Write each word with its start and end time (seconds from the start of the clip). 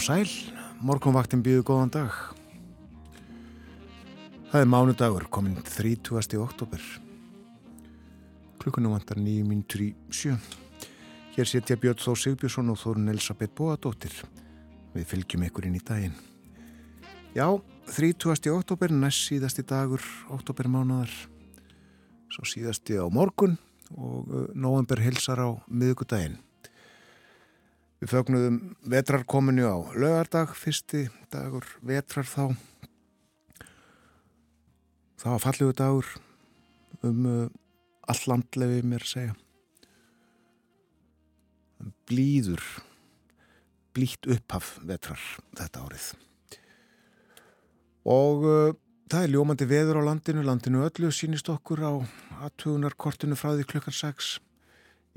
Og 0.00 0.04
sæl, 0.06 0.30
morgunvaktin 0.80 1.42
býðu 1.44 1.60
góðan 1.68 1.90
dag. 1.92 2.14
Það 4.48 4.62
er 4.62 4.70
mánudagur, 4.72 5.26
kominn 5.28 5.58
30. 5.60 6.38
oktober. 6.40 6.80
Klukkunum 8.62 8.94
vantar 8.96 9.20
nýjum 9.20 9.50
mínutur 9.52 9.82
í 9.84 9.90
sjö. 10.08 10.38
Hér 11.36 11.52
setja 11.52 11.76
Björn 11.76 12.00
Þór 12.00 12.16
Sigbjörnsson 12.16 12.72
og 12.72 12.80
Þórun 12.80 13.12
Elisabeth 13.12 13.52
Bóadóttir. 13.60 14.16
Við 14.96 15.04
fylgjum 15.12 15.44
ykkur 15.50 15.68
inn 15.68 15.76
í 15.76 15.84
daginn. 15.84 16.16
Já, 17.36 17.60
30. 17.92 18.56
oktober, 18.56 18.96
næst 19.04 19.28
síðasti 19.28 19.68
dagur, 19.68 20.00
oktober 20.32 20.72
mánadar. 20.80 21.12
Svo 22.32 22.48
síðasti 22.48 22.96
á 22.96 23.04
morgun 23.12 23.60
og 23.98 24.32
uh, 24.32 24.48
november 24.56 25.04
hilsar 25.04 25.44
á 25.44 25.60
miðugudaginn. 25.68 26.40
Við 28.00 28.14
fögnuðum 28.14 28.58
vetrarkominu 28.88 29.66
á 29.68 29.76
lögardag, 29.92 30.54
fyrsti 30.56 31.02
dagur 31.28 31.66
vetrar 31.84 32.24
þá. 32.24 32.44
Það 35.20 35.32
var 35.34 35.42
fallegu 35.42 35.74
dagur 35.76 36.06
um 37.04 37.26
uh, 37.28 37.42
all 38.08 38.22
landlefið 38.30 38.86
mér 38.88 39.04
að 39.04 39.10
segja. 39.10 39.34
Blíður, 42.08 42.64
blítt 43.92 44.28
upphaf 44.32 44.78
vetrar 44.80 45.20
þetta 45.58 45.82
árið. 45.84 46.06
Og 48.08 48.46
uh, 48.48 48.70
það 49.12 49.26
er 49.26 49.34
ljómandi 49.34 49.68
veður 49.68 50.00
á 50.00 50.08
landinu, 50.08 50.46
landinu 50.46 50.86
öllu 50.86 51.12
sínist 51.12 51.52
okkur 51.52 51.84
á 51.84 51.92
aðtugunarkortinu 52.46 53.36
frá 53.36 53.52
því 53.52 53.68
klukkan 53.74 53.98
6. 53.98 54.32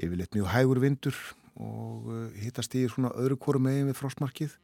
Yfirleitt 0.03 0.36
mjög 0.36 0.52
hægur 0.52 0.84
vindur 0.84 1.23
og 1.62 2.08
uh, 2.09 2.30
hittast 2.40 2.73
í 2.78 2.86
svona 2.90 3.14
öðru 3.20 3.38
kóru 3.42 3.62
megin 3.62 3.90
við 3.90 4.00
frostmarkið. 4.00 4.56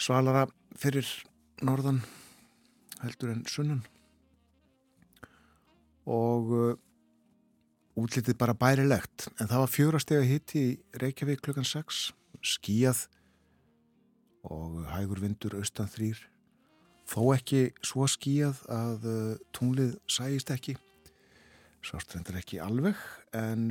Svalara 0.00 0.46
fyrir 0.76 1.08
norðan 1.64 2.02
heldur 3.02 3.32
en 3.32 3.44
sunnan. 3.50 3.82
Og 6.06 6.52
uh, 6.52 6.78
útlitið 7.96 8.38
bara 8.38 8.56
bærilegt. 8.56 9.28
En 9.40 9.50
það 9.50 9.64
var 9.64 9.74
fjórastega 9.74 10.24
hitti 10.28 10.62
í 10.62 10.72
Reykjavík 11.02 11.44
klukkan 11.44 11.66
6 11.66 12.10
skíjað 12.44 13.06
og 14.46 14.84
hægur 14.92 15.18
vindur 15.24 15.56
austan 15.58 15.88
þrýr 15.90 16.20
þó 17.06 17.22
ekki 17.34 17.62
svo 17.86 18.06
skíjað 18.10 18.62
að 18.72 19.06
uh, 19.10 19.38
tunglið 19.54 19.94
sæist 20.10 20.50
ekki. 20.54 20.76
Sást 21.86 22.14
reyndar 22.14 22.40
ekki 22.40 22.58
alveg 22.62 22.98
en 23.36 23.68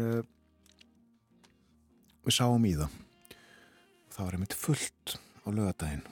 við 2.25 2.37
sáum 2.39 2.67
í 2.67 2.75
það. 2.77 2.99
Það 4.15 4.25
var 4.25 4.37
einmitt 4.37 4.59
fullt 4.59 5.17
á 5.45 5.47
lögadaginn 5.53 6.05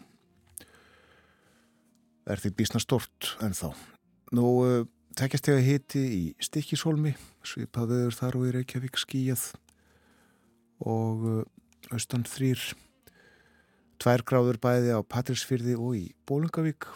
er 2.29 2.40
því 2.40 2.53
bísna 2.57 2.79
stort 2.81 3.34
en 3.44 3.56
þá 3.56 3.74
nú 4.35 4.47
tekjast 5.18 5.50
ég 5.52 5.59
að 5.59 5.68
hiti 5.68 6.03
í 6.03 6.22
Stikkishólmi 6.41 7.13
svipaðuður 7.46 8.16
þar 8.18 8.38
og 8.40 8.47
í 8.47 8.53
Reykjavík 8.56 9.00
skíjað 9.02 9.44
og 10.84 11.25
uh, 11.28 11.41
austan 11.94 12.25
þrýr 12.28 12.63
tvær 14.02 14.23
gráður 14.28 14.59
bæði 14.63 14.96
á 14.96 15.00
Patrísfyrði 15.03 15.75
og 15.78 16.00
í 16.00 16.06
Bólungavík 16.28 16.88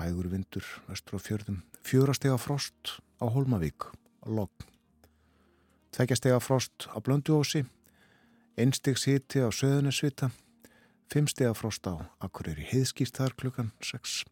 hægur 0.00 0.30
vindur 0.32 0.66
östur 0.90 1.20
á 1.20 1.24
fjörðum. 1.24 1.60
Fjórastega 1.84 2.38
frost 2.40 2.96
á 3.20 3.28
Holmavík 3.28 3.92
á 4.24 4.28
Logg 4.32 4.66
tveggjastega 5.92 6.40
frost 6.40 6.88
á 6.88 6.96
Blönduósi 7.04 7.66
einstegs 8.56 9.06
hiti 9.08 9.40
á 9.40 9.48
Söðunarsvita 9.48 10.30
fimmstega 11.12 11.52
frost 11.56 11.86
á 11.88 11.94
Akureyri. 12.20 12.64
Heiðskýrt 12.68 13.16
þar 13.20 13.36
klukkan 13.38 13.70
6 13.84 14.22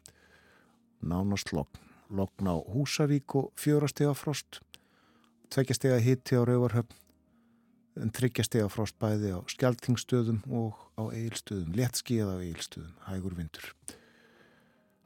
nánast 1.01 1.53
logg 1.55 1.79
logn 2.11 2.49
á 2.51 2.55
Húsavík 2.59 3.35
og 3.39 3.51
fjórastega 3.55 4.13
frost. 4.17 4.59
Tveggjastega 5.51 5.99
hiti 6.03 6.35
á 6.35 6.43
Rauvarhöfn 6.43 8.11
tryggjastega 8.15 8.69
frost 8.71 8.97
bæði 9.01 9.33
á 9.35 9.39
Skjaltingstöðum 9.51 10.43
og 10.47 10.77
á 10.95 11.11
Eilstöðum 11.11 11.75
léttskíða 11.75 12.37
á 12.39 12.43
Eilstöðum, 12.43 12.93
hægur 13.07 13.35
vindur. 13.35 13.73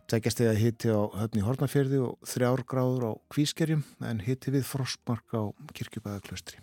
Tveggjastega 0.06 0.54
hiti 0.58 0.94
á 0.94 1.02
höfni 1.18 1.42
Hortnafjörði 1.46 2.04
og 2.06 2.30
þrjár 2.30 2.66
gráður 2.70 3.10
á 3.10 3.12
Kvískerjum 3.34 3.86
en 4.06 4.22
hiti 4.22 4.54
við 4.54 4.70
frostmark 4.70 5.34
á 5.34 5.50
Kirkjubæðaklaustri 5.74 6.62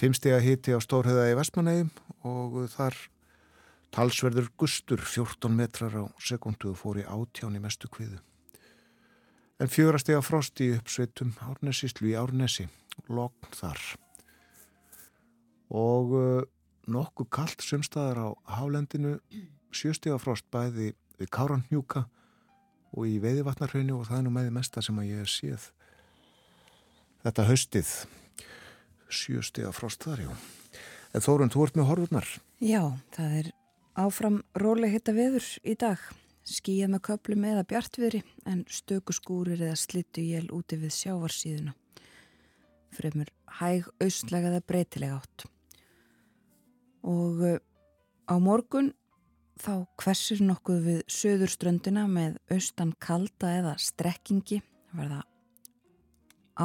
fimmstega 0.00 0.40
hiti 0.42 0.74
á 0.74 0.80
Stórhauða 0.82 1.30
í 1.30 1.36
Vestmanægum 1.38 1.90
og 2.28 2.58
þar 2.72 2.96
talsverður 3.92 4.48
gustur 4.58 5.02
14 5.04 5.52
metrar 5.52 5.96
á 5.96 6.04
sekundu 6.22 6.72
og 6.72 6.78
fór 6.80 7.02
í 7.02 7.06
átján 7.06 7.58
í 7.58 7.62
mestu 7.62 7.90
kviðu. 7.92 8.20
En 9.60 9.70
fjórastega 9.70 10.22
frost 10.24 10.60
í 10.64 10.72
uppsveitum 10.78 11.34
Árnesíslu 11.44 12.10
í 12.10 12.16
Árnesi 12.18 12.66
logn 13.08 13.52
þar. 13.54 13.82
Og 15.72 16.16
uh, 16.16 16.40
nokkuð 16.88 17.28
kallt 17.32 17.62
sumstaðar 17.62 18.24
á 18.26 18.28
hálendinu 18.58 19.18
sjöstega 19.72 20.18
frost 20.20 20.48
bæði 20.52 20.92
við 21.20 21.30
Káranhjúka 21.32 22.06
og 22.92 23.06
í 23.08 23.20
Veiðivatnarhauninu 23.22 24.00
og 24.00 24.08
það 24.08 24.18
er 24.18 24.26
nú 24.26 24.32
með 24.34 24.48
því 24.48 24.56
mesta 24.56 24.82
sem 24.84 24.98
að 25.00 25.12
ég 25.12 25.30
séð 25.30 25.68
þetta 27.22 27.46
haustið 27.48 27.92
sjöstega 29.12 29.72
frost 29.76 30.04
þar, 30.06 30.24
já. 30.26 30.32
En 31.12 31.24
Þórun, 31.24 31.52
þú 31.52 31.66
ert 31.66 31.76
með 31.76 31.88
horfurnar. 31.90 32.28
Já, 32.62 32.82
það 33.12 33.38
er 33.40 33.50
áfram 34.00 34.40
róleg 34.58 34.94
hitta 34.96 35.14
veður 35.16 35.48
í 35.64 35.76
dag. 35.78 36.00
Skíjað 36.42 36.94
með 36.94 37.02
köplum 37.06 37.44
eða 37.46 37.66
bjartviðri 37.70 38.22
en 38.50 38.64
stökuskúrir 38.72 39.60
eða 39.60 39.76
slittu 39.78 40.24
jél 40.24 40.48
úti 40.54 40.78
við 40.80 40.94
sjávarsíðuna. 40.96 41.74
Fremur 42.92 43.30
hæg 43.60 43.86
austlega 44.02 44.50
eða 44.50 44.64
breytilega 44.66 45.20
átt. 45.20 45.46
Og 47.06 47.44
uh, 47.46 47.60
á 48.26 48.34
morgun 48.42 48.90
þá 49.62 49.86
hversir 50.00 50.42
nokkuð 50.42 50.80
við 50.86 51.02
söðurströndina 51.12 52.08
með 52.10 52.40
austan 52.50 52.94
kalda 53.02 53.52
eða 53.60 53.76
strekkingi 53.78 54.62
verða 54.96 55.22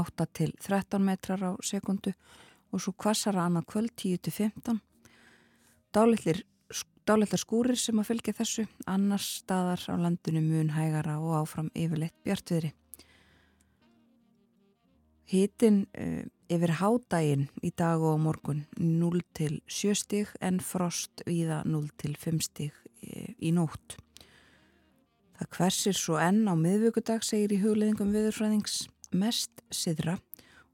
8 0.03 0.27
til 0.33 0.53
13 0.59 1.03
metrar 1.03 1.43
á 1.43 1.51
sekundu 1.63 2.13
og 2.71 2.83
svo 2.83 2.93
hvassara 2.93 3.47
annað 3.47 3.69
kvöld 3.71 3.95
10-15 3.95 4.79
dálitlir 5.93 6.43
dálitlar 7.07 7.39
skúrir 7.39 7.79
sem 7.79 7.99
að 8.01 8.09
fylgja 8.11 8.35
þessu 8.35 8.65
annars 8.89 9.27
staðar 9.41 9.83
á 9.87 9.95
landinu 9.95 10.41
mun 10.43 10.73
hægara 10.75 11.17
og 11.21 11.37
áfram 11.41 11.69
yfirleitt 11.71 12.15
bjartviðri. 12.27 12.73
Hítinn 15.27 15.85
uh, 15.95 16.23
yfir 16.51 16.73
hádægin 16.79 17.47
í 17.63 17.71
dag 17.75 18.03
og 18.03 18.19
morgun 18.23 18.65
0 18.79 19.23
til 19.35 19.61
7 19.67 19.95
stig 20.03 20.35
en 20.43 20.59
frost 20.63 21.23
viða 21.27 21.61
0 21.67 21.87
til 21.99 22.15
5 22.19 22.43
stig 22.43 22.75
í, 23.03 23.33
í 23.39 23.51
nótt. 23.55 23.97
Það 25.37 25.51
hversir 25.57 25.95
svo 25.95 26.19
enn 26.19 26.47
á 26.47 26.55
miðvöggudag 26.59 27.23
segir 27.27 27.55
í 27.55 27.61
hugleðingum 27.61 28.13
viðurfræðings 28.15 28.85
mest 29.15 29.63
siðra 29.71 30.17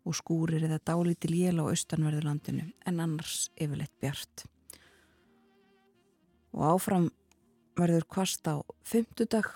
og 0.04 0.16
skúrir 0.18 0.66
eða 0.66 0.82
dálítil 0.84 1.36
jél 1.38 1.62
á 1.62 1.70
austanverðurlandinu 1.70 2.66
en 2.86 3.04
annars 3.04 3.50
yfirleitt 3.56 3.94
bjart. 4.02 4.46
Og 6.54 6.66
áfram 6.76 7.10
verður 7.78 8.06
kvast 8.06 8.46
á 8.46 8.62
fymtudag, 8.86 9.48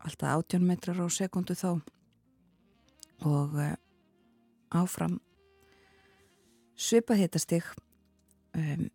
alltaf 0.00 0.44
18 0.46 0.64
metrar 0.64 1.00
á 1.02 1.06
sekundu 1.12 1.56
þá 1.58 1.80
og 3.20 3.56
uh, 3.58 3.74
áfram 4.72 5.18
svipað 6.80 7.26
hitastig 7.26 7.66
um, 8.56 8.86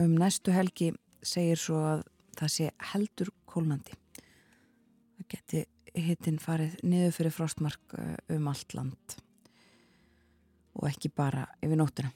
um 0.00 0.14
næstu 0.16 0.54
helgi 0.54 0.94
segir 1.20 1.60
svo 1.60 1.82
að 1.84 2.06
það 2.38 2.54
sé 2.54 2.70
heldur 2.92 3.32
kólnandi 3.50 3.98
það 4.14 5.28
geti 5.34 5.64
hittin 5.94 6.38
farið 6.42 6.78
niður 6.86 7.16
fyrir 7.16 7.34
frostmark 7.34 7.96
uh, 7.98 8.14
um 8.36 8.48
allt 8.50 8.74
land. 8.76 9.16
Og 10.78 10.86
ekki 10.90 11.10
bara 11.14 11.46
yfir 11.64 11.80
nóttina. 11.80 12.12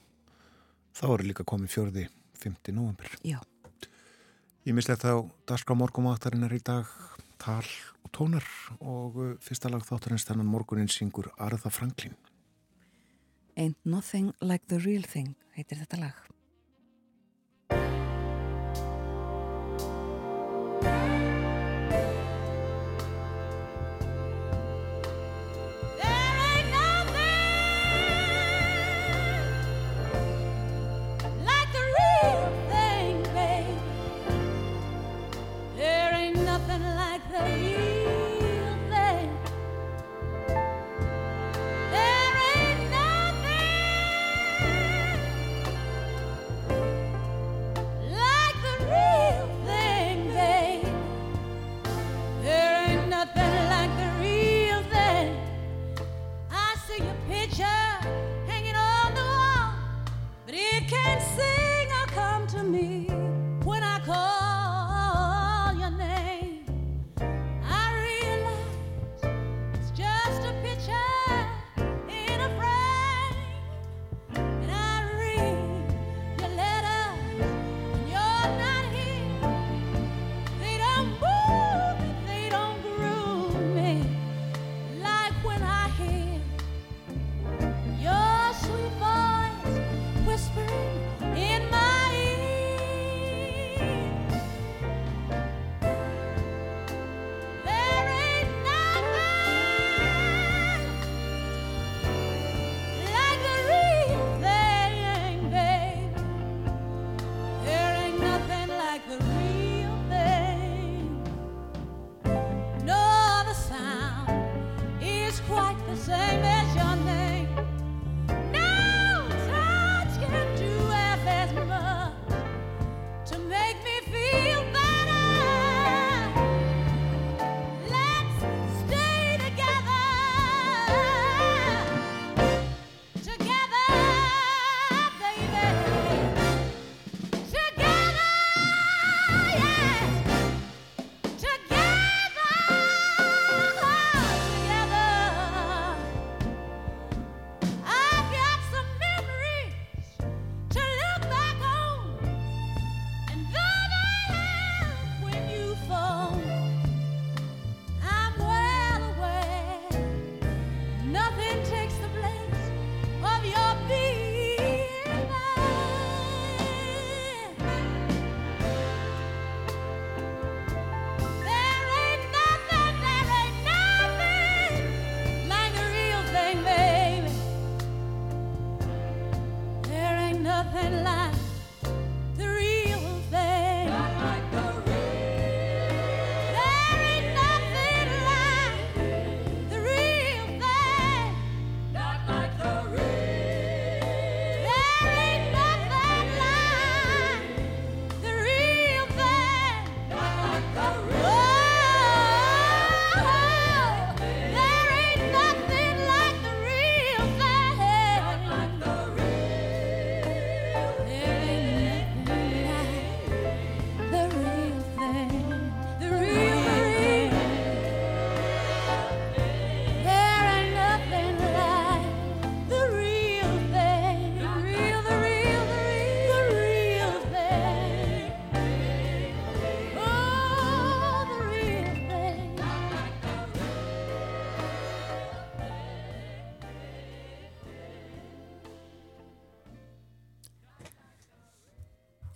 Þá 0.95 1.07
eru 1.09 1.27
líka 1.27 1.47
komið 1.49 1.73
fjörði 1.75 2.05
5. 2.39 2.71
november 2.77 3.11
Já. 3.27 3.41
Ég 4.65 4.77
mislega 4.77 5.01
þá 5.03 5.33
Darska 5.49 5.75
morgumáttarinnar 5.77 6.55
í 6.55 6.61
dag 6.65 6.89
tal 7.43 7.67
og 8.05 8.13
tónar. 8.15 8.47
Og 8.81 9.19
uh, 9.19 9.33
fyrsta 9.45 9.73
lag 9.73 9.85
þáttarins 9.87 10.27
þennan 10.29 10.49
morgunin 10.49 10.91
syngur 10.93 11.33
Arða 11.39 11.73
Franklin. 11.75 12.15
Ain't 13.57 13.79
Nothing 13.85 14.33
Like 14.41 14.67
the 14.71 14.81
Real 14.83 15.05
Thing 15.07 15.35
heitir 15.55 15.79
þetta 15.83 16.01
lag 16.07 16.34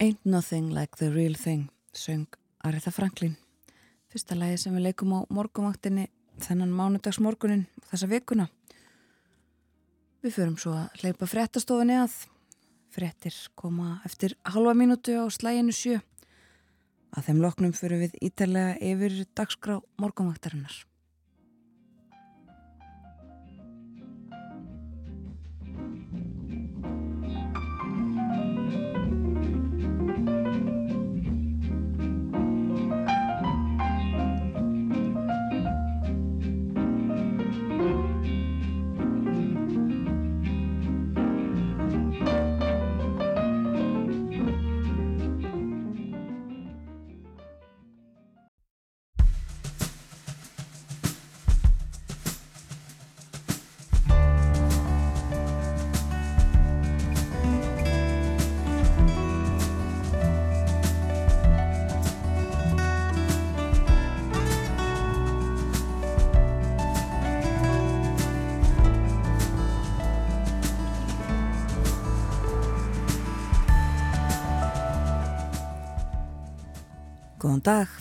Ain't 0.08 0.24
Nothing 0.24 0.70
Like 0.72 0.96
The 0.96 1.10
Real 1.10 1.34
Thing 1.34 1.68
söng 1.92 2.26
Aretha 2.64 2.90
Franklin. 2.90 3.34
Fyrsta 4.08 4.32
lægi 4.38 4.62
sem 4.62 4.72
við 4.72 4.86
leikum 4.86 5.10
á 5.12 5.20
morgumvaktinni 5.28 6.06
þennan 6.40 6.72
mánudagsmorgunin 6.72 7.66
þessa 7.90 8.08
vikuna. 8.08 8.46
Við 10.24 10.32
förum 10.38 10.56
svo 10.56 10.72
að 10.78 11.04
leipa 11.04 11.28
fréttastofinni 11.28 11.98
að. 12.00 12.16
Fréttir 12.88 13.36
koma 13.52 13.98
eftir 14.08 14.38
halva 14.48 14.72
mínútu 14.72 15.12
á 15.20 15.28
slæginu 15.28 15.76
sjö. 15.76 16.00
Að 17.12 17.28
þeim 17.28 17.44
loknum 17.44 17.76
fyrir 17.76 18.06
við 18.06 18.16
ítalega 18.30 18.78
yfir 18.80 19.26
dagskrá 19.36 19.76
morgumvaktarinnar 20.00 20.87
Góðan 77.48 77.62
dag. 77.64 77.92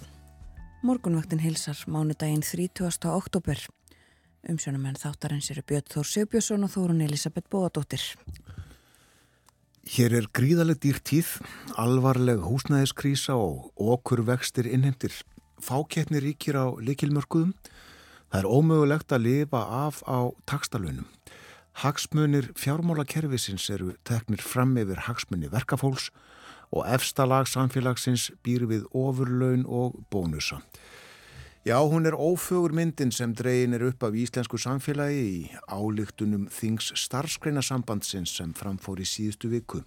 Morgunvaktin 0.83 1.39
hilsar 1.39 1.79
mánudaginn 1.87 2.41
30. 2.43 3.05
oktober. 3.07 3.61
Umsjónumenn 4.43 4.99
þáttarins 4.99 5.47
eru 5.53 5.63
Björn 5.63 5.87
Þór 5.87 6.09
Sigbjörnsson 6.09 6.67
og 6.67 6.73
Þórun 6.73 7.05
Elisabeth 7.05 7.47
Bóadóttir. 7.47 8.03
Hér 9.87 10.17
er 10.19 10.27
gríðaleg 10.35 10.81
dýrtíð, 10.83 11.31
alvarleg 11.79 12.43
húsnæðiskrísa 12.43 13.39
og 13.39 13.71
okkur 13.79 14.25
vextir 14.27 14.67
innheimtir. 14.67 15.15
Fákeppni 15.63 16.19
ríkir 16.27 16.59
á 16.59 16.67
likilmörkuðum. 16.83 17.55
Það 18.27 18.41
er 18.41 18.51
ómögulegt 18.51 19.15
að 19.15 19.29
lifa 19.29 19.63
af 19.63 20.03
á 20.03 20.27
takstalunum. 20.43 21.07
Hagsmunir 21.87 22.51
fjármálakerfisins 22.59 23.71
eru 23.71 23.95
teknir 24.03 24.43
fram 24.43 24.75
yfir 24.75 25.07
hagsmunni 25.07 25.47
verkafólks 25.55 26.11
og 26.11 26.36
efsta 26.85 27.25
lag 27.27 27.47
samfélagsins 27.47 28.31
býr 28.43 28.67
við 28.67 28.85
ofurlaun 28.91 29.65
og 29.65 29.99
bónusa. 30.11 30.61
Já, 31.67 31.79
hún 31.83 32.05
er 32.07 32.15
ófögur 32.15 32.71
myndin 32.71 33.11
sem 33.11 33.33
dregin 33.35 33.73
er 33.75 33.83
upp 33.89 34.03
af 34.07 34.15
íslensku 34.15 34.55
samfélagi 34.55 35.23
í 35.27 35.39
álíktunum 35.67 36.45
Þings 36.47 36.93
starfskreinasambandsins 36.95 38.37
sem 38.37 38.53
framfór 38.55 39.01
í 39.03 39.07
síðustu 39.07 39.51
viku. 39.51 39.81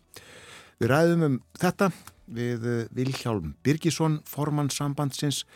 Við 0.80 0.92
ræðum 0.92 1.24
um 1.24 1.40
þetta 1.56 1.88
við 2.28 2.68
Vilhjálm 2.92 3.54
Birgisson, 3.64 4.20
formann 4.28 4.68
sambandsins. 4.68 5.46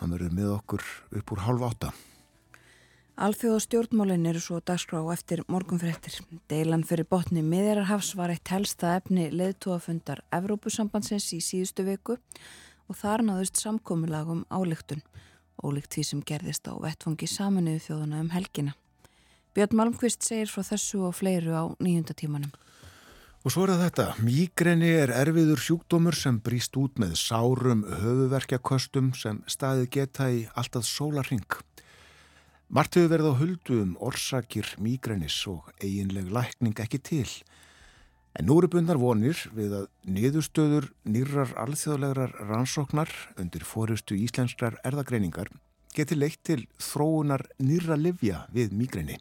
Hann 0.00 0.12
verður 0.12 0.36
með 0.36 0.54
okkur 0.58 0.84
upp 1.16 1.32
úr 1.32 1.44
halv 1.48 1.66
átta. 1.70 1.94
Alþjóða 3.20 3.58
stjórnmálinn 3.60 4.22
eru 4.30 4.40
svo 4.40 4.58
dagskrá 4.64 5.02
eftir 5.12 5.42
morgunfrettir. 5.52 6.14
Deilan 6.48 6.86
fyrir 6.88 7.04
botni 7.04 7.42
miðjararhafs 7.44 8.14
var 8.16 8.32
eitt 8.32 8.48
helsta 8.48 8.94
efni 8.96 9.26
leðtúafundar 9.28 10.22
Evrópusambandsins 10.32 11.26
í 11.36 11.42
síðustu 11.44 11.84
viku 11.84 12.16
og 12.88 12.96
þar 12.96 13.26
náðust 13.28 13.60
samkominnlagum 13.60 14.46
álíktun, 14.48 15.04
ólíkt 15.60 15.98
því 15.98 16.06
sem 16.08 16.24
gerðist 16.32 16.72
á 16.72 16.80
vettfangi 16.80 17.28
saminuðu 17.28 17.84
þjóðuna 17.90 18.24
um 18.24 18.32
helgina. 18.32 18.72
Björn 19.52 19.76
Malmqvist 19.76 20.24
segir 20.24 20.48
frá 20.48 20.64
þessu 20.72 21.04
og 21.10 21.18
fleiru 21.20 21.52
á 21.52 21.68
nýjunda 21.76 22.16
tímanum. 22.16 22.56
Og 23.44 23.52
svo 23.52 23.66
er 23.68 23.76
þetta, 23.80 24.14
mígreni 24.24 24.94
er 24.96 25.12
erfiður 25.16 25.60
sjúkdómur 25.60 26.16
sem 26.16 26.40
brýst 26.44 26.76
út 26.80 26.96
með 27.00 27.14
sárum 27.20 27.84
höfuverkjakostum 28.00 29.12
sem 29.16 29.44
staði 29.44 29.92
geta 29.92 30.32
í 30.32 30.46
alltaf 30.56 30.88
sólarring. 30.88 31.60
Mart 32.70 32.94
hefur 32.94 33.10
verið 33.10 33.32
á 33.34 33.40
huldu 33.40 33.76
um 33.82 33.96
orsakir 33.98 34.68
mígrænis 34.78 35.40
og 35.50 35.72
eiginleg 35.82 36.28
lækning 36.30 36.78
ekki 36.78 37.00
til. 37.02 37.26
En 38.38 38.46
nú 38.46 38.60
eru 38.60 38.70
bundar 38.70 39.00
vonir 39.00 39.40
við 39.56 39.74
að 39.80 39.88
niðurstöður 40.06 40.86
nýrar 41.02 41.50
alþjóðlegar 41.58 42.36
rannsóknar 42.46 43.10
undir 43.42 43.66
fórustu 43.66 44.14
íslenskrar 44.14 44.78
erðagreiningar 44.86 45.50
geti 45.96 46.14
leitt 46.14 46.44
til 46.46 46.62
þróunar 46.78 47.42
nýra 47.58 47.98
livja 47.98 48.44
við 48.54 48.70
mígræni. 48.78 49.18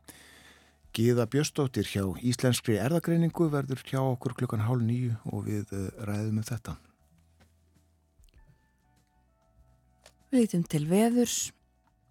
Gíða 0.94 1.26
Bjöstóttir 1.30 1.90
hjá 1.90 2.06
Íslenskri 2.22 2.78
erðagreiningu 2.78 3.50
verður 3.50 3.82
hjá 3.82 4.00
okkur 4.04 4.38
klukkan 4.38 4.66
hálf 4.66 4.86
nýju 4.86 5.18
og 5.34 5.46
við 5.50 5.74
eh, 5.74 5.90
ræðum 6.06 6.42
um 6.42 6.46
þetta. 6.46 6.78
Við 10.30 10.44
lítum 10.44 10.66
til 10.70 10.86
veðurs. 10.90 11.48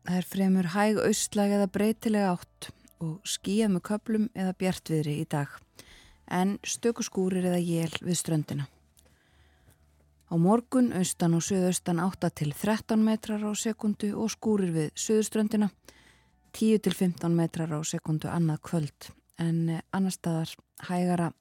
Það 0.09 0.17
er 0.17 0.25
fremur 0.25 0.67
hæg 0.73 0.99
austlag 1.05 1.51
eða 1.53 1.65
breytilega 1.69 2.29
átt 2.33 2.67
og 3.05 3.27
skýja 3.29 3.67
með 3.69 3.83
köplum 3.91 4.23
eða 4.33 4.55
bjartviðri 4.57 5.17
í 5.21 5.27
dag, 5.29 5.51
en 6.33 6.55
stökuskúrir 6.65 7.45
eða 7.45 7.59
jél 7.61 7.93
við 8.01 8.17
ströndina. 8.17 8.65
Á 10.33 10.35
morgun 10.41 10.95
austan 10.97 11.37
og 11.37 11.45
söðaustan 11.45 12.01
8 12.01 12.33
til 12.41 12.55
13 12.57 13.05
metrar 13.05 13.45
á 13.45 13.53
sekundu 13.53 14.15
og 14.17 14.33
skúrir 14.33 14.73
við 14.73 14.89
söðuströndina, 14.97 15.69
10 16.57 16.81
til 16.89 16.97
15 16.97 17.37
metrar 17.37 17.77
á 17.77 17.81
sekundu 17.85 18.33
annað 18.33 18.65
kvöld, 18.65 19.13
en 19.37 19.77
annar 19.93 20.17
staðar 20.17 20.57
hægara 20.89 21.35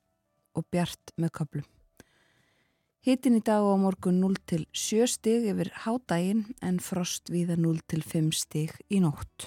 og 0.59 0.67
bjart 0.67 1.15
með 1.15 1.37
köplum. 1.39 1.71
Hittin 3.07 3.37
í 3.37 3.39
dag 3.39 3.63
og 3.63 3.77
morgun 3.79 4.17
0 4.19 4.33
til 4.51 4.65
7 4.75 5.05
stig 5.07 5.45
yfir 5.47 5.69
hádægin 5.85 6.41
en 6.59 6.81
frost 6.83 7.29
viða 7.31 7.55
0 7.55 7.77
til 7.87 8.03
5 8.03 8.33
stig 8.35 8.73
í 8.91 8.99
nótt. 8.99 9.45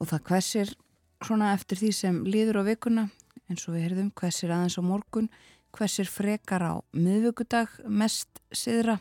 Og 0.00 0.08
það 0.08 0.24
hversir 0.30 0.72
svona 1.20 1.50
eftir 1.52 1.82
því 1.82 1.92
sem 1.98 2.22
líður 2.24 2.62
á 2.64 2.68
vikuna 2.70 3.06
eins 3.52 3.68
og 3.68 3.76
við 3.76 3.84
heyrðum 3.84 4.10
hversir 4.16 4.56
aðeins 4.56 4.80
á 4.80 4.82
morgun, 4.88 5.28
hversir 5.76 6.08
frekar 6.08 6.64
á 6.64 6.74
miðvöggudag 6.96 7.76
mest 7.84 8.40
siðra 8.48 8.96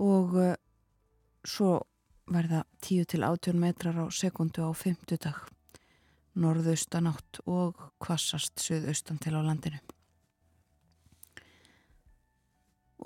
og 0.00 0.32
uh, 0.40 0.56
svo 1.44 1.82
verða 2.32 2.64
10 2.80 3.12
til 3.12 3.26
18 3.28 3.60
metrar 3.60 4.00
á 4.00 4.08
sekundu 4.08 4.64
á 4.64 4.72
50 4.72 5.20
dag 5.20 5.48
norðaustan 6.32 7.12
átt 7.12 7.44
og 7.44 7.90
kvassast 8.00 8.56
söðaustan 8.56 9.20
til 9.20 9.36
á 9.36 9.44
landinu 9.44 9.84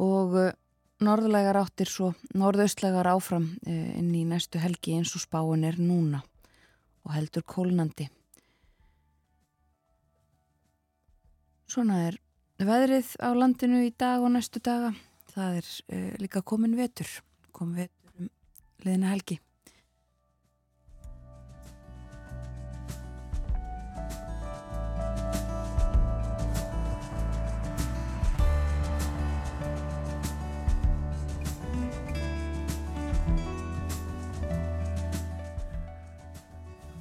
og 0.03 0.37
uh, 0.37 0.53
norðlegar 1.05 1.59
áttir 1.61 1.91
svo 1.91 2.13
norðaustlegar 2.37 3.09
áfram 3.11 3.49
uh, 3.67 3.91
inn 3.99 4.13
í 4.17 4.25
næstu 4.29 4.61
helgi 4.61 4.97
eins 4.97 5.15
og 5.17 5.25
spáin 5.25 5.65
er 5.69 5.81
núna 5.81 6.23
og 7.07 7.15
heldur 7.15 7.45
kólnandi. 7.47 8.09
Svona 11.71 12.07
er 12.09 12.21
veðrið 12.63 13.17
á 13.21 13.31
landinu 13.37 13.83
í 13.87 13.93
dag 13.99 14.23
og 14.25 14.33
næstu 14.35 14.63
daga. 14.65 14.93
Það 15.35 15.61
er 15.61 15.73
uh, 15.93 16.13
líka 16.23 16.43
komin 16.43 16.77
vetur, 16.79 17.09
komin 17.53 17.85
vetur 17.85 18.23
um 18.23 18.31
leðina 18.85 19.13
helgi. 19.15 19.41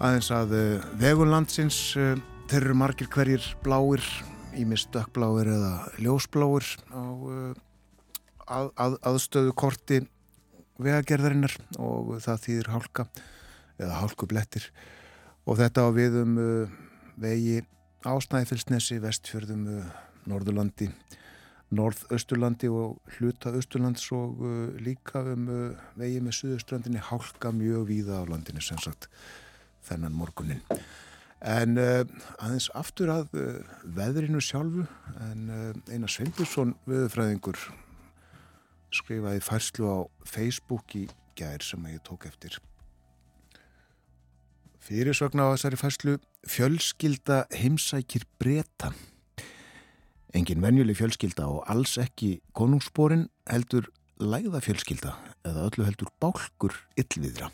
Aðeins 0.06 0.28
að 0.30 0.52
uh, 0.54 0.84
vegunlandsins, 1.02 1.78
uh, 1.98 2.18
þeir 2.52 2.66
eru 2.68 2.74
margir 2.78 3.08
hverjir 3.10 3.46
bláir, 3.64 4.04
ímist 4.54 4.92
dökkbláir 4.94 5.48
eða 5.50 5.72
ljósbláir 5.98 6.68
á 6.94 7.02
uh, 7.02 7.56
að, 8.46 8.68
að, 8.78 8.98
aðstöðu 9.10 9.56
korti 9.58 9.98
vegagerðarinnar 10.78 11.56
og 11.82 12.12
það 12.22 12.44
þýðir 12.44 12.70
hálka 12.76 13.06
eða 13.80 14.02
hálkublettir. 14.04 14.68
Og 15.50 15.58
þetta 15.62 15.88
á 15.88 15.90
við 15.96 16.20
um 16.22 16.36
vegi 17.22 17.64
ásnæðifilsnesi, 18.06 19.00
vestfjörðum, 19.02 19.64
Norðurlandi, 20.30 20.92
norð-austurlandi 21.74 22.70
og 22.70 23.00
hluta 23.18 23.56
austurlands 23.56 24.06
og 24.14 24.44
líka 24.86 25.24
um 25.34 25.50
vegi 25.98 26.22
með 26.22 26.38
suðustrandinni 26.42 27.02
hálka 27.10 27.54
mjög 27.56 27.90
víða 27.90 28.22
á 28.22 28.24
landinu 28.30 28.62
sem 28.62 28.78
sagt 28.84 29.10
þennan 29.86 30.16
morgunin. 30.18 30.62
En 31.46 31.78
uh, 31.78 32.04
aðeins 32.40 32.70
aftur 32.74 33.12
að 33.14 33.36
uh, 33.38 33.58
veðrinu 33.98 34.42
sjálfu 34.42 34.86
en 35.28 35.50
uh, 35.52 35.66
Einar 35.94 36.10
Sveindursson 36.10 36.74
viðfræðingur 36.90 37.60
skrifaði 38.96 39.44
færslu 39.44 39.92
á 39.92 40.00
Facebook 40.26 40.96
í 40.98 41.06
gær 41.38 41.62
sem 41.66 41.84
ég 41.92 42.02
tók 42.08 42.26
eftir. 42.30 42.58
Fyrirsvagn 44.86 45.42
á 45.42 45.50
þessari 45.56 45.80
færslu 45.82 46.16
fjölskylda 46.46 47.44
heimsækir 47.58 48.26
breyta. 48.40 48.94
Engin 50.36 50.62
venjuleg 50.62 50.98
fjölskylda 51.00 51.48
og 51.50 51.64
alls 51.72 51.96
ekki 52.02 52.38
konungsborin 52.58 53.30
heldur 53.50 53.90
læða 54.22 54.62
fjölskylda 54.64 55.16
eða 55.48 55.66
öllu 55.70 55.88
heldur 55.88 56.12
bálkur 56.22 56.76
yllviðra. 57.00 57.50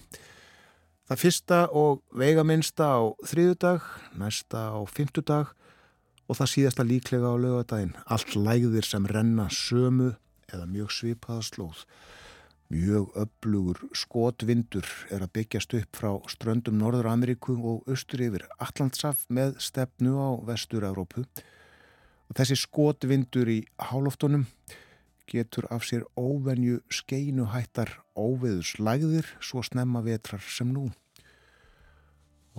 Það 1.12 1.20
fyrsta 1.20 1.58
og 1.76 1.98
veigaminsta 2.16 2.86
á 2.88 3.04
þriðudag, 3.28 3.84
næsta 4.16 4.60
á 4.72 4.80
fymtudag 4.88 5.50
og 6.32 6.38
það 6.40 6.48
síðasta 6.54 6.86
líklega 6.88 7.28
á 7.28 7.36
lögadaginn. 7.36 7.98
Allt 8.08 8.38
lægðir 8.40 8.88
sem 8.88 9.10
renna 9.12 9.50
sömu 9.52 10.14
eða 10.48 10.70
mjög 10.72 10.94
svipaða 10.96 11.44
slóð. 11.44 11.82
Mjög 12.72 13.12
öflugur 13.26 13.82
skotvindur 13.92 14.88
er 15.12 15.26
að 15.26 15.34
byggjast 15.36 15.76
upp 15.82 16.00
frá 16.00 16.14
ströndum 16.32 16.80
Norður 16.80 17.12
Ameríku 17.12 17.58
og 17.60 17.92
austur 17.92 18.24
yfir 18.30 18.48
Allandsaf 18.56 19.28
með 19.28 19.60
stefnu 19.60 20.16
á 20.16 20.40
vestur-Európu 20.48 21.26
og 21.28 22.40
þessi 22.40 22.56
skotvindur 22.64 23.52
í 23.52 23.60
hálóftunum 23.92 24.48
getur 25.28 25.68
af 25.76 25.84
sér 25.84 26.08
óvenju 26.16 26.80
skeinuhættar 26.88 27.98
óveðus 28.16 28.78
lægðir 28.80 29.28
svo 29.44 29.60
snemma 29.60 30.00
vetrar 30.08 30.44
sem 30.48 30.72
nú 30.72 30.88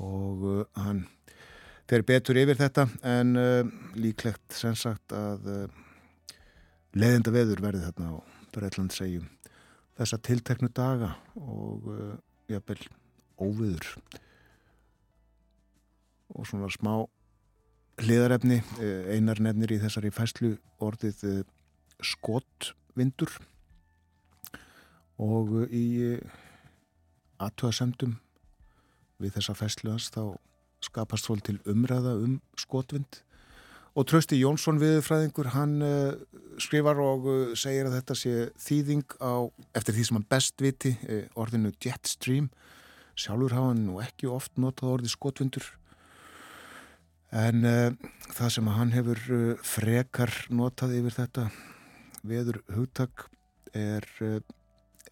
og 0.00 0.46
uh, 0.48 0.64
hann 0.80 1.04
fer 1.90 2.04
betur 2.08 2.38
yfir 2.40 2.58
þetta 2.60 2.86
en 3.04 3.36
uh, 3.36 3.60
líklegt 3.98 4.56
sem 4.56 4.76
sagt 4.78 5.12
að 5.16 5.48
uh, 5.52 5.82
leðinda 6.96 7.34
veður 7.34 7.64
verði 7.64 7.86
þarna 7.88 8.12
á 8.12 8.16
Breitland 8.52 8.94
segjum 8.94 9.28
þessa 9.98 10.18
tilteknu 10.24 10.70
daga 10.72 11.14
og 11.36 11.88
uh, 11.92 12.12
jafnvel 12.50 12.80
óveður. 13.42 13.88
Og 16.32 16.46
svona 16.48 16.70
smá 16.72 16.94
hliðarefni, 18.00 18.62
eh, 18.80 19.14
einar 19.16 19.40
nefnir 19.42 19.74
í 19.74 19.80
þessari 19.82 20.12
fæslu 20.14 20.54
orðið 20.82 21.24
eh, 21.28 21.42
skotvindur. 22.02 23.34
Og 25.22 25.68
í 25.68 26.16
aðtöðasemdum 27.42 28.16
við 29.22 29.36
þessa 29.38 29.54
fæsluans 29.58 30.10
þá 30.14 30.22
skapast 30.82 31.28
svol 31.28 31.42
til 31.44 31.60
umræða 31.68 32.16
um 32.18 32.40
skotvind. 32.58 33.22
Og 33.92 34.06
Trösti 34.08 34.38
Jónsson 34.40 34.80
viðfræðingur 34.80 35.50
hann 35.52 35.74
uh, 35.84 36.14
skrifar 36.62 36.96
og 37.02 37.26
uh, 37.28 37.40
segir 37.58 37.90
að 37.90 37.98
þetta 37.98 38.16
sé 38.16 38.32
þýðing 38.64 39.18
á 39.20 39.52
eftir 39.76 39.96
því 39.96 40.06
sem 40.08 40.18
hann 40.18 40.30
best 40.32 40.64
viti 40.64 40.94
uh, 40.96 41.26
orðinu 41.36 41.74
jetstream 41.76 42.48
sjálfur 43.12 43.52
hafa 43.52 43.74
hann 43.74 43.84
nú 43.90 43.98
ekki 44.00 44.30
oft 44.32 44.56
notað 44.56 44.94
orði 44.94 45.12
skotvindur. 45.12 45.66
En 47.36 47.68
uh, 47.68 47.92
það 48.32 48.54
sem 48.56 48.72
hann 48.78 48.96
hefur 48.96 49.22
frekar 49.60 50.32
notað 50.48 50.96
yfir 51.02 51.18
þetta 51.18 51.46
veður 52.24 52.62
hugtak 52.72 53.26
er 53.76 54.08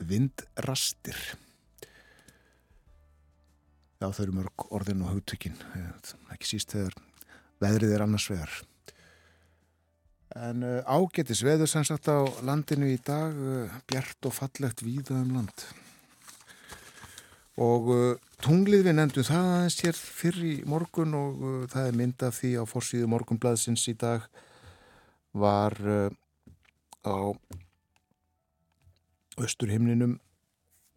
vindrastir. 0.00 1.20
Já, 4.00 4.08
þau 4.08 4.22
eru 4.24 4.36
mörg 4.38 4.66
orðin 4.72 5.04
og 5.04 5.12
hugtökin, 5.12 5.58
ekki 6.32 6.54
síst 6.54 6.72
þegar 6.72 6.96
veðrið 7.60 7.94
er 7.96 8.04
annars 8.06 8.28
vegar. 8.32 8.54
En 10.40 10.64
ágetis 10.88 11.42
veður 11.44 11.68
sem 11.68 11.84
sagt 11.84 12.08
á 12.08 12.24
landinu 12.46 12.88
í 12.88 12.96
dag, 13.04 13.36
bjart 13.90 14.30
og 14.30 14.36
fallegt 14.36 14.80
víða 14.86 15.18
um 15.20 15.34
land. 15.36 15.66
Og 17.60 17.92
Tunglið 18.40 18.86
við 18.86 18.94
nefndum 18.96 19.24
það 19.26 19.46
aðeins 19.52 19.74
hér 19.84 19.98
fyrr 20.00 20.36
í 20.48 20.52
morgun 20.68 21.12
og 21.18 21.40
uh, 21.44 21.56
það 21.68 21.88
er 21.90 21.96
mynd 21.98 22.22
af 22.24 22.38
því 22.38 22.50
á 22.56 22.64
fórsíðu 22.64 23.08
morgunblaðsins 23.12 23.82
í 23.90 23.94
dag 24.00 24.24
var 25.36 25.76
uh, 25.84 26.08
á 27.04 27.36
östurhimninum 29.44 30.16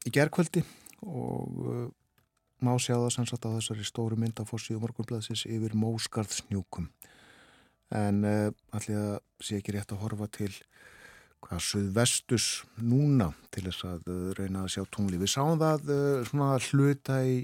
í 0.07 0.13
gerðkvöldi 0.15 0.63
og 1.03 1.59
uh, 1.67 1.83
má 2.63 2.73
sjá 2.79 2.95
það 2.95 3.11
sannsagt 3.15 3.45
á 3.47 3.55
þessari 3.57 3.85
stóru 3.87 4.17
mynd 4.19 4.39
af 4.41 4.49
fórsíðu 4.51 4.81
morgunblaðsins 4.83 5.45
yfir 5.49 5.75
Móskarðsnjúkum. 5.77 6.87
En 7.93 8.23
uh, 8.25 8.51
allir 8.73 8.99
að 8.99 9.17
sé 9.43 9.59
ekki 9.59 9.75
rétt 9.75 9.91
að 9.93 10.03
horfa 10.05 10.29
til 10.33 10.51
hvað 11.43 11.63
suðvestus 11.65 12.47
núna 12.79 13.33
til 13.53 13.65
þess 13.67 13.87
að 13.89 14.07
uh, 14.13 14.29
reyna 14.39 14.63
að 14.63 14.75
sjá 14.77 14.85
tungli. 14.87 15.19
Við 15.21 15.33
sáum 15.35 15.59
það 15.61 15.91
uh, 15.91 16.21
svona 16.29 16.53
hluta 16.69 17.19
í 17.27 17.41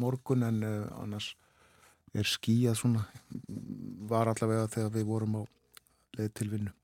morgun 0.00 0.46
en 0.48 0.64
annars 0.66 1.30
er 2.16 2.26
skíjað 2.26 2.80
svona 2.80 3.04
var 4.10 4.32
allavega 4.32 4.70
þegar 4.72 4.92
við 4.96 5.08
vorum 5.08 5.38
á 5.38 5.42
leið 6.16 6.34
til 6.38 6.50
vinnu 6.54 6.74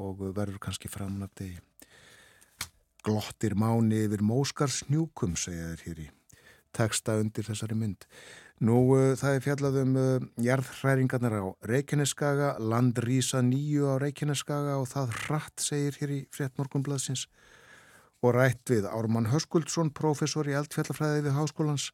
og 0.00 0.26
verður 0.34 0.58
kannski 0.58 0.90
degi. 0.90 1.60
Glottir 3.04 3.54
máni 3.54 4.06
yfir 4.06 4.24
móskarsnjúkum 4.24 5.36
segja 5.36 5.74
þér 5.74 5.82
hér 5.86 6.04
í 6.06 6.10
teksta 6.74 7.18
undir 7.22 7.46
þessari 7.46 7.78
mynd. 7.78 8.06
Nú 8.64 8.76
uh, 8.94 9.14
það 9.18 9.36
er 9.36 9.44
fjallað 9.44 9.80
um 9.80 9.96
uh, 9.98 10.28
jarðhræringarnar 10.42 11.34
á 11.42 11.44
Reykjaneskaga, 11.66 12.54
landrýsa 12.62 13.42
nýju 13.42 13.90
á 13.90 13.94
Reykjaneskaga 14.02 14.78
og 14.78 14.86
það 14.92 15.16
hratt 15.24 15.64
segir 15.64 15.98
hér 16.00 16.14
í 16.14 16.20
fréttmorgunbladsins 16.34 17.26
og 18.24 18.36
rætt 18.36 18.70
við 18.70 18.86
Ármann 18.88 19.28
Höskuldsson, 19.32 19.90
professor 19.92 20.48
í 20.48 20.54
eldfjallafræði 20.56 21.26
við 21.26 21.36
háskólans 21.36 21.90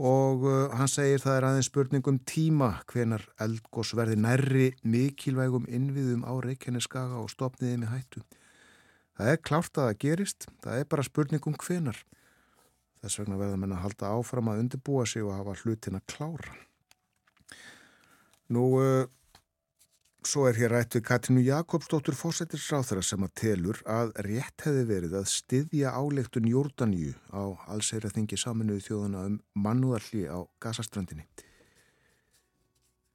og 0.00 0.46
uh, 0.48 0.72
hann 0.74 0.90
segir 0.90 1.22
það 1.22 1.36
er 1.36 1.46
aðeins 1.50 1.68
spurningum 1.70 2.16
tíma 2.26 2.70
hvenar 2.90 3.28
eldgós 3.38 3.92
verði 3.94 4.16
nærri 4.18 4.70
mikilvægum 4.82 5.68
innviðum 5.68 6.24
á 6.26 6.32
Reykjaneskaga 6.42 7.20
og 7.20 7.30
stopniði 7.30 7.84
með 7.84 7.92
hættu. 7.92 8.24
Það 9.14 9.30
er 9.30 9.40
klárt 9.46 9.78
að 9.78 9.86
það 9.86 10.00
gerist, 10.02 10.48
það 10.64 10.80
er 10.80 10.88
bara 10.90 11.06
spurningum 11.06 11.54
hvenar. 11.62 12.00
Þess 13.04 13.20
vegna 13.20 13.36
verða 13.36 13.56
menn 13.60 13.74
að 13.76 13.82
halda 13.84 14.10
áfram 14.16 14.48
að 14.48 14.60
undirbúa 14.62 15.04
sig 15.04 15.24
og 15.26 15.34
hafa 15.36 15.52
hlutin 15.60 15.98
að 15.98 16.06
klára. 16.08 16.54
Nú, 18.56 18.62
uh, 18.80 19.04
svo 20.24 20.46
er 20.48 20.56
hér 20.56 20.72
rætt 20.72 20.96
við 20.96 21.04
Katrínu 21.10 21.42
Jakobsdóttur 21.44 22.16
fósættisráþara 22.16 23.02
sem 23.04 23.26
að 23.26 23.34
telur 23.42 23.82
að 23.84 24.14
rétt 24.24 24.64
hefði 24.64 24.86
verið 24.88 25.18
að 25.20 25.28
styðja 25.34 25.92
áleiktun 25.92 26.48
Jórdaníu 26.48 27.12
á 27.28 27.44
allsæra 27.74 28.08
þingi 28.14 28.40
saminuði 28.40 28.86
þjóðana 28.86 29.26
um 29.28 29.36
mannúðarli 29.66 30.24
á 30.24 30.40
gasastrandinni. 30.64 31.28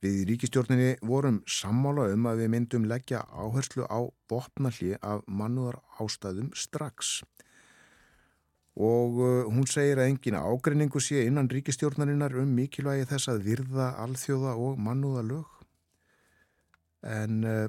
Við 0.06 0.22
í 0.22 0.26
ríkistjórninni 0.30 0.92
vorum 1.02 1.42
sammála 1.50 2.12
um 2.14 2.30
að 2.30 2.46
við 2.46 2.54
myndum 2.54 2.86
leggja 2.88 3.26
áherslu 3.34 3.90
á 3.90 4.06
botnalli 4.30 4.94
af 5.02 5.26
mannúðar 5.26 5.82
ástæðum 5.98 6.54
strax 6.54 7.24
og 8.80 9.18
uh, 9.20 9.48
hún 9.52 9.68
segir 9.68 10.00
að 10.00 10.14
engin 10.14 10.38
ágreiningu 10.40 11.02
sé 11.04 11.26
innan 11.28 11.50
ríkistjórnarinnar 11.52 12.38
um 12.40 12.52
mikilvægi 12.56 13.10
þess 13.10 13.28
að 13.34 13.42
virða 13.50 13.90
alþjóða 14.06 14.54
og 14.56 14.78
mannúða 14.80 15.24
lög 15.28 15.58
en 17.04 17.42
uh, 17.44 17.66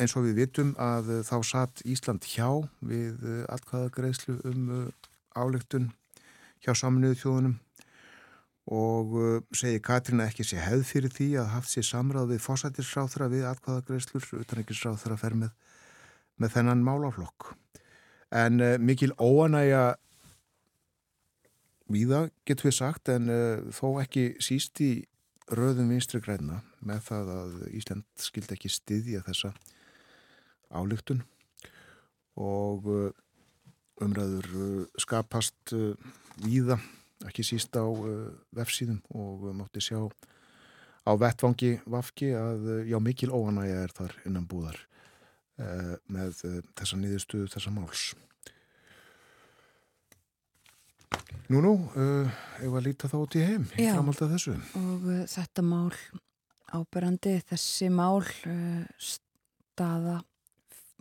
eins 0.00 0.14
og 0.16 0.24
við 0.24 0.40
vitum 0.40 0.70
að 0.80 1.10
uh, 1.12 1.20
þá 1.28 1.36
satt 1.44 1.82
Ísland 1.84 2.24
hjá 2.24 2.48
við 2.80 3.20
allkvæðagreðslu 3.52 4.38
um 4.48 4.72
álegtun 5.36 5.90
hjá 6.64 6.72
saminuðu 6.72 7.20
þjóðunum. 7.20 7.58
Og 8.72 9.10
segir 9.52 9.82
Katrín 9.84 10.22
að 10.24 10.30
ekki 10.30 10.46
sé 10.48 10.56
hefð 10.56 10.86
fyrir 10.88 11.12
því 11.12 11.26
að 11.36 11.50
haft 11.52 11.68
sér 11.68 11.84
samráð 11.84 12.30
við 12.30 12.40
fósættisráþra 12.46 13.26
við 13.28 13.44
allkvæðagreðslur 13.50 14.30
utan 14.38 14.62
ekki 14.62 14.78
ráþra 14.78 15.18
að 15.18 15.20
fer 15.20 15.36
með, 15.36 15.50
með 16.40 16.54
þennan 16.54 16.86
málaflokk 16.86 17.50
en 18.34 18.60
uh, 18.60 18.76
mikil 18.82 19.14
óanægja 19.18 19.94
víða 21.92 22.28
getur 22.48 22.70
við 22.70 22.78
sagt 22.80 23.10
en 23.12 23.30
uh, 23.30 23.62
þó 23.74 24.00
ekki 24.02 24.34
síst 24.42 24.80
í 24.82 25.04
röðum 25.54 25.92
vinstri 25.92 26.22
græna 26.24 26.62
með 26.84 27.04
það 27.10 27.30
að 27.34 27.54
Ísland 27.78 28.06
skildi 28.18 28.56
ekki 28.56 28.72
styðja 28.72 29.22
þessa 29.26 29.52
álygtun 30.74 31.22
og 32.40 32.88
uh, 32.90 33.10
umræður 34.02 34.48
skapast 34.98 35.70
víða 36.42 36.80
ekki 37.28 37.44
síst 37.46 37.76
á 37.78 37.86
vefsíðum 38.56 38.98
og 39.14 39.44
mátti 39.54 39.78
sjá 39.84 40.00
á 41.06 41.12
vettvangi 41.14 41.76
Vafki 41.86 42.32
að 42.34 42.88
já, 42.90 42.98
mikil 42.98 43.30
óanægja 43.30 43.84
er 43.84 43.94
þar 43.94 44.16
innan 44.26 44.48
búðar 44.50 44.80
með 45.56 46.44
uh, 46.48 46.60
þessa 46.74 46.98
nýðustuðu 47.00 47.48
þessa 47.52 47.72
máls. 47.74 48.04
Nú, 51.52 51.60
nú, 51.60 51.72
ég 51.94 52.70
var 52.72 52.80
að 52.80 52.86
líta 52.86 53.08
þá 53.10 53.16
út 53.20 53.34
í 53.36 53.42
heim 53.44 53.66
í 53.76 53.84
framhald 53.84 54.22
af 54.24 54.30
þessu. 54.32 54.54
Og 54.80 55.02
þetta 55.30 55.62
mál 55.66 55.92
áberandi, 56.74 57.34
þessi 57.50 57.90
mál 57.92 58.24
staða 58.96 60.22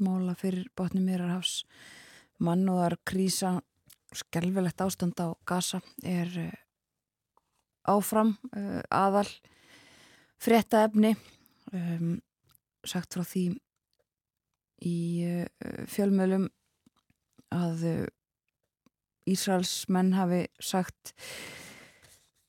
mála 0.04 0.36
fyrir 0.38 0.68
botni 0.76 1.02
Mýrarhafs 1.06 1.64
mannúðar 2.44 2.98
krísa 3.08 3.56
skelvilegt 4.14 4.84
ástand 4.84 5.18
á 5.22 5.32
Gaza 5.48 5.80
er 6.04 6.30
áfram 7.88 8.36
aðal 8.90 9.28
fréttaefni 10.44 11.14
um, 11.74 12.18
sagt 12.84 13.16
frá 13.16 13.24
því 13.28 13.46
í 14.84 15.00
uh, 15.28 15.46
fjölmjölum 15.90 16.50
að 17.54 17.86
Ísraels 19.30 19.86
menn 19.94 20.12
hafi 20.18 20.42
sagt 20.60 21.14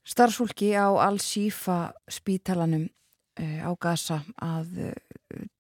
starfsfólki 0.09 0.73
á 0.75 0.91
Al-Shifa 0.91 1.93
spítalanum 2.11 2.89
á 3.39 3.71
Gaza 3.79 4.23
að 4.43 4.95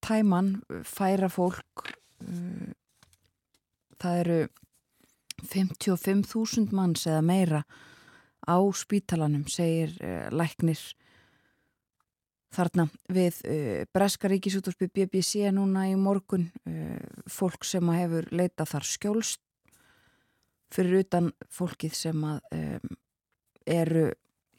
tæman 0.02 0.56
færa 0.86 1.28
fólk 1.30 1.84
það 4.00 4.18
eru 4.24 4.40
55.000 5.42 6.74
manns 6.74 7.06
eða 7.06 7.22
meira 7.26 7.62
á 8.44 8.56
spítalanum, 8.76 9.46
segir 9.48 9.94
læknir 10.32 10.80
þarna 12.54 12.86
við 13.12 13.40
uh, 13.48 13.84
Breska 13.94 14.30
ríkisúttorpi 14.30 14.88
BBC 14.92 15.50
núna 15.54 15.86
í 15.90 15.96
morgun 15.98 16.48
uh, 16.68 17.00
fólk 17.30 17.66
sem 17.66 17.88
hefur 17.94 18.28
leitað 18.34 18.74
þar 18.74 18.88
skjólst 18.90 19.40
fyrir 20.74 21.04
utan 21.04 21.32
fólkið 21.54 21.96
sem 21.96 22.22
að 22.26 22.38
um, 22.58 22.94
eru 23.64 24.06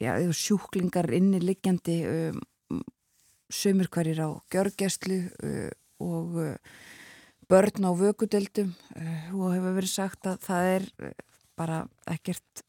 já, 0.00 0.12
sjúklingar 0.32 1.10
inni 1.14 1.40
liggjandi 1.42 1.96
um, 2.08 2.84
sömur 3.52 3.90
hverjir 3.92 4.24
á 4.26 4.28
gjörgjæslu 4.50 5.18
og 6.02 6.32
börn 7.46 7.86
á 7.86 7.92
vökudeldum 7.94 8.72
og 9.38 9.52
hefur 9.54 9.76
verið 9.76 9.92
sagt 9.92 10.26
að 10.26 10.40
það 10.48 10.70
er 10.72 10.88
bara 11.56 11.84
ekkert 12.10 12.64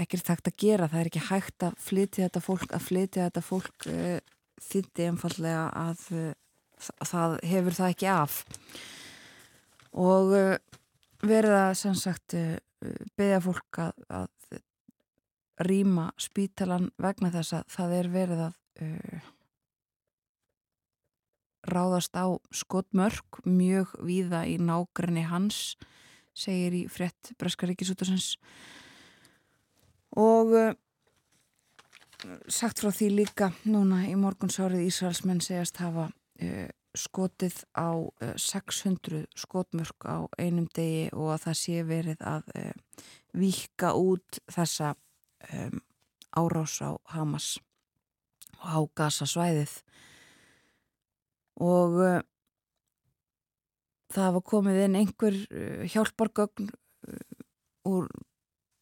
ekkert 0.00 0.30
hægt 0.32 0.50
að 0.50 0.58
gera, 0.64 0.88
það 0.90 1.00
er 1.00 1.10
ekki 1.10 1.24
hægt 1.28 1.66
að 1.66 1.78
flytja 1.82 2.26
þetta 2.26 2.42
fólk, 2.44 2.68
að 2.72 2.86
flytja 2.86 3.26
þetta 3.28 3.44
fólk 3.44 3.88
uh, 3.92 4.18
þýtti 4.62 5.08
einfallega 5.10 5.64
að 5.76 6.06
það 7.06 7.36
hefur 7.46 7.76
það 7.78 7.94
ekki 7.94 8.08
af. 8.10 8.38
Og 10.02 10.30
verið 11.22 11.56
að 11.58 11.72
sem 11.78 11.96
sagt 11.98 12.34
beða 13.18 13.40
fólk 13.44 13.78
að, 13.82 14.06
að 14.08 14.56
rýma 15.68 16.08
spítalan 16.18 16.88
vegna 17.02 17.30
þess 17.34 17.58
að 17.58 17.68
það 17.76 17.94
er 17.98 18.10
verið 18.14 18.44
að 18.46 18.56
ráðast 21.68 22.16
á 22.18 22.26
skotmörk 22.50 23.42
mjög 23.46 23.94
víða 24.02 24.44
í 24.50 24.58
nágrinni 24.58 25.24
hans 25.28 25.76
segir 26.34 26.74
í 26.74 26.82
frett 26.90 27.32
Breska 27.38 27.68
Ríkisútarsens 27.68 28.34
og 30.18 30.54
uh, 30.56 30.72
sagt 32.48 32.82
frá 32.82 32.92
því 32.94 33.10
líka 33.16 33.50
núna 33.64 34.04
í 34.08 34.14
morgunsárið 34.18 34.86
Ísraelsmenn 34.88 35.42
segjast 35.44 35.80
hafa 35.82 36.08
uh, 36.10 36.68
skotið 36.98 37.62
á 37.72 37.90
uh, 37.96 38.34
600 38.36 39.24
skotmörk 39.38 40.08
á 40.08 40.28
einum 40.38 40.68
degi 40.74 41.08
og 41.12 41.34
að 41.36 41.46
það 41.48 41.60
sé 41.62 41.86
verið 41.88 42.26
að 42.28 42.52
vika 43.32 43.94
út 43.96 44.42
þessa 44.52 44.92
um, 45.56 45.80
árás 46.36 46.80
á 46.84 46.96
Hamas 47.12 47.56
og 48.60 48.68
á 48.68 48.78
Gaza 48.96 49.26
svæðið 49.28 49.72
og 51.60 51.96
uh, 52.00 52.20
það 54.12 54.36
var 54.36 54.44
komið 54.48 54.80
inn 54.86 54.98
einhver 55.00 55.36
uh, 55.36 55.84
hjálpargögn 55.88 56.70
uh, 56.72 57.88
úr, 57.88 58.08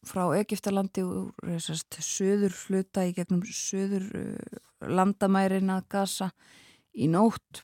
frá 0.07 0.23
Egiptalandi 0.39 1.03
úr 1.05 1.59
sest, 1.61 1.99
söður 2.01 2.55
hluta 2.65 3.05
í 3.05 3.13
gegnum 3.17 3.43
söður 3.45 4.07
landamærin 4.81 5.69
að 5.73 5.85
gasa 5.93 6.31
í 6.93 7.09
nótt. 7.11 7.61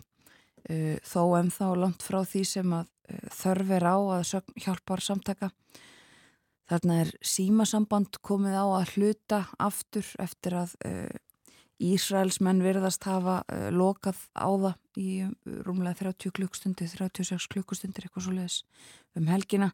Þó 0.67 1.21
en 1.39 1.49
þá 1.53 1.67
langt 1.79 2.03
frá 2.03 2.19
því 2.27 2.43
sem 2.43 2.73
að 2.75 2.89
þörf 3.31 3.69
er 3.77 3.85
á 3.87 3.97
að 4.17 4.33
hjálpar 4.59 4.99
samtaka 4.99 5.47
þarna 6.67 6.97
er 7.05 7.13
símasamband 7.23 8.19
komið 8.19 8.57
á 8.59 8.65
að 8.67 8.91
hluta 8.97 9.39
aftur 9.63 10.09
eftir 10.19 10.57
að 10.59 10.75
Ísraels 11.77 12.39
menn 12.41 12.63
verðast 12.65 13.05
hafa 13.05 13.43
uh, 13.45 13.69
lokað 13.69 14.17
á 14.33 14.49
það 14.49 14.77
í 14.97 15.09
um, 15.27 15.33
rúmlega 15.65 15.99
30 16.09 16.33
klukkstundir, 16.33 16.89
36 16.89 17.45
klukkustundir 17.53 18.07
eitthvað 18.07 18.25
svo 18.25 18.33
leiðis 18.33 18.63
um 19.17 19.27
helgina 19.29 19.69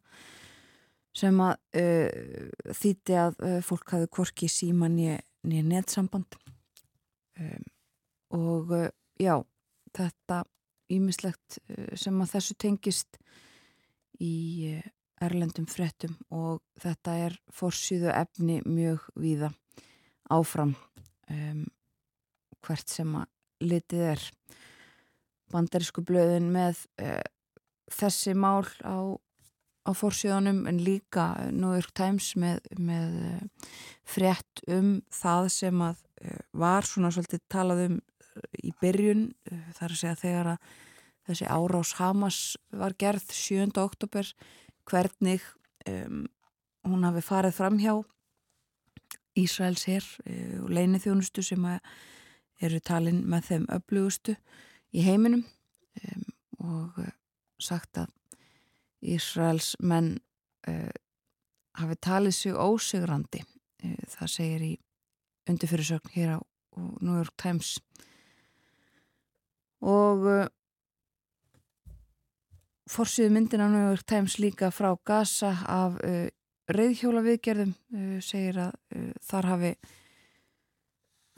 sem 1.13 1.39
að 1.45 1.54
uh, 1.80 2.73
þýtti 2.73 3.17
að 3.19 3.38
uh, 3.45 3.60
fólk 3.65 3.95
hafi 3.95 4.10
korki 4.13 4.49
síma 4.49 4.89
nýja 4.91 5.19
netsamband. 5.43 6.38
Um, 7.39 7.67
og 8.34 8.73
uh, 8.73 8.89
já, 9.21 9.38
þetta 9.93 10.43
ímislegt 10.93 11.60
uh, 11.69 11.93
sem 11.99 12.17
að 12.21 12.36
þessu 12.36 12.58
tengist 12.62 13.19
í 14.21 14.34
uh, 14.73 14.84
erlendum 15.23 15.67
frettum 15.69 16.15
og 16.34 16.62
þetta 16.82 17.15
er 17.28 17.38
fórsýðu 17.54 18.12
efni 18.13 18.60
mjög 18.65 19.06
víða 19.19 19.54
áfram 20.34 20.73
um 21.32 21.63
hvert 22.63 22.89
sem 22.89 23.15
að 23.19 23.30
litið 23.63 24.04
er. 24.13 24.26
Bandarísku 25.52 26.04
blöðin 26.06 26.49
með 26.54 26.86
uh, 27.04 27.21
þessi 27.91 28.34
mál 28.36 28.65
á, 28.84 29.15
á 29.84 29.91
fórsíðanum 29.96 30.63
en 30.69 30.80
líka 30.84 31.34
New 31.52 31.74
York 31.76 31.91
Times 31.98 32.34
með, 32.39 32.63
með 32.80 33.17
uh, 33.28 33.67
frétt 34.08 34.63
um 34.72 34.96
það 35.13 35.50
sem 35.58 35.84
að 35.84 36.00
uh, 36.24 36.39
var 36.63 36.88
svona 36.88 37.12
svolítið 37.13 37.43
talað 37.52 37.86
um 37.89 38.00
í 38.65 38.72
byrjun 38.82 39.28
þar 39.78 39.91
að 39.91 40.00
segja 40.00 40.22
þegar 40.24 40.48
að 40.56 40.72
þessi 41.28 41.50
árás 41.54 41.91
Hamas 42.00 42.39
var 42.74 42.96
gerð 42.98 43.28
7. 43.30 43.67
oktober 43.78 44.32
hvernig 44.89 45.43
um, 45.86 46.24
hún 46.88 47.06
hafi 47.06 47.22
farið 47.24 47.54
fram 47.60 47.78
hjá 47.80 47.93
Ísraels 49.38 49.86
hér 49.89 50.08
og 50.62 50.74
leinið 50.74 51.08
þjónustu 51.08 51.46
sem 51.46 51.63
eru 52.62 52.82
talin 52.86 53.24
með 53.30 53.48
þeim 53.50 53.69
öflugustu 53.78 54.36
í 54.93 55.06
heiminum 55.06 55.46
um, 55.46 56.26
og 56.63 57.00
uh, 57.02 57.13
sagt 57.62 57.98
að 58.02 58.12
Ísraels 59.04 59.74
menn 59.84 60.16
uh, 60.70 60.92
hafi 61.80 61.98
talið 62.00 62.36
sig 62.38 62.56
ósigrandi 62.56 63.44
uh, 63.44 64.04
það 64.16 64.34
segir 64.36 64.66
í 64.68 64.74
undirfyrirsögn 65.52 66.13
hér 66.16 66.36
á 66.36 66.39
New 67.04 67.18
York 67.20 67.36
Times. 67.38 67.76
Og 69.84 70.24
uh, 70.32 70.46
forsiðu 72.89 73.34
myndin 73.36 73.63
á 73.63 73.68
New 73.68 73.89
York 73.92 74.08
Times 74.08 74.39
líka 74.39 74.72
frá 74.72 74.94
Gaza 75.06 75.52
af 75.68 76.00
reyðhjóla 76.68 77.24
viðgerðum 77.24 77.74
segir 78.24 78.60
að 78.60 78.74
þar 79.24 79.48
hafi 79.50 79.72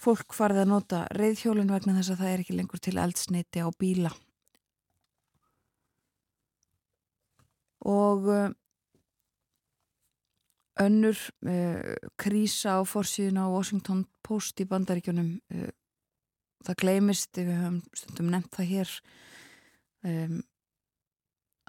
fólk 0.02 0.36
farið 0.38 0.64
að 0.64 0.72
nota 0.72 1.02
reyðhjólun 1.16 1.72
vegna 1.72 1.96
þess 1.98 2.14
að 2.14 2.22
það 2.22 2.32
er 2.32 2.44
ekki 2.44 2.58
lengur 2.58 2.82
til 2.84 2.98
eldsneiti 3.02 3.64
á 3.66 3.70
bíla 3.80 4.12
og 7.86 8.30
uh, 8.32 8.50
önnur 10.82 11.18
uh, 11.46 11.96
krísa 12.20 12.80
á 12.80 12.82
fórsíðun 12.84 13.42
á 13.42 13.46
Washington 13.48 14.06
Post 14.26 14.60
í 14.62 14.68
bandaríkjunum 14.70 15.36
uh, 15.54 15.70
það 16.66 16.80
gleimist, 16.82 17.38
við 17.38 17.54
höfum 17.54 17.82
stundum 17.94 18.32
nefnt 18.34 18.58
það 18.58 18.72
hér 18.72 18.96
um, 20.10 20.42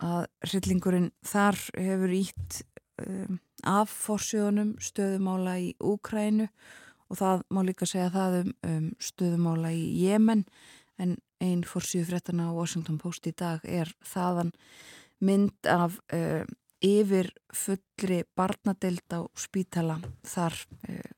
að 0.06 0.24
hryllingurinn 0.50 1.12
þar 1.24 1.60
hefur 1.76 2.16
ítt 2.16 2.62
af 3.68 3.92
fórsíðunum 3.92 4.74
stöðumála 4.80 5.58
í 5.60 5.70
Úkrænu 5.84 6.46
og 7.10 7.18
það 7.20 7.44
má 7.52 7.60
líka 7.66 7.88
segja 7.88 8.10
það 8.14 8.38
um, 8.40 8.52
um 8.70 8.86
stöðumála 9.02 9.72
í 9.76 9.84
Jemen. 10.02 10.44
En 10.96 11.16
einn 11.42 11.64
fórsíðu 11.68 12.08
fréttana 12.10 12.48
á 12.48 12.56
Washington 12.56 12.98
Post 13.00 13.28
í 13.28 13.34
dag 13.36 13.64
er 13.68 13.90
þaðan 14.04 14.54
mynd 15.24 15.68
af 15.70 15.98
uh, 16.12 16.44
yfir 16.84 17.30
fullri 17.54 18.22
barnadeild 18.36 19.06
á 19.12 19.20
spítala 19.38 19.98
þar 20.26 20.56
uh, 20.88 21.12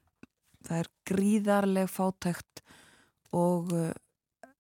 það 0.67 0.83
er 0.83 0.91
gríðarleg 1.09 1.91
fátækt 1.91 2.63
og 3.35 3.73
uh, 3.75 3.93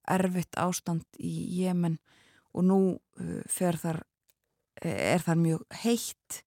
erfitt 0.08 0.58
ástand 0.58 1.04
í 1.20 1.60
Jemen 1.60 1.98
og 2.56 2.64
nú 2.64 2.78
þar, 3.52 3.98
er 4.80 5.20
þar 5.20 5.36
mjög 5.36 5.66
heitt 5.82 6.38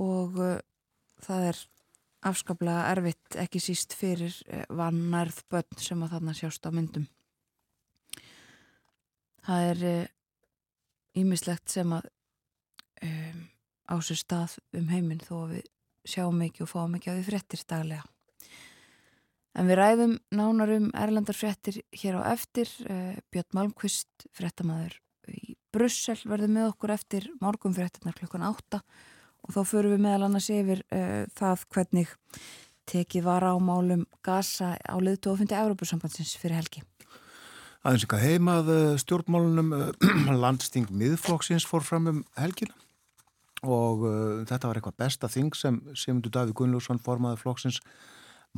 og 0.00 0.38
það 1.20 1.44
er 1.50 1.60
afskaplega 2.30 2.86
erfitt 2.94 3.36
ekki 3.44 3.60
síst 3.60 3.92
fyrir 3.92 4.32
vannærð 4.72 5.42
börn 5.52 5.84
sem 5.84 6.00
að 6.00 6.14
þarna 6.16 6.34
sjást 6.38 6.64
á 6.64 6.70
myndum. 6.72 7.04
Það 9.44 9.68
er 9.68 9.84
ímislegt 11.18 11.72
sem 11.72 11.92
að 11.92 12.08
um, 13.04 13.44
á 13.90 13.94
sér 14.00 14.20
stað 14.20 14.56
um 14.76 14.88
heiminn 14.92 15.22
þó 15.22 15.34
að 15.42 15.54
við 15.56 15.70
sjáum 16.12 16.42
ekki 16.46 16.64
og 16.64 16.72
fáum 16.72 16.96
ekki 16.98 17.12
á 17.12 17.16
því 17.16 17.24
frettir 17.28 17.64
daglega. 17.68 18.04
En 19.52 19.68
við 19.68 19.78
ræðum 19.78 20.14
nánarum 20.32 20.88
Erlandar 20.96 21.36
frettir 21.36 21.82
hér 21.92 22.22
á 22.24 22.32
eftir. 22.32 22.70
Uh, 22.88 23.18
Björn 23.30 23.58
Malmqvist, 23.58 24.26
frettamæður 24.32 24.96
í 25.28 25.56
Brussel, 25.72 26.18
verður 26.28 26.54
með 26.56 26.70
okkur 26.72 26.94
eftir 26.96 27.28
morgum 27.40 27.74
frettirnar 27.76 28.16
klukkan 28.16 28.46
átta 28.48 28.82
og 29.42 29.54
þá 29.54 29.62
förum 29.66 29.96
við 29.96 30.04
meðal 30.04 30.28
annars 30.28 30.48
yfir 30.52 30.82
uh, 30.94 31.24
það 31.36 31.66
hvernig 31.74 32.16
tekið 32.88 33.26
var 33.26 33.46
á 33.46 33.54
málum 33.62 34.06
gasa 34.24 34.74
á 34.78 34.96
liðtu 34.98 35.32
ofundi 35.32 35.56
Európusambandsins 35.56 36.34
fyrir 36.40 36.58
helgi. 36.58 36.82
Aðeins 37.82 38.04
eitthvað 38.04 38.24
heimað 38.28 38.68
stjórnmálunum 39.02 39.72
landsting 40.44 40.86
miðflokksins 40.94 41.66
fór 41.66 41.82
fram 41.82 42.06
um 42.12 42.20
helgina. 42.38 42.76
Og 43.62 44.04
uh, 44.06 44.44
þetta 44.46 44.68
var 44.68 44.78
eitthvað 44.78 45.00
besta 45.02 45.30
þing 45.30 45.50
sem 45.58 45.80
Simundur 45.98 46.30
Daví 46.34 46.54
Gunnlússon 46.54 47.02
formaði 47.02 47.40
flokksins 47.42 47.80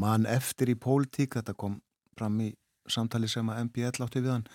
mann 0.00 0.28
eftir 0.28 0.72
í 0.72 0.76
pólitík, 0.76 1.38
þetta 1.38 1.56
kom 1.56 1.78
fram 2.18 2.36
í 2.44 2.50
samtali 2.88 3.28
sem 3.30 3.48
að 3.48 3.62
MBL 3.68 4.04
átti 4.04 4.20
við 4.20 4.34
hann. 4.34 4.46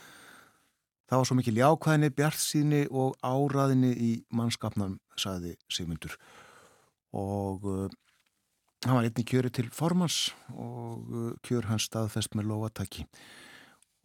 Það 1.10 1.21
var 1.21 1.29
svo 1.29 1.39
mikil 1.39 1.58
jákvæðinni, 1.58 2.12
bjartsýni 2.13 2.84
og 2.93 3.17
áraðinni 3.25 3.95
í 3.97 4.12
mannskapnum, 4.29 4.99
saði 5.17 5.55
Simundur 5.73 6.17
og 7.17 7.65
uh, 7.65 7.89
hann 8.86 8.99
var 8.99 9.08
einnig 9.08 9.25
kjöri 9.25 9.49
til 9.49 9.69
formans 9.73 10.29
og 10.53 11.10
uh, 11.10 11.32
kjör 11.45 11.65
hans 11.71 11.88
staðfest 11.89 12.36
með 12.38 12.51
lovatæki 12.51 13.08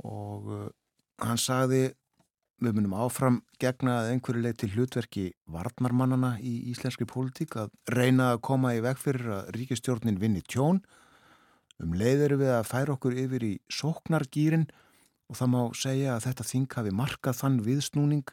og 0.03 0.49
uh, 0.51 0.65
hann 1.23 1.39
sagði 1.39 1.93
við 2.65 2.77
munum 2.79 2.95
áfram 2.97 3.41
gegna 3.61 3.99
að 4.01 4.11
einhverju 4.15 4.43
leið 4.45 4.59
til 4.61 4.71
hlutverki 4.75 5.25
varnarmannana 5.51 6.35
í 6.41 6.55
íslenski 6.73 7.07
pólitík 7.09 7.57
að 7.61 7.73
reyna 7.91 8.33
að 8.35 8.43
koma 8.49 8.75
í 8.77 8.83
veg 8.85 9.01
fyrir 9.01 9.33
að 9.39 9.51
ríkistjórnin 9.57 10.21
vinni 10.23 10.43
tjón. 10.47 10.81
Um 11.83 11.95
leiður 11.99 12.37
við 12.41 12.53
að 12.55 12.69
færa 12.71 12.95
okkur 12.95 13.17
yfir 13.25 13.45
í 13.45 13.55
sóknargýrin 13.73 14.69
og 15.29 15.39
það 15.39 15.53
má 15.55 15.61
segja 15.77 16.15
að 16.15 16.27
þetta 16.29 16.49
þing 16.51 16.77
hafi 16.79 16.95
markað 16.95 17.41
þann 17.41 17.59
viðsnúning. 17.67 18.29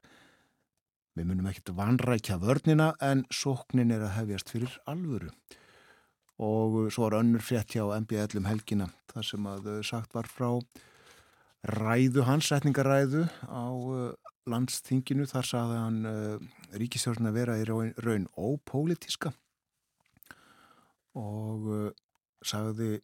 Við 1.18 1.28
munum 1.28 1.50
ekkert 1.50 1.74
vanrækja 1.76 2.38
vörnina 2.40 2.92
en 3.04 3.26
sóknin 3.34 3.92
er 3.92 4.06
að 4.06 4.16
hefjast 4.20 4.54
fyrir 4.54 4.78
alvöru. 4.88 5.34
Og 6.42 6.88
svo 6.94 7.10
er 7.10 7.20
önnur 7.20 7.44
frétt 7.44 7.76
hjá 7.76 7.84
MBL 7.98 8.40
um 8.40 8.48
helgina 8.48 8.88
þar 9.12 9.28
sem 9.28 9.50
að 9.50 9.74
sagt 9.86 10.16
var 10.16 10.30
frá 10.30 10.62
ræðu 11.62 12.26
hans, 12.26 12.50
setningaræðu 12.50 13.28
á 13.46 13.66
uh, 13.70 14.14
landsþinginu. 14.50 15.28
Þar 15.30 15.48
saði 15.48 15.78
hann 15.78 16.00
uh, 16.10 16.78
ríkistjórn 16.78 17.30
að 17.30 17.38
vera 17.38 17.58
í 17.62 17.66
raun, 17.70 17.94
raun 18.02 18.28
ópolítiska 18.34 19.34
og 21.18 21.68
uh, 21.70 21.90
sagði 22.42 23.02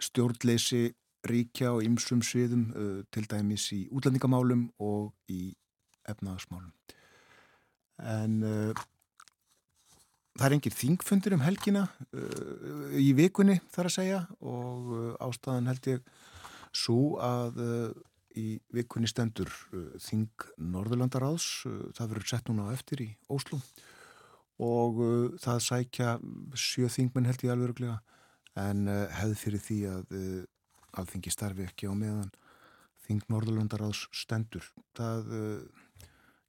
stjórnleysi 0.00 0.86
ríkja 1.28 1.74
og 1.74 1.82
ymsum 1.84 2.22
sviðum 2.24 2.68
uh, 2.72 3.00
til 3.12 3.26
dæmis 3.28 3.66
í 3.76 3.82
útlandingamálum 3.92 4.68
og 4.80 5.12
í 5.28 5.52
efnaðasmálum 6.08 6.72
en 7.98 8.36
það 10.38 10.44
er 10.46 10.54
engir 10.54 10.72
þingfundir 10.72 11.34
um 11.34 11.42
helgina 11.42 11.82
í 12.94 13.08
vikunni 13.18 13.56
þar 13.74 13.88
að 13.90 13.94
segja 13.96 14.20
og 14.38 14.92
ástæðan 15.26 15.66
held 15.68 15.88
ég 15.90 16.12
svo 16.78 17.18
að 17.22 17.60
uh, 17.62 17.92
í 18.38 18.58
vikunni 18.74 19.10
stendur 19.10 19.50
uh, 19.50 19.94
Þing 20.02 20.46
Norðurlandaráðs, 20.74 21.48
uh, 21.68 21.88
það 21.96 22.12
verður 22.14 22.30
sett 22.32 22.50
núna 22.50 22.68
á 22.70 22.74
eftir 22.74 23.04
í 23.04 23.08
Óslum 23.32 23.62
og 24.58 24.96
það 25.38 25.58
sækja 25.62 26.12
sjö 26.58 26.88
þingmenn 26.90 27.28
held 27.28 27.42
ég 27.46 27.52
alveg 27.52 27.68
öruglega 27.68 27.98
en 28.58 28.88
hefð 28.90 29.34
fyrir 29.38 29.60
því 29.62 29.76
að 29.86 30.14
alþingi 30.98 31.30
starfi 31.30 31.62
ekki 31.62 31.86
á 31.86 31.94
meðan 31.94 32.32
Þing 33.04 33.22
Norðurlandaráðs 33.30 34.00
stendur. 34.18 34.66
Það 34.98 35.30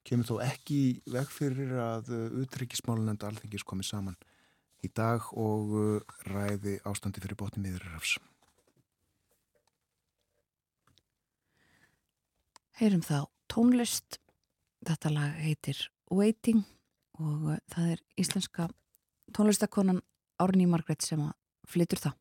kemur 0.09 0.25
þó 0.25 0.33
ekki 0.41 0.79
veg 1.05 1.29
fyrir 1.29 1.75
að 1.85 2.09
utryggismálunend 2.41 3.27
alþingis 3.29 3.67
komið 3.69 3.91
saman 3.91 4.17
í 4.81 4.89
dag 4.89 5.29
og 5.37 6.01
ræði 6.33 6.79
ástandi 6.89 7.21
fyrir 7.21 7.37
bótni 7.37 7.61
miðurrafs. 7.67 8.17
Heyrum 12.79 13.01
þá 13.03 13.25
tónlist, 13.51 14.21
þetta 14.87 15.09
lag 15.11 15.33
heitir 15.43 15.81
Waiting 16.15 16.61
og 17.19 17.49
eh, 17.51 17.57
það 17.73 17.89
er 17.91 18.03
íslenska 18.23 18.67
tónlistakonan 19.35 19.99
Árni 20.39 20.63
Margret 20.63 21.03
sem 21.03 21.19
að 21.19 21.35
flytur 21.67 21.99
það. 21.99 22.15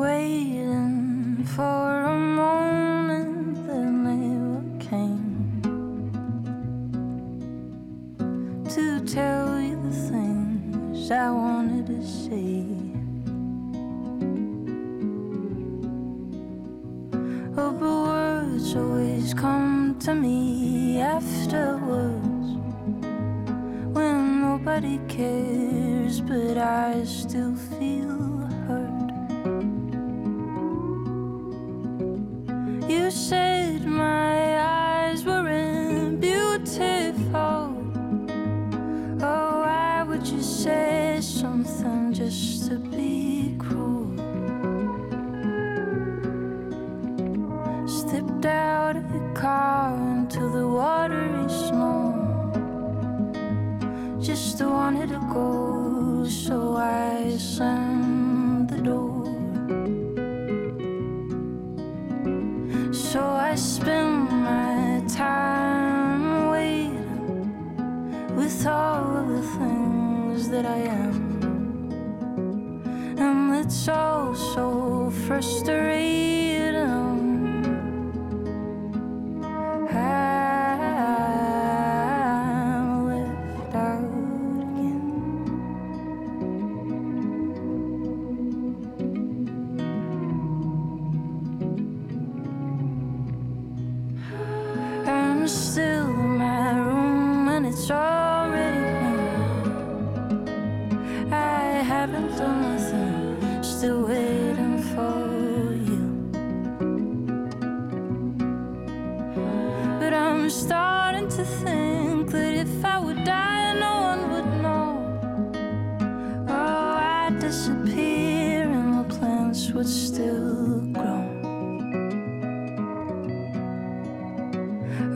Waiting 0.00 1.44
for 1.52 2.08
a 2.08 2.16
moment 2.16 2.83
tell 9.14 9.60
you 9.60 9.76
the 9.76 9.92
things 10.10 11.08
I 11.12 11.30
wanted 11.30 11.86
to 11.86 12.02
say. 12.04 12.66
Oh, 17.56 17.72
but 17.80 17.96
words 18.10 18.74
always 18.74 19.32
come 19.32 19.96
to 20.00 20.16
me 20.16 21.00
afterwards 21.00 22.48
when 23.94 24.40
nobody 24.40 24.98
cares, 25.06 26.20
but 26.20 26.58
I 26.58 27.04
still 27.04 27.54
feel 27.54 28.18
hurt. 28.66 29.10
You 32.90 33.12
said 33.12 33.53
wanted 54.84 55.08
to 55.08 55.20
go, 55.32 56.26
so 56.28 56.76
I 56.76 57.34
slammed 57.38 58.68
the 58.68 58.82
door. 58.82 59.24
So 62.92 63.22
I 63.22 63.54
spend 63.54 64.28
my 64.30 65.02
time 65.08 66.50
waiting 66.50 68.36
with 68.36 68.66
all 68.66 69.16
of 69.20 69.28
the 69.28 69.42
things 69.56 70.50
that 70.50 70.66
I 70.66 70.80
am. 71.04 71.16
And 73.16 73.56
it's 73.56 73.88
all 73.88 74.34
so 74.34 75.10
frustrating. 75.26 76.33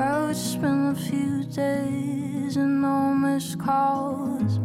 I 0.01 0.27
would 0.27 0.37
spend 0.37 0.97
a 0.97 1.01
few 1.01 1.43
days 1.43 2.57
in 2.57 2.81
no 2.83 3.13
missed 3.15 3.59
calls. 3.59 4.61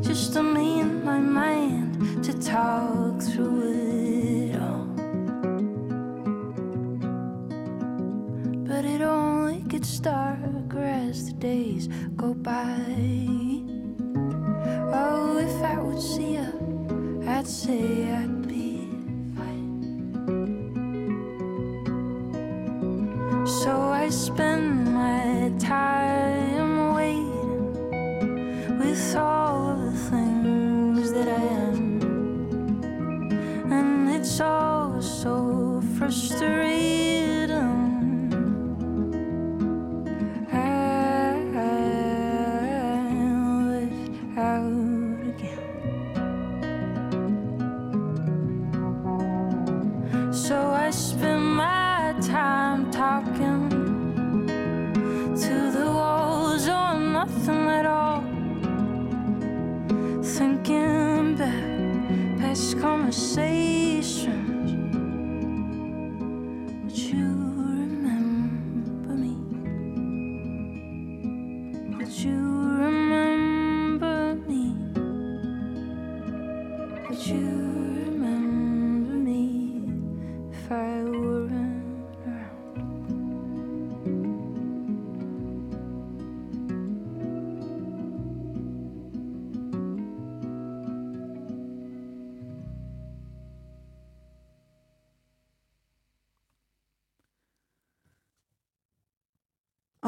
Just 0.00 0.32
to 0.32 0.42
me 0.42 0.80
and 0.80 1.04
my 1.04 1.18
mind 1.18 2.24
to 2.24 2.32
talk 2.40 3.20
through 3.20 3.72
it 3.72 4.56
all. 4.58 4.86
But 8.66 8.86
it 8.86 9.02
only 9.02 9.60
gets 9.68 10.00
darker 10.00 10.78
as 10.78 11.26
the 11.26 11.32
days 11.34 11.88
go 12.16 12.32
by. 12.32 12.78
Oh, 14.94 15.36
if 15.38 15.62
I 15.62 15.78
would 15.78 16.00
see 16.00 16.36
her, 16.36 16.54
I'd 17.28 17.46
say 17.46 18.10
I'd 18.12 18.41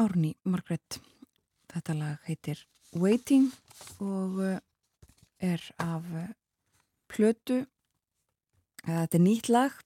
Árný 0.05 0.35
Margret. 0.45 0.99
Þetta 1.71 1.93
lag 1.97 2.25
heitir 2.27 2.59
Waiting 2.93 3.47
og 4.03 4.37
uh, 4.37 4.57
er 5.41 5.63
af 5.81 6.05
uh, 6.13 6.27
plötu. 7.09 7.63
Eða, 8.85 9.07
Þetta 9.07 9.17
er 9.17 9.23
nýtt 9.23 9.49
lag. 9.49 9.79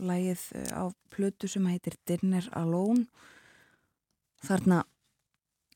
Lagið 0.00 0.46
uh, 0.56 0.70
á 0.72 0.84
plötu 1.12 1.50
sem 1.52 1.68
heitir 1.68 1.98
Dinner 2.08 2.48
Alone. 2.56 3.04
Þarna 4.46 4.80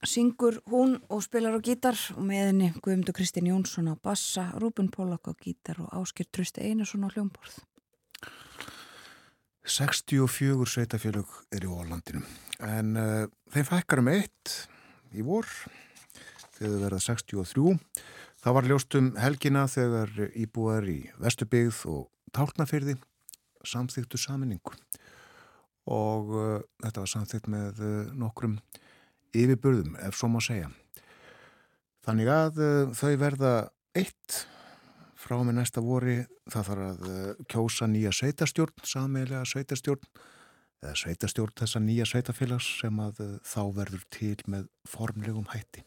syngur 0.09 0.63
hún 0.73 0.97
og 1.13 1.21
spilar 1.27 1.59
á 1.59 1.61
gítar 1.61 2.01
og 2.17 2.25
með 2.25 2.53
henni 2.53 2.71
Guðmundur 2.81 3.19
Kristinn 3.19 3.51
Jónsson 3.51 3.93
á 3.93 3.95
bassa, 4.01 4.55
Rúbun 4.57 4.89
Pólak 4.95 5.29
á 5.29 5.37
gítar 5.37 5.83
og 5.85 5.93
Áskir 6.01 6.31
Trösti 6.33 6.65
Einarsson 6.65 7.05
á 7.05 7.13
hljómborð. 7.13 7.61
64 9.69 10.65
sveitafélög 10.73 11.33
er 11.53 11.65
í 11.67 11.69
Ólandinu 11.69 12.23
en 12.65 12.97
uh, 12.97 13.27
þeim 13.53 13.67
fækkar 13.69 14.01
um 14.03 14.11
eitt 14.13 14.55
í 15.13 15.25
vor 15.25 15.47
þegar 16.57 16.73
þau 16.73 16.81
verða 16.85 17.01
63 17.05 17.75
það 18.41 18.57
var 18.57 18.69
ljóst 18.71 18.99
um 18.99 19.11
helgina 19.21 19.67
þegar 19.69 20.13
íbúar 20.33 20.89
í 20.89 20.99
Vestubyggð 21.21 21.85
og 21.93 22.09
Tálknafyrði 22.35 22.97
samþýttu 23.69 24.21
saminningu 24.21 24.75
og 25.89 26.33
uh, 26.33 26.59
þetta 26.85 27.05
var 27.05 27.13
samþýtt 27.15 27.49
með 27.53 27.83
uh, 27.85 28.13
nokkrum 28.17 28.59
yfirburðum 29.37 29.99
ef 30.01 30.17
svo 30.17 30.31
má 30.33 30.41
segja. 30.41 30.71
Þannig 32.09 32.31
að 32.33 32.61
þau 32.97 33.11
verða 33.21 33.51
eitt 33.93 34.47
frá 35.19 35.39
með 35.43 35.59
næsta 35.59 35.83
vori 35.83 36.21
það 36.51 36.69
þarf 36.71 36.85
að 36.87 37.07
uh, 37.09 37.45
kjósa 37.51 37.89
nýja 37.91 38.13
sveitastjórn, 38.15 38.85
sameilega 38.87 39.45
sveitastjórn 39.49 40.07
eða 40.79 40.95
sveitastjórn 41.01 41.57
þessa 41.59 41.83
nýja 41.83 42.07
sveitafélags 42.07 42.69
sem 42.83 43.01
að 43.03 43.23
uh, 43.25 43.33
þá 43.43 43.63
verður 43.81 44.05
til 44.15 44.37
með 44.47 44.69
formlegum 44.87 45.49
hætti. 45.53 45.83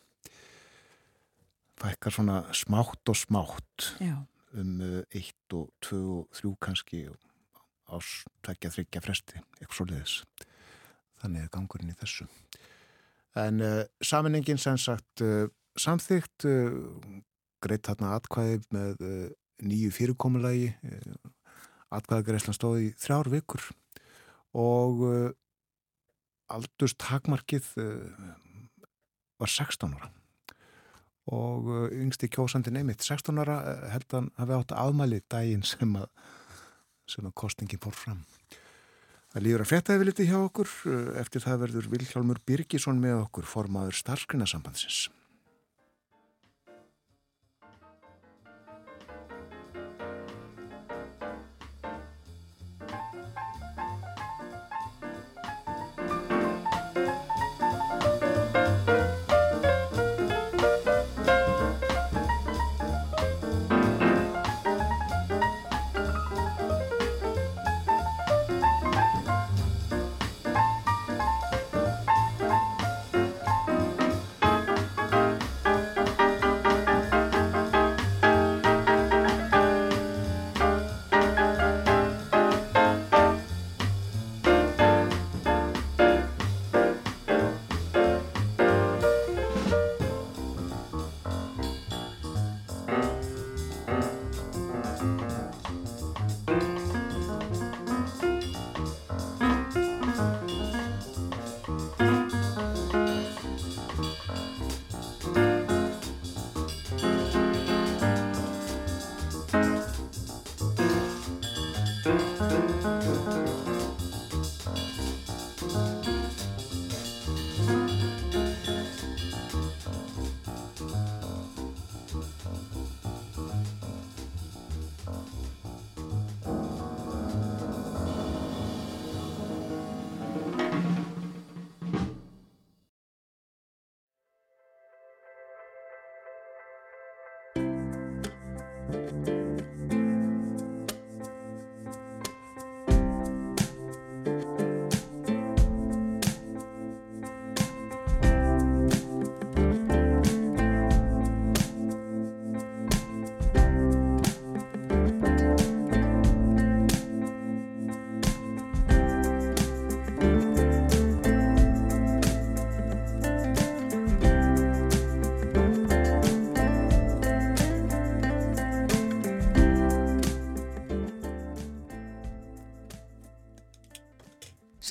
Fækkar 1.81 2.13
svona 2.13 2.41
smátt 2.53 3.09
og 3.09 3.17
smátt 3.17 3.87
Já, 4.03 4.17
um 4.59 4.75
uh, 4.83 4.99
eitt 5.15 5.55
og 5.57 5.71
tvö 5.83 6.01
og 6.19 6.37
þrjú 6.37 6.55
kannski 6.67 7.05
ás 7.91 8.11
tvekja 8.45 8.71
þryggja 8.75 9.03
fresti, 9.03 9.41
eitthvað 9.59 9.77
svo 9.79 9.87
leiðis. 9.89 10.19
Þannig 11.21 11.45
er 11.45 11.51
gangurinn 11.53 11.91
í 11.91 11.97
þessu. 11.99 12.27
En 13.39 13.63
uh, 13.63 13.81
saminningin 14.03 14.59
sem 14.59 14.79
sagt 14.79 15.23
uh, 15.23 15.47
samþygt 15.79 16.47
uh, 16.49 17.21
greitt 17.61 17.87
þarna 17.87 18.15
atkvæði 18.17 18.61
með 18.73 19.03
uh, 19.05 19.27
nýju 19.65 19.91
fyrirkomulagi. 19.95 20.71
Uh, 20.85 21.31
atkvæðagreislan 21.91 22.55
stóð 22.55 22.85
í 22.85 22.89
þrjár 22.99 23.29
vikur 23.33 23.67
og 24.57 25.03
uh, 25.07 25.27
aldurst 26.51 26.99
takmarkið 26.99 27.67
var 29.39 29.51
16 29.51 29.93
ára. 29.95 30.09
Og 31.31 31.69
yngsti 31.95 32.27
kjósandi 32.33 32.73
neymitt 32.73 33.05
16 33.05 33.39
ára 33.39 33.55
held 33.93 34.15
að 34.17 34.27
hafi 34.39 34.57
átt 34.57 34.73
aðmæli 34.75 35.21
daginn 35.31 35.63
sem 35.63 35.95
að 35.95 36.09
sem 37.07 37.27
að 37.27 37.37
kostingin 37.39 37.79
fór 37.83 37.95
fram. 37.95 38.19
Það 39.31 39.45
líður 39.45 39.63
að 39.63 39.71
fréttaði 39.71 40.01
við 40.01 40.09
litið 40.09 40.29
hjá 40.31 40.37
okkur 40.41 40.75
eftir 41.21 41.43
það 41.45 41.63
verður 41.65 41.89
Vilhjálmur 41.93 42.43
Birgisson 42.47 42.99
með 42.99 43.21
okkur 43.21 43.47
formaður 43.47 43.99
starfskrinnasambandsins 44.01 45.05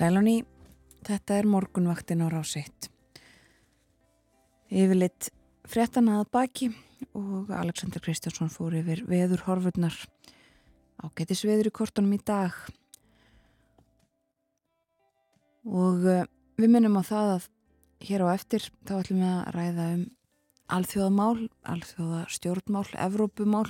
Sælóni, 0.00 0.46
þetta 1.04 1.34
er 1.36 1.46
morgunvaktin 1.52 2.22
á 2.24 2.32
rásitt. 2.32 2.86
Yfirleitt 4.72 5.26
fréttana 5.68 6.14
að 6.22 6.30
baki 6.32 6.68
og 7.12 7.50
Alexander 7.52 8.00
Kristjánsson 8.00 8.48
fór 8.48 8.78
yfir 8.78 9.02
veður 9.04 9.42
horfurnar 9.44 9.92
á 9.92 11.04
getis 11.20 11.44
veður 11.44 11.68
í 11.68 11.72
kortunum 11.76 12.14
í 12.16 12.20
dag. 12.24 12.56
Og 15.68 16.00
uh, 16.08 16.24
við 16.56 16.72
minnum 16.72 16.96
á 16.96 17.04
það 17.04 17.32
að 17.34 17.48
hér 18.08 18.24
á 18.24 18.28
eftir 18.32 18.70
þá 18.88 18.94
ætlum 19.02 19.20
við 19.20 19.34
að 19.34 19.50
ræða 19.58 19.88
um 19.98 20.06
alþjóðamál, 20.78 21.42
alþjóða 21.74 22.22
stjórnmál, 22.38 22.86
Evrópumál. 22.96 23.68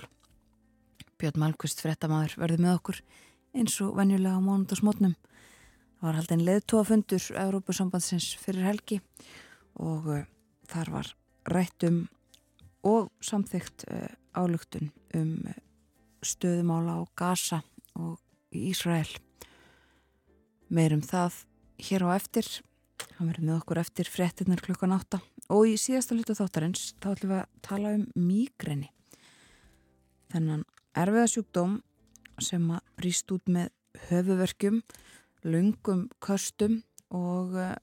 Björn 1.18 1.43
Malmqvist 1.43 1.83
fréttamaður 1.83 2.39
verði 2.45 2.62
með 2.62 2.76
okkur 2.76 3.03
eins 3.51 3.81
og 3.83 3.99
venjulega 3.99 4.39
á 4.39 4.47
mónundasmotnum. 4.47 5.18
Það 6.01 6.07
var 6.09 6.16
haldin 6.16 6.42
leðtóafundur 6.46 7.24
Európusambandsins 7.36 8.30
fyrir 8.40 8.64
helgi 8.64 8.96
og 9.76 10.07
uh, 10.09 10.22
þar 10.72 10.90
var 10.94 11.11
rætt 11.53 11.84
um 11.84 11.98
og 12.88 13.11
samþygt 13.20 13.84
uh, 13.92 14.07
álugtun 14.32 14.88
um 15.18 15.34
uh, 15.44 15.59
stöðumála 16.24 16.94
á 16.96 17.01
Gaza 17.20 17.59
og 18.01 18.16
Ísrael. 18.48 19.12
Meirum 20.72 21.05
það 21.05 21.42
hér 21.84 22.07
á 22.09 22.16
eftir, 22.16 22.48
hann 23.18 23.28
verður 23.28 23.51
með 23.51 23.59
okkur 23.59 23.82
eftir 23.84 24.09
frettinnar 24.09 24.64
klukkan 24.64 24.96
átta 24.96 25.20
og 25.53 25.68
í 25.68 25.76
síðasta 25.76 26.16
hlutu 26.16 26.38
þáttarins 26.38 26.94
þá 26.96 27.11
ætlum 27.12 27.34
við 27.34 27.42
að 27.42 27.55
tala 27.68 27.94
um 27.98 28.09
mýgreni. 28.16 28.88
Þennan 30.32 30.64
erfiðasjúkdóm 30.96 31.80
sem 32.40 32.72
að 32.72 32.84
brýst 32.96 33.36
út 33.36 33.53
með 33.53 33.68
höfuverkjum 34.09 34.80
lungum 35.45 36.09
köstum 36.22 36.80
og 37.11 37.55
uh, 37.57 37.74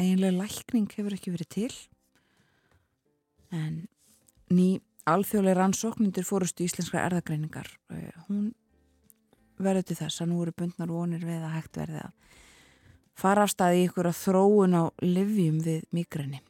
eiginlega 0.00 0.38
lækning 0.40 0.88
hefur 0.96 1.16
ekki 1.16 1.34
verið 1.34 1.50
til. 1.56 1.72
En 3.50 3.84
ný 4.50 4.80
alþjóðlega 5.10 5.58
rannsóknindir 5.58 6.26
fórustu 6.26 6.64
íslenskra 6.66 7.04
erðagreiningar 7.08 7.68
uh, 7.92 8.10
hún 8.28 8.52
verður 9.60 9.90
til 9.90 9.98
þess 10.00 10.22
að 10.22 10.32
nú 10.32 10.42
eru 10.44 10.56
bundnar 10.56 10.92
vonir 10.92 11.24
við 11.26 11.42
að 11.44 11.56
hægt 11.58 11.80
verði 11.80 12.04
að 12.04 12.38
fara 13.20 13.44
af 13.44 13.52
staði 13.52 13.82
í 13.82 13.88
ykkur 13.88 14.08
að 14.08 14.20
þróun 14.22 14.78
á 14.80 14.84
livjum 15.04 15.58
við 15.64 15.82
migræni 15.92 16.40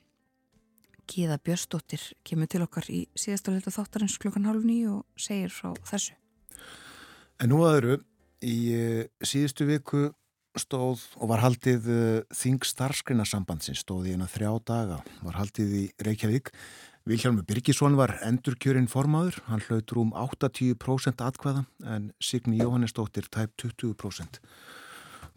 Gíða 1.11 1.41
Björnsdóttir 1.43 2.03
kemur 2.27 2.47
til 2.51 2.63
okkar 2.63 2.87
í 2.93 3.01
síðasta 3.19 3.51
hlutu 3.51 3.73
þáttarins 3.75 4.19
klukkan 4.23 4.47
hálf 4.47 4.63
nýju 4.67 5.01
og 5.01 5.19
segir 5.19 5.51
frá 5.51 5.73
þessu. 5.89 6.15
En 7.43 7.51
nú 7.51 7.65
aðru 7.67 7.97
í 8.47 8.57
uh, 8.77 9.03
síðustu 9.27 9.67
viku 9.67 10.05
stóð 10.59 11.03
og 11.21 11.31
var 11.31 11.43
haldið 11.45 11.89
uh, 11.91 12.23
Þing 12.35 12.65
starfskrinarsambandsins 12.67 13.85
stóð 13.85 14.11
í 14.11 14.15
eina 14.17 14.29
þrjá 14.31 14.53
daga, 14.67 15.01
var 15.23 15.39
haldið 15.39 15.77
í 15.79 15.85
Reykjavík. 16.07 16.51
Vilhjálmur 17.09 17.47
Birgisson 17.49 17.97
var 17.97 18.13
endurkjörinn 18.27 18.91
formaður, 18.91 19.41
hann 19.49 19.63
hlaut 19.69 19.95
rúm 19.97 20.11
80% 20.13 21.23
atkvæða 21.25 21.65
en 21.89 22.11
Signi 22.21 22.61
Jóhannesdóttir 22.61 23.31
tæp 23.33 23.55
20%. 23.63 24.41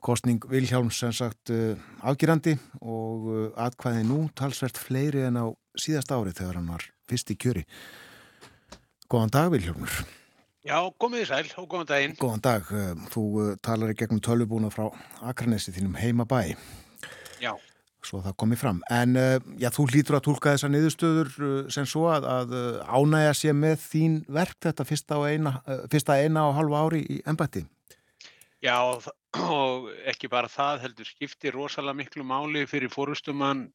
Kostning 0.04 0.44
Vilhjálms 0.52 1.00
sem 1.00 1.14
sagt 1.16 1.54
uh, 1.54 1.78
afgjurandi 2.04 2.58
og 2.82 3.30
uh, 3.30 3.46
atkvæði 3.68 4.04
nú 4.10 4.26
talsvert 4.36 4.82
fleiri 4.82 5.24
en 5.30 5.40
á 5.40 5.46
síðast 5.80 6.12
ári 6.12 6.36
þegar 6.36 6.60
hann 6.60 6.74
var 6.74 6.90
fyrst 7.08 7.32
í 7.32 7.40
kjöri. 7.40 7.64
Góðan 9.08 9.32
dag 9.34 9.54
Vilhjálmur. 9.54 10.04
Já, 10.64 10.78
komið 10.96 11.26
í 11.26 11.28
sæl 11.28 11.48
og 11.60 11.66
góðan 11.68 11.88
daginn. 11.90 12.14
Góðan 12.16 12.42
dag, 12.44 12.70
eh, 12.72 12.92
þú 13.12 13.24
eh, 13.44 13.56
talar 13.60 13.92
í 13.92 13.96
gegnum 14.00 14.22
tölvubúna 14.24 14.70
frá 14.72 14.86
Akranesi 15.20 15.74
þínum 15.76 15.98
heimabæ. 16.00 16.56
Já. 17.44 17.52
Svo 18.04 18.22
það 18.24 18.38
komið 18.40 18.62
fram. 18.62 18.78
En 18.88 19.18
eh, 19.20 19.44
já, 19.60 19.68
þú 19.76 19.90
hlýtur 19.92 20.16
að 20.16 20.24
tólka 20.30 20.54
þessar 20.54 20.72
niðurstöður 20.72 21.34
sem 21.68 21.84
svo 21.84 22.06
að, 22.14 22.28
að 22.32 22.54
ánægja 22.88 23.34
sé 23.36 23.52
með 23.60 23.76
þín 23.84 24.16
verk 24.32 24.56
þetta 24.64 24.86
fyrsta, 24.88 25.18
eina, 25.28 25.54
fyrsta 25.92 26.16
eina 26.24 26.46
og 26.48 26.56
halva 26.56 26.86
ári 26.88 27.04
í 27.12 27.20
ennbætti. 27.28 27.66
Já, 28.64 28.80
og 28.88 29.90
ekki 30.08 30.30
bara 30.32 30.48
það 30.48 30.86
heldur 30.86 31.10
skipti 31.10 31.52
rosalega 31.52 32.00
miklu 32.00 32.24
máli 32.24 32.64
fyrir 32.72 32.94
fórustumann 32.94 33.66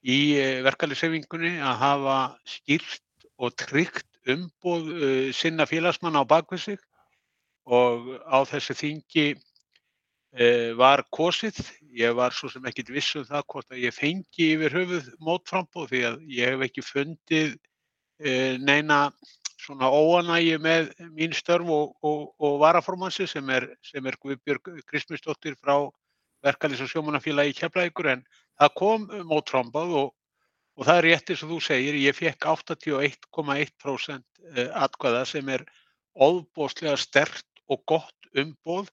í 0.00 0.32
verkefliðsefingunni 0.64 1.58
að 1.60 1.76
hafa 1.84 2.16
skýrt 2.48 3.28
og 3.36 3.52
tryggt 3.60 4.08
umboð 4.30 4.90
uh, 4.92 5.30
sinna 5.34 5.66
félagsmanna 5.66 6.22
á 6.22 6.30
bakvið 6.30 6.62
sig 6.66 6.80
og 7.66 8.08
á 8.26 8.42
þessu 8.48 8.76
þingi 8.78 9.26
uh, 9.34 10.70
var 10.78 11.04
kosið. 11.10 11.58
Ég 11.96 12.14
var 12.16 12.34
svo 12.34 12.50
sem 12.52 12.64
ekkit 12.68 12.92
viss 12.94 13.16
um 13.18 13.26
það 13.28 13.46
hvort 13.54 13.74
að 13.74 13.84
ég 13.84 13.96
fengi 13.96 14.48
yfir 14.56 14.78
höfuð 14.78 15.12
mótframbóð 15.20 15.92
því 15.92 16.02
að 16.10 16.18
ég 16.38 16.54
hef 16.54 16.66
ekki 16.68 16.86
fundið 16.86 17.54
uh, 17.54 18.54
neina 18.62 19.04
svona 19.62 19.90
óanægi 19.90 20.56
með 20.58 20.90
mín 21.14 21.34
störf 21.36 21.68
og, 21.70 21.92
og, 22.02 22.32
og 22.42 22.56
varaformansi 22.62 23.28
sem 23.30 23.50
er, 23.54 23.68
sem 23.86 24.06
er 24.06 24.18
Guðbjörg 24.22 24.72
Kristmisdóttir 24.90 25.54
frá 25.60 25.76
verkalýs 26.42 26.82
og 26.82 26.90
sjómanafélagi 26.90 27.54
í 27.54 27.58
Keflavíkur 27.60 28.10
en 28.16 28.24
það 28.58 28.74
kom 28.80 29.06
mótframbóð 29.30 29.94
og 30.00 30.10
Og 30.78 30.88
það 30.88 30.98
er 30.98 31.08
rétt 31.10 31.30
eins 31.32 31.44
og 31.44 31.52
þú 31.52 31.60
segir, 31.66 31.98
ég 32.00 32.16
fekk 32.16 32.48
81,1% 32.48 34.22
eh, 34.56 34.68
atkvæða 34.72 35.24
sem 35.28 35.48
er 35.52 35.66
óbóstlega 36.16 36.96
stert 37.00 37.46
og 37.68 37.82
gott 37.88 38.30
umboð 38.38 38.88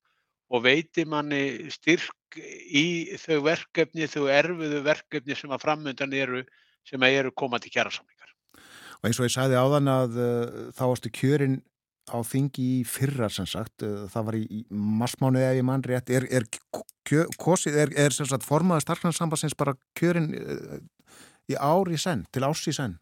og 0.50 0.66
veiti 0.66 1.06
manni 1.08 1.70
styrk 1.72 2.38
í 2.38 3.16
þau 3.22 3.40
verkefni, 3.48 4.10
þau 4.10 4.28
erfiðu 4.34 4.82
verkefni 4.86 5.38
sem 5.38 5.52
að 5.54 5.64
framöndan 5.64 6.14
eru 6.14 6.44
sem 6.88 7.02
að 7.06 7.22
eru 7.22 7.34
komað 7.38 7.66
til 7.66 7.76
kjærasamlingar. 7.78 8.34
Og 9.00 9.10
eins 9.10 9.20
og 9.22 9.28
ég 9.28 9.34
sagði 9.34 9.60
áðan 9.60 9.92
að 9.92 10.20
uh, 10.20 10.62
þá 10.76 10.84
varstu 10.92 11.12
kjörin 11.16 11.60
á 12.10 12.18
þingi 12.26 12.66
í 12.80 12.86
fyrra 12.90 13.30
sem 13.32 13.48
sagt, 13.48 13.86
uh, 13.86 14.08
það 14.12 14.30
var 14.30 14.38
í, 14.40 14.44
í 14.50 14.62
marsmánu 14.74 15.42
eða 15.42 15.60
í 15.62 15.66
mann 15.66 15.86
rétt, 15.86 16.10
er, 16.12 16.26
er, 16.34 16.48
kjö, 17.08 17.28
kosið, 17.40 17.78
er, 17.86 17.94
er 18.08 18.16
sem 18.16 18.28
sagt 18.30 18.48
formaða 18.48 18.84
starfnaðarsambassins 18.88 19.58
bara 19.60 19.78
kjörin 20.00 20.34
uh, 20.36 20.80
í 21.50 21.58
ár 21.58 21.90
í 21.90 22.00
senn, 22.00 22.26
til 22.34 22.46
árs 22.48 22.66
í 22.70 22.74
senn? 22.76 22.98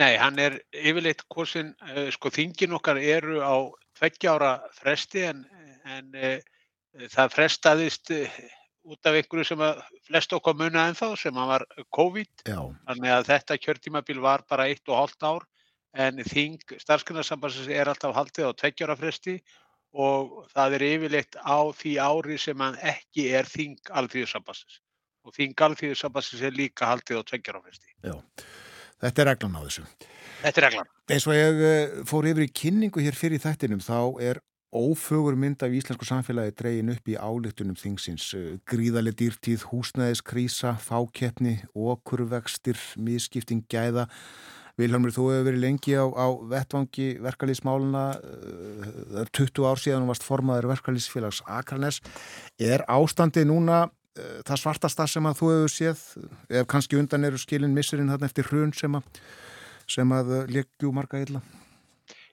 Nei, 0.00 0.16
hann 0.18 0.40
er 0.42 0.58
yfirleitt 0.74 1.22
kosin, 1.30 1.70
uh, 1.92 2.08
sko 2.14 2.32
þingin 2.34 2.74
okkar 2.78 2.98
eru 2.98 3.38
á 3.44 3.54
tveggjára 3.98 4.56
fresti 4.74 5.22
en, 5.28 5.44
en 5.86 6.10
uh, 6.18 6.38
það 7.12 7.34
frestaðist 7.36 8.10
uh, 8.14 8.38
út 8.90 9.08
af 9.08 9.16
einhverju 9.16 9.46
sem 9.48 9.62
að 9.64 9.82
flest 10.08 10.34
okkar 10.36 10.56
munna 10.58 10.88
en 10.90 10.98
þá 10.98 11.06
sem 11.16 11.38
að 11.40 11.50
var 11.52 11.66
COVID. 11.94 12.32
Já. 12.50 12.60
Þannig 12.90 13.14
að 13.14 13.28
þetta 13.30 13.60
kjörtímabil 13.66 14.22
var 14.24 14.44
bara 14.50 14.66
eitt 14.68 14.90
og 14.90 14.98
hálft 14.98 15.24
ár 15.24 15.46
en 15.94 16.18
þing 16.26 16.58
starfskunarsambansins 16.82 17.70
er 17.70 17.88
alltaf 17.88 18.16
haldið 18.16 18.50
á 18.50 18.58
tveggjára 18.58 18.98
fresti 18.98 19.38
og 19.94 20.48
það 20.50 20.76
er 20.76 20.84
yfirleitt 20.88 21.38
á 21.38 21.58
því 21.70 21.92
ári 22.02 22.38
sem 22.42 22.60
hann 22.60 22.80
ekki 22.82 23.28
er 23.38 23.46
þing 23.46 23.78
alþjóðsambansins 23.94 24.80
og 25.24 25.34
þín 25.34 25.54
galþýðusambassins 25.58 26.44
er 26.44 26.56
líka 26.56 26.88
haldið 26.90 27.20
á 27.20 27.22
tveggjarafesti. 27.30 27.92
Já, 28.04 28.16
þetta 29.02 29.22
er 29.22 29.30
reglan 29.32 29.56
á 29.56 29.60
þessu. 29.64 29.84
Þetta 30.42 30.60
er 30.60 30.66
reglan. 30.68 30.90
Eins 31.14 31.28
og 31.28 31.36
ég 31.36 31.62
uh, 31.68 32.02
fór 32.08 32.28
yfir 32.30 32.46
í 32.46 32.50
kynningu 32.62 33.04
hér 33.04 33.16
fyrir 33.18 33.42
þættinum 33.42 33.82
þá 33.84 33.98
er 34.24 34.42
ófögur 34.74 35.36
mynd 35.38 35.62
af 35.62 35.70
íslensku 35.72 36.06
samfélagi 36.08 36.56
dregin 36.58 36.90
upp 36.92 37.08
í 37.08 37.16
álíktunum 37.16 37.78
þingsins. 37.80 38.26
Uh, 38.36 38.50
gríðarlega 38.68 39.22
dýrtíð, 39.22 39.68
húsnæðiskrísa, 39.70 40.76
fákeppni, 40.84 41.62
okurvextir, 41.72 42.80
miskipting 43.00 43.64
gæða. 43.72 44.08
Vilhelmur, 44.74 45.12
þú 45.14 45.28
hefur 45.30 45.44
verið 45.46 45.60
lengi 45.62 45.92
á, 45.94 46.02
á 46.02 46.26
vettvangi 46.50 47.12
verkalýsmáluna, 47.22 48.06
það 48.18 49.20
er 49.20 49.28
20 49.38 49.68
ár 49.70 49.78
síðan 49.78 50.02
og 50.02 50.10
varst 50.10 50.24
formaður 50.26 50.66
verkalýsfélags 50.72 51.44
Akranes. 51.46 52.00
Er 52.58 52.82
ástandið 52.90 53.46
núna 53.52 53.84
Eh, 53.86 54.03
það 54.14 54.60
svartasta 54.60 55.06
sem 55.10 55.26
að 55.26 55.40
þú 55.40 55.50
hefur 55.50 55.72
séð 55.72 56.02
ef 56.60 56.66
kannski 56.70 56.98
undan 57.00 57.26
eru 57.26 57.40
skilin 57.40 57.74
missurinn 57.74 58.12
þarna 58.12 58.30
eftir 58.30 58.46
hrun 58.50 58.72
sem 58.76 58.94
að, 58.94 59.20
að 60.18 60.34
eh, 60.38 60.50
leggju 60.58 60.92
marga 60.94 61.22
illa? 61.24 61.42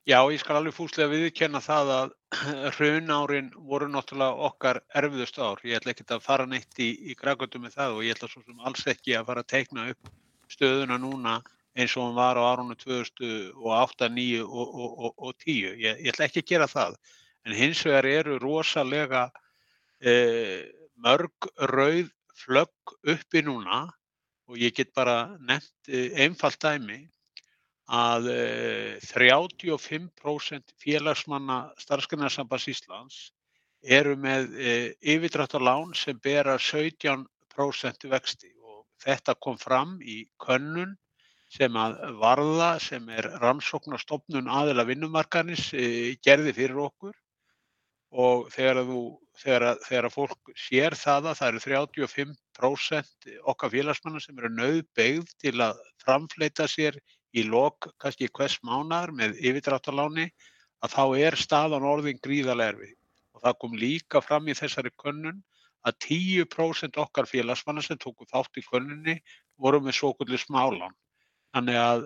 Já, 0.06 0.18
ég 0.34 0.42
skal 0.42 0.58
alveg 0.58 0.74
fúslega 0.74 1.12
viðkenna 1.12 1.62
það 1.62 1.94
að 1.96 2.14
hrun 2.78 3.14
árin 3.14 3.50
voru 3.70 3.88
náttúrulega 3.90 4.48
okkar 4.50 4.82
erfiðust 4.98 5.38
ár. 5.38 5.62
Ég 5.66 5.78
ætla 5.78 5.94
ekki 5.94 6.06
að 6.10 6.26
fara 6.26 6.48
neitt 6.50 6.82
í, 6.82 6.90
í 7.12 7.16
grækvöldu 7.18 7.62
með 7.62 7.78
það 7.78 7.98
og 7.98 8.06
ég 8.06 8.18
ætla 8.18 8.30
svo 8.32 8.44
sem 8.46 8.66
alls 8.66 8.86
ekki 8.90 9.18
að 9.18 9.28
fara 9.30 9.46
að 9.46 9.52
teikna 9.54 9.88
upp 9.94 10.12
stöðuna 10.52 10.98
núna 11.02 11.40
eins 11.78 11.94
og 11.96 12.10
hann 12.10 12.18
var 12.18 12.38
á 12.38 12.44
árunum 12.44 12.76
2008, 12.76 13.54
2009 13.62 14.42
og, 14.44 14.74
og, 14.74 14.92
og, 14.92 15.14
og 15.18 15.36
10. 15.46 15.78
Ég, 15.80 16.02
ég 16.02 16.12
ætla 16.12 16.28
ekki 16.28 16.44
að 16.44 16.52
gera 16.54 16.70
það. 16.72 16.98
En 17.48 17.58
hins 17.58 17.82
vegar 17.86 18.10
eru 18.10 18.38
rosalega 18.42 19.28
eh, 20.02 20.66
mörg 21.04 21.50
rauð 21.72 22.12
flögg 22.38 22.96
uppi 23.14 23.42
núna 23.46 23.88
og 24.50 24.60
ég 24.60 24.76
get 24.76 24.94
bara 24.98 25.38
nefnt 25.40 25.90
eh, 25.90 26.12
einfalt 26.26 26.62
dæmi 26.62 27.02
að 27.92 28.30
35% 29.10 30.56
eh, 30.56 30.74
félagsmanna 30.80 31.60
starfsgrunarsambands 31.82 32.68
Íslands 32.72 33.20
eru 33.82 34.16
með 34.16 34.52
e, 34.62 34.74
yfirdráttarlán 35.02 35.96
sem 35.98 36.20
bera 36.22 36.58
17% 36.62 38.08
vexti 38.12 38.52
og 38.62 38.86
þetta 39.02 39.36
kom 39.42 39.58
fram 39.58 39.98
í 40.06 40.22
könnun 40.40 40.94
sem 41.52 41.76
að 41.76 41.98
varða 42.22 42.76
sem 42.80 43.10
er 43.10 43.28
rannsóknarstofnun 43.42 44.48
aðila 44.48 44.86
vinnumarkanis 44.88 45.72
gerði 46.24 46.54
fyrir 46.56 46.80
okkur. 46.86 47.18
Og 48.12 48.48
þegar, 48.54 48.86
þú, 48.88 49.02
þegar, 49.42 49.80
þegar 49.88 50.08
fólk 50.14 50.52
sér 50.58 50.96
það 50.98 51.32
að 51.32 51.40
það 51.40 51.52
eru 51.52 51.62
35% 51.66 53.30
okkar 53.54 53.74
félagsmanna 53.74 54.22
sem 54.24 54.40
eru 54.40 54.52
nauðbeigð 54.54 55.34
til 55.42 55.56
að 55.66 55.82
framfleita 56.04 56.68
sér 56.70 56.98
í 57.38 57.46
lok 57.48 57.90
kannski 58.02 58.30
hvers 58.30 58.58
mánar 58.68 59.14
með 59.16 59.38
yfirdráttarláni 59.40 60.28
að 60.82 60.96
þá 60.96 61.04
er 61.28 61.40
staðan 61.40 61.88
orðin 61.88 62.20
gríðarlega 62.24 62.76
erfið 62.76 62.96
og 63.36 63.46
það 63.46 63.58
kom 63.64 63.78
líka 63.84 64.22
fram 64.24 64.50
í 64.50 64.58
þessari 64.58 64.92
könnun 65.02 65.42
að 65.88 65.98
10% 66.06 67.00
okkar 67.02 67.30
félagsmanna 67.30 67.82
sem 67.86 68.00
tóku 68.02 68.28
þátt 68.30 68.60
í 68.62 68.66
könnunni 68.68 69.18
voru 69.62 69.82
með 69.82 69.98
svo 69.98 70.12
kvöldu 70.14 70.38
smálan. 70.38 70.94
Þannig 71.56 71.80
að 71.82 72.04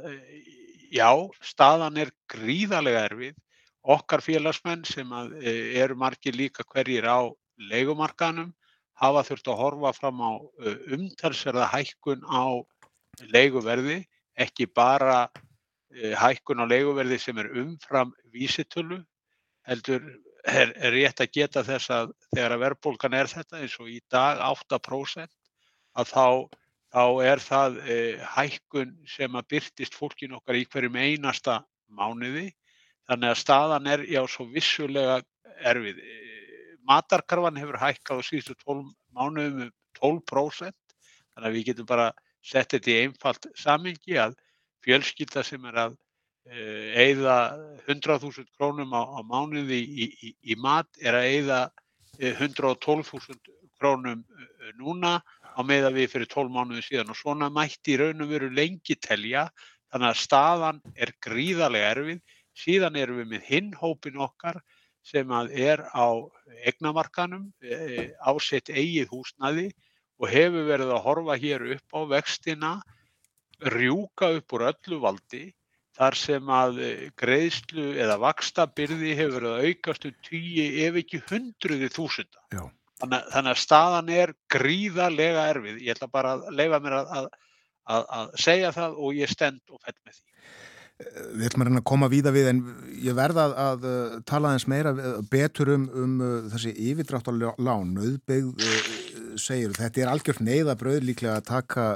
já, 0.96 1.10
staðan 1.44 2.00
er 2.00 2.14
gríðarlega 2.32 3.04
erfið 3.10 3.36
Okkar 3.86 4.24
félagsmenn 4.26 4.84
sem 4.88 5.12
e, 5.14 5.52
eru 5.78 5.96
margir 6.02 6.34
líka 6.34 6.64
hverjir 6.66 7.06
á 7.06 7.30
leigumarkanum 7.70 8.50
hafa 8.98 9.22
þurft 9.28 9.50
að 9.52 9.60
horfa 9.60 9.92
fram 9.94 10.24
á 10.26 10.32
e, 10.42 10.74
umtalsverða 10.98 11.68
hækkun 11.70 12.26
á 12.26 12.66
leiguverði, 13.30 14.00
ekki 14.42 14.66
bara 14.74 15.28
e, 15.94 16.16
hækkun 16.18 16.64
á 16.64 16.66
leiguverði 16.66 17.20
sem 17.22 17.38
er 17.38 17.52
umfram 17.62 18.16
vísitölu, 18.34 19.04
heldur 19.70 20.02
er, 20.46 20.74
er 20.74 20.94
rétt 20.96 21.22
að 21.22 21.34
geta 21.38 21.66
þess 21.68 21.94
að 21.94 22.12
þegar 22.34 22.58
að 22.58 22.66
verðbólgan 22.66 23.20
er 23.22 23.32
þetta 23.32 23.62
eins 23.62 23.78
og 23.82 23.94
í 23.94 24.02
dag 24.10 24.42
8% 24.50 25.30
að 25.96 26.12
þá, 26.12 26.28
þá 26.90 27.06
er 27.30 27.48
það 27.52 27.80
e, 27.86 28.02
hækkun 28.34 28.98
sem 29.14 29.38
að 29.38 29.50
byrtist 29.54 29.98
fólkin 29.98 30.38
okkar 30.40 30.58
í 30.58 30.68
hverjum 30.74 31.02
einasta 31.06 31.62
mánuði 31.86 32.50
Þannig 33.10 33.32
að 33.32 33.42
staðan 33.42 33.90
er 33.92 34.06
já 34.10 34.22
svo 34.30 34.48
vissulega 34.50 35.20
erfið. 35.72 36.00
Matarkarfan 36.86 37.60
hefur 37.62 37.80
hækkað 37.82 38.22
á 38.22 38.28
síðustu 38.28 38.56
12 38.66 38.88
mánuðum 39.18 39.68
um 39.68 39.74
12%. 40.00 40.74
Þannig 41.36 41.50
að 41.50 41.56
við 41.58 41.68
getum 41.70 41.90
bara 41.90 42.10
sett 42.46 42.74
þetta 42.74 42.92
í 42.92 42.98
einfalt 43.06 43.48
samingi 43.58 44.18
að 44.22 44.36
fjölskylda 44.86 45.44
sem 45.46 45.64
er 45.70 45.80
að 45.86 45.96
eigða 46.46 47.36
100.000 47.88 48.46
krónum 48.58 48.94
á, 48.94 49.02
á 49.02 49.20
mánuði 49.26 49.82
í, 49.82 50.06
í, 50.06 50.34
í 50.54 50.58
mat 50.62 50.90
er 51.02 51.18
að 51.18 51.30
eigða 51.34 51.60
112.000 52.22 53.40
krónum 53.80 54.22
eh, 54.22 54.74
núna 54.78 55.18
á 55.56 55.60
meða 55.66 55.92
við 55.96 56.12
fyrir 56.14 56.30
12 56.30 56.54
mánuði 56.54 56.84
síðan 56.86 57.12
og 57.12 57.18
svona 57.20 57.50
mætti 57.50 57.96
í 57.96 58.00
raun 58.00 58.22
og 58.22 58.30
veru 58.30 58.52
lengi 58.54 58.98
telja 59.02 59.48
þannig 59.90 60.12
að 60.12 60.22
staðan 60.22 60.82
er 60.94 61.14
gríðarlega 61.24 61.92
erfið 61.96 62.22
Síðan 62.56 62.98
erum 63.00 63.22
við 63.22 63.32
með 63.34 63.48
hinn 63.50 63.72
hópin 63.80 64.22
okkar 64.24 64.62
sem 65.06 65.32
að 65.38 65.52
er 65.60 65.84
á 65.94 66.08
egnamarkanum, 66.66 67.50
e, 67.62 68.12
á 68.18 68.32
sitt 68.42 68.72
eigið 68.74 69.12
húsnaði 69.12 69.68
og 70.18 70.32
hefur 70.32 70.66
verið 70.70 70.94
að 70.96 71.04
horfa 71.06 71.36
hér 71.38 71.66
upp 71.76 71.98
á 71.98 72.02
vextina, 72.16 72.72
rjúka 73.76 74.32
upp 74.40 74.56
úr 74.56 74.66
öllu 74.72 75.00
valdi 75.04 75.44
þar 75.96 76.18
sem 76.20 76.50
að 76.52 76.80
e, 76.82 76.90
greiðslu 77.20 77.86
eða 78.02 78.18
vakstabyrði 78.24 79.14
hefur 79.20 79.38
verið 79.38 79.54
að 79.54 79.70
aukast 79.70 80.10
um 80.10 80.18
tíu 80.26 80.66
ef 80.88 81.00
ekki 81.04 81.22
hundruði 81.30 81.92
þúsunda. 81.94 82.42
Þannig, 82.96 83.26
þannig 83.34 83.52
að 83.52 83.62
staðan 83.62 84.12
er 84.16 84.32
gríðarlega 84.52 85.50
erfið. 85.52 85.82
Ég 85.84 85.98
ætla 85.98 86.08
bara 86.12 86.36
að 86.38 86.46
leifa 86.56 86.80
mér 86.84 86.98
að, 87.02 87.10
að, 87.20 87.26
að, 87.92 88.06
að 88.18 88.38
segja 88.46 88.72
það 88.76 89.02
og 89.04 89.20
ég 89.20 89.32
stend 89.32 89.76
og 89.76 89.82
fell 89.84 89.98
með 90.00 90.18
því. 90.18 90.24
Við 90.96 91.50
ætlum 91.50 91.66
að 91.66 91.68
reyna 91.68 91.80
að 91.82 91.90
koma 91.90 92.08
víða 92.08 92.32
við 92.32 92.46
en 92.54 92.60
ég 93.04 93.16
verða 93.18 93.44
að, 93.50 93.56
að 93.60 93.88
uh, 93.90 94.14
tala 94.30 94.54
eins 94.56 94.66
meira 94.72 94.94
uh, 94.96 95.18
betur 95.28 95.74
um, 95.74 95.90
um 95.92 96.14
uh, 96.24 96.30
þessi 96.54 96.72
yfirdráttarlán, 96.92 97.92
auðbyggð 98.00 98.64
segir, 99.36 99.74
þetta 99.76 100.06
er 100.06 100.12
algjörð 100.14 100.40
neyðabröð 100.48 101.02
líklega 101.10 101.34
að 101.42 101.48
taka 101.50 101.88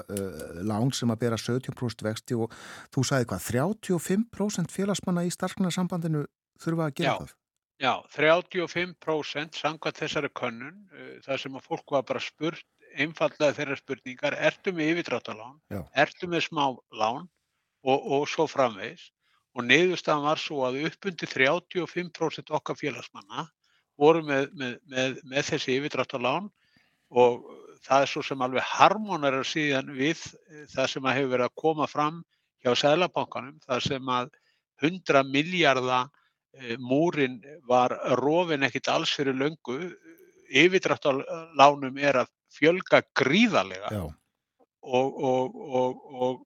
lán 0.68 0.91
sem 0.91 1.14
að 1.14 1.22
bera 1.22 1.38
17% 1.39 2.04
vexti 2.04 2.36
og 2.36 2.52
þú 2.91 3.06
sagði 3.08 3.30
hvað, 3.32 3.45
35% 3.47 4.76
félagsmanna 4.76 5.24
í 5.24 5.32
starfnarsambandinu 5.32 6.26
þurfa 6.60 6.89
að 6.89 6.97
gera 7.00 7.14
já, 7.14 7.16
það? 7.22 7.34
Já, 7.80 7.93
35% 8.18 9.62
samkvæmt 9.62 10.04
þessari 10.04 10.34
könnun, 10.36 10.84
það 11.24 11.43
sem 11.45 11.56
að 11.56 11.70
fólk 11.72 11.95
var 11.95 12.04
bara 12.12 12.26
spurt, 12.28 12.68
einfallega 13.00 13.56
þeirra 13.56 13.80
spurningar, 13.80 14.36
ertu 14.52 14.76
með 14.76 14.97
yfirdráttarlán, 14.97 15.62
ertu 15.95 16.28
með 16.28 16.50
smá 16.50 16.66
lán 16.91 17.30
og, 17.86 17.97
og 17.99 18.27
svo 18.30 18.47
framvegs 18.49 19.09
og 19.57 19.65
niðurstaðan 19.65 20.27
var 20.27 20.41
svo 20.41 20.63
að 20.67 20.84
uppundi 20.89 21.27
35% 21.30 22.51
okkar 22.55 22.77
félagsmanna 22.80 23.47
voru 23.99 24.23
með, 24.23 24.49
með, 24.55 24.75
með, 24.91 25.17
með 25.27 25.47
þessi 25.51 25.77
yfirdráttalán 25.80 26.49
og 27.09 27.47
það 27.86 28.03
er 28.03 28.11
svo 28.11 28.23
sem 28.25 28.43
alveg 28.45 28.67
harmonar 28.69 29.39
síðan 29.47 29.91
við 29.95 30.21
það 30.73 30.91
sem 30.93 31.09
hefur 31.09 31.34
verið 31.34 31.47
að 31.47 31.57
koma 31.63 31.88
fram 31.89 32.21
hjá 32.63 32.73
Sælabankanum, 32.75 33.59
það 33.63 33.84
sem 33.88 34.09
að 34.11 34.32
100 34.84 35.23
miljardar 35.32 36.09
e, 36.55 36.75
múrin 36.80 37.39
var 37.67 37.95
rofin 38.19 38.67
ekkit 38.67 38.91
alls 38.91 39.13
fyrir 39.15 39.38
löngu, 39.39 39.80
yfirdráttalánum 40.49 41.99
er 42.01 42.23
að 42.23 42.32
fjölga 42.55 43.01
gríðarlega. 43.15 43.91
Og, 44.80 45.17
og, 45.23 45.55
og, 45.80 46.03
og 46.15 46.38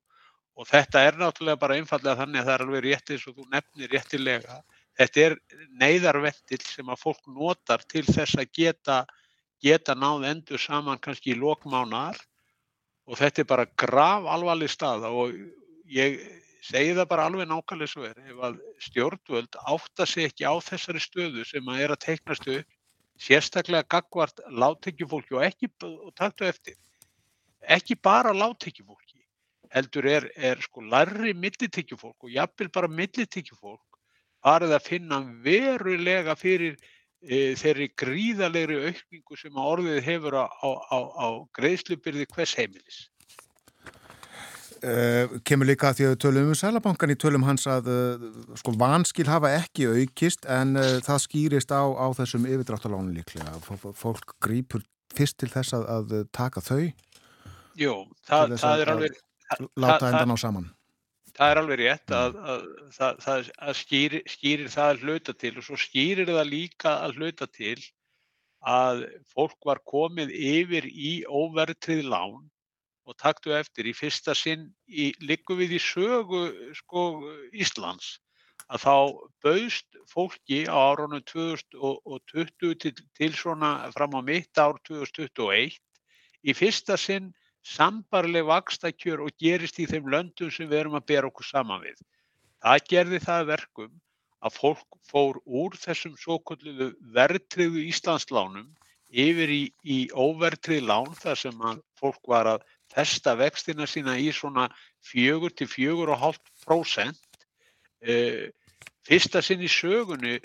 Og 0.54 0.68
þetta 0.70 1.02
er 1.02 1.16
náttúrulega 1.18 1.58
bara 1.58 1.76
einfallega 1.80 2.20
þannig 2.20 2.40
að 2.40 2.46
það 2.46 2.54
er 2.54 2.64
alveg 2.64 2.84
rétt 2.84 3.10
eins 3.10 3.26
og 3.26 3.38
þú 3.38 3.46
nefnir 3.50 3.90
réttilega. 3.90 4.58
Þetta 4.94 5.24
er 5.24 5.34
neyðarvettil 5.82 6.60
sem 6.62 6.92
að 6.92 7.00
fólk 7.00 7.24
notar 7.26 7.82
til 7.90 8.04
þess 8.06 8.38
að 8.38 8.52
geta, 8.54 9.00
geta 9.64 9.96
náð 9.98 10.28
endur 10.30 10.62
saman 10.62 11.02
kannski 11.02 11.32
í 11.34 11.40
lokmánar 11.40 12.20
og 13.10 13.18
þetta 13.18 13.42
er 13.42 13.50
bara 13.50 13.66
grav 13.82 14.28
alvarleg 14.30 14.70
stað 14.70 15.08
og 15.10 15.34
ég 15.90 16.20
segi 16.64 16.94
það 16.94 17.10
bara 17.10 17.26
alveg 17.28 17.50
nákvæmlega 17.50 17.90
svo 17.90 18.06
er. 18.06 18.20
Ef 18.22 18.46
að 18.48 18.60
stjórnvöld 18.86 19.58
átta 19.74 20.06
sig 20.06 20.30
ekki 20.30 20.46
á 20.46 20.54
þessari 20.62 21.02
stöðu 21.02 21.48
sem 21.48 21.66
að 21.68 21.82
er 21.82 21.96
að 21.96 22.04
teiknast 22.06 22.46
upp, 22.54 22.70
sérstaklega 23.18 23.90
gagvart 23.90 24.38
láttekjufólki 24.50 25.34
og 25.34 25.42
og 25.82 26.14
taktu 26.14 26.46
eftir, 26.46 26.78
ekki 27.66 27.98
bara 27.98 28.32
láttekjufólki 28.34 29.03
heldur 29.74 30.06
er, 30.06 30.28
er 30.36 30.60
sko 30.62 30.84
larri 30.86 31.34
millitekjufólk 31.34 32.26
og 32.26 32.34
jafnvel 32.34 32.70
bara 32.74 32.90
millitekjufólk 32.90 33.98
farið 34.44 34.76
að 34.76 34.86
finna 34.90 35.22
verulega 35.44 36.36
fyrir 36.38 36.76
e, 37.24 37.54
þeirri 37.58 37.88
gríðalegri 37.98 38.78
aukningu 38.90 39.40
sem 39.40 39.56
að 39.56 39.72
orðið 39.72 39.98
hefur 40.06 40.38
á, 40.38 40.46
á, 40.46 40.70
á, 40.92 40.98
á 41.00 41.26
greiðslubyrði 41.58 42.28
hvers 42.34 42.54
heimilis. 42.60 43.02
Uh, 44.84 45.38
kemur 45.48 45.64
líka 45.64 45.88
að 45.88 45.96
því 45.96 46.06
að 46.10 46.18
tölum 46.20 46.48
um 46.52 46.56
Sælabankan 46.60 47.12
í 47.14 47.14
tölum 47.16 47.46
hans 47.46 47.62
að 47.72 47.86
uh, 47.88 48.24
sko 48.60 48.74
vanskil 48.76 49.24
hafa 49.30 49.54
ekki 49.56 49.86
aukist 49.88 50.44
en 50.44 50.76
uh, 50.76 50.98
það 51.06 51.22
skýrist 51.24 51.72
á, 51.72 51.88
á 51.88 52.12
þessum 52.18 52.44
yfirdráttalónu 52.44 53.14
líklega. 53.16 53.54
F 53.64 53.86
fólk 53.96 54.34
grýpur 54.44 54.84
fyrst 55.16 55.38
til 55.40 55.48
þess 55.48 55.72
að, 55.78 55.86
að 55.88 56.12
taka 56.36 56.60
þau? 56.60 56.82
Jú, 57.80 57.94
það, 58.28 58.58
það 58.60 58.84
er 58.84 58.92
alveg 58.92 59.16
láta 59.80 60.10
endan 60.10 60.34
á 60.34 60.38
saman. 60.40 60.70
Það 61.34 61.50
er 61.50 61.60
alveg 61.60 61.80
rétt 61.80 62.14
að, 62.14 62.36
að, 62.38 62.64
að, 63.02 63.28
að, 63.32 63.52
að 63.58 63.76
skýrir, 63.80 64.24
skýrir 64.30 64.70
það 64.70 64.90
að 64.92 65.04
hluta 65.04 65.34
til 65.34 65.52
og 65.58 65.66
svo 65.66 65.78
skýrir 65.82 66.30
það 66.30 66.50
líka 66.50 66.92
að 67.02 67.18
hluta 67.18 67.48
til 67.50 67.78
að 68.64 69.04
fólk 69.34 69.66
var 69.66 69.80
komið 69.84 70.30
yfir 70.32 70.86
í 70.88 71.14
óvertrið 71.26 72.04
lán 72.12 72.44
og 73.04 73.16
taktu 73.20 73.52
eftir 73.52 73.90
í 73.90 73.96
fyrsta 73.96 74.32
sinn 74.38 74.70
í, 74.88 75.10
liggum 75.20 75.58
við 75.60 75.76
í 75.76 75.80
sögu 75.82 76.44
sko, 76.78 77.02
Íslands 77.52 78.14
að 78.72 78.84
þá 78.84 78.96
bauðst 79.44 79.98
fólki 80.08 80.64
á 80.64 80.76
árunum 80.94 81.22
2020 81.28 82.78
til, 82.80 82.94
til 83.18 83.32
svona 83.36 83.90
fram 83.92 84.16
á 84.16 84.20
mitt 84.24 84.56
ár 84.56 84.78
2021 84.88 85.76
í 86.44 86.56
fyrsta 86.56 86.96
sinn 87.00 87.32
sambarleg 87.64 88.44
vakstakjör 88.48 89.22
og 89.24 89.32
gerist 89.40 89.78
í 89.80 89.86
þeim 89.88 90.10
löndum 90.12 90.50
sem 90.52 90.68
við 90.68 90.78
erum 90.84 90.98
að 90.98 91.08
bera 91.10 91.28
okkur 91.30 91.46
saman 91.48 91.84
við. 91.84 91.98
Það 92.64 92.78
gerði 92.90 93.18
það 93.24 93.48
verkum 93.50 93.92
að 94.44 94.56
fólk 94.58 94.88
fór 95.08 95.34
úr 95.44 95.72
þessum 95.80 96.16
svo 96.20 96.36
kalluðu 96.44 96.88
verðtriðu 97.16 97.80
Íslandslánum 97.88 98.68
yfir 99.14 99.50
í, 99.52 99.72
í 99.84 100.08
óverðtrið 100.12 100.82
lán 100.90 101.12
þar 101.16 101.36
sem 101.40 101.56
fólk 102.00 102.22
var 102.28 102.46
að 102.56 102.60
festa 102.92 103.34
vextina 103.38 103.86
sína 103.88 104.18
í 104.20 104.32
svona 104.34 104.68
4-4,5%. 105.08 107.16
E, 108.04 108.14
fyrsta 109.08 109.40
sinn 109.44 109.62
í 109.64 109.68
sögunni 109.70 110.40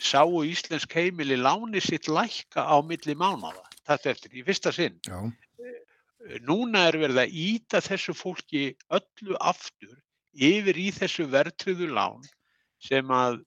sáu 0.00 0.44
íslensk 0.44 0.92
heimili 0.96 1.36
láni 1.38 1.80
sitt 1.80 2.08
lækka 2.10 2.62
á 2.66 2.82
milli 2.84 3.14
mánaða, 3.16 3.62
þetta 3.88 4.10
eftir, 4.10 4.36
í 4.36 4.42
fyrsta 4.44 4.72
sinn. 4.74 4.98
Já, 5.06 5.32
Núna 6.48 6.86
er 6.88 6.96
verið 6.96 7.18
að 7.20 7.34
íta 7.36 7.80
þessu 7.84 8.14
fólki 8.16 8.62
öllu 8.96 9.36
aftur 9.40 9.98
yfir 10.32 10.78
í 10.80 10.86
þessu 10.96 11.26
verðtriðu 11.28 11.90
lán 11.92 12.24
sem 12.80 13.10
að 13.12 13.42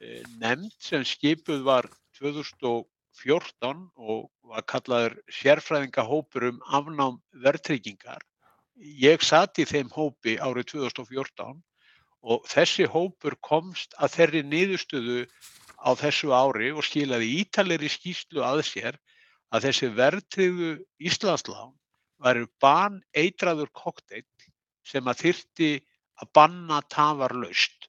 e, 0.00 0.22
nefnd 0.40 0.72
sem 0.80 1.04
skipuð 1.04 1.60
var 1.66 1.88
2014 2.18 3.84
og 3.96 4.30
var 4.48 4.64
kallaður 4.72 5.18
sérfræðingahópur 5.40 6.48
um 6.48 6.62
afnám 6.64 7.20
verðtryggingar. 7.44 8.24
Ég 8.80 9.22
satt 9.22 9.60
í 9.60 9.68
þeim 9.68 9.92
hópi 9.92 10.38
árið 10.40 10.72
2014 10.72 11.60
og 12.24 12.48
þessi 12.48 12.88
hópur 12.88 13.36
komst 13.44 13.92
að 14.00 14.16
þeirri 14.16 14.44
niðurstöðu 14.48 15.20
á 15.84 15.92
þessu 16.00 16.32
ári 16.32 16.72
og 16.72 16.84
skilaði 16.88 17.30
ítalegri 17.44 17.92
skýslu 17.92 18.40
að 18.40 18.64
sér 18.72 19.00
að 19.52 19.68
þessi 19.68 19.92
verðtriðu 20.00 20.76
Íslandslán 21.04 21.74
væru 22.22 22.46
ban 22.62 23.00
eitraður 23.16 23.70
kokteill 23.74 24.26
sem 24.86 25.06
að 25.08 25.24
þyrti 25.24 25.70
að 26.22 26.30
banna 26.36 26.80
tafarlaust. 26.92 27.88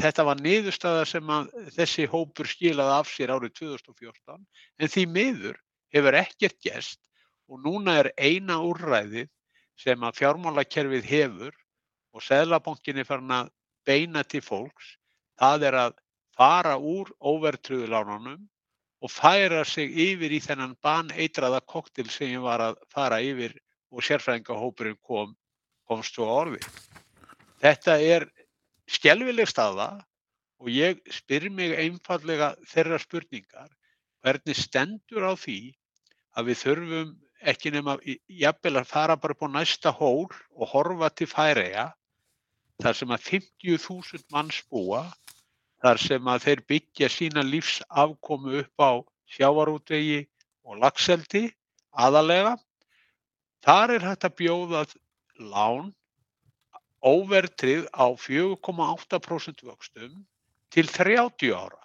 Þetta 0.00 0.24
var 0.24 0.40
niðurstaða 0.40 1.04
sem 1.08 1.30
að 1.32 1.50
þessi 1.76 2.06
hópur 2.08 2.48
skilaði 2.48 2.94
af 2.96 3.10
sér 3.12 3.34
árið 3.34 3.54
2014 3.60 4.44
en 4.80 4.92
því 4.92 5.06
miður 5.12 5.58
hefur 5.92 6.16
ekkert 6.22 6.58
gest 6.64 7.00
og 7.52 7.60
núna 7.64 7.98
er 8.00 8.12
eina 8.16 8.56
úrræðið 8.64 9.28
sem 9.82 10.06
að 10.06 10.16
fjármálakerfið 10.20 11.08
hefur 11.08 11.58
og 12.12 12.24
Seðlabankin 12.24 13.00
er 13.00 13.08
farin 13.08 13.34
að 13.34 13.52
beina 13.88 14.22
til 14.24 14.42
fólks, 14.44 14.96
það 15.40 15.68
er 15.68 15.78
að 15.80 15.94
fara 16.36 16.74
úr 16.78 17.10
óvertröðulánunum 17.18 18.40
og 19.02 19.10
færa 19.10 19.64
sig 19.66 19.90
yfir 19.90 20.32
í 20.32 20.40
þennan 20.42 20.76
baneitraða 20.84 21.60
koktil 21.66 22.08
sem 22.10 22.36
ég 22.36 22.44
var 22.44 22.62
að 22.62 22.78
fara 22.92 23.18
yfir 23.24 23.56
og 23.92 24.04
sérfræðingahópurinn 24.06 25.00
kom, 25.02 25.34
komst 25.88 26.18
á 26.22 26.24
orði. 26.24 26.62
Þetta 27.62 27.98
er 27.98 28.28
skelvileg 28.90 29.50
staða 29.50 29.90
og 30.62 30.70
ég 30.70 31.02
spyr 31.10 31.48
mig 31.50 31.74
einfallega 31.74 32.54
þeirra 32.70 33.00
spurningar 33.02 33.70
hvernig 34.22 34.58
stendur 34.58 35.26
á 35.26 35.32
því 35.34 35.58
að 36.38 36.48
við 36.50 36.60
þurfum 36.62 37.12
ekki 37.52 37.72
nema 37.74 37.96
jafnvel 38.30 38.78
að 38.78 38.90
fara 38.92 39.16
bara 39.18 39.34
á 39.34 39.48
næsta 39.50 39.90
hól 39.90 40.30
og 40.30 40.68
horfa 40.70 41.10
til 41.10 41.26
færeja 41.26 41.88
þar 42.82 42.98
sem 42.98 43.14
að 43.14 43.26
50.000 43.30 44.22
manns 44.34 44.62
búa, 44.70 45.04
þar 45.82 46.00
sem 46.00 46.28
að 46.30 46.44
þeir 46.46 46.62
byggja 46.72 47.08
sína 47.10 47.42
lífsafkomu 47.46 48.60
upp 48.62 48.84
á 48.86 48.92
sjávarútvegi 49.34 50.20
og 50.68 50.78
lagseldi 50.82 51.48
aðalega. 51.92 52.56
Þar 53.62 53.96
er 53.96 54.06
hægt 54.10 54.26
að 54.26 54.36
bjóða 54.40 54.84
lán 55.52 55.92
óvertrið 57.02 57.88
á 57.90 58.06
4,8% 58.14 59.64
vöxtum 59.66 60.22
til 60.70 60.86
30 60.86 61.54
ára. 61.54 61.80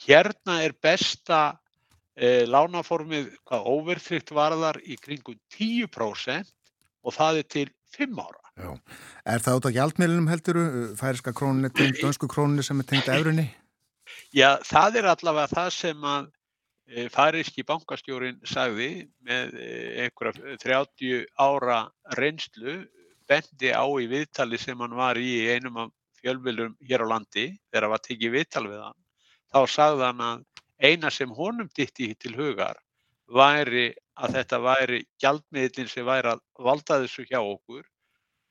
Hérna 0.00 0.62
er 0.64 0.72
besta 0.80 1.60
eh, 2.16 2.48
lánaformið 2.48 3.34
hvað 3.44 3.68
óvertryggt 3.68 4.32
varðar 4.32 4.80
í 4.80 4.96
kringum 4.96 5.36
10% 5.52 6.48
og 7.04 7.16
það 7.16 7.42
er 7.42 7.50
til 7.56 7.68
5 7.96 8.22
ára. 8.24 8.39
Já. 8.60 8.72
Er 9.34 9.42
það 9.44 9.58
út 9.58 9.68
á 9.68 9.76
gjaldmiðlunum 9.76 10.28
helduru, 10.30 10.66
færiska 10.98 11.32
króninni, 11.36 11.70
tengt 11.74 12.00
dönsku 12.02 12.28
króninni 12.30 12.64
sem 12.66 12.80
er 12.82 12.88
tengt 12.88 13.10
efrunni? 13.12 13.48
Já, 14.34 14.58
það 14.66 15.00
er 15.00 15.10
allavega 15.12 15.50
það 15.50 15.70
sem 15.76 16.06
að 16.12 16.28
e, 16.90 17.06
færiski 17.14 17.64
bankastjórin 17.66 18.40
sagði 18.46 18.90
með 19.26 19.56
e, 19.58 19.70
einhverja 20.04 20.56
30 20.64 21.24
ára 21.40 21.80
reynslu 22.18 22.80
bendi 23.30 23.70
á 23.70 23.86
í 23.86 24.08
viðtali 24.10 24.58
sem 24.58 24.78
hann 24.82 24.96
var 24.98 25.18
í 25.18 25.30
einum 25.50 25.78
af 25.84 25.94
fjölmjölum 26.20 26.76
hér 26.86 27.06
á 27.06 27.12
landi 27.14 27.46
þegar 27.70 27.86
hann 27.86 27.94
var 27.94 28.04
tekið 28.06 28.36
viðtal 28.36 28.66
við 28.68 28.84
hann. 28.84 29.00
Þá 29.50 29.60
sagði 29.70 30.06
hann 30.08 30.24
að 30.26 30.46
eina 30.80 31.10
sem 31.12 31.32
honum 31.36 31.68
ditti 31.76 32.10
til 32.18 32.34
hugar 32.38 32.80
væri 33.30 33.90
að 34.20 34.36
þetta 34.38 34.58
væri 34.64 35.00
gjaldmiðlinn 35.22 35.90
sem 35.90 36.06
væri 36.06 36.34
að 36.34 36.42
valda 36.66 37.00
þessu 37.04 37.26
hjá 37.28 37.38
okkur 37.40 37.84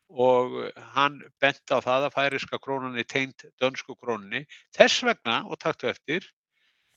og 0.09 0.57
hann 0.95 1.19
bent 1.41 1.69
á 1.69 1.77
það 1.77 2.07
að 2.07 2.15
færiska 2.15 2.59
krónan 2.61 2.97
er 2.97 3.05
tengt 3.05 3.45
dönsku 3.61 3.95
krónunni. 3.95 4.45
Þess 4.75 5.03
vegna, 5.05 5.43
og 5.45 5.59
taktu 5.61 5.89
eftir, 5.89 6.25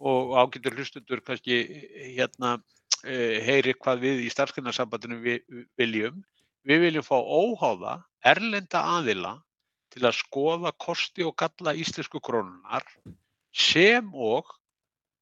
og 0.01 0.35
ágættur 0.41 0.75
hlustundur 0.75 1.21
kannski 1.23 1.61
hérna 2.17 2.57
eh, 3.05 3.39
heyri 3.45 3.75
hvað 3.77 4.03
við 4.03 4.25
í 4.27 4.31
starfsgrunarsambandinu 4.33 5.21
við 5.23 5.65
viljum. 5.79 6.23
Við 6.67 6.87
viljum 6.87 7.07
fá 7.07 7.19
óháða, 7.19 8.01
erlenda 8.25 8.83
aðila 8.97 9.37
til 9.93 10.07
að 10.07 10.19
skoða 10.23 10.73
kosti 10.81 11.27
og 11.27 11.37
galla 11.37 11.75
íslensku 11.77 12.21
krónunar 12.25 12.87
sem 13.53 14.09
og 14.15 14.49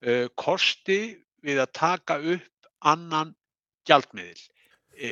uh, 0.07 0.29
kosti 0.39 1.19
við 1.43 1.63
að 1.65 1.73
taka 1.75 2.19
upp 2.21 2.69
annan 2.87 3.33
gjaldmiðil. 3.89 4.39
E, 4.95 5.11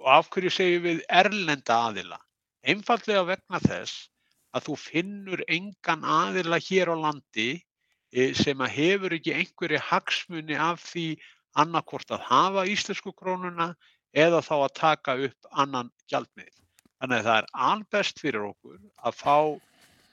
og 0.00 0.08
af 0.16 0.30
hverju 0.32 0.52
segjum 0.54 0.86
við 0.86 1.02
erlenda 1.22 1.76
aðila? 1.88 2.18
Einfallega 2.64 3.24
vegna 3.28 3.60
þess 3.64 4.08
að 4.56 4.66
þú 4.68 4.76
finnur 4.82 5.42
engan 5.48 6.04
aðila 6.04 6.58
hér 6.66 6.92
á 6.92 6.96
landi 7.04 7.50
e, 8.12 8.32
sem 8.34 8.60
að 8.64 8.74
hefur 8.76 9.14
ekki 9.16 9.36
einhverju 9.36 9.80
hagsmuni 9.90 10.58
af 10.58 10.82
því 10.90 11.06
annarkvort 11.60 12.12
að 12.14 12.26
hafa 12.28 12.66
íslensku 12.70 13.12
krónuna 13.16 13.72
eða 14.16 14.42
þá 14.42 14.54
að 14.58 14.76
taka 14.80 15.16
upp 15.28 15.50
annan 15.50 15.90
gjaldmiðil. 16.10 16.56
Þannig 17.00 17.20
að 17.20 17.26
það 17.28 17.38
er 17.40 17.50
albest 17.70 18.20
fyrir 18.20 18.46
okkur 18.50 18.78
að 19.06 19.18
fá 19.20 19.36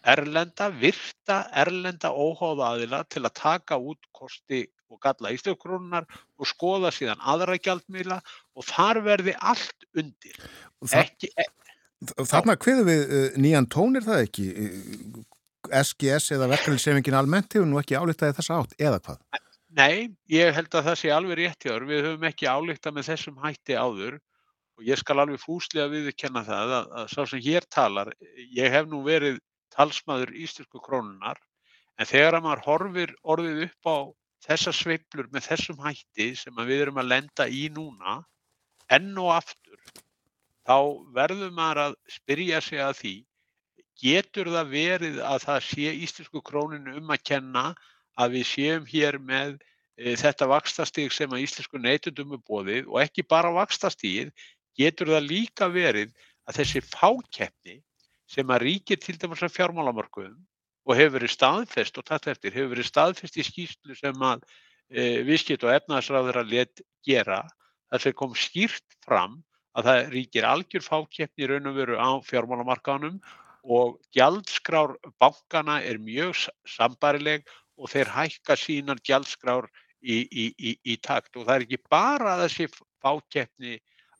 erlenda, 0.07 0.69
virta 0.71 1.41
erlenda 1.51 2.13
óháða 2.13 2.73
aðila 2.73 3.03
til 3.11 3.25
að 3.25 3.35
taka 3.41 3.79
út 3.81 4.09
kosti 4.15 4.65
og 4.91 4.99
galla 5.03 5.33
íslenskurónunar 5.35 6.07
og 6.07 6.49
skoða 6.49 6.91
síðan 6.95 7.21
aðra 7.21 7.57
gjaldmiðla 7.59 8.19
og 8.57 8.67
þar 8.67 9.01
verði 9.05 9.35
allt 9.39 9.87
undir. 9.97 10.37
Ekki, 10.97 11.31
e, 11.33 11.47
þarna 12.21 12.57
hviðu 12.61 12.85
við 12.87 13.03
uh, 13.07 13.25
nýjan 13.41 13.69
tón 13.73 13.99
er 13.99 14.07
það 14.07 14.23
ekki? 14.27 14.47
SGS 15.67 16.31
eða 16.37 16.47
verkefnisefingin 16.53 17.17
almennt 17.17 17.51
hefur 17.51 17.67
nú 17.67 17.81
ekki 17.81 17.97
álítaði 17.99 18.37
þessa 18.37 18.61
átt, 18.61 18.77
eða 18.79 19.01
hvað? 19.03 19.19
nei, 19.77 20.07
ég 20.31 20.55
held 20.55 20.73
að 20.73 20.89
það 20.89 20.97
sé 21.01 21.11
alveg 21.13 21.39
rétt 21.41 21.65
hjá 21.65 21.73
þér. 21.73 21.85
Við 21.89 22.05
höfum 22.05 22.25
ekki 22.29 22.47
álíktað 22.49 22.95
með 22.95 23.09
þessum 23.11 23.41
hætti 23.43 23.77
áður 23.77 24.15
og 24.77 24.85
ég 24.85 25.01
skal 25.01 25.19
alveg 25.21 25.41
fúslega 25.41 25.89
viðurkenna 25.91 26.43
það 26.45 26.73
að, 26.77 26.87
að 27.01 27.11
sá 27.13 27.19
sem 27.31 27.43
hér 27.43 27.67
talar, 27.73 28.13
ég 28.53 28.73
hef 28.73 28.89
nú 28.89 29.01
verið 29.05 29.39
talsmaður 29.73 30.33
íslensku 30.37 30.81
krónunar 30.83 31.39
en 31.97 32.09
þegar 32.09 32.37
að 32.37 32.45
maður 32.45 32.63
horfir 32.67 33.13
orðið 33.25 33.63
upp 33.67 33.89
á 33.89 33.97
þessa 34.47 34.73
sveiflur 34.75 35.29
með 35.33 35.49
þessum 35.51 35.79
hætti 35.83 36.31
sem 36.39 36.59
við 36.63 36.83
erum 36.85 36.99
að 37.01 37.11
lenda 37.11 37.47
í 37.47 37.67
núna 37.75 38.21
enn 38.93 39.11
og 39.19 39.33
aftur 39.35 39.79
þá 40.67 40.77
verður 41.15 41.53
maður 41.55 41.83
að 41.85 41.97
spyrja 42.11 42.61
sig 42.63 42.83
að 42.83 42.99
því 43.01 43.15
getur 44.01 44.51
það 44.53 44.73
verið 44.73 45.21
að 45.25 45.45
það 45.47 45.63
sé 45.67 45.93
íslensku 46.05 46.43
króninu 46.45 46.97
um 46.99 47.15
að 47.15 47.23
kenna 47.31 47.65
að 48.17 48.37
við 48.37 48.47
séum 48.51 48.85
hér 48.89 49.17
með 49.21 49.57
e, 49.97 50.13
þetta 50.19 50.49
vakstastíg 50.51 51.13
sem 51.15 51.33
að 51.33 51.43
íslensku 51.45 51.81
neytundum 51.81 52.35
er 52.37 52.43
bóðið 52.47 52.91
og 52.91 53.01
ekki 53.03 53.25
bara 53.27 53.53
vakstastígið 53.55 54.31
getur 54.77 55.13
það 55.15 55.29
líka 55.31 55.69
verið 55.73 56.13
að 56.47 56.61
þessi 56.61 56.83
fákeppni 56.85 57.79
sem 58.29 58.53
að 58.53 58.63
ríkir 58.67 58.99
til 59.01 59.17
dæmis 59.19 59.43
að 59.43 59.55
fjármálamörkuðum 59.55 60.37
og 60.87 60.95
hefur 60.95 61.17
verið 61.17 61.33
staðfest 61.33 61.99
og 61.99 62.07
tatt 62.07 62.29
eftir, 62.31 62.55
hefur 62.55 62.71
verið 62.75 62.87
staðfest 62.87 63.37
í 63.37 63.45
skýslu 63.45 63.97
sem 63.97 64.23
að 64.23 64.45
e, 64.89 65.23
viðskipt 65.27 65.65
og 65.67 65.73
efnaðsráður 65.75 66.41
að 66.41 66.53
let 66.53 66.83
gera, 67.07 67.41
þar 67.91 68.03
sem 68.03 68.15
kom 68.15 68.35
skýrt 68.37 68.97
fram 69.05 69.41
að 69.77 69.89
það 69.89 70.13
ríkir 70.15 70.47
algjör 70.47 70.85
fákeppni 70.85 71.45
í 71.45 71.49
raun 71.51 71.69
og 71.69 71.75
veru 71.77 71.99
á 71.99 72.09
fjármálamarkaðunum 72.27 73.19
og 73.67 73.97
gjaldskrár 74.15 74.95
bankana 75.19 75.81
er 75.83 75.99
mjög 75.99 76.47
sambarileg 76.69 77.43
og 77.77 77.91
þeir 77.91 78.13
hækka 78.15 78.55
sínar 78.57 79.03
gjaldskrár 79.05 79.67
í, 80.01 80.23
í, 80.23 80.47
í, 80.55 80.73
í 80.87 80.97
takt 81.03 81.35
og 81.35 81.45
það 81.45 81.55
er 81.55 81.67
ekki 81.67 81.83
bara 81.91 82.39
þessi 82.45 82.69
fákeppni 83.03 83.77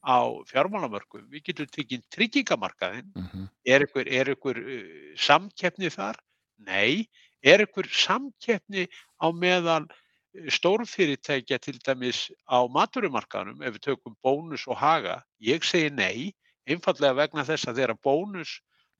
á 0.07 0.19
fjármálamörkum, 0.47 1.25
við 1.31 1.49
getum 1.49 1.67
tekinn 1.73 2.03
tryggingamarkaðinn, 2.13 3.11
Mm 3.15 3.27
-hmm. 3.27 3.47
er 3.65 3.83
ykkur, 3.87 4.07
er 4.07 4.29
ykkur 4.35 4.57
uh, 4.61 5.15
samkeppni 5.17 5.89
þar? 5.91 6.19
Nei, 6.57 7.07
er 7.45 7.63
ykkur 7.65 7.89
samkeppni 7.93 8.87
á 9.21 9.27
meðal 9.33 9.85
uh, 9.85 10.49
stórfyrirtækja 10.53 11.59
til 11.61 11.77
dæmis 11.85 12.27
á 12.49 12.65
maturumarkaðnum 12.71 13.63
ef 13.65 13.77
við 13.77 13.85
tökum 13.91 14.17
bónus 14.25 14.67
og 14.67 14.79
haga? 14.81 15.21
Ég 15.41 15.65
segi 15.65 15.91
nei, 15.93 16.33
einfallega 16.67 17.17
vegna 17.17 17.45
þess 17.47 17.69
að 17.69 17.81
þegar 17.81 18.01
bónus 18.03 18.57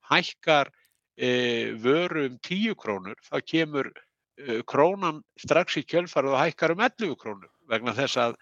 hækkar 0.08 0.70
e, 1.18 1.74
vöru 1.84 2.28
um 2.30 2.38
10 2.40 2.78
krónur 2.80 3.18
þá 3.28 3.42
kemur 3.44 3.90
uh, 3.92 4.62
krónan 4.70 5.24
strax 5.42 5.82
í 5.82 5.84
kjölfarið 5.84 6.36
og 6.36 6.44
hækkar 6.46 6.76
um 6.76 6.86
11 6.86 7.18
krónur 7.20 7.52
vegna 7.68 7.96
þess 7.98 8.22
að 8.22 8.38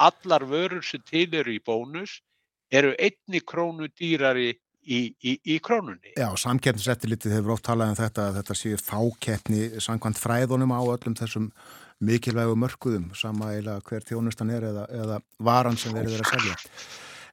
allar 0.00 0.46
vörur 0.48 0.82
sem 0.82 1.02
til 1.06 1.28
eru 1.34 1.52
í 1.54 1.62
bónus 1.62 2.20
eru 2.74 2.94
einni 2.98 3.40
krónu 3.44 3.90
dýrari 4.00 4.54
í, 4.84 5.00
í, 5.24 5.36
í 5.54 5.56
krónunni. 5.64 6.14
Já, 6.18 6.28
samkeppniseftilitið 6.40 7.38
hefur 7.38 7.56
oft 7.56 7.66
talað 7.66 7.94
um 7.94 7.98
þetta 7.98 8.28
að 8.28 8.38
þetta 8.40 8.58
séu 8.58 8.80
fákeppni 8.80 9.62
samkvæmt 9.82 10.20
fræðunum 10.20 10.74
á 10.76 10.80
öllum 10.82 11.16
þessum 11.18 11.48
mikilvægu 12.04 12.56
mörkuðum 12.58 13.10
sama 13.16 13.54
eila 13.54 13.78
hver 13.86 14.04
þjónustan 14.06 14.52
er 14.54 14.68
eða, 14.70 14.84
eða 14.92 15.18
varan 15.38 15.78
sem 15.80 15.94
verður 15.94 16.24
að 16.24 16.32
selja. 16.34 16.56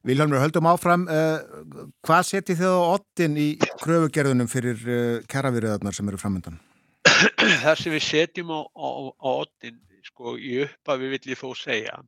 Vilhelmur, 0.02 0.40
höldum 0.42 0.66
áfram, 0.66 1.04
uh, 1.06 1.84
hvað 2.02 2.24
setið 2.26 2.62
þið 2.62 2.72
á 2.74 2.82
ottin 2.96 3.36
í 3.38 3.48
kröfugerðunum 3.84 4.48
fyrir 4.50 4.80
uh, 4.82 5.18
kæravirðarnar 5.30 5.94
sem 5.94 6.08
eru 6.10 6.18
framöndan? 6.18 6.58
Það 7.62 7.76
sem 7.78 7.94
við 7.94 8.04
setjum 8.08 8.50
á, 8.50 8.60
á, 8.66 8.88
á 9.14 9.30
ottin, 9.30 9.78
sko, 10.08 10.34
í 10.38 10.56
upphafi 10.64 11.12
vill 11.12 11.22
ég 11.30 11.38
þó 11.38 11.52
segja 11.58 12.00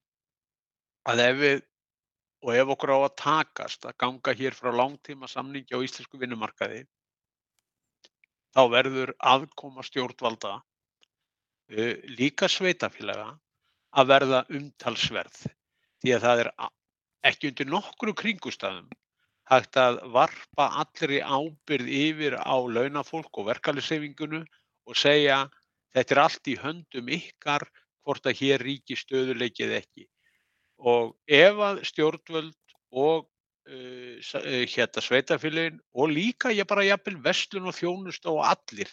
að 1.07 1.23
ef 1.23 1.39
við, 1.39 1.63
og 2.45 2.53
ef 2.53 2.73
okkur 2.75 2.93
á 2.93 2.99
að 3.01 3.17
takast 3.21 3.87
að 3.89 3.97
ganga 4.05 4.35
hér 4.37 4.57
frá 4.57 4.71
langtíma 4.77 5.31
samningi 5.31 5.73
á 5.73 5.81
íslensku 5.81 6.21
vinnumarkaði, 6.21 6.83
þá 8.53 8.63
verður 8.71 9.15
aðkoma 9.33 9.85
stjórnvalda, 9.87 10.59
líka 12.21 12.51
sveitafélaga, 12.53 13.31
að 13.97 14.11
verða 14.11 14.43
umtalsverð. 14.59 15.47
Því 16.03 16.13
að 16.13 16.27
það 16.27 16.43
er 16.43 16.51
ekki 17.31 17.51
undir 17.51 17.71
nokkru 17.73 18.13
kringustafum 18.21 18.91
hægt 19.51 19.77
að 19.81 19.99
varpa 20.13 20.69
allri 20.83 21.21
ábyrð 21.21 21.89
yfir 21.89 22.37
á 22.41 22.57
launafólk 22.77 23.41
og 23.41 23.49
verkefliðsefingunu 23.51 24.41
og 24.89 24.99
segja 24.99 25.45
þetta 25.97 26.15
er 26.15 26.21
allt 26.23 26.51
í 26.53 26.57
höndum 26.61 27.11
ykkar 27.17 27.67
hvort 28.05 28.29
að 28.29 28.41
hér 28.41 28.65
ríki 28.65 28.97
stöðuleikið 28.97 29.77
ekki. 29.81 30.07
Og 30.85 31.15
ef 31.27 31.63
að 31.65 31.81
stjórnvöld 31.89 32.75
og 32.93 33.25
uh, 33.25 34.65
hérna 34.69 35.05
sveitafélagin 35.05 35.81
og 35.95 36.13
líka 36.13 36.53
ég 36.53 36.69
bara 36.69 36.85
jafnvel 36.85 37.17
vestlun 37.25 37.71
og 37.71 37.77
þjónust 37.79 38.29
og 38.29 38.43
allir 38.45 38.91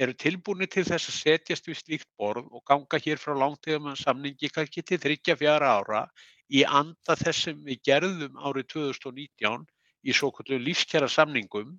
eru 0.00 0.14
tilbúinir 0.16 0.70
til 0.70 0.84
þess 0.88 1.10
að 1.10 1.18
setjast 1.18 1.68
við 1.68 1.78
slíkt 1.80 2.08
borð 2.18 2.48
og 2.50 2.64
ganga 2.66 3.00
hér 3.04 3.20
frá 3.20 3.34
langtíðum 3.36 3.92
samningi 3.98 4.50
kannski 4.54 4.82
til 4.86 5.00
þryggja 5.02 5.36
fjara 5.38 5.74
ára 5.80 6.02
í 6.50 6.64
anda 6.64 7.16
þess 7.18 7.46
sem 7.46 7.62
við 7.66 7.82
gerðum 7.90 8.38
árið 8.40 8.70
2019 8.74 9.66
í 10.02 10.16
svo 10.16 10.32
kvöldu 10.34 10.58
lífskjara 10.58 11.10
samningum 11.10 11.76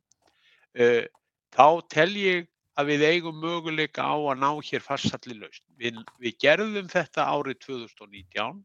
uh, 0.79 1.03
þá 1.51 1.67
tel 1.91 2.11
ég 2.15 2.47
að 2.79 2.93
við 2.93 3.07
eigum 3.09 3.39
möguleika 3.41 4.05
á 4.07 4.15
að 4.15 4.39
ná 4.39 4.49
hér 4.63 4.83
fastsalli 4.83 5.35
laust. 5.35 5.63
Við, 5.75 5.97
við 6.23 6.37
gerðum 6.39 6.87
þetta 6.91 7.27
árið 7.27 7.59
2019 7.65 8.61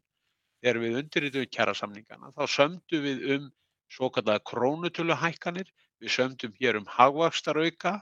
þegar 0.61 0.81
við 0.83 0.97
undirritum 1.01 1.51
kjara 1.53 1.75
samningana 1.77 2.33
þá 2.35 2.43
sömdu 2.55 3.01
við 3.03 3.27
um 3.37 3.51
svo 3.93 4.09
kallega 4.11 4.43
krónutöluhækkanir, 4.49 5.69
við 6.01 6.11
sömdum 6.11 6.55
hér 6.59 6.79
um 6.81 6.89
hagvakstarauka 6.91 7.93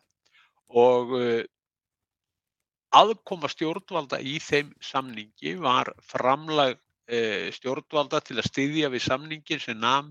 og 0.74 1.14
uh, 1.14 1.44
aðkoma 2.96 3.52
stjórnvalda 3.52 4.18
í 4.24 4.40
þeim 4.42 4.72
samningi 4.82 5.56
var 5.62 5.92
framlag 6.02 6.80
Eh, 7.06 7.52
stjórnvalda 7.54 8.18
til 8.26 8.40
að 8.42 8.48
styðja 8.50 8.88
við 8.90 9.04
samningin 9.06 9.60
sem 9.62 9.78
nam 9.78 10.08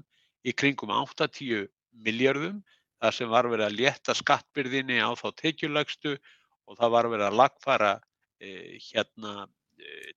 í 0.47 0.53
kringum 0.55 0.93
80 0.95 1.65
miljardum 2.07 2.61
þar 3.03 3.17
sem 3.17 3.33
var 3.33 3.49
verið 3.51 3.67
að 3.67 3.79
létta 3.81 4.15
skattbyrðinni 4.15 5.01
á 5.03 5.11
þá 5.19 5.33
tekjulegstu 5.41 6.13
og 6.15 6.79
það 6.79 6.93
var 6.95 7.09
verið 7.11 7.27
að 7.27 7.39
lagfara 7.41 7.91
eh, 8.39 8.79
hérna 8.79 9.33
eh, 9.43 10.13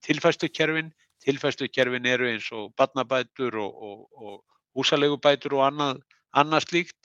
tilfæstukerfin. 1.25 2.05
Eru 2.05 2.29
eins 2.29 2.49
og 2.55 2.73
barnabætur 2.77 3.57
og, 3.63 3.83
og, 3.89 3.99
og 4.17 4.35
húsalegubætur 4.77 5.57
og 5.57 5.67
annað, 5.71 6.01
annað 6.37 6.67
slíkt. 6.67 6.97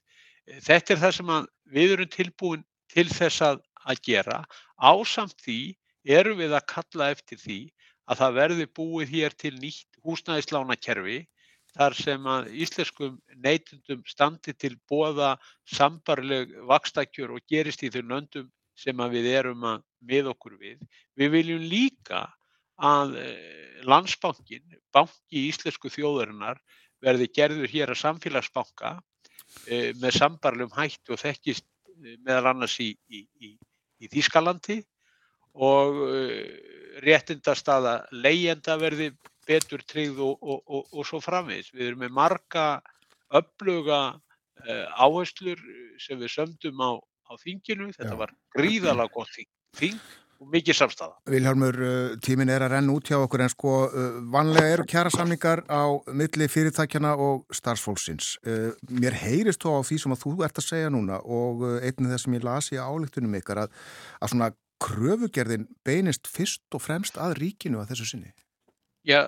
Þetta 0.67 0.95
er 0.95 1.03
það 1.05 1.15
sem 1.19 1.35
við 1.73 1.95
erum 1.97 2.13
tilbúin 2.13 2.65
til 2.93 3.07
þess 3.09 3.45
að, 3.47 3.63
að 3.89 4.03
gera. 4.09 4.43
Ásamt 4.77 5.39
því 5.45 5.61
erum 6.19 6.41
við 6.43 6.57
að 6.57 6.69
kalla 6.75 7.13
eftir 7.15 7.41
því 7.41 7.61
að 8.11 8.23
það 8.23 8.39
verði 8.41 8.67
búið 8.77 9.15
hér 9.17 9.37
til 9.39 9.53
nýtt 9.63 10.01
húsnæðislánakerfi 10.03 11.21
þar 11.73 11.97
sem 11.97 12.27
að 12.29 12.51
íslenskum 12.65 13.15
neytundum 13.45 14.03
standi 14.09 14.53
til 14.53 14.75
bóða 14.91 15.37
sambarleg 15.71 16.53
vakstakjör 16.69 17.37
og 17.37 17.47
gerist 17.49 17.85
í 17.87 17.91
þau 17.93 18.03
löndum 18.11 18.51
sem 18.77 18.99
við 19.15 19.31
erum 19.33 19.65
að 19.69 19.85
með 20.03 20.33
okkur 20.35 20.59
við. 20.61 20.83
Við 21.17 21.35
viljum 21.37 21.65
líka 21.71 22.27
að 22.83 23.17
eh, 23.23 23.83
landsbankin, 23.89 24.79
banki 24.95 25.41
í 25.41 25.49
íslensku 25.51 25.91
þjóðarinnar, 25.93 26.61
verði 27.03 27.29
gerður 27.35 27.71
hér 27.73 27.93
að 27.93 28.03
samfélagsbanka 28.03 28.95
e, 29.67 29.93
með 29.99 30.19
sambarlegum 30.21 30.75
hættu 30.77 31.17
og 31.17 31.23
þekkist 31.23 31.67
eh, 31.67 32.17
meðal 32.23 32.53
annars 32.53 32.79
í, 32.83 32.93
í, 33.11 33.25
í, 33.43 33.55
í 34.03 34.11
Þýskalandi 34.13 34.81
og 35.53 35.99
uh, 36.07 36.47
réttindastaða 37.05 38.07
leyenda 38.25 38.79
verði 38.81 39.11
betur 39.45 39.83
tryggð 39.85 40.23
og, 40.25 40.39
og, 40.41 40.63
og, 40.65 40.87
og 40.97 41.05
svo 41.05 41.21
framvegis. 41.21 41.69
Við 41.75 41.91
erum 41.91 42.05
með 42.07 42.15
marga 42.17 42.65
öfluga 43.37 43.99
uh, 44.15 44.87
áherslur 44.97 45.61
sem 46.01 46.17
við 46.23 46.33
sömdum 46.39 46.81
á, 46.81 46.97
á 47.29 47.33
þinginu. 47.43 47.91
Þetta 47.99 48.17
var 48.23 48.33
gríðalega 48.57 49.13
gott 49.13 49.35
þing, 49.37 49.51
þing 49.77 50.01
og 50.43 50.49
mikið 50.53 50.79
samstafa. 50.79 51.17
Vilhelmur, 51.31 51.79
uh, 51.79 52.17
tímin 52.25 52.51
er 52.53 52.67
að 52.67 52.75
renna 52.77 52.97
út 52.97 53.11
hjá 53.11 53.19
okkur 53.21 53.45
en 53.47 53.53
sko 53.53 53.77
vanlega 54.35 54.75
eru 54.75 54.87
kjæra 54.91 55.13
samningar 55.15 55.65
á 55.71 55.83
milli 56.11 56.51
fyrirtækjana 56.51 57.15
og 57.17 57.47
starfsfólksins. 57.55 58.35
Mér 58.91 59.17
heyrist 59.23 59.63
þó 59.63 59.79
á 59.79 59.87
því 59.87 60.03
sem 60.03 60.17
að 60.17 60.25
þú 60.25 60.35
ert 60.47 60.59
að 60.59 60.69
segja 60.69 60.91
núna 60.93 61.21
og 61.23 61.65
einnið 61.81 62.15
þess 62.17 62.27
sem 62.27 62.37
ég 62.37 62.47
lasi 62.47 62.81
á 62.81 62.87
álíktunum 62.91 63.39
ykkar 63.39 63.65
að, 63.65 63.81
að 64.21 64.35
svona 64.35 64.53
kröfugerðin 64.83 65.67
beinist 65.87 66.29
fyrst 66.31 66.75
og 66.75 66.83
fremst 66.83 67.19
að 67.21 67.37
ríkinu 67.41 67.81
að 67.83 67.93
þessu 67.93 68.09
sinni? 68.13 68.33
Já, 69.07 69.27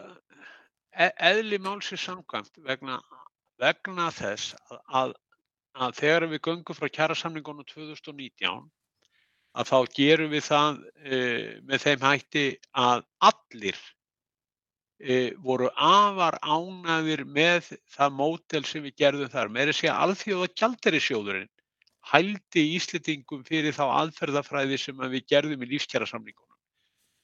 e 0.95 1.11
eðli 1.31 1.59
málsins 1.63 2.05
samkvæmt 2.07 2.61
vegna, 2.67 3.01
vegna 3.63 4.11
þess 4.15 4.55
að, 4.71 4.81
að, 5.01 5.15
að 5.87 5.99
þegar 6.01 6.29
við 6.33 6.43
göngum 6.49 6.79
frá 6.79 6.91
kjærasamningunum 6.99 7.67
2019 7.71 8.71
að 9.55 9.71
þá 9.71 9.79
gerum 9.97 10.33
við 10.33 10.47
það 10.49 10.79
e, 11.05 11.19
með 11.69 11.85
þeim 11.85 12.07
hætti 12.09 12.45
að 12.85 13.05
allir 13.29 13.81
e, 14.99 15.17
voru 15.45 15.71
afar 15.75 16.39
ánaðir 16.43 17.25
með 17.27 17.71
það 17.95 18.17
mótel 18.19 18.65
sem 18.67 18.83
við 18.87 18.99
gerðum 19.05 19.31
þar. 19.31 19.53
Með 19.55 19.71
þess 19.73 19.91
að 19.91 20.03
alþjóða 20.07 20.51
kjalderi 20.59 21.03
sjóðurinn 21.03 21.53
hældi 22.11 22.65
Íslitingum 22.77 23.45
fyrir 23.47 23.77
þá 23.77 23.85
aðferðafræði 24.03 24.79
sem 24.81 25.07
við 25.13 25.27
gerðum 25.31 25.65
í 25.65 25.71
lífskjærasamlingunum. 25.73 26.59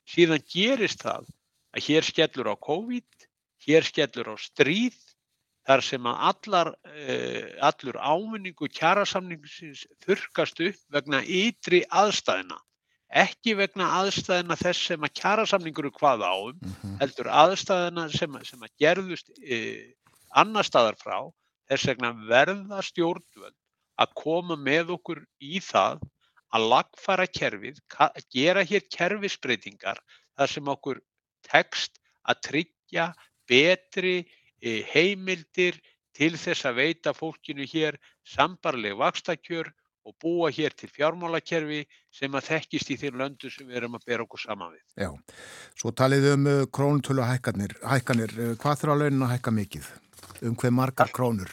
Síðan 0.09 0.47
gerist 0.49 1.05
það 1.05 1.28
að 1.76 1.87
hér 1.87 2.07
skellur 2.07 2.51
á 2.51 2.57
COVID, 2.57 3.26
hér 3.66 3.87
skellur 3.87 4.33
á 4.33 4.37
stríð, 4.41 4.97
þar 5.71 5.85
sem 5.87 6.07
að 6.11 6.23
allar, 6.31 6.73
eh, 6.91 7.53
allur 7.62 7.99
áminningu 8.03 8.68
kjærasamlingsins 8.75 9.85
þurkast 10.03 10.62
upp 10.66 10.81
vegna 10.97 11.21
ytri 11.23 11.85
aðstæðina. 11.87 12.59
Ekki 13.23 13.55
vegna 13.59 13.87
aðstæðina 14.01 14.57
þess 14.59 14.89
sem 14.91 15.07
að 15.07 15.14
kjærasamlingur 15.21 15.87
er 15.91 15.95
hvað 15.95 16.25
áum, 16.27 16.57
mm 16.59 16.75
-hmm. 16.75 16.97
heldur 17.03 17.31
aðstæðina 17.43 18.09
sem, 18.11 18.39
sem 18.51 18.66
að 18.66 18.75
gerðust 18.83 19.31
eh, 19.43 19.95
annar 20.35 20.66
staðar 20.66 20.99
frá, 20.99 21.31
þess 21.71 21.87
vegna 21.87 22.12
verða 22.27 22.83
stjórnvöld 22.83 23.59
að 24.01 24.14
koma 24.18 24.57
með 24.57 24.97
okkur 24.97 25.23
í 25.39 25.61
það 25.62 26.03
að 26.51 26.66
lagfara 26.73 27.27
kerfið, 27.31 27.79
gera 28.35 28.66
hér 28.66 28.83
kerfisbreytingar 28.91 30.01
þar 30.35 30.51
sem 30.51 30.71
okkur 30.75 31.01
tekst 31.47 32.01
að 32.27 32.43
tryggja 32.49 33.11
betri 33.51 34.25
heimildir 34.63 35.79
til 36.17 36.35
þess 36.37 36.67
að 36.69 36.81
veita 36.81 37.15
fólkinu 37.17 37.67
hér 37.69 37.97
sambarleg 38.29 38.97
vakstakjör 38.99 39.71
og 40.09 40.17
búa 40.23 40.51
hér 40.53 40.75
til 40.77 40.89
fjármálakerfi 40.91 41.81
sem 42.15 42.35
að 42.35 42.49
þekkist 42.49 42.93
í 42.93 42.97
þeim 43.01 43.19
löndu 43.21 43.51
sem 43.53 43.69
við 43.69 43.83
erum 43.83 43.99
að 43.99 44.07
bera 44.09 44.25
okkur 44.25 44.43
saman 44.43 44.73
við. 44.73 44.85
Já, 45.05 45.11
svo 45.79 45.93
talið 45.93 46.29
um 46.35 46.47
eh, 46.51 46.63
krónutölu 46.73 47.27
hækkanir. 47.29 47.77
hækkanir. 47.85 48.37
Eh, 48.37 48.55
hvað 48.61 48.83
þurfa 48.83 48.99
launin 49.03 49.27
að 49.27 49.35
hækka 49.35 49.55
mikið? 49.59 49.91
Um 50.49 50.57
hver 50.57 50.73
margar 50.73 51.13
krónur? 51.13 51.53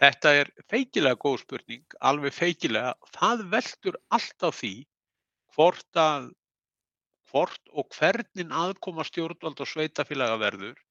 Þetta 0.00 0.34
er 0.42 0.50
feikilega 0.68 1.16
góð 1.22 1.38
spurning, 1.44 1.84
alveg 2.00 2.34
feikilega. 2.34 2.94
Það 3.14 3.44
veldur 3.52 4.00
allt 4.12 4.44
á 4.44 4.50
því 4.50 4.74
hvort, 5.54 5.90
að, 5.96 6.32
hvort 7.30 7.72
og 7.72 7.88
hvernig 7.94 8.50
aðkoma 8.50 9.06
stjórnvald 9.06 9.62
og 9.62 9.70
sveitafélaga 9.70 10.40
verður 10.42 10.83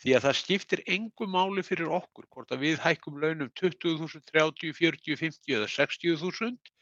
því 0.00 0.14
að 0.16 0.26
það 0.26 0.36
skiptir 0.38 0.82
engu 0.96 1.26
máli 1.28 1.64
fyrir 1.66 1.90
okkur 1.92 2.26
hvort 2.32 2.52
að 2.54 2.64
við 2.64 2.80
hækkum 2.84 3.18
launum 3.20 3.50
20.000, 3.60 4.22
30, 4.32 4.72
40, 4.78 5.18
50 5.20 5.56
eða 5.58 5.68
60.000 5.74 6.72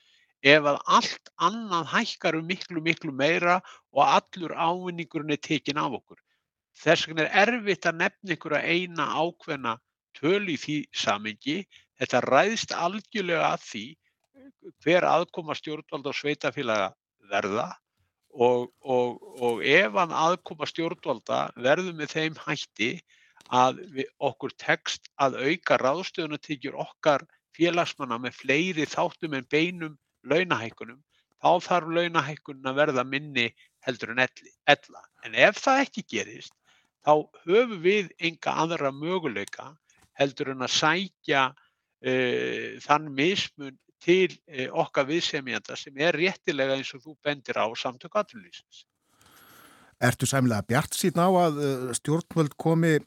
ef 0.46 0.68
að 0.70 0.78
allt 0.86 1.32
annað 1.42 1.90
hækkar 1.92 2.38
um 2.38 2.46
miklu, 2.46 2.82
miklu 2.82 3.12
meira 3.12 3.58
og 3.90 4.04
allur 4.04 4.54
ávinningurinn 4.54 5.34
er 5.34 5.42
tekin 5.42 5.80
af 5.82 5.98
okkur. 5.98 6.20
Þess 6.78 7.08
vegna 7.08 7.26
er 7.26 7.50
erfitt 7.56 7.88
að 7.90 7.98
nefna 8.04 8.36
ykkur 8.36 8.54
að 8.54 8.68
eina 8.70 9.08
ákveðna 9.18 9.74
töl 10.18 10.46
í 10.46 10.54
því 10.60 10.78
samengi. 10.94 11.58
Þetta 11.98 12.22
ræðst 12.22 12.74
algjörlega 12.76 13.50
að 13.50 13.64
því 13.66 13.84
hver 14.84 15.06
aðkoma 15.08 15.56
stjórnvald 15.58 16.06
og 16.06 16.14
sveitafélaga 16.14 16.92
verða 17.32 17.72
og, 18.38 18.68
og, 18.86 19.22
og 19.42 19.62
ef 19.66 19.96
að 19.98 20.14
aðkoma 20.14 20.68
stjórnvalda 20.70 21.38
verður 21.58 21.96
með 21.98 22.12
þeim 22.14 22.36
hætti 22.44 22.90
að 23.54 23.80
við, 23.96 24.10
okkur 24.22 24.54
tekst 24.60 25.08
að 25.18 25.38
auka 25.42 25.78
ráðstöðunatíkjur 25.82 26.78
okkar 26.78 27.24
félagsmanna 27.56 28.20
með 28.22 28.36
fleiri 28.38 28.86
þáttum 28.86 29.34
en 29.38 29.48
beinum 29.50 29.96
launahækkunum, 30.28 31.00
þá 31.42 31.50
þarf 31.64 31.90
launahækkunum 31.96 32.70
að 32.70 32.78
verða 32.82 33.04
minni 33.06 33.48
heldur 33.86 34.14
en 34.14 34.22
ella. 34.22 35.02
En 35.26 35.34
ef 35.34 35.58
það 35.62 35.82
ekki 35.86 36.04
gerist, 36.12 36.54
þá 37.02 37.26
höfum 37.46 37.82
við 37.82 38.12
enga 38.18 38.54
aðra 38.64 38.92
möguleika 38.94 39.72
heldur 40.18 40.52
en 40.54 40.66
að 40.66 40.74
sækja 40.76 41.44
uh, 41.50 42.78
þann 42.84 43.10
mismun 43.18 43.78
til 44.04 44.30
uh, 44.34 44.68
okkar 44.84 45.08
viðsemjanda 45.08 45.76
sem 45.78 45.98
er 46.00 46.16
réttilega 46.16 46.76
eins 46.78 46.92
og 46.96 47.04
þú 47.04 47.16
bendir 47.24 47.58
á 47.58 47.66
samtök 47.78 48.18
aðlýsins. 48.20 48.84
Ertu 49.98 50.28
sæmlega 50.30 50.66
bjart 50.68 50.94
síðan 50.94 51.26
á 51.26 51.30
að 51.46 51.60
uh, 51.62 51.90
stjórnvöld 51.98 52.54
komi 52.60 52.98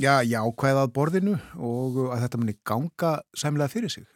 já, 0.00 0.20
jákvæðað 0.26 0.92
borðinu 0.96 1.38
og 1.56 2.02
að 2.10 2.26
þetta 2.26 2.42
muni 2.42 2.56
ganga 2.66 3.16
sæmlega 3.36 3.72
fyrir 3.72 3.92
sig? 3.92 4.06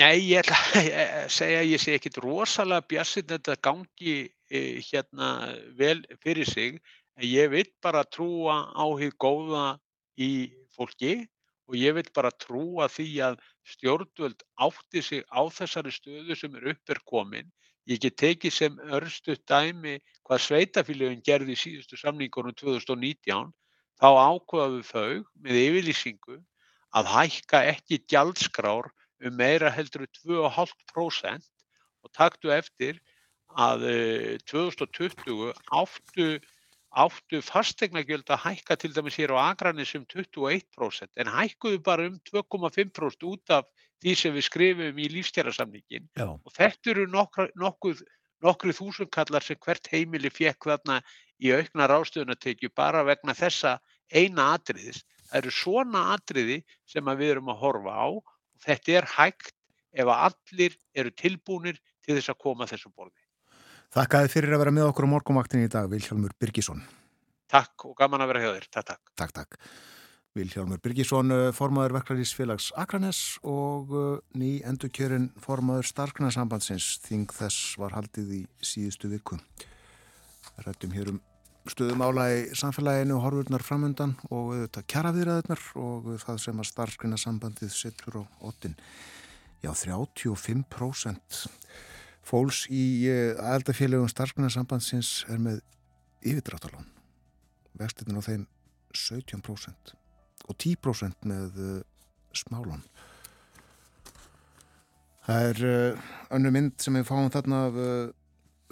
Nei, 0.00 0.16
ég 0.32 0.40
ætla 0.40 0.56
að 1.22 1.28
segja 1.32 1.62
ég 1.68 1.82
sé 1.82 1.98
ekkit 1.98 2.18
rosalega 2.24 2.88
bjassinn 2.88 3.28
þetta 3.28 3.58
gangi 3.62 4.16
hérna 4.52 5.28
vel 5.78 6.02
fyrir 6.20 6.48
sig 6.48 6.80
en 7.16 7.24
ég 7.28 7.50
vil 7.52 7.68
bara 7.84 8.04
trúa 8.08 8.72
á 8.72 8.84
því 8.84 9.10
góða 9.20 9.66
í 10.20 10.52
fólki 10.76 11.22
og 11.72 11.78
ég 11.80 11.94
vil 11.96 12.08
bara 12.12 12.30
trúa 12.36 12.86
því 12.92 13.08
að 13.24 13.38
stjórnvöld 13.72 14.42
átti 14.60 15.00
sig 15.00 15.22
á 15.32 15.40
þessari 15.48 15.92
stöðu 15.94 16.36
sem 16.36 16.56
er 16.58 16.74
uppver 16.74 17.00
komin. 17.08 17.48
Ég 17.88 18.02
get 18.02 18.18
tekið 18.20 18.52
sem 18.52 18.76
örstu 18.92 19.38
dæmi 19.48 19.96
hvað 20.28 20.44
sveitafélagin 20.44 21.24
gerði 21.24 21.56
í 21.56 21.62
síðustu 21.62 21.96
samningunum 21.96 22.52
2019. 22.60 23.48
Þá 23.96 24.08
ákvaðu 24.12 24.82
þau 24.84 25.24
með 25.40 25.60
yfirlýsingu 25.62 26.36
að 26.92 27.10
hækka 27.14 27.64
ekki 27.72 28.02
gjaldskrár 28.12 28.92
um 29.24 29.36
meira 29.40 29.72
heldur 29.72 30.04
2,5% 30.20 31.48
og 32.04 32.12
taktu 32.12 32.52
eftir 32.52 33.00
að 33.56 33.88
2020 34.50 35.56
áttu 35.72 36.28
áttu 36.92 37.40
fastegnagjöld 37.44 38.28
að 38.30 38.42
hækka 38.46 38.76
til 38.76 38.92
dæmis 38.92 39.16
hér 39.16 39.32
á 39.32 39.52
Akranis 39.52 39.94
um 39.96 40.04
21% 40.04 41.20
en 41.22 41.30
hækkuðu 41.32 41.80
bara 41.84 42.08
um 42.10 42.18
2,5% 42.28 43.26
út 43.28 43.54
af 43.56 43.68
því 44.02 44.14
sem 44.18 44.34
við 44.34 44.46
skrifum 44.48 44.98
í 44.98 45.08
lífstjærasamningin 45.12 46.10
og 46.20 46.52
þetta 46.56 46.92
eru 46.92 47.06
nokkru 47.12 48.76
þúsundkallar 48.76 49.46
sem 49.46 49.60
hvert 49.62 49.88
heimili 49.92 50.30
fekk 50.30 50.68
þarna 50.72 51.00
í 51.42 51.54
aukna 51.56 51.88
rástöðunatekju 51.90 52.72
bara 52.76 53.02
vegna 53.06 53.34
þessa 53.34 53.78
eina 54.12 54.52
atriðis. 54.56 55.02
Það 55.30 55.38
eru 55.40 55.54
svona 55.56 56.04
atriði 56.12 56.60
sem 56.90 57.08
við 57.16 57.34
erum 57.36 57.50
að 57.54 57.62
horfa 57.62 57.96
á 57.96 58.06
og 58.10 58.66
þetta 58.66 58.98
er 58.98 59.10
hægt 59.16 59.54
ef 59.92 60.12
allir 60.12 60.76
eru 60.94 61.12
tilbúinir 61.16 61.80
til 62.04 62.16
þess 62.18 62.32
að 62.32 62.42
koma 62.44 62.68
þessu 62.68 62.92
borði. 62.92 63.21
Þakkaði 63.92 64.28
fyrir 64.32 64.54
að 64.56 64.62
vera 64.62 64.72
með 64.72 64.86
okkur 64.88 65.04
á 65.04 65.12
morgumvaktinni 65.12 65.66
í 65.68 65.70
dag, 65.72 65.84
Vilhjálmur 65.92 66.32
Birgisson. 66.40 66.78
Takk 67.52 67.84
og 67.90 67.92
gaman 67.98 68.22
að 68.24 68.30
vera 68.30 68.40
hjá 68.40 68.48
þér. 68.54 68.68
Takk, 68.72 68.86
takk. 68.88 69.10
Takk, 69.20 69.34
takk. 69.36 69.58
Vilhjálmur 70.32 70.80
Birgisson, 70.80 71.34
formadur 71.52 71.92
Verklarísfélags 71.98 72.70
Akranes 72.80 73.20
og 73.44 73.92
ný 74.32 74.54
endurkjörin 74.64 75.28
formadur 75.44 75.84
Starknarsambandsins. 75.84 76.88
Þing 77.04 77.36
þess 77.36 77.76
var 77.82 77.92
haldið 77.98 78.32
í 78.38 78.40
síðustu 78.64 79.12
viku. 79.12 79.36
Rættum 80.64 80.96
hér 80.96 81.12
um 81.12 81.20
stöðumála 81.68 82.30
í 82.32 82.42
samfélaginu 82.56 83.20
og 83.20 83.26
horfurnar 83.26 83.68
framundan 83.68 84.16
og 84.32 84.54
þetta 84.56 84.88
kjaraviðræðunar 84.88 85.68
og 85.84 86.14
það 86.24 86.44
sem 86.48 86.64
að 86.64 86.72
Starknarsambandið 86.72 87.76
setur 87.76 88.22
á 88.24 88.28
ottin. 88.40 88.80
Já, 89.60 89.68
35% 89.76 91.44
fólks 92.26 92.64
í 92.70 93.10
aðaldafélagum 93.34 94.10
starfsgrunarsambandsins 94.10 95.22
er 95.32 95.40
með 95.42 95.62
yfirdráttalán 96.22 96.86
vextinn 97.78 98.18
á 98.18 98.22
þeim 98.22 98.46
17% 98.94 99.94
og 100.50 100.58
10% 100.58 101.28
með 101.28 101.58
uh, 101.62 101.78
smálán. 102.36 102.82
Það 105.22 105.48
er 105.52 105.62
uh, 105.68 106.10
önnu 106.34 106.52
mynd 106.54 106.82
sem 106.82 106.98
við 106.98 107.08
fáum 107.08 107.30
þarna 107.32 107.64
af 107.68 107.80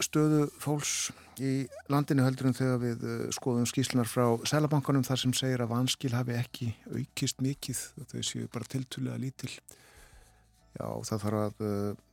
stöðu 0.01 0.46
fólks 0.61 1.11
í 1.40 1.66
landinu 1.92 2.24
heldur 2.24 2.48
en 2.48 2.57
þegar 2.57 2.78
við 2.80 3.03
skoðum 3.36 3.66
skíslunar 3.68 4.09
frá 4.09 4.24
Sælabankanum 4.48 5.05
þar 5.05 5.20
sem 5.20 5.34
segir 5.36 5.61
að 5.61 5.74
vanskil 5.74 6.12
hafi 6.14 6.36
ekki 6.36 6.68
aukist 6.88 7.40
mikið 7.44 7.82
þau 8.09 8.22
séu 8.24 8.48
bara 8.53 8.68
tiltulega 8.72 9.20
lítil. 9.20 9.51
Já 10.78 10.86
það 11.05 11.24
þarf 11.26 11.42
að 11.44 11.62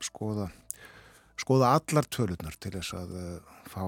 skoða 0.04 0.50
skoða 1.38 1.76
allar 1.78 2.08
tölurnar 2.10 2.58
til 2.62 2.74
þess 2.76 2.96
að 2.98 3.16
uh, 3.18 3.56
fá 3.70 3.82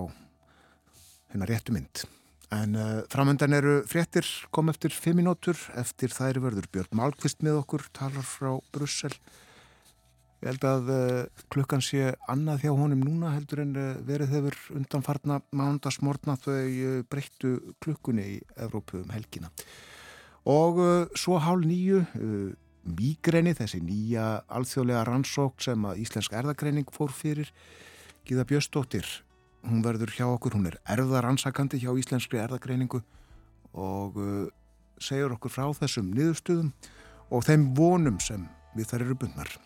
hennar 1.34 1.50
réttu 1.50 1.76
mynd. 1.76 2.06
En 2.54 2.78
uh, 2.78 3.02
framöndan 3.12 3.54
eru 3.58 3.76
fréttir 3.90 4.26
kom 4.56 4.72
eftir 4.72 4.94
fimm 4.94 5.20
minútur 5.22 5.58
eftir 5.78 6.14
þær 6.14 6.42
verður 6.46 6.70
Björn 6.74 6.98
Málkvist 6.98 7.44
með 7.46 7.62
okkur, 7.64 7.86
talar 7.94 8.26
frá 8.26 8.56
Brussel. 8.74 9.14
Ég 10.40 10.54
held 10.54 10.66
að 10.70 10.94
uh, 10.94 11.44
klukkan 11.54 11.84
sé 11.84 12.14
annað 12.32 12.66
hjá 12.66 12.72
honum 12.74 13.04
núna 13.04 13.34
heldur 13.36 13.66
en 13.66 13.76
verið 14.08 14.34
hefur 14.38 14.58
undanfarna 14.80 15.42
mándagsmórna 15.52 16.38
þau 16.42 17.04
breyttu 17.12 17.58
klukkunni 17.84 18.26
í 18.38 18.42
Evrópu 18.58 19.04
um 19.04 19.14
helgina. 19.14 19.52
Og 20.50 20.80
svo 21.20 21.36
hálf 21.44 21.68
nýju 21.68 22.00
Mígreni, 22.84 23.54
þessi 23.58 23.82
nýja 23.84 24.44
alþjóðlega 24.48 25.06
rannsók 25.10 25.60
sem 25.62 25.84
að 25.86 26.04
Íslensk 26.06 26.36
erðagreining 26.40 26.92
fór 26.96 27.12
fyrir. 27.14 27.52
Gíða 28.28 28.46
Bjöstóttir 28.48 29.08
hún 29.68 29.84
verður 29.84 30.14
hjá 30.16 30.26
okkur, 30.28 30.56
hún 30.56 30.70
er 30.70 30.80
erðaransakandi 30.90 31.82
hjá 31.84 31.92
Íslenskri 32.00 32.40
erðagreiningu 32.42 33.02
og 33.76 34.20
uh, 34.20 34.46
segur 35.02 35.36
okkur 35.36 35.54
frá 35.54 35.66
þessum 35.82 36.14
niðurstuðum 36.16 36.72
og 37.30 37.46
þeim 37.46 37.72
vonum 37.78 38.22
sem 38.24 38.48
við 38.78 38.94
þar 38.94 39.08
eru 39.08 39.20
bundnar 39.24 39.58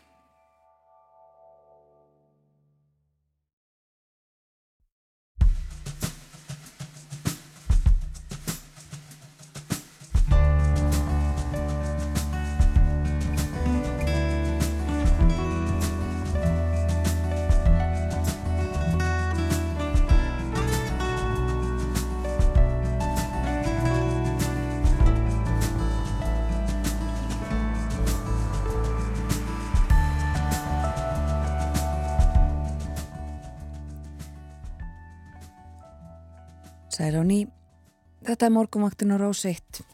þetta 38.43 38.51
er 38.51 38.57
morgumvaktin 38.57 39.13
á 39.15 39.23
1. 39.23 39.87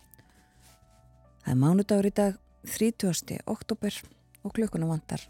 Það 1.45 1.51
er 1.53 1.57
mánudagur 1.61 2.07
í 2.09 2.11
dag, 2.17 2.33
30. 2.65 3.45
oktober 3.45 3.93
og 4.41 4.53
klukkuna 4.57 4.89
vantar. 4.89 5.21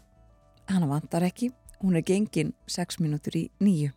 Hanna 0.70 0.88
vantar 0.88 1.26
ekki, 1.26 1.50
hún 1.82 1.98
er 2.00 2.04
gengin 2.08 2.54
6 2.64 2.96
minútur 3.04 3.36
í 3.36 3.52
nýju. 3.60 3.92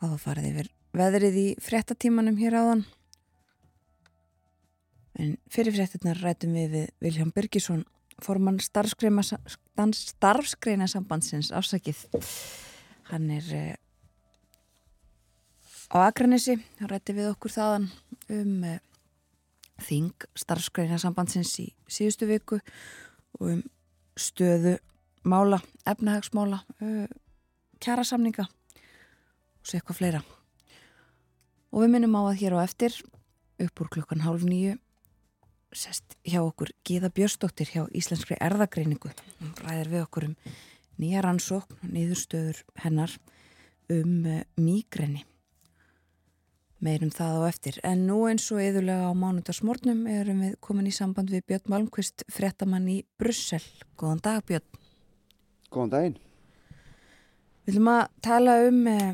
Það 0.00 0.10
var 0.10 0.22
farið 0.24 0.48
yfir 0.50 0.72
veðrið 0.98 1.38
í 1.38 1.46
frettatímanum 1.62 2.40
hér 2.42 2.58
áðan. 2.58 2.82
En 5.22 5.38
fyrir 5.54 5.78
frettinnar 5.78 6.18
rætum 6.18 6.50
við 6.58 6.74
við 6.74 6.90
Vilján 6.98 7.30
Birgisson, 7.30 7.86
formann 8.18 8.58
starfskreina 8.58 9.22
sambandsins 10.90 11.54
afsakið. 11.54 12.10
Hann 13.12 13.30
er 13.38 13.78
á 15.92 16.08
Akranesi, 16.08 16.56
hann 16.80 16.90
rætti 16.90 17.14
við 17.16 17.30
okkur 17.34 17.52
þaðan 17.52 17.88
um 18.32 18.52
uh, 18.64 18.78
þing 19.82 20.26
starfskreina 20.38 20.98
sambandsins 21.00 21.52
í 21.60 21.68
síðustu 21.90 22.28
viku 22.30 22.60
og 23.38 23.48
um 23.50 23.62
stöðu 24.16 24.78
mála, 25.28 25.60
efnahagsmála, 25.88 26.62
uh, 26.80 27.08
kjærasamninga 27.82 28.46
og 28.48 29.66
svo 29.66 29.78
eitthvað 29.78 29.98
fleira. 29.98 30.22
Og 31.72 31.84
við 31.84 31.92
minnum 31.94 32.16
á 32.16 32.22
að 32.24 32.40
hér 32.40 32.56
á 32.56 32.64
eftir, 32.64 32.96
upp 33.60 33.84
úr 33.84 33.92
klukkan 33.92 34.24
hálf 34.24 34.44
nýju, 34.48 34.78
sest 35.72 36.16
hjá 36.28 36.40
okkur 36.42 36.72
Gíða 36.84 37.08
Björstóttir 37.12 37.68
hjá 37.72 37.84
Íslenskri 37.96 38.36
erðagreiningu. 38.40 39.12
Hún 39.40 39.52
ræðir 39.60 39.92
við 39.92 40.06
okkur 40.06 40.28
um 40.30 40.34
nýja 41.00 41.22
rannsókn, 41.24 41.80
niðurstöður 41.84 42.64
hennar 42.84 43.16
um 43.92 44.24
uh, 44.24 44.40
mýgrenni 44.60 45.24
meirum 46.82 47.12
það 47.14 47.38
á 47.38 47.40
eftir. 47.48 47.78
En 47.86 48.04
nú 48.08 48.24
eins 48.28 48.48
og 48.52 48.60
eðulega 48.62 49.10
á 49.10 49.12
mánudagsmórnum 49.14 50.04
erum 50.10 50.42
við 50.44 50.56
komin 50.64 50.90
í 50.90 50.94
samband 50.94 51.30
við 51.32 51.44
Björn 51.50 51.70
Malmqvist, 51.72 52.26
frettamann 52.32 52.88
í 52.90 53.02
Brussel. 53.18 53.62
Góðan 53.98 54.22
dag 54.24 54.42
Björn. 54.48 54.80
Góðan 55.72 55.92
daginn. 55.94 56.18
Við 57.62 57.76
viljum 57.76 57.92
að 57.92 58.02
tala 58.26 58.56
um 58.66 58.80
eh, 58.90 59.12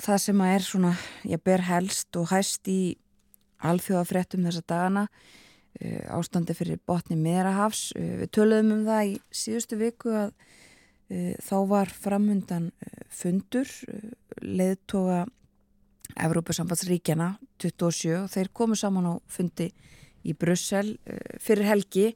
það 0.00 0.22
sem 0.24 0.42
að 0.44 0.54
er 0.54 0.66
svona, 0.66 0.94
ég 1.26 1.42
ber 1.44 1.66
helst 1.66 2.16
og 2.20 2.30
hæst 2.30 2.70
í 2.70 2.80
alþjóðafrettum 3.66 4.46
þessa 4.46 4.62
dagana, 4.70 5.04
eh, 5.80 6.06
ástandi 6.14 6.54
fyrir 6.56 6.80
botni 6.86 7.18
meðrahafs. 7.18 7.90
Eh, 7.98 8.22
við 8.22 8.32
töluðum 8.38 8.72
um 8.78 8.86
það 8.86 9.10
í 9.10 9.18
síðustu 9.42 9.80
viku 9.80 10.14
að 10.14 10.32
eh, 11.10 11.34
þá 11.42 11.56
var 11.74 11.90
framundan 11.90 12.70
eh, 12.78 13.04
fundur, 13.10 13.68
eh, 13.90 14.14
leðtoga 14.40 15.26
Evrópusambandsríkjana 16.16 17.32
27 17.62 18.16
og 18.24 18.28
þeir 18.32 18.52
komu 18.52 18.78
saman 18.78 19.08
á 19.10 19.14
fundi 19.30 19.70
í 20.26 20.34
Brussel 20.36 20.94
uh, 20.96 21.18
fyrir 21.42 21.68
helgi 21.68 22.06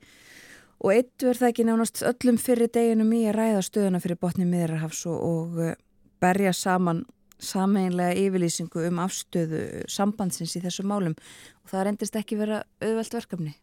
og 0.85 0.93
eitt 0.93 1.25
verð 1.25 1.45
það 1.45 1.53
ekki 1.53 1.67
nánast 1.69 2.05
öllum 2.05 2.39
fyrir 2.41 2.73
deginum 2.75 3.13
í 3.17 3.25
að 3.29 3.39
ræða 3.39 3.67
stöðuna 3.69 4.03
fyrir 4.05 4.21
botni 4.21 4.49
miðrarhafs 4.49 5.05
og, 5.11 5.59
uh, 5.61 5.75
berja 6.21 6.53
saman 6.57 7.05
sameinlega 7.45 8.15
yfirlýsingu 8.17 8.87
um 8.89 9.01
afstöðu 9.05 9.85
sambandsins 9.91 10.55
í 10.57 10.63
þessu 10.65 10.87
málum 10.87 11.17
og 11.17 11.73
það 11.73 11.87
reyndist 11.89 12.17
ekki 12.17 12.39
vera 12.41 12.63
auðvelt 12.81 13.19
verkefni. 13.19 13.55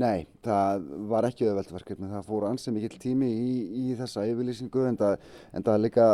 Nei, 0.00 0.22
það 0.40 0.84
var 1.10 1.26
ekki 1.28 1.44
auðveldverkefni, 1.50 2.06
það 2.08 2.28
fór 2.30 2.46
ansið 2.48 2.72
mikill 2.78 3.00
tími 3.02 3.26
í, 3.28 3.56
í 3.76 3.96
þessa 3.98 4.22
yfirlýsingu 4.30 4.86
en 4.88 4.96
það, 4.96 5.26
en 5.52 5.66
það 5.66 5.82
líka 5.84 6.06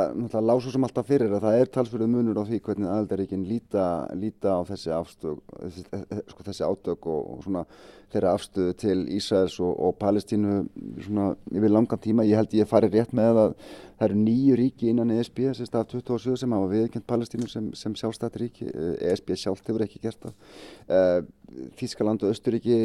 lásu 0.43 0.72
sem 0.74 0.87
alltaf 0.89 1.07
fyrir 1.07 1.37
að 1.37 1.47
það 1.47 1.59
er 1.61 1.70
talsfyrðu 1.76 2.09
munur 2.11 2.41
á 2.43 2.49
því 2.49 2.59
hvernig 2.66 2.91
aðaldaríkinn 2.91 3.45
líta, 3.47 3.85
líta 4.18 4.57
á 4.59 4.66
þessi, 4.66 4.91
afstök, 4.97 5.55
þessi, 5.62 5.85
sko, 6.33 6.49
þessi 6.49 6.66
átök 6.66 7.07
og, 7.07 7.31
og 7.37 7.47
svona 7.47 7.62
þeirra 8.13 8.35
afstöðu 8.37 8.75
til 8.81 8.97
Ísraels 9.17 9.59
og, 9.61 9.73
og 9.85 9.97
Palestínu 10.01 10.61
svona 11.05 11.31
yfir 11.53 11.73
langan 11.73 12.01
tíma. 12.03 12.27
Ég 12.29 12.41
held 12.41 12.55
ég 12.57 12.69
fari 12.71 12.91
rétt 12.93 13.15
með 13.17 13.41
að 13.43 13.57
það 13.99 14.07
eru 14.09 14.21
nýju 14.23 14.59
ríki 14.61 14.91
innan 14.93 15.13
ESB, 15.17 15.43
að 15.51 15.91
27 15.95 16.37
sem 16.43 16.55
hafa 16.55 16.71
viðkjönd 16.73 17.07
Palestínu 17.09 17.51
sem, 17.51 17.73
sem 17.77 17.97
sjálfstætt 17.99 18.39
ríki, 18.41 18.69
ESB 19.11 19.35
sjálft 19.37 19.69
hefur 19.69 19.85
ekki 19.85 20.01
gert 20.05 20.23
það. 20.23 20.39
Eh, 20.89 21.19
Þískaland 21.81 22.25
og 22.25 22.33
Östuríki 22.35 22.79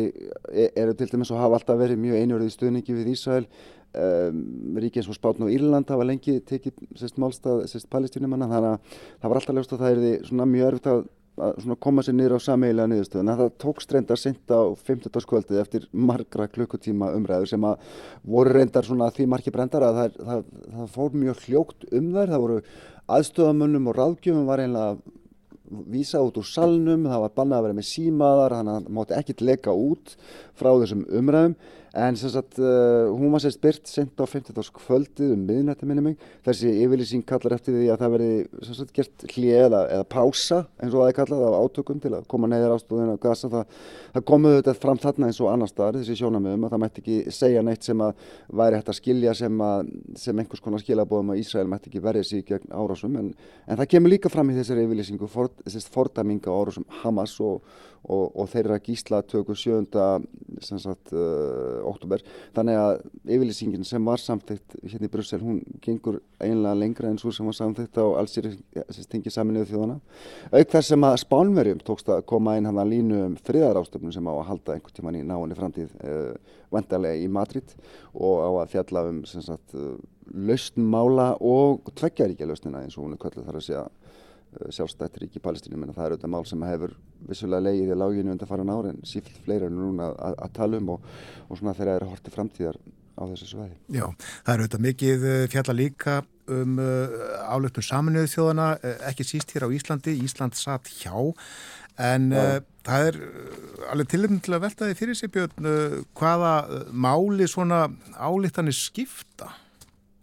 eru 0.71 0.93
til 0.97 1.09
dæmis 1.11 1.31
og 1.33 1.41
hafa 1.41 1.59
alltaf 1.59 1.79
verið 1.79 1.99
mjög 2.03 2.21
einjörðið 2.21 2.53
stuðningi 2.57 2.99
við 2.99 3.15
Ísrael. 3.15 3.47
Um, 3.93 4.73
ríki 4.81 4.97
eins 4.97 5.07
og 5.11 5.13
Spátn 5.19 5.43
og 5.45 5.51
Írland 5.53 5.91
hafa 5.93 6.05
lengi 6.07 6.39
tekið 6.41 6.79
sérst 6.97 7.19
málstað, 7.21 7.67
sérst 7.69 7.85
palestínumanna 7.93 8.47
þannig 8.49 8.71
að 8.71 8.95
það 9.21 9.27
var 9.29 9.39
alltaf 9.39 9.57
ljóst 9.59 9.75
að 9.75 9.83
það 9.83 9.91
er 10.07 10.23
svona 10.25 10.47
mjög 10.49 10.69
erfitt 10.71 10.89
að, 10.89 11.03
að 11.41 11.73
koma 11.81 12.03
sér 12.05 12.13
niður 12.17 12.37
á 12.37 12.45
sameigilega 12.45 12.89
niðurstöðun 12.91 13.31
en 13.31 13.39
það 13.39 13.53
tókst 13.63 13.93
reyndar 13.95 14.19
sent 14.21 14.53
á 14.53 14.61
15. 14.77 15.25
kvöldið 15.29 15.61
eftir 15.63 15.87
margra 15.91 16.45
klukkutíma 16.51 17.09
umræður 17.17 17.49
sem 17.49 17.65
að 17.65 17.87
voru 18.35 18.53
reyndar 18.53 18.85
því 18.85 19.25
margi 19.31 19.53
brendar 19.53 19.87
að 19.87 19.99
það, 19.99 20.19
það, 20.29 20.45
það 20.75 20.93
fór 20.93 21.17
mjög 21.23 21.43
hljókt 21.47 21.87
um 21.89 22.11
þær, 22.13 22.33
það 22.35 22.45
voru 22.45 22.61
aðstöðamönnum 23.17 23.89
og 23.89 23.97
ráðgjöfum 23.97 24.47
var 24.47 24.63
einlega 24.63 24.97
vísa 25.89 26.21
út 26.21 26.37
úr 26.37 26.45
salnum, 26.45 27.07
það 27.09 27.23
var 27.23 27.37
bannað 27.37 27.57
að 27.57 27.65
vera 27.67 27.77
með 27.79 27.87
símaðar, 27.89 28.57
þannig 28.59 28.73
að 28.73 28.83
það 28.83 28.97
mátti 28.97 29.17
ekkert 29.17 29.45
leka 29.47 29.73
út 29.73 30.13
frá 30.59 30.69
þessum 30.83 31.07
umræðum 31.09 31.55
en 31.93 32.15
sem 32.17 32.31
sagt 32.33 32.57
uh, 32.57 33.05
hún 33.13 33.29
var 33.29 33.41
sérst 33.43 33.59
byrt 33.61 33.89
sent 33.89 34.17
á 34.17 34.25
15. 34.25 34.55
kvöldið 34.73 35.33
um 35.35 35.41
miðnætti 35.45 35.85
minni 35.85 36.01
mig, 36.01 36.23
þessi 36.45 36.71
yfirlýsing 36.81 37.21
kallar 37.29 37.53
eftir 37.53 37.75
því 37.77 37.91
að 37.93 38.01
það 38.01 38.13
veri 38.15 38.29
sem 38.65 38.77
sagt 38.79 38.93
gert 38.95 39.25
hlið 39.29 39.57
eða, 39.59 39.81
eða 39.99 40.07
pása 40.09 40.63
eins 40.81 40.97
og 40.97 41.05
er 41.05 41.13
kallað 41.19 41.45
af 41.45 41.57
átökum 41.59 42.01
til 42.01 42.15
að 42.17 42.25
koma 42.33 42.49
neyðar 42.49 42.73
ástóðinu 42.79 43.13
á 43.13 43.23
gasa, 43.27 43.51
það, 43.53 43.77
það 44.15 44.25
komuðu 44.31 44.59
þetta 44.59 44.75
fram 44.87 45.03
þarna 45.05 45.29
eins 45.29 45.41
og 45.43 45.51
annar 45.53 45.69
staðar, 45.69 45.99
þessi 46.01 46.17
sjónamöðum 46.23 46.65
að 46.65 46.73
það 46.73 46.83
mætti 46.87 47.03
ekki 47.03 47.37
segja 47.37 47.63
neitt 47.69 47.85
sem 47.85 48.03
að 48.07 48.27
væri 48.63 48.81
hægt 48.81 48.89
að 48.89 48.99
skilja 49.03 49.37
sem, 49.37 49.63
að, 49.69 49.93
sem 50.25 50.41
einhvers 50.41 50.65
konar 50.65 50.81
skilabóðum 50.81 51.33
að 51.35 51.45
Ísrael 51.45 51.69
mætti 51.69 51.93
ekki 51.93 52.03
verið 52.09 52.29
sig 52.31 52.45
gegn 52.49 52.73
árásum 52.73 53.21
en, 53.21 53.31
en 53.69 53.83
það 53.83 53.91
kemur 53.93 54.15
líka 54.15 54.33
fram 54.33 54.49
í 54.49 54.57
þessari 54.57 54.87
yfirlýsingu 54.87 55.29
for, 55.29 55.53
fordæminga 55.93 56.49
árásum 56.49 56.89
Hamas 57.03 57.37
og 57.43 57.61
og, 58.03 58.35
og 58.35 58.49
þeirra 58.51 58.79
gíslatöku 58.83 59.55
7. 59.55 59.85
Sagt, 60.63 61.11
uh, 61.15 61.81
oktober 61.87 62.21
þannig 62.55 62.77
að 62.79 62.93
yfirlýsingin 63.35 63.85
sem 63.87 64.03
var 64.05 64.21
samþygt 64.21 64.77
hérna 64.81 65.07
í 65.07 65.11
Brussel 65.11 65.41
hún 65.43 65.61
gengur 65.83 66.19
einlega 66.43 66.75
lengra 66.77 67.09
en 67.09 67.19
svo 67.19 67.33
sem 67.35 67.47
var 67.47 67.57
samþygt 67.57 67.99
á 67.99 68.05
allsýri 68.21 68.53
tingi 69.11 69.33
saminuðu 69.33 69.71
þjóðana 69.71 69.97
auk 70.51 70.73
þess 70.75 70.93
sem 70.93 71.07
að 71.07 71.19
Spánverjum 71.23 71.83
tókst 71.83 72.11
að 72.13 72.25
koma 72.29 72.57
inn 72.59 72.69
hann 72.69 72.81
að 72.81 72.93
línu 72.93 73.21
um 73.27 73.37
friðarástöfnum 73.47 74.13
sem 74.15 74.29
á 74.29 74.33
að 74.33 74.47
halda 74.51 74.77
einhvern 74.77 74.97
tíman 74.99 75.19
í 75.19 75.25
náinni 75.27 75.59
framtíð 75.59 75.95
uh, 76.03 76.59
vendarlega 76.73 77.23
í 77.23 77.29
Madrid 77.31 77.75
og 78.13 78.43
á 78.43 78.49
að 78.63 78.71
fjalla 78.77 79.07
um 79.09 79.23
uh, 79.23 79.91
lausnmála 80.33 81.33
og 81.43 81.91
tveggjaríkja 81.97 82.47
lausnina 82.49 82.83
eins 82.83 82.97
og 82.97 83.07
hún 83.07 83.17
er 83.17 83.21
kvöldu 83.21 83.43
þar 83.45 83.59
að 83.59 83.67
segja 83.67 83.87
sjálfstætt 84.73 85.21
ríki 85.21 85.39
í 85.39 85.43
Palestínu 85.43 85.79
menn 85.79 85.93
það 85.95 86.05
er 86.05 86.15
auðvitað 86.15 86.33
mál 86.33 86.47
sem 86.49 86.65
hefur 86.67 86.97
vissulega 87.29 87.67
leiðið 87.67 87.93
í 87.93 87.99
láginu 88.01 88.33
undan 88.33 88.49
farin 88.49 88.73
ári 88.73 88.91
en 88.93 88.99
sífilt 89.07 89.39
fleira 89.45 89.69
er 89.69 89.73
núna 89.75 90.11
að, 90.13 90.37
að 90.47 90.53
tala 90.57 90.81
um 90.81 90.91
og, 90.95 91.07
og 91.47 91.59
svona 91.59 91.75
þeirra 91.77 91.97
er 91.99 92.07
hortið 92.09 92.37
framtíðar 92.37 92.79
á 93.13 93.23
þessu 93.29 93.49
sveiði. 93.51 93.75
Já, 93.93 94.05
það 94.45 94.53
er 94.53 94.63
auðvitað 94.63 94.85
mikið 94.87 95.25
fjalla 95.53 95.77
líka 95.77 96.19
um 96.53 96.79
uh, 96.81 97.15
álöfnum 97.47 97.85
saminuðu 97.87 98.31
þjóðana, 98.33 98.67
ekki 99.09 99.25
síst 99.27 99.53
hér 99.55 99.67
á 99.69 99.73
Íslandi, 99.75 100.17
Ísland 100.25 100.57
satt 100.59 100.89
hjá 100.91 101.15
en 102.01 102.31
uh, 102.33 102.57
það 102.83 103.07
er 103.11 103.19
alveg 103.93 104.11
tilum 104.11 104.39
til 104.43 104.55
að 104.57 104.65
velta 104.65 104.89
því 104.89 104.97
fyrir 104.99 105.19
sig 105.19 105.31
Björn 105.33 105.69
uh, 105.69 105.97
hvaða 106.17 106.53
máli 106.91 107.47
svona 107.49 107.85
álíktanir 108.17 108.75
skipta? 108.75 109.53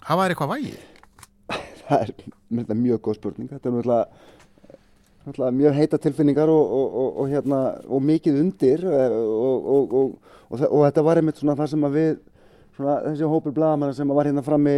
Hafa 0.05 0.27
er 0.27 0.35
eitthvað 0.35 0.55
vægið? 0.57 0.90
Það 1.91 2.75
er 2.75 2.81
mjög 2.81 3.03
góð 3.07 3.19
spurning. 3.19 3.51
Þetta 3.51 3.71
er 3.71 3.91
náttúrulega 5.21 5.53
mjög 5.59 5.77
heita 5.77 6.01
tilfinningar 6.01 6.49
og, 6.49 6.75
og, 6.81 7.09
og, 7.11 7.29
hérna, 7.29 7.61
og 7.87 8.03
mikið 8.09 8.41
undir 8.41 8.85
eh, 8.89 9.17
og 10.51 10.79
þetta 10.87 11.05
var 11.07 11.21
einmitt 11.21 11.41
svona 11.41 11.59
það 11.59 11.73
sem 11.75 11.87
að 11.87 11.97
við 11.99 12.11
svona, 12.79 12.95
þessi 13.05 13.29
hópur 13.31 13.55
blagamann 13.55 13.95
sem 13.95 14.15
var 14.17 14.31
hérna 14.31 14.45
frammi 14.47 14.77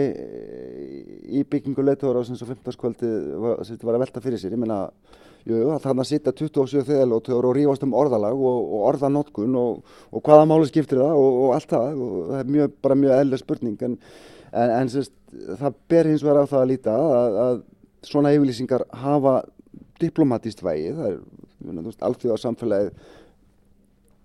í 1.32 1.44
byggingu 1.48 1.86
leittóður 1.86 2.20
á 2.20 2.28
sem 2.28 2.38
svo 2.38 2.50
15. 2.50 2.74
kvöldi 2.80 3.12
var, 3.44 3.62
var 3.62 3.98
að 3.98 4.04
velta 4.06 4.24
fyrir 4.24 4.42
sér. 4.42 4.56
Ég 4.56 4.64
meina 4.64 4.86
Jú, 5.42 5.56
þannig 5.82 6.04
að 6.04 6.06
sitja 6.06 6.32
27 6.38 6.84
þegarlótur 6.86 7.46
og 7.48 7.56
rífast 7.56 7.82
um 7.82 7.96
orðalag 7.98 8.38
og, 8.38 8.58
og 8.76 8.84
orðanotkun 8.92 9.56
og, 9.58 9.96
og 10.14 10.22
hvaða 10.22 10.44
máli 10.46 10.68
skiptir 10.68 11.00
það 11.02 11.16
og, 11.18 11.38
og 11.40 11.54
allt 11.56 11.72
það. 11.72 11.96
Og 12.04 12.12
það 12.28 12.42
er 12.42 12.52
mjög, 12.56 12.76
bara 12.86 12.98
mjög 13.00 13.14
eðlega 13.16 13.42
spurning. 13.42 13.82
En, 13.88 13.96
en, 14.53 14.74
en 14.78 14.92
sérst, 14.92 15.14
það 15.61 15.80
ber 15.92 16.11
hins 16.11 16.24
vegar 16.24 16.44
á 16.44 16.50
það 16.53 16.62
að 16.62 16.70
líta 16.72 16.94
að, 16.98 17.40
að 17.46 17.64
svona 18.07 18.34
yfirlýsingar 18.36 18.86
hafa 19.03 19.40
diplomatíst 20.03 20.62
vægi, 20.64 20.94
það 20.98 21.11
er 21.12 22.07
alþjóða 22.09 22.40
samfélagið 22.42 22.94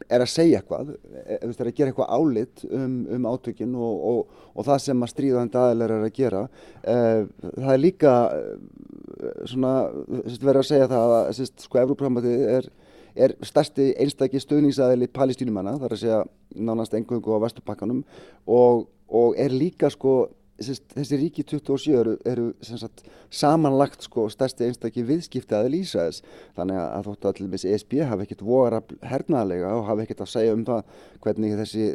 er 0.08 0.24
að 0.24 0.32
segja 0.32 0.62
eitthvað, 0.62 0.92
er, 1.20 1.44
er 1.44 1.70
að 1.70 1.76
gera 1.76 1.92
eitthvað 1.92 2.12
álit 2.16 2.64
um, 2.70 2.98
um 3.18 3.28
átökinn 3.28 3.76
og, 3.76 4.04
og, 4.10 4.44
og 4.54 4.68
það 4.68 4.84
sem 4.86 5.04
að 5.04 5.12
stríðandi 5.14 5.60
aðeinar 5.60 5.94
er 5.98 6.06
að 6.06 6.14
gera. 6.16 6.44
Eh, 6.88 7.24
það 7.58 7.72
er 7.74 7.82
líka 7.82 8.14
svona, 9.50 9.74
verið 10.38 10.62
að 10.62 10.70
segja 10.70 10.92
það 10.92 11.16
að 11.18 11.42
sko, 11.50 11.82
Evróprammatið 11.84 12.46
er, 12.56 12.70
er 13.28 13.36
stærsti 13.50 13.90
einstakki 14.04 14.42
stöðningsaðili 14.44 15.10
palestínumanna, 15.14 15.78
það 15.78 15.90
er 15.90 15.98
að 15.98 16.04
segja 16.04 16.22
nánast 16.70 16.96
engungu 16.98 17.36
á 17.36 17.44
vestupakkanum 17.44 18.04
og, 18.46 18.88
og 19.08 19.38
er 19.40 19.54
líka 19.56 19.92
sko 19.94 20.18
þessi 20.58 21.18
ríki 21.20 21.44
27 21.46 21.94
eru, 21.94 22.14
eru 22.26 22.48
sagt, 22.66 23.04
samanlagt 23.30 24.02
sko, 24.08 24.26
stærsti 24.32 24.66
einstakki 24.66 25.04
viðskipti 25.06 25.54
að 25.54 25.70
lýsa 25.76 26.08
þess 26.08 26.24
þannig 26.58 26.80
að 26.82 27.08
þóttu 27.08 27.30
að 27.30 27.42
allir 27.44 27.68
ESB 27.74 27.94
hafi 28.10 28.26
ekkert 28.26 28.44
voru 28.48 28.80
hernaðlega 29.06 29.76
og 29.78 29.86
hafi 29.92 30.06
ekkert 30.06 30.24
að 30.26 30.32
segja 30.32 30.56
um 30.58 30.64
það 30.68 30.96
hvernig 31.26 31.56
þessi, 31.62 31.86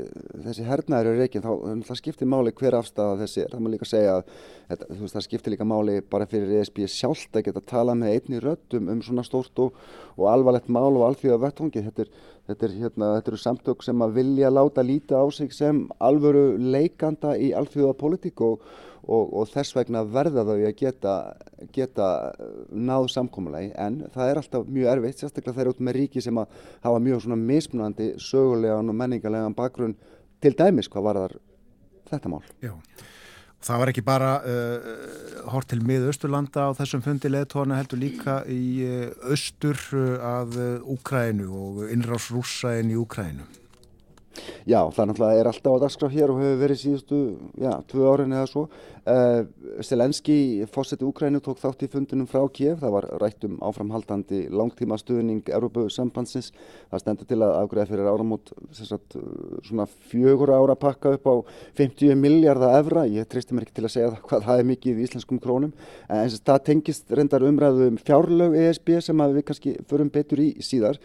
þessi 0.47 0.67
hernaður 0.69 1.11
eru 1.11 1.23
reygin 1.25 1.47
þá 1.47 1.53
það 1.89 2.01
skiptir 2.03 2.31
máli 2.31 2.55
hver 2.61 2.79
afstæða 2.79 3.19
þessi 3.25 3.43
er. 3.43 3.51
Það 3.53 3.65
má 3.65 3.71
líka 3.73 3.89
segja 3.91 4.15
að 4.21 4.23
þetta, 4.71 4.91
veist, 5.01 5.17
það 5.17 5.27
skiptir 5.27 5.57
líka 5.57 5.69
máli 5.73 5.97
bara 6.15 6.29
fyrir 6.31 6.55
ESB 6.61 6.85
sjálft 6.87 7.39
að 7.39 7.49
geta 7.49 7.65
tala 7.75 7.99
með 7.99 8.15
einni 8.15 8.43
röttum 8.43 8.93
um 8.93 9.03
svona 9.03 9.27
stórt 9.27 9.65
og, 9.65 9.75
og 10.15 10.31
alvarlegt 10.31 10.71
mál 10.71 10.93
og 10.93 11.09
alþjóða 11.09 11.43
vettvangi 11.49 11.83
þetta 11.89 12.07
er 12.07 12.15
Þetta, 12.51 12.67
er, 12.67 12.73
hérna, 12.83 13.09
þetta 13.17 13.31
eru 13.31 13.39
samtök 13.39 13.85
sem 13.87 14.03
að 14.03 14.17
vilja 14.17 14.49
láta 14.51 14.83
líta 14.83 15.21
á 15.23 15.27
sig 15.31 15.53
sem 15.55 15.85
alvöru 16.03 16.57
leikanda 16.59 17.37
í 17.39 17.53
alþjóða 17.55 17.95
politík 18.01 18.43
og, 18.43 18.65
og, 19.07 19.29
og 19.31 19.47
þess 19.53 19.77
vegna 19.77 20.03
verða 20.03 20.43
þau 20.49 20.57
að 20.57 20.75
geta, 20.81 21.15
geta 21.75 22.09
náð 22.75 23.07
samkómulegi 23.15 23.71
en 23.79 24.01
það 24.15 24.33
er 24.33 24.43
alltaf 24.43 24.67
mjög 24.67 24.91
erfitt, 24.97 25.23
sérstaklega 25.23 25.55
þeir 25.55 25.65
eru 25.69 25.77
út 25.77 25.87
með 25.87 25.99
ríki 26.01 26.25
sem 26.25 26.43
að 26.43 26.59
hafa 26.83 27.05
mjög 27.07 27.25
svona 27.25 27.41
mismunandi 27.53 28.11
sögulegan 28.27 28.91
og 28.91 29.01
menningarlegan 29.05 29.59
bakgrunn 29.59 29.97
til 30.43 30.55
dæmis 30.59 30.91
hvað 30.91 31.09
var 31.09 31.23
þar 31.23 31.39
þetta 32.11 32.35
mál. 32.35 32.43
Já. 32.63 32.75
Það 33.63 33.79
var 33.79 33.91
ekki 33.93 34.03
bara 34.03 34.31
uh, 34.43 34.93
hort 35.53 35.69
til 35.71 35.83
miðausturlanda 35.87 36.67
á 36.67 36.71
þessum 36.81 37.05
fundi 37.05 37.31
leðtóna 37.31 37.79
heldur 37.79 38.01
líka 38.03 38.41
í 38.51 38.63
uh, 38.83 39.31
austur 39.31 39.79
uh, 39.95 40.19
að 40.43 40.59
Úkrænu 40.97 41.47
og 41.47 41.83
innrás 41.95 42.33
rúsa 42.35 42.75
inn 42.81 42.91
í 42.91 42.99
Úkrænu. 42.99 43.62
Já, 44.69 44.81
það 44.95 45.11
náttúrulega 45.11 45.41
er 45.41 45.51
alltaf 45.51 45.77
á 45.77 45.83
dagskraf 45.83 46.13
hér 46.15 46.33
og 46.33 46.41
hefur 46.41 46.61
verið 46.63 46.81
síðustu, 46.83 47.21
já, 47.61 47.73
tvö 47.91 48.09
árin 48.13 48.35
eða 48.37 48.49
svo. 48.51 48.67
Uh, 49.03 49.43
Selenski, 49.83 50.63
fósetti 50.71 51.03
Úkrænu, 51.03 51.41
tók 51.43 51.59
þátt 51.59 51.81
í 51.83 51.89
fundunum 51.91 52.29
frá 52.31 52.45
Kiev. 52.55 52.77
Það 52.79 52.95
var 52.95 53.09
rætt 53.19 53.47
um 53.49 53.57
áframhaldandi 53.67 54.45
langtíma 54.55 54.99
stuðning 55.01 55.49
Európa 55.51 55.89
sambandsins. 55.91 56.53
Það 56.93 57.03
stendur 57.03 57.31
til 57.33 57.41
að 57.43 57.57
afgræða 57.59 57.89
fyrir 57.91 58.11
áramót 58.13 58.53
sagt, 58.79 59.19
svona 59.67 59.89
fjögur 60.13 60.55
ára 60.55 60.79
pakka 60.79 61.17
upp 61.17 61.27
á 61.27 61.35
50 61.83 62.15
miljardar 62.23 62.79
evra. 62.79 63.03
Ég 63.11 63.27
tristi 63.27 63.59
mér 63.59 63.67
ekki 63.67 63.81
til 63.81 63.89
að 63.89 63.95
segja 63.97 64.13
það, 64.13 64.23
hvað 64.31 64.47
það 64.47 64.63
er 64.63 64.71
mikið 64.71 65.03
í 65.03 65.07
íslenskum 65.09 65.43
krónum. 65.43 65.75
En 66.07 66.23
þess 66.23 66.39
að 66.39 66.49
það 66.53 66.65
tengist 66.71 67.15
reyndar 67.19 67.49
umræðu 67.51 67.91
um 67.91 68.01
fjárlög 68.07 68.59
ESB 68.63 68.97
sem 69.03 69.27
við 69.35 69.47
kannski 69.51 69.77
förum 69.91 70.15
betur 70.15 70.47
í 70.47 70.53
síðar. 70.63 71.03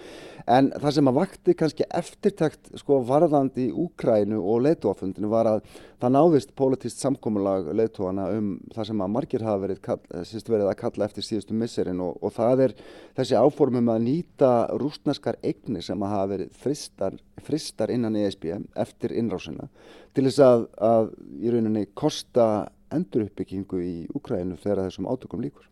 En 0.48 0.70
það 0.72 0.94
sem 0.96 1.10
að 1.12 1.18
vakti 1.18 1.54
kannski 1.60 1.86
eftirtækt 2.00 2.70
sko 2.80 3.02
varðandi 3.08 3.66
í 3.68 3.74
Úkrænu 3.84 4.38
og 4.40 4.62
leituafundinu 4.64 5.28
var 5.28 5.50
að 5.50 5.66
það 6.00 6.14
náðist 6.16 6.54
politist 6.56 7.04
samkómulag 7.04 7.68
leituana 7.76 8.30
um 8.32 8.54
það 8.72 8.88
sem 8.88 9.04
að 9.04 9.12
margir 9.18 9.44
hafa 9.44 9.64
verið, 9.66 9.82
kall, 9.84 10.00
eh, 10.16 10.32
verið 10.48 10.72
að 10.72 10.80
kalla 10.80 11.10
eftir 11.10 11.28
síðustu 11.28 11.58
misserinn 11.58 12.00
og, 12.06 12.16
og 12.24 12.32
það 12.38 12.64
er 12.68 12.78
þessi 13.20 13.36
áformum 13.44 13.92
að 13.92 14.08
nýta 14.08 14.54
rúsneskar 14.80 15.42
eignir 15.44 15.84
sem 15.84 16.08
að 16.08 16.16
hafa 16.16 16.32
verið 16.38 16.58
fristar, 16.64 17.22
fristar 17.44 17.92
innan 17.92 18.16
ESB 18.16 18.54
eftir 18.80 19.20
innrásina 19.20 19.68
til 20.16 20.30
þess 20.30 20.44
að, 20.48 20.68
að 20.80 21.16
í 21.44 21.52
rauninni 21.52 21.90
kosta 21.92 22.70
enduruppbyggingu 22.96 23.84
í 23.84 23.96
Úkrænu 24.16 24.56
þegar 24.62 24.88
þessum 24.88 25.12
átökum 25.12 25.44
líkur. 25.44 25.68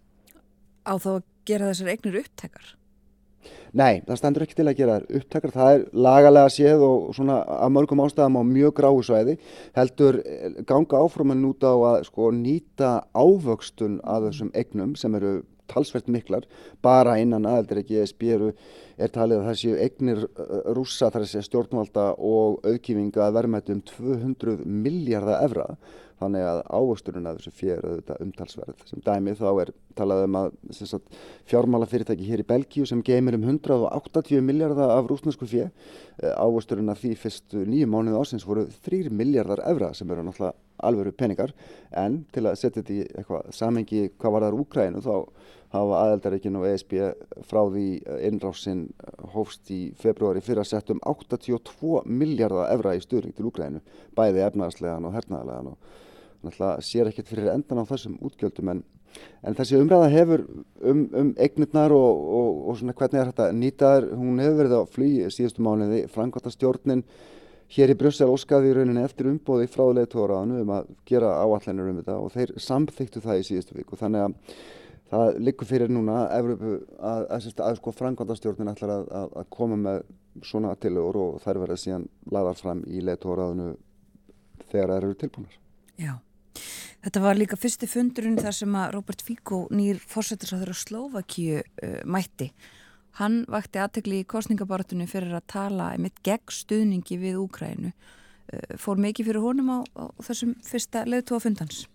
Á 0.83 0.99
þá 0.99 1.13
að 1.15 1.21
gera 1.47 1.71
þessar 1.71 1.95
eignir 1.95 2.25
upptekar? 2.25 2.75
Nei, 3.75 4.01
það 4.07 4.19
stendur 4.21 4.45
ekki 4.45 4.55
til 4.55 4.67
að 4.69 4.77
gera 4.79 4.99
upptakar, 5.19 5.51
það 5.51 5.73
er 5.73 5.81
lagalega 6.07 6.51
séð 6.53 6.85
og 6.87 7.09
svona 7.17 7.41
að 7.43 7.73
mörgum 7.75 8.03
ástæðum 8.05 8.39
á 8.39 8.43
mjög 8.47 8.77
gráu 8.77 9.01
svæði. 9.03 9.35
Heldur 9.75 10.21
eh, 10.21 10.61
ganga 10.69 11.01
áframan 11.03 11.43
út 11.49 11.65
á 11.67 11.73
að 11.73 12.05
sko 12.07 12.29
nýta 12.35 12.93
ávöxtun 13.11 13.99
að 14.03 14.29
þessum 14.29 14.53
egnum 14.55 14.95
sem 14.99 15.19
eru 15.19 15.35
talsvert 15.71 16.07
miklar, 16.13 16.45
bara 16.85 17.17
innan 17.21 17.47
aðeldir 17.49 17.81
ekki 17.81 17.99
ESB 18.03 18.25
eru, 18.35 18.51
er 19.01 19.11
talið 19.11 19.41
að 19.41 19.47
það 19.49 19.59
séu 19.61 19.77
egnir 19.87 20.23
eh, 20.23 20.55
rúsa 20.77 21.11
þar 21.11 21.25
að 21.25 21.31
segja 21.33 21.47
stjórnvalda 21.49 22.07
og 22.15 22.65
auðkífinga 22.69 23.25
að 23.25 23.37
verðmættu 23.39 23.75
um 23.75 23.85
200 23.91 24.65
miljardar 24.65 25.43
evra 25.49 25.69
þannig 26.21 26.45
að 26.47 26.61
ávöxturinn 26.69 27.29
af 27.29 27.39
þessu 27.39 27.53
fér 27.55 27.83
auðvitað 27.83 28.21
umtalsverð. 28.25 28.83
Sem 28.89 29.03
dæmið 29.05 29.41
þá 29.41 29.49
er 29.63 29.71
talað 29.99 30.25
um 30.27 30.37
að 30.39 30.49
sagt, 30.77 31.17
fjármálafyrirtæki 31.51 32.29
hér 32.29 32.43
í 32.43 32.47
Belgíu 32.49 32.87
sem 32.89 33.03
geymir 33.05 33.37
um 33.37 33.47
180 33.47 34.45
miljardar 34.45 34.93
af 34.95 35.09
rúsnesku 35.11 35.47
fjö. 35.49 35.69
Eh, 36.21 36.35
ávöxturinn 36.35 36.91
af 36.91 37.01
því 37.03 37.15
fyrstu 37.19 37.65
nýju 37.67 37.89
mánuðu 37.91 38.21
ásins 38.21 38.47
voru 38.47 38.67
3 38.87 39.11
miljardar 39.11 39.63
evra 39.67 39.93
sem 39.93 40.11
eru 40.11 40.23
náttúrulega 40.23 40.55
alveru 40.83 41.11
peningar 41.15 41.53
en 41.95 42.23
til 42.33 42.45
að 42.45 42.57
setja 42.59 42.81
þetta 42.81 42.95
í 42.95 43.03
eitthvað 43.05 43.51
samengi 43.55 44.01
hvað 44.19 44.35
var 44.35 44.45
þar 44.45 44.57
Úkrænu 44.59 45.03
þá 45.03 45.13
hafa 45.75 45.99
aðeldaríkinn 46.05 46.57
og 46.59 46.67
ESB 46.69 46.95
frá 47.47 47.61
því 47.63 47.85
innrásinn 48.29 48.85
hófst 49.33 49.71
í 49.73 49.81
februari 49.99 50.43
fyrir 50.45 50.63
að 50.63 50.71
setja 50.71 50.95
um 50.95 51.03
82 51.11 52.03
miljardar 52.05 52.71
evra 52.73 52.95
í 52.95 53.03
stuðning 53.03 53.35
til 53.35 53.49
Úkrænu 53.49 53.83
bæði 54.17 54.45
efnaðarslegan 54.47 55.07
og 55.07 55.15
hernaðarlegan 55.17 55.73
og 55.73 55.93
náttúrulega 56.45 56.85
sér 56.85 57.09
ekkert 57.11 57.31
fyrir 57.31 57.51
endan 57.53 57.81
á 57.81 57.89
þessum 57.89 58.17
útgjöldum 58.25 58.71
en, 58.73 58.81
en 59.43 59.57
þessi 59.57 59.79
umræða 59.79 60.09
hefur 60.13 60.45
um, 60.45 61.05
um 61.21 61.31
eignirnar 61.37 61.95
og, 61.95 62.25
og, 62.39 62.59
og 62.69 62.79
svona 62.79 62.95
hvernig 62.97 63.21
er 63.21 63.31
þetta 63.31 63.49
nýtaður, 63.55 64.09
hún 64.19 64.43
hefur 64.43 64.59
verið 64.61 64.77
á 64.79 64.83
flugi 64.97 65.31
síðustu 65.33 65.65
mánuði, 65.65 66.05
frangvata 66.11 66.53
stjórnin 66.53 67.05
hér 67.75 67.91
í 67.93 67.97
Brussel 67.97 68.29
óskaði 68.29 68.71
í 68.71 68.77
rauninni 68.77 69.03
eftir 69.03 69.29
umbóði 69.31 69.67
frá 69.71 69.87
leðtóraðanu 69.97 70.61
um 70.61 70.73
að 70.75 70.89
gera 71.09 71.35
áallanir 71.41 71.91
um 71.91 72.01
þetta 72.01 72.17
og 72.21 72.33
þeir 72.35 72.57
samþyktu 72.61 73.23
það 73.23 73.41
í 73.41 73.47
síðustu 73.49 73.77
viku 73.79 73.97
þannig 73.99 74.27
að 74.27 74.59
það 75.09 75.39
liggur 75.47 75.69
fyrir 75.69 75.91
núna 75.93 76.25
Evrópu 76.33 76.75
að, 76.75 77.25
að, 77.29 77.49
að, 77.49 77.65
að 77.67 77.79
sko 77.79 77.93
frangvata 77.95 78.37
stjórnin 78.37 78.71
ætlar 78.71 78.93
að 79.05 79.49
koma 79.53 79.77
með 79.79 80.05
svona 80.45 80.75
tilögur 80.81 81.19
og 81.21 81.41
þær 81.43 81.61
verða 81.63 81.77
síðan 81.79 82.07
laðar 82.31 82.59
fram 82.59 82.81
í 82.89 83.03
leðtóraðanu 83.05 83.75
þegar 84.71 84.91
það 84.91 84.97
eru 84.97 85.17
tilbúinar. 85.21 85.59
Já. 86.01 86.13
Þetta 87.05 87.21
var 87.21 87.37
líka 87.37 87.57
fyrsti 87.59 87.89
fundurinn 87.89 88.39
þar 88.41 88.55
sem 88.57 88.77
að 88.79 88.95
Robert 88.95 89.21
Fico 89.25 89.65
nýr 89.75 89.99
fórsettisáður 90.01 90.73
á 90.73 90.75
Slovakíu 90.79 91.59
uh, 91.61 91.99
mætti. 92.09 92.49
Hann 93.19 93.43
vakti 93.51 93.79
aðtegli 93.79 94.23
í 94.23 94.27
kostningabaratunni 94.27 95.07
fyrir 95.07 95.35
að 95.37 95.45
tala 95.53 95.91
mitt 96.01 96.17
gegn 96.25 96.51
stuðningi 96.51 97.19
við 97.21 97.37
Úkrænu. 97.43 97.93
Uh, 97.93 98.75
fór 98.81 98.99
mikið 99.01 99.29
fyrir 99.29 99.45
honum 99.45 99.71
á, 99.71 99.79
á 99.95 100.03
þessum 100.25 100.55
fyrsta 100.65 101.05
leðtóa 101.07 101.43
fundans? 101.43 101.85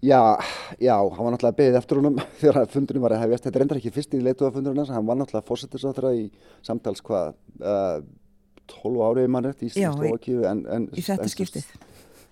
Já, 0.00 0.40
já, 0.80 0.96
hann 0.96 1.24
var 1.26 1.34
náttúrulega 1.34 1.58
beðið 1.58 1.78
eftir 1.82 2.00
honum 2.00 2.16
þegar 2.40 2.70
fundurinn 2.72 3.04
var 3.04 3.14
að 3.16 3.26
hefjast. 3.26 3.46
Þetta 3.46 3.58
er 3.58 3.66
endur 3.66 3.80
ekki 3.82 3.92
fyrst 3.92 4.16
í 4.16 4.22
leðtóa 4.24 4.54
fundurinn 4.54 4.80
hans, 4.80 4.94
hann 4.96 5.06
var 5.08 5.20
náttúrulega 5.20 5.48
fórsettisáður 5.50 6.08
í 6.16 6.24
samtals 6.64 7.04
hvað, 7.04 7.36
uh, 7.60 8.00
12 8.70 9.04
árið 9.04 9.30
mannrætt 9.34 9.64
í 9.66 9.72
Slovakíu. 9.74 10.40
En, 10.48 10.64
en, 10.72 10.88
í 10.96 11.04
þetta 11.04 11.28
skiptið. 11.28 11.68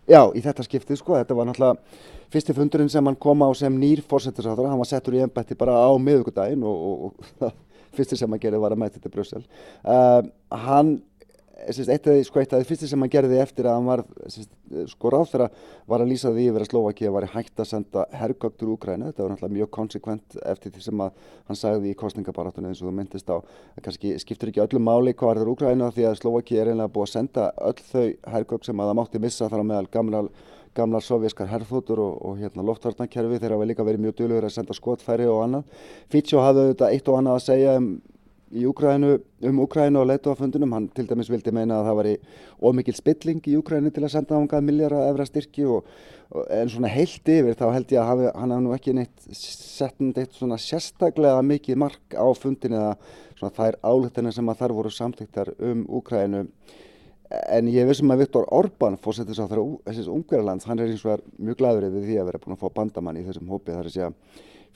Já, 0.08 0.22
í 0.32 0.40
þetta 0.40 0.64
skiptið 0.64 1.00
sko, 1.02 1.16
þetta 1.18 1.36
var 1.36 1.48
náttúrulega 1.50 2.06
fyrsti 2.32 2.54
fundurinn 2.56 2.90
sem 2.92 3.04
hann 3.08 3.18
kom 3.20 3.42
á 3.44 3.48
sem 3.56 3.74
nýr 3.76 4.00
fórsettisáður, 4.08 4.70
hann 4.70 4.80
var 4.80 4.88
settur 4.88 5.16
í 5.18 5.22
ennbætti 5.24 5.56
bara 5.58 5.76
á 5.76 5.92
miðugudaginn 6.00 6.64
og, 6.64 6.78
og, 6.88 7.26
og 7.44 7.52
fyrsti 7.96 8.16
sem 8.16 8.32
hann 8.32 8.40
gerði 8.40 8.62
var 8.62 8.72
að 8.72 8.82
mæta 8.84 9.02
til 9.02 9.12
Brussel. 9.12 9.44
Uh, 9.84 10.24
hann 10.64 10.98
eitt 11.66 12.06
af 12.06 12.14
því 12.14 12.24
sko 12.26 12.40
eitt 12.40 12.52
af 12.54 12.62
því 12.62 12.68
fyrsti 12.68 12.88
sem 12.90 13.02
hann 13.02 13.12
gerði 13.12 13.38
eftir 13.42 13.66
að 13.66 13.76
hann 13.78 13.88
var 13.88 14.02
sko 14.92 15.12
ráð 15.12 15.30
þegar 15.32 15.62
var 15.90 16.04
að 16.04 16.10
lýsa 16.12 16.32
því 16.34 16.44
yfir 16.50 16.64
að 16.64 16.70
Slovakíu 16.70 17.12
var 17.14 17.26
hægt 17.32 17.62
að 17.62 17.70
senda 17.72 18.04
herrgögg 18.14 18.58
til 18.58 18.68
Úgræna 18.74 19.10
þetta 19.10 19.24
var 19.24 19.34
náttúrulega 19.34 19.56
mjög 19.56 19.70
konsekvent 19.78 20.38
eftir 20.52 20.74
því 20.74 20.84
sem 20.84 21.02
að 21.04 21.24
hann 21.48 21.60
sagði 21.62 21.92
í 21.92 21.96
kostningabaratunni 22.02 22.70
eins 22.70 22.82
og 22.82 22.90
þú 22.90 22.94
myndist 22.98 23.32
á 23.32 23.36
kannski 23.82 24.14
skiptur 24.22 24.52
ekki 24.52 24.64
öllu 24.66 24.82
máli 24.82 25.16
hvað 25.18 25.34
er 25.34 25.42
það 25.42 25.54
Úgræna 25.54 25.90
því 25.96 26.06
að 26.10 26.20
Slovakíu 26.22 26.60
er 26.62 26.72
einlega 26.72 26.94
búið 26.94 27.08
að 27.08 27.16
senda 27.16 27.48
öll 27.70 27.82
þau 27.90 28.06
herrgögg 28.34 28.68
sem 28.68 28.84
að 28.84 28.92
það 28.92 29.00
mátti 29.00 29.24
missa 29.26 29.50
þar 29.50 29.66
á 29.66 29.70
meðal 29.72 29.90
gamla 29.98 30.22
gamlar 30.78 31.02
sovjískar 31.02 31.48
herrþótur 31.50 31.98
og, 32.02 32.18
og 32.22 32.38
hérna, 32.38 32.62
loftvarnarkerfi 32.66 33.40
þeir 33.42 33.54
hafa 33.56 33.66
líka 33.66 33.86
verið 33.86 34.04
mjög 34.04 34.18
dölur 34.20 34.46
að 34.46 34.54
senda 34.54 34.76
skotfæri 34.76 35.26
og 35.26 35.40
annað. 35.46 35.80
Fítsjó 36.12 36.42
hafði 36.44 36.66
auðvitað 36.66 36.94
eitt 36.94 37.10
og 37.10 37.18
annað 37.18 37.38
að 37.38 37.46
segja 37.48 37.72
um 37.80 37.88
í 38.52 38.64
Úkrænu, 38.68 39.18
um 39.48 39.60
Úkrænu 39.64 40.00
og 40.00 40.08
leitu 40.08 40.32
á 40.32 40.38
fundunum. 40.38 40.72
Hann 40.72 40.88
til 40.94 41.06
dæmis 41.08 41.30
vildi 41.30 41.52
meina 41.54 41.80
að 41.80 41.88
það 41.88 41.98
var 41.98 42.08
ómikil 42.70 42.96
spilling 42.96 43.42
í 43.48 43.56
Úkrænu 43.58 43.92
til 43.92 44.04
að 44.04 44.14
senda 44.14 44.38
ángað 44.38 44.66
miljara 44.68 45.04
efra 45.10 45.26
styrki 45.28 45.66
og, 45.68 45.86
og 46.32 46.48
en 46.54 46.72
svona 46.72 46.90
heilt 46.92 47.28
yfir 47.28 47.58
þá 47.58 47.66
held 47.76 47.94
ég 47.94 48.02
að 48.02 48.10
hafi, 48.12 48.26
hann 48.34 48.54
hafði 48.54 48.66
nú 48.66 48.74
ekki 48.76 48.96
neitt 48.96 49.28
sett 49.36 50.00
neitt 50.00 50.36
svona 50.36 50.58
sérstaklega 50.62 51.44
mikið 51.44 51.80
mark 51.84 52.16
á 52.16 52.26
fundin 52.38 52.76
eða 52.78 52.92
svona 53.38 53.54
þær 53.60 53.80
álutinni 53.84 54.34
sem 54.34 54.52
að 54.52 54.60
þar 54.64 54.76
voru 54.80 54.92
samtæktar 54.92 55.54
um 55.58 55.86
Úkrænu. 56.00 56.46
En 57.28 57.66
ég 57.68 57.84
vissum 57.84 58.08
að 58.08 58.22
Viktor 58.22 58.46
Orbán 58.56 58.94
fórsettis 58.96 59.36
á 59.36 59.44
þessar 59.44 60.12
Ungverðarlands, 60.14 60.64
hann 60.64 60.80
er 60.80 60.88
eins 60.88 61.04
og 61.04 61.18
er 61.18 61.24
mjög 61.36 61.58
glæður 61.60 61.90
yfir 61.90 62.06
því 62.06 62.14
að 62.22 62.30
vera 62.30 62.40
búin 62.40 62.54
að 62.56 62.62
fá 62.62 62.76
bandamann 62.78 63.18
í 63.20 63.24
þessum 63.26 63.50
hópi 63.52 63.74
þar 63.74 63.90
að 63.90 63.92
segja 63.98 64.08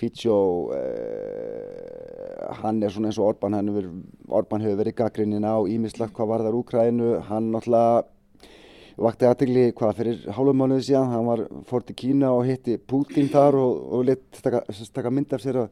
Fítsjó, 0.01 0.37
eh, 0.77 2.49
hann 2.63 2.83
er 2.83 2.91
svona 2.91 3.11
eins 3.11 3.19
og 3.21 3.33
Orbán, 3.33 3.57
hefur, 3.59 3.89
Orbán 4.29 4.65
hefur 4.65 4.81
verið 4.81 4.99
gaggrinnin 4.99 5.47
á 5.47 5.57
ímislegt 5.69 6.15
hvað 6.17 6.33
varðar 6.33 6.59
Úkrænu, 6.59 7.15
hann 7.29 7.51
náttúrulega, 7.53 8.05
vakti 9.03 9.29
aðtegli 9.29 9.65
hvað 9.79 9.97
fyrir 9.99 10.27
hálfumánuði 10.37 10.89
síðan, 10.89 11.13
hann 11.15 11.29
var 11.29 11.47
fór 11.69 11.87
til 11.87 11.97
Kína 11.97 12.33
og 12.37 12.45
hitti 12.49 12.77
Putin 12.79 13.31
þar 13.33 13.57
og, 13.61 13.83
og 13.97 14.05
lit 14.11 14.43
taka, 14.43 14.65
taka 14.93 15.11
mynd 15.11 15.33
af 15.33 15.45
sér 15.45 15.63
að 15.65 15.71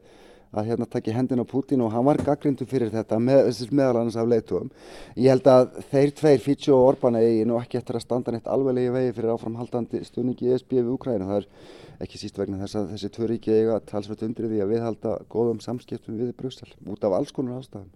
að 0.51 0.71
hérna 0.71 0.87
takki 0.89 1.13
hendin 1.15 1.39
á 1.39 1.47
Putin 1.47 1.83
og 1.85 1.93
hann 1.93 2.05
var 2.05 2.19
gaggrindu 2.19 2.65
fyrir 2.67 2.91
þetta 2.91 3.19
með, 3.23 3.49
meðal 3.71 4.01
annars 4.01 4.17
af 4.19 4.27
leitugum. 4.27 4.71
Ég 5.15 5.31
held 5.31 5.47
að 5.47 5.77
þeir 5.91 6.11
tveir, 6.17 6.41
Fitcho 6.43 6.75
og 6.75 6.89
Orbán, 6.89 7.19
eigi 7.19 7.45
nú 7.47 7.59
ekki 7.59 7.79
eftir 7.79 7.99
að 7.99 8.05
standa 8.05 8.33
neitt 8.35 8.49
alveglegi 8.51 8.91
vegi 8.95 9.15
fyrir 9.17 9.35
áframhaldandi 9.35 10.03
stuðningi 10.07 10.49
í 10.49 10.51
ESB 10.55 10.75
við 10.81 10.91
Ukræna. 10.95 11.29
Það 11.29 11.39
er 11.39 12.03
ekki 12.03 12.19
síst 12.19 12.41
vegna 12.41 12.59
þess 12.63 12.79
að 12.81 12.91
þessi 12.95 13.13
tvö 13.15 13.31
ríki 13.31 13.55
eiga 13.55 13.79
talsveit 13.87 14.25
undrið 14.27 14.57
í 14.57 14.61
að 14.65 14.75
viðhalda 14.75 15.15
góðum 15.31 15.63
samskiptum 15.63 16.19
við 16.19 16.35
Brussel 16.35 16.69
út 16.89 17.07
af 17.07 17.15
alls 17.15 17.31
konar 17.35 17.61
ástæðum. 17.61 17.91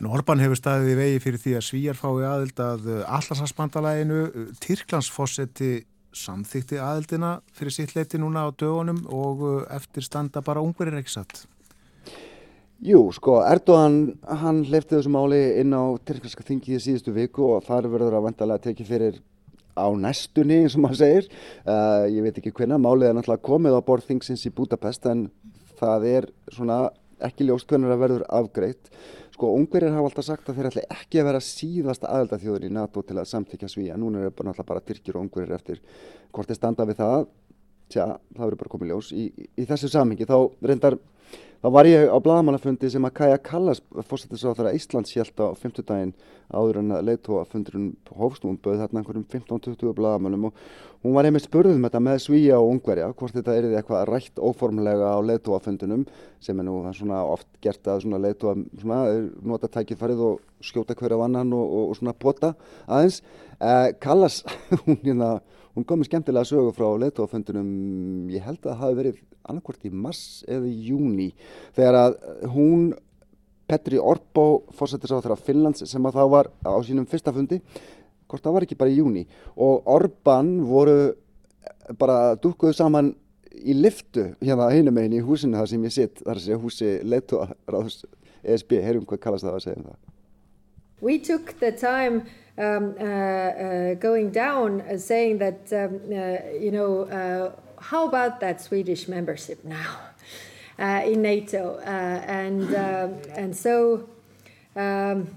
En 0.00 0.08
Orbán 0.08 0.40
hefur 0.40 0.56
staðið 0.56 0.94
í 0.94 0.96
vegi 0.96 1.20
fyrir 1.20 1.40
því 1.42 1.54
að 1.58 1.64
Svíjar 1.66 1.98
fái 1.98 2.22
aðild 2.24 2.60
að 2.64 2.86
allarsasbandalæginu, 3.04 4.20
Tyrklandsfossetti 4.64 5.72
samþýtti 6.16 6.80
aðildina 6.82 7.36
fyrir 7.54 7.74
sitt 7.74 7.94
leiti 7.94 8.18
núna 8.18 8.46
á 8.46 8.50
dögunum 8.50 9.04
og 9.12 9.44
eftir 9.70 10.06
standa 10.06 10.42
bara 10.42 10.62
ungverðir 10.64 11.02
ekki 11.02 11.18
satt. 11.18 11.44
Jú, 12.80 13.00
sko, 13.12 13.42
Erdogan, 13.44 14.14
hann 14.40 14.62
hleyfti 14.64 14.96
þessu 14.96 15.10
máli 15.12 15.40
inn 15.60 15.74
á 15.76 15.84
Tyrklandska 16.00 16.46
þingið 16.48 16.78
í 16.78 16.84
síðustu 16.86 17.12
viku 17.12 17.44
og 17.52 17.66
þar 17.66 17.90
verður 17.92 18.16
að 18.16 18.24
vantalega 18.30 18.64
tekið 18.70 18.88
fyrir 18.88 19.18
á 19.76 19.86
næstunni, 19.92 20.62
eins 20.64 20.76
og 20.78 20.86
maður 20.86 21.00
segir. 21.02 21.28
Uh, 21.66 22.08
ég 22.08 22.24
veit 22.24 22.40
ekki 22.40 22.54
hvernig, 22.56 22.80
málið 22.80 23.10
er 23.10 23.18
náttúrulega 23.18 23.46
komið 23.50 23.76
á 23.76 23.80
borð 23.84 24.08
þingsins 24.08 24.46
í 24.48 24.54
Budapest 24.56 25.04
en 25.12 25.26
það 25.80 26.06
er 26.08 26.28
svona 26.54 26.78
ekki 27.20 27.46
ljóst 27.50 27.68
hvernig 27.68 27.92
það 27.92 28.02
verður 28.06 28.24
afgreitt. 28.40 28.90
Sko, 29.34 29.52
ungverðir 29.56 29.94
hafa 29.98 30.10
alltaf 30.10 30.26
sagt 30.26 30.48
að 30.48 30.58
þeir 30.58 30.70
ætla 30.70 30.86
ekki 30.96 31.20
að 31.20 31.28
vera 31.30 31.44
síðasta 31.44 32.10
aðeldaþjóður 32.16 32.66
í 32.66 32.72
NATO 32.76 33.04
til 33.04 33.20
að 33.20 33.28
samtíkja 33.30 33.70
svíja. 33.72 34.00
Núna 34.00 34.24
er 34.24 34.32
það 34.32 34.50
náttúrulega 34.50 34.72
bara 34.72 34.84
Tyrkir 34.88 35.16
og 35.16 35.26
ungverðir 35.26 35.56
eftir 35.56 35.84
hvort 36.32 36.50
þeir 36.50 36.60
standa 36.60 36.88
við 36.88 37.00
það. 37.00 37.28
Tja, 37.90 38.04
það 38.36 38.44
verður 38.44 38.60
bara 38.60 38.72
komið 38.74 38.92
ljós. 38.92 39.12
Í, 39.12 39.24
í, 39.30 39.48
í 39.60 39.68
þessu 39.68 39.90
samhengi 39.90 40.28
þá 40.28 40.36
reyndar 40.64 40.96
Þá 41.60 41.68
var 41.74 41.84
ég 41.84 42.08
á 42.08 42.16
bladamannafundi 42.24 42.88
sem 42.88 43.04
að 43.04 43.18
Kaja 43.18 43.38
Kallas, 43.44 43.82
fórstættisáþara 44.08 44.70
Íslands, 44.72 45.10
held 45.12 45.42
á 45.44 45.52
50 45.52 45.84
daginn 45.84 46.14
áður 46.48 46.78
en 46.80 46.94
að 46.96 47.10
leiðtóafundurinn 47.10 47.90
hófstún 48.16 48.56
bauð 48.64 48.78
þarna 48.80 49.02
einhverjum 49.02 49.26
15-20 49.28 49.92
bladamannum 49.98 50.46
og 50.48 50.62
hún 51.04 51.18
var 51.18 51.28
einmitt 51.28 51.44
spurðum 51.44 51.84
þetta 51.84 52.00
með 52.06 52.22
Svíja 52.24 52.56
og 52.56 52.70
Ungverja, 52.72 53.10
hvort 53.12 53.36
þetta 53.36 53.58
er 53.58 53.68
eitthvað 53.74 54.08
rætt 54.08 54.40
óformlega 54.40 55.12
á 55.12 55.20
leiðtóafundunum 55.20 56.08
sem 56.40 56.56
er 56.56 56.68
nú 56.70 56.80
svona 56.96 57.20
oft 57.28 57.48
gert 57.60 57.92
að 57.92 58.06
svona 58.06 58.24
leiðtóa 58.24 58.56
nota 59.44 59.68
tækifærið 59.68 60.26
og 60.30 60.64
skjóta 60.64 60.96
hverja 60.96 61.20
vannan 61.20 61.52
og, 61.52 61.66
og, 61.68 61.86
og 61.92 62.00
svona 62.00 62.16
pota 62.16 62.54
aðeins. 62.88 63.20
Eh, 63.60 63.92
Kallas, 64.00 64.46
hún 64.86 64.96
hérna 65.04 65.34
Hún 65.76 65.86
kom 65.86 66.00
með 66.00 66.10
skemmtilega 66.10 66.48
sögu 66.48 66.72
frá 66.74 66.88
leittóaföndunum, 66.98 67.68
ég 68.32 68.42
held 68.42 68.58
að 68.64 68.72
það 68.72 68.80
hafi 68.82 68.98
verið 68.98 69.20
annarkvort 69.46 69.86
í 69.86 69.92
mars 69.94 70.22
eða 70.50 70.66
í 70.66 70.74
júni 70.90 71.28
þegar 71.76 71.98
að 72.00 72.18
hún, 72.54 72.90
Petri 73.70 74.00
Orbo, 74.02 74.64
fórsættis 74.74 75.14
á 75.14 75.22
þeirra 75.22 75.38
Finnlands 75.38 75.86
sem 75.86 76.06
að 76.08 76.18
þá 76.18 76.24
var 76.32 76.50
á 76.66 76.74
sínum 76.82 77.06
fyrsta 77.06 77.34
fundi, 77.34 77.60
hvort 78.26 78.42
það 78.42 78.56
var 78.56 78.66
ekki 78.66 78.78
bara 78.80 78.90
í 78.90 78.98
júni 78.98 79.26
og 79.54 79.86
Orban 79.94 80.56
voru 80.66 80.98
bara 81.98 82.34
dúkuðu 82.42 82.74
saman 82.74 83.14
í 83.54 83.74
liftu 83.78 84.32
hérna 84.42 84.70
hinum 84.74 84.96
meginn 84.98 85.20
í 85.20 85.24
húsinu 85.26 85.58
þar 85.58 85.70
sem 85.70 85.86
ég 85.86 85.94
sitt, 85.94 86.22
þar 86.26 86.42
sem 86.42 86.62
húsi 86.62 86.96
leittóaráðs 87.06 88.04
ESB, 88.42 88.80
heyrum 88.82 89.06
hvað 89.06 89.22
kallast 89.22 89.46
það 89.46 89.58
að 89.58 89.64
segja 89.66 89.80
um 89.80 89.90
það. 89.90 90.09
We 91.00 91.18
took 91.18 91.58
the 91.60 91.72
time 91.72 92.26
um, 92.58 92.94
uh, 93.00 93.04
uh, 93.04 93.94
going 93.94 94.30
down 94.30 94.82
uh, 94.82 94.98
saying 94.98 95.38
that, 95.38 95.72
um, 95.72 96.00
you 96.60 96.70
know, 96.70 97.54
how 97.80 98.06
about 98.06 98.40
that 98.40 98.60
Swedish 98.60 99.08
membership 99.08 99.64
now 99.64 99.96
in 100.78 101.22
NATO? 101.22 101.78
and, 101.78 102.74
um, 102.74 103.16
and 103.34 103.56
so 103.56 104.10
um, 104.76 105.28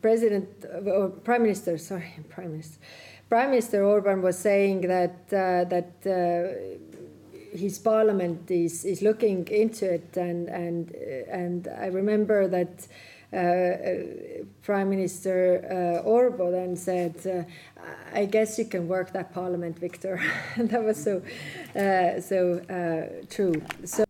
President 0.00 0.48
or 0.84 1.10
Prime 1.10 1.42
Minister, 1.42 1.78
sorry, 1.78 2.12
Prime 2.28 2.50
Minister, 2.50 2.80
Prime 3.28 3.50
Minister 3.50 3.84
Orban 3.84 4.22
was 4.22 4.36
saying 4.36 4.80
that 4.82 5.28
that 5.28 5.92
his 7.54 7.78
parliament 7.78 8.50
is, 8.50 8.84
is 8.84 9.02
looking 9.02 9.46
into 9.48 9.94
it 9.94 10.16
and 10.16 10.48
and 10.48 10.90
and 11.28 11.68
I 11.68 11.86
remember 11.86 12.48
that 12.48 12.68
uh, 12.68 12.92
uh, 12.92 13.21
Prime 13.32 14.90
Minister 14.90 15.64
uh, 16.04 16.08
Orbo 16.08 16.50
then 16.50 16.76
said, 16.76 17.46
"I 18.14 18.26
guess 18.26 18.58
you 18.58 18.66
can 18.66 18.86
work 18.88 19.12
that 19.12 19.32
parliament, 19.32 19.78
Victor." 19.78 20.20
that 20.56 20.84
was 20.84 21.02
so 21.02 21.22
so 22.20 22.60
true. 23.30 23.54
So 23.84 24.04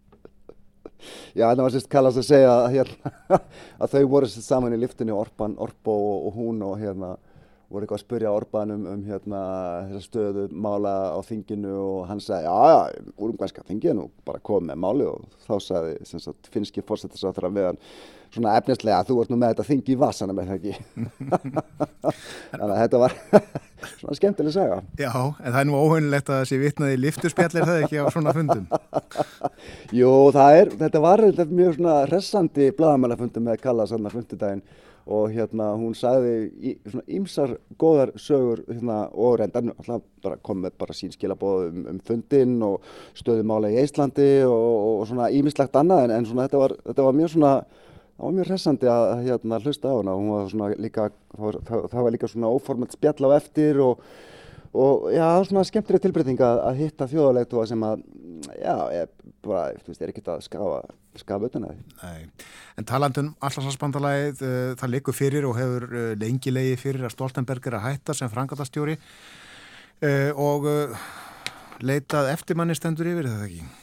Já, 1.34 1.48
það 1.48 1.64
var 1.64 1.74
sérst 1.74 1.90
kallast 1.90 2.20
að 2.20 2.26
segja 2.28 2.50
að, 2.52 2.66
hérna, 2.76 3.12
að 3.82 3.94
þau 3.94 4.02
voru 4.12 4.28
saman 4.30 4.74
í 4.76 4.80
liftinu 4.80 5.14
Orban, 5.16 5.56
Orbo 5.58 5.94
og, 5.96 6.26
og 6.28 6.34
hún 6.36 6.60
og 6.66 6.74
hérna 6.80 7.14
voru 7.72 7.86
eitthvað 7.86 7.98
að 7.98 8.04
spurja 8.04 8.32
Orban 8.36 8.74
um, 8.74 8.82
um 8.92 9.04
hérna 9.06 9.42
þessa 9.88 10.02
stöðu 10.04 10.46
mála 10.52 10.92
á 11.16 11.20
þinginu 11.24 11.72
og 11.72 12.02
hann 12.10 12.20
sagði 12.20 12.50
já 12.50 12.72
já, 12.74 13.06
úrumgænska 13.16 13.64
þinginu 13.68 14.10
bara 14.28 14.42
komið 14.44 14.68
með 14.70 14.82
máli 14.84 15.06
og 15.08 15.38
þá 15.46 15.54
sagði 15.66 15.94
sagt, 16.12 16.50
finnski 16.52 16.84
fórsettisáþra 16.84 17.52
meðan 17.52 17.80
svona 18.32 18.56
efnislega 18.58 19.00
að 19.00 19.10
þú 19.10 19.16
ert 19.22 19.32
nú 19.32 19.38
með 19.40 19.52
þetta 19.52 19.66
þingi 19.68 19.92
í 19.92 19.98
vasana 20.00 20.36
með 20.36 20.50
það 20.50 20.58
ekki? 20.58 20.74
Þannig 22.52 22.66
að 22.66 22.78
þetta 22.82 23.00
var 23.02 23.16
svona 24.00 24.18
skemmtileg 24.18 24.54
saga. 24.56 24.78
Já, 25.00 25.10
en 25.12 25.48
það 25.48 25.58
er 25.62 25.68
nú 25.68 25.80
óhönulegt 25.80 26.30
að 26.32 26.44
þessi 26.44 26.60
vitnaði 26.62 27.00
lifturspjallir 27.02 27.68
það 27.68 27.82
ekki 27.82 28.00
á 28.00 28.06
svona 28.14 28.36
fundum? 28.36 28.68
Jú, 30.00 30.12
það 30.36 30.60
er, 30.60 30.72
þetta 30.84 31.04
var 31.04 31.24
mjög 31.42 31.76
svona 31.76 31.98
hressandi 32.06 32.70
bladamælafundum 32.78 33.50
með 33.50 33.60
Kalla 33.66 33.88
sannar 33.90 34.16
fundudaginn 34.16 34.64
og 35.02 35.32
hérna 35.34 35.72
hún 35.74 35.94
sagði 35.98 36.34
í, 36.62 36.72
svona 36.86 37.04
ymsar 37.10 37.54
góðar 37.80 38.12
sögur 38.22 38.62
hérna, 38.68 39.08
og 39.10 39.40
reyndan 39.40 39.72
kom 40.46 40.62
með 40.62 40.76
bara 40.78 40.94
sín 40.94 41.10
skilabóð 41.14 41.64
um, 41.72 41.80
um 41.90 41.98
fundin 42.06 42.54
og 42.62 42.84
stöðumála 43.18 43.72
í 43.72 43.80
Íslandi 43.82 44.28
og, 44.46 45.00
og 45.00 45.08
svona 45.10 45.30
ímislegt 45.34 45.74
annað 45.78 46.06
en, 46.06 46.14
en 46.18 46.28
svona 46.28 46.46
þetta 46.46 46.62
var, 46.62 46.76
þetta 46.86 47.08
var 47.08 47.18
mjög 47.18 47.34
svona 47.34 47.54
það 48.16 48.26
var 48.26 48.36
mjög 48.38 48.50
hressandi 48.50 48.90
að 48.92 49.24
hérna, 49.26 49.62
hlusta 49.62 49.92
á 49.92 49.94
hana 49.98 50.18
var 50.18 50.76
líka 50.78 51.08
það, 51.36 51.58
það, 51.68 51.88
það 51.94 52.06
var 52.06 52.14
líka 52.16 52.30
svona 52.32 52.52
óformalt 52.52 52.96
spjall 52.96 53.30
á 53.32 53.36
eftir 53.38 53.82
og 53.82 54.04
og 54.72 55.10
já, 55.12 55.26
svona 55.44 55.64
skemmtileg 55.68 56.00
tilbreyting 56.00 56.40
að, 56.40 56.62
að 56.64 56.78
hitta 56.80 57.08
þjóðarleitu 57.10 57.64
sem 57.68 57.82
að, 57.84 58.04
já, 58.56 58.76
ég 58.96 59.10
bara, 59.44 59.64
þú 59.82 59.92
veist, 59.92 60.00
er 60.00 60.12
ekkert 60.12 60.30
að 60.32 60.44
skafa 60.46 60.78
skafa 61.20 61.50
því. 61.52 61.74
Nei, 62.00 62.46
en 62.80 62.88
talandum 62.88 63.34
allarsvarsbandalæðið, 63.44 64.40
uh, 64.40 64.54
eh, 64.70 64.72
það 64.80 64.94
leikur 64.94 65.16
fyrir 65.16 65.48
og 65.48 65.58
hefur 65.58 65.88
uh, 65.90 66.06
lengi 66.16 66.54
leiði 66.54 66.78
fyrir 66.80 67.04
að 67.04 67.12
Stoltenberg 67.18 67.68
er 67.68 67.76
að 67.76 67.86
hætta 67.90 68.16
sem 68.16 68.32
frangatastjóri 68.32 68.96
uh, 68.96 70.30
og 70.40 70.70
leitað 71.84 72.32
eftirmannistendur 72.32 73.12
yfir 73.12 73.28
þetta 73.28 73.50
ekki? 73.50 73.81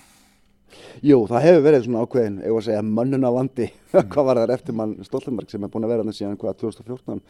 Jú, 1.06 1.22
það 1.30 1.46
hefur 1.46 1.64
verið 1.64 1.86
svona 1.86 2.04
ákveðin, 2.04 2.42
ég 2.44 2.56
var 2.56 2.64
að 2.64 2.68
segja 2.68 2.84
mannuna 2.84 3.32
vandi, 3.32 3.70
mm. 3.94 4.10
hvað 4.12 4.30
var 4.30 4.42
það 4.42 4.56
eftirmann 4.58 4.96
Stoltenberg 5.08 5.52
sem 5.52 5.64
er 5.64 5.72
búin 5.74 5.88
að 5.88 5.94
vera 5.94 6.04
þannig 6.06 6.20
síðan 6.20 6.40
hvað 6.42 6.62
2014 6.66 7.22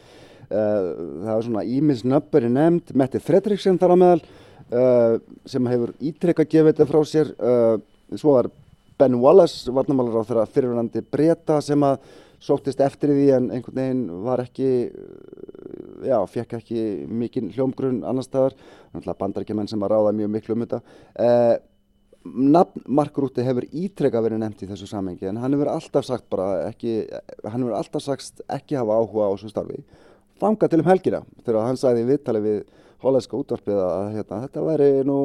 það 0.50 1.30
var 1.30 1.44
svona 1.46 1.62
Ímis 1.64 2.00
Nöpperi 2.02 2.50
nefnd, 2.50 2.94
Metti 2.98 3.20
Fredriksson 3.22 3.78
þar 3.78 3.94
á 3.94 3.96
meðal 4.02 4.22
sem 5.50 5.68
hefur 5.70 5.92
ítrekka 5.98 6.46
gefið 6.46 6.72
þetta 6.72 6.86
frá 6.90 6.98
sér. 7.06 7.30
Svo 8.18 8.34
var 8.36 8.50
Ben 9.00 9.16
Wallace 9.22 9.72
varnamálar 9.72 10.20
á 10.22 10.28
þeirra 10.28 10.48
fyrirvænandi 10.50 11.02
breyta 11.10 11.60
sem 11.64 11.82
að 11.86 12.02
sóttist 12.40 12.80
eftir 12.84 13.12
því 13.14 13.26
en 13.36 13.48
einhvern 13.54 13.78
veginn 13.78 14.04
var 14.24 14.42
ekki 14.42 14.68
já, 16.06 16.16
fekk 16.32 16.54
ekki 16.60 16.84
mikinn 17.08 17.50
hljómgrunn 17.54 18.02
annar 18.08 18.24
staðar, 18.24 18.56
náttúrulega 18.94 19.20
bandarækjumenn 19.20 19.68
sem 19.70 19.82
að 19.84 19.92
ráða 19.92 20.14
mjög 20.16 20.32
miklu 20.34 20.56
um 20.56 20.64
þetta. 20.64 20.80
Eh, 21.20 21.54
nafn 22.24 22.82
Mark 22.86 23.16
Rutte 23.16 23.44
hefur 23.44 23.64
ítrekka 23.72 24.20
verið 24.20 24.42
nefnt 24.42 24.64
í 24.64 24.68
þessu 24.68 24.88
samengi 24.90 25.28
en 25.30 25.38
hann 25.40 25.54
hefur 25.56 25.70
alltaf 25.72 26.04
sagt 26.04 26.26
bara 26.32 26.66
ekki 26.68 27.06
hann 27.46 27.62
hefur 27.62 27.76
alltaf 27.78 28.04
sagt 28.04 28.42
ekki 28.48 28.76
hafa 28.76 28.98
áhuga 29.00 29.30
á 29.30 29.34
þessu 29.34 29.52
starfi. 29.52 29.80
Þanga 30.40 30.68
til 30.68 30.82
um 30.82 30.90
helgina 30.90 31.22
þegar 31.46 31.66
hann 31.68 31.80
sagði 31.80 32.04
í 32.04 32.10
viðtali 32.10 32.44
við 32.44 32.60
hólæska 33.00 33.38
útvarpið 33.38 33.80
að 33.80 34.10
hérna, 34.18 34.42
þetta 34.44 34.66
væri 34.66 34.90
nú 35.08 35.16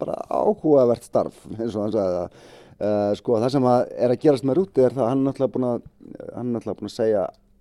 bara 0.00 0.18
áhugavert 0.26 1.06
starf 1.06 1.46
eins 1.60 1.76
og 1.76 1.86
hann 1.86 1.94
sagði 1.94 2.18
það. 2.18 2.42
Uh, 2.82 3.12
sko 3.14 3.36
það 3.38 3.52
sem 3.54 3.66
að 3.70 3.80
er 3.94 4.10
að 4.10 4.20
gerast 4.24 4.46
með 4.48 4.56
Rúti 4.58 4.82
er 4.82 4.94
það 4.96 5.06
hann 5.06 5.20
er 5.20 5.26
náttúrulega 5.28 5.54
búin 5.54 5.66
að 5.68 5.82
hann 6.34 6.48
er 6.48 6.54
náttúrulega 6.56 6.78
búin 6.80 6.88
að 6.88 6.94
segja 6.96 7.20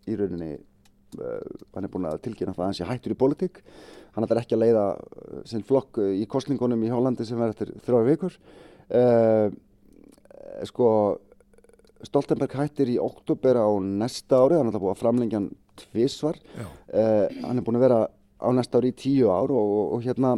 í 0.09 0.15
rauninni 0.17 0.47
uh, 0.55 1.51
hann 1.75 1.85
er 1.85 1.91
búin 1.93 2.07
að 2.09 2.21
tilkynna 2.25 2.55
það 2.55 2.63
að 2.63 2.69
hann 2.71 2.77
sé 2.79 2.87
hættur 2.89 3.13
í 3.13 3.17
politík 3.19 3.59
hann 4.15 4.25
ætlar 4.25 4.41
ekki 4.41 4.57
að 4.57 4.63
leiða 4.63 4.85
uh, 4.97 5.43
sinn 5.51 5.67
flokk 5.67 5.99
í 6.01 6.25
kostningunum 6.31 6.87
í 6.87 6.89
Hólandi 6.89 7.27
sem 7.27 7.37
verður 7.37 7.53
eftir 7.53 7.85
þrjára 7.85 8.07
vikur 8.07 8.39
sko 10.67 10.87
Stoltenberg 12.01 12.55
hættir 12.57 12.89
í 12.89 12.97
oktober 13.01 13.59
á 13.61 13.69
næsta 13.77 14.39
ári, 14.41 14.57
hann 14.57 14.71
er 14.71 14.81
búin 14.81 14.95
að 14.95 15.03
framlengja 15.03 15.37
hann 15.37 15.51
tvissvar 15.83 16.39
hann 16.89 17.57
er 17.57 17.65
búin 17.65 17.77
að 17.77 17.85
vera 17.85 17.99
á 18.41 18.49
næsta 18.57 18.81
ári 18.81 18.89
í 18.89 18.97
tíu 18.97 19.29
ár 19.29 19.53
og, 19.53 19.73
og, 19.77 19.91
og 19.95 20.05
hérna 20.05 20.33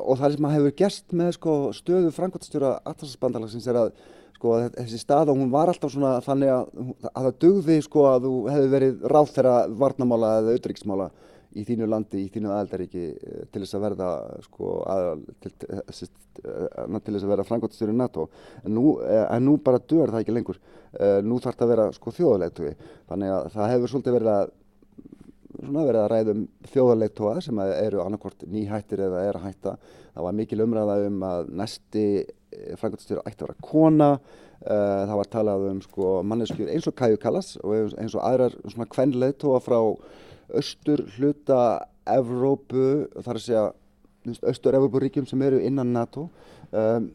og 0.00 0.16
það 0.18 0.36
sem 0.36 0.48
hefur 0.54 0.76
gerst 0.80 1.12
með 1.12 1.34
sko, 1.36 1.56
stöðu 1.76 2.12
frangværtstjóra 2.16 2.78
Atlasbandalagsins 2.88 3.68
er 3.68 3.82
að 3.82 3.92
sko, 4.38 4.54
þessi 4.78 5.00
stað 5.02 5.32
og 5.32 5.40
hún 5.42 5.52
var 5.52 5.70
alltaf 5.70 5.92
svona 5.92 6.16
þannig 6.24 6.54
að, 6.54 6.68
að 7.12 7.28
það 7.28 7.38
dugði 7.44 7.78
sko, 7.84 8.04
að 8.08 8.28
þú 8.28 8.34
hefði 8.54 8.70
verið 8.74 9.08
ráð 9.12 9.32
þeirra 9.36 9.56
varnamála 9.82 10.34
eða 10.40 10.56
auðriksmála 10.56 11.10
í 11.56 11.64
þínu 11.64 11.88
landi, 11.88 12.22
í 12.24 12.30
þínu 12.32 12.52
aðeldaríki 12.52 13.04
eh, 13.08 13.42
til 13.52 13.62
þess 13.62 13.76
að 13.78 13.84
verða 13.86 14.08
sko, 14.44 14.72
aðal, 14.92 15.22
til, 15.42 15.52
eh, 15.68 15.82
eh, 15.88 16.98
til 16.98 17.14
þess 17.14 17.24
að 17.24 17.32
verða 17.32 17.46
frangværtstjóri 17.48 17.96
NATO 17.96 18.28
en 18.62 18.74
nú, 18.76 18.86
en 19.00 19.46
nú 19.46 19.56
bara 19.64 19.80
dör 19.80 20.12
það 20.12 20.24
ekki 20.24 20.36
lengur 20.36 20.60
nú 21.24 21.36
þarf 21.42 21.58
það 21.58 21.66
að 21.66 21.72
vera 21.74 21.86
sko, 21.92 22.12
þjóðulegtugi 22.16 22.74
þannig 23.10 23.32
að 23.34 23.48
það 23.54 23.70
hefur 23.74 23.92
svolítið 23.92 24.18
verið 24.18 24.34
að 24.34 24.56
verið 25.58 26.00
að 26.00 26.10
ræðum 26.12 26.42
þjóðarleittóa 26.70 27.40
sem 27.42 27.60
eru 27.64 28.02
annarkort 28.04 28.44
nýhættir 28.46 29.00
eða 29.08 29.24
er 29.26 29.38
að 29.38 29.46
hætta. 29.48 29.72
Það 30.14 30.26
var 30.28 30.36
mikil 30.38 30.60
umræða 30.62 30.96
um 31.08 31.24
að 31.26 31.48
næsti 31.58 32.04
frangotastjóri 32.78 33.24
ætti 33.26 33.42
að 33.42 33.48
vera 33.48 33.66
kona. 33.66 34.10
Það 34.60 35.14
var 35.18 35.30
talað 35.32 35.66
um 35.72 35.80
sko, 35.82 36.12
manneskjur 36.30 36.70
eins 36.70 36.86
og 36.86 36.96
Kæju 37.00 37.18
Kallas 37.22 37.50
og 37.64 37.96
eins 37.98 38.14
og 38.14 38.22
aðrar 38.22 38.54
kvennleittóa 38.94 39.58
frá 39.64 39.80
austur 40.56 41.04
hluta 41.16 41.60
Evrópu, 42.08 43.08
þar 43.20 43.36
að 43.36 43.44
segja 43.44 43.64
austur-Evrópuríkjum 44.48 45.28
sem 45.28 45.42
eru 45.44 45.60
innan 45.64 45.92
NATO. 45.92 46.28
Um, 46.72 47.10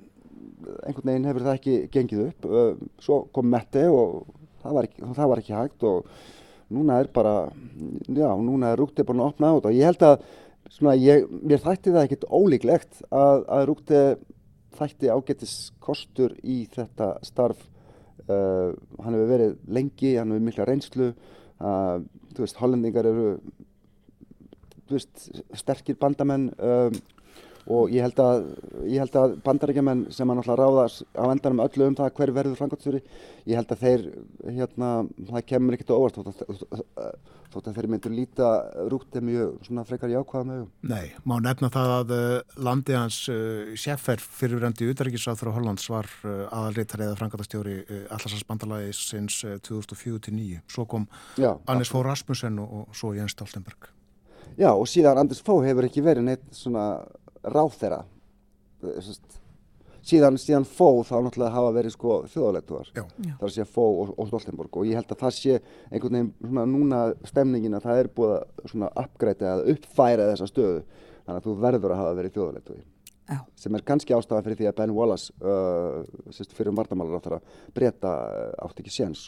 einhvern 0.85 1.09
veginn 1.09 1.27
hefur 1.29 1.45
það 1.47 1.57
ekki 1.57 1.75
gengið 1.93 2.23
upp. 2.27 2.47
Um, 2.47 2.87
svo 3.01 3.23
kom 3.33 3.49
Mette 3.49 3.87
og 3.89 4.23
það 4.63 4.77
var 4.77 4.87
ekki, 4.89 5.03
það 5.17 5.31
var 5.31 5.41
ekki 5.41 5.57
hægt 5.57 5.85
og 5.89 6.13
núna 6.73 7.01
er 7.01 7.09
bara, 7.13 7.35
já, 8.07 8.29
núna 8.39 8.71
er 8.71 8.79
Rúkti 8.81 9.05
búin 9.05 9.21
að 9.21 9.33
opna 9.33 9.51
át 9.53 9.67
og 9.69 9.75
ég 9.75 9.89
held 9.89 10.05
að 10.07 10.23
svona, 10.71 10.95
ég, 10.97 11.27
mér 11.43 11.61
þætti 11.61 11.93
það 11.93 12.07
ekkert 12.07 12.25
ólíklegt 12.31 13.03
að, 13.11 13.43
að 13.57 13.65
Rúkti 13.69 14.01
þætti 14.77 15.11
ágættis 15.13 15.55
kostur 15.83 16.33
í 16.41 16.63
þetta 16.73 17.13
starf 17.27 17.59
uh, 18.25 18.73
hann 19.03 19.13
hefur 19.13 19.31
verið 19.35 19.55
lengi, 19.67 20.15
hann 20.17 20.33
hefur 20.33 20.47
mikla 20.47 20.67
reynslu 20.69 21.11
uh, 21.11 21.99
þú 22.33 22.45
veist, 22.45 22.59
hollendingar 22.61 23.07
eru 23.09 23.27
þú 24.87 24.97
veist, 24.97 25.27
sterkir 25.57 25.97
bandamenn 26.01 26.49
um, 26.57 26.97
og 27.71 27.91
ég 27.93 28.03
held 28.03 28.19
að, 28.19 28.47
að 29.23 29.35
bandarækjumenn 29.45 30.07
sem 30.11 30.29
að 30.29 30.39
náttúrulega 30.39 30.65
ráðast 30.65 31.05
á 31.15 31.23
endanum 31.31 31.61
öllu 31.63 31.87
um 31.87 31.95
það 31.95 32.17
hver 32.17 32.31
verður 32.35 32.59
frangotstjóri 32.59 32.99
ég 33.47 33.59
held 33.59 33.71
að 33.71 33.85
þeir, 33.85 34.03
hérna, 34.57 34.89
það 35.29 35.45
kemur 35.51 35.77
ekkert 35.77 35.93
óvart 35.95 36.19
þótt 36.19 36.43
að, 36.43 37.71
þeir 37.77 37.87
myndur 37.93 38.15
líta 38.15 38.49
rútið 38.91 39.25
mjög 39.29 39.55
svona 39.67 39.85
frekar 39.87 40.11
jákvæða 40.11 40.49
með 40.49 40.65
Nei, 40.91 41.13
má 41.23 41.37
nefna 41.45 41.71
það 41.71 41.95
að 41.95 42.13
uh, 42.17 42.59
landi 42.67 42.97
hans 42.97 43.21
uh, 43.31 43.71
Sjeffer 43.79 44.23
fyrirverandi 44.23 44.89
útærikiðsáþur 44.91 45.53
á 45.53 45.55
Hollands 45.55 45.87
var 45.93 46.09
uh, 46.27 46.45
aðalreitar 46.49 47.07
eða 47.07 47.17
frangotastjóri 47.21 47.79
Allarslandsbandalagi 48.09 48.91
sinns 48.97 49.39
2004-2009 49.69 50.63
svo 50.67 50.87
kom 50.89 51.07
Anders 51.39 51.93
Fór 51.93 52.09
Rasmussen 52.09 52.59
og, 52.63 52.79
og 52.83 52.97
svo 52.97 53.13
Jens 53.15 53.37
Stoltenberg. 53.37 53.91
Já 54.59 54.69
og 54.69 54.85
síðan 54.89 55.23
Anders 55.23 55.41
Fó 55.45 55.55
hefur 55.65 55.87
ekki 55.87 56.03
verið 56.05 56.27
neitt 56.27 56.49
svona 56.53 56.87
ráð 57.43 57.79
þeirra 57.79 58.03
síðan, 60.03 60.37
síðan 60.41 60.65
fó 60.67 61.03
þá 61.07 61.15
náttúrulega 61.23 61.55
hafa 61.55 61.73
verið 61.77 61.95
sko 61.95 62.15
þjóðalegtuðar 62.31 62.89
þar 63.41 63.53
sé 63.55 63.65
fó 63.67 63.83
og, 63.85 64.13
og 64.17 64.31
Stoltenborg 64.31 64.79
og 64.79 64.89
ég 64.89 64.99
held 64.99 65.11
að 65.13 65.21
það 65.23 65.35
sé 65.37 65.59
einhvern 65.89 66.17
veginn 66.17 66.31
svona 66.41 66.65
núna 66.69 67.03
stemningin 67.29 67.77
að 67.77 67.87
það 67.87 68.01
er 68.01 68.09
búið 68.17 68.33
að 68.37 68.73
svona 68.73 68.91
uppgreita 69.03 69.51
eða 69.51 69.75
uppfæra 69.75 70.31
þessa 70.31 70.49
stöðu 70.51 70.81
þannig 71.23 71.37
að 71.37 71.47
þú 71.47 71.55
verður 71.63 71.95
að 71.95 72.03
hafa 72.03 72.17
verið 72.19 72.35
þjóðalegtuði 72.37 72.83
sem 73.57 73.77
er 73.77 73.85
kannski 73.87 74.15
ástafan 74.15 74.43
fyrir 74.45 74.59
því 74.59 74.69
að 74.69 74.77
Ben 74.81 74.93
Wallace 74.97 75.31
uh, 75.39 76.03
fyrir 76.51 76.73
um 76.73 76.79
vartamálar 76.81 77.21
á 77.21 77.23
þeirra 77.23 77.39
breyta 77.75 78.11
uh, 78.11 78.65
átt 78.65 78.83
ekki 78.83 78.91
séns 78.93 79.23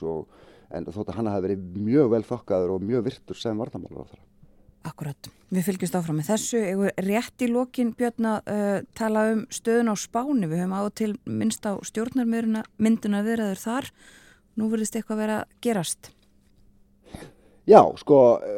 en 0.76 0.88
þótt 0.90 1.14
að 1.14 1.20
hann 1.20 1.30
hafi 1.32 1.46
verið 1.48 1.66
mjög 1.80 2.12
vel 2.12 2.24
þokkaður 2.28 2.76
og 2.76 2.84
mjög 2.84 3.06
virtur 3.08 3.40
sem 3.40 3.62
vartamálar 3.62 4.04
á 4.04 4.10
þeirra 4.12 4.26
Akkurat, 4.86 5.30
við 5.50 5.66
fylgjumst 5.66 5.96
áfram 5.98 6.20
með 6.20 6.28
þessu. 6.30 6.60
Rétt 7.08 7.42
í 7.42 7.50
lokin 7.50 7.94
Björn 7.98 8.28
að 8.30 8.52
uh, 8.54 8.76
tala 8.98 9.24
um 9.34 9.46
stöðun 9.54 9.90
á 9.90 9.96
spáni. 9.98 10.50
Við 10.52 10.62
höfum 10.62 10.76
á 10.78 10.84
til 10.94 11.12
minnst 11.26 11.66
á 11.66 11.74
stjórnarmynduna 11.90 13.24
viðraður 13.26 13.64
þar. 13.64 13.90
Nú 14.56 14.70
verðist 14.72 15.00
eitthvað 15.00 15.24
vera 15.24 15.40
gerast. 15.66 16.15
Já, 17.66 17.80
sko, 17.98 18.18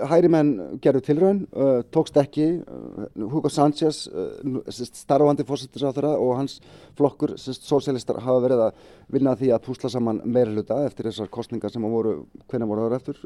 hæri 0.09 0.27
menn 0.27 0.79
gerðu 0.83 1.01
tilraun, 1.05 1.37
uh, 1.55 1.77
tókst 1.95 2.17
ekki, 2.19 2.47
uh, 2.59 3.05
Hugo 3.31 3.47
Sánchez, 3.47 4.01
uh, 4.11 4.67
starfandi 4.67 5.45
fórsettisáþara 5.47 6.11
og 6.19 6.33
hans 6.41 6.57
flokkur, 6.99 7.37
sósélistar, 7.39 8.19
hafa 8.25 8.43
verið 8.43 8.63
að 8.65 8.81
vinna 9.15 9.35
því 9.39 9.53
að 9.55 9.63
púsla 9.69 9.91
saman 9.93 10.19
meira 10.25 10.51
hluta 10.51 10.81
eftir 10.83 11.07
þessar 11.07 11.31
kostningar 11.31 11.71
sem 11.71 11.87
voru, 11.87 12.17
hvernig 12.51 12.67
voru 12.67 12.89
það 12.89 12.97
eftir, 12.99 13.23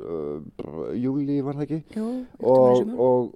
júli 1.02 1.40
var 1.42 1.58
það 1.58 1.66
ekki? 1.66 1.82
Jú, 1.98 2.12
og, 2.54 2.94
og, 3.08 3.34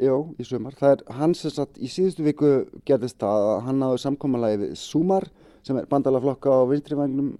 jú, 0.00 0.18
í 0.40 0.48
sumar. 0.48 0.80
Það 0.80 0.96
er 0.96 1.06
hans 1.18 1.44
þess 1.44 1.60
að 1.66 1.76
í 1.76 1.92
síðustu 1.92 2.24
viku 2.24 2.54
gerðist 2.88 3.20
það 3.20 3.50
að 3.50 3.62
hann 3.68 3.84
náðu 3.84 4.00
samkómalagi 4.06 4.62
við 4.64 4.76
Sumar, 4.80 5.28
sem 5.62 5.78
er 5.78 5.88
bandalaflokka 5.90 6.50
á 6.50 6.60
vinstrivagnum 6.70 7.32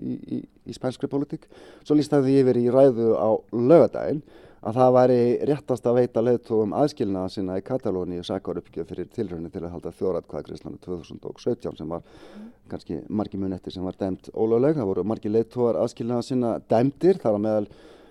í, 0.00 0.14
í 0.16 0.38
í 0.70 0.76
spænskri 0.76 1.10
politík. 1.10 1.48
Svo 1.84 1.96
lístaði 1.98 2.30
því 2.30 2.38
yfir 2.44 2.60
í 2.60 2.70
ræðu 2.72 3.10
á 3.18 3.30
lögadaginn 3.52 4.22
að 4.60 4.76
það 4.76 4.94
væri 4.96 5.20
réttast 5.48 5.86
að 5.88 5.98
veita 6.02 6.22
leðtogum 6.22 6.74
aðskilnaða 6.76 7.32
sinna 7.32 7.56
í 7.56 7.64
Katalóni 7.64 8.18
og 8.20 8.26
sækar 8.28 8.60
uppgjöf 8.60 8.90
fyrir 8.90 9.08
tilröðinu 9.14 9.52
til 9.52 9.62
að 9.64 9.72
halda 9.74 9.92
þjóratkvæðagriðslanu 10.00 10.80
2017 10.84 11.78
sem 11.78 11.94
var 11.94 12.02
kannski 12.70 12.98
margi 13.08 13.40
mun 13.40 13.56
eftir 13.56 13.74
sem 13.74 13.86
var 13.86 13.96
dæmt 14.00 14.28
ólögleg. 14.34 14.76
Það 14.76 14.90
voru 14.92 15.06
margi 15.08 15.32
leðtogar 15.32 15.80
aðskilnaða 15.80 16.26
sinna 16.28 16.58
dæmtir 16.68 17.22
þar 17.22 17.40
á 17.40 17.44
meðal 17.46 17.70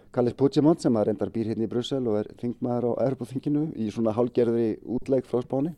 Kallis 0.09 0.33
Puigdemont 0.33 0.81
sem 0.81 0.95
að 0.97 1.11
reyndar 1.11 1.29
býr 1.29 1.51
hérna 1.51 1.67
í 1.67 1.69
Brussel 1.69 2.01
og 2.09 2.17
er 2.23 2.31
þingmaður 2.41 2.97
á 2.97 3.05
Europafinginu 3.05 3.67
í 3.77 3.91
svona 3.93 4.15
hálgerðri 4.17 4.79
útleik 4.89 5.29
frá 5.29 5.43
spáni. 5.45 5.75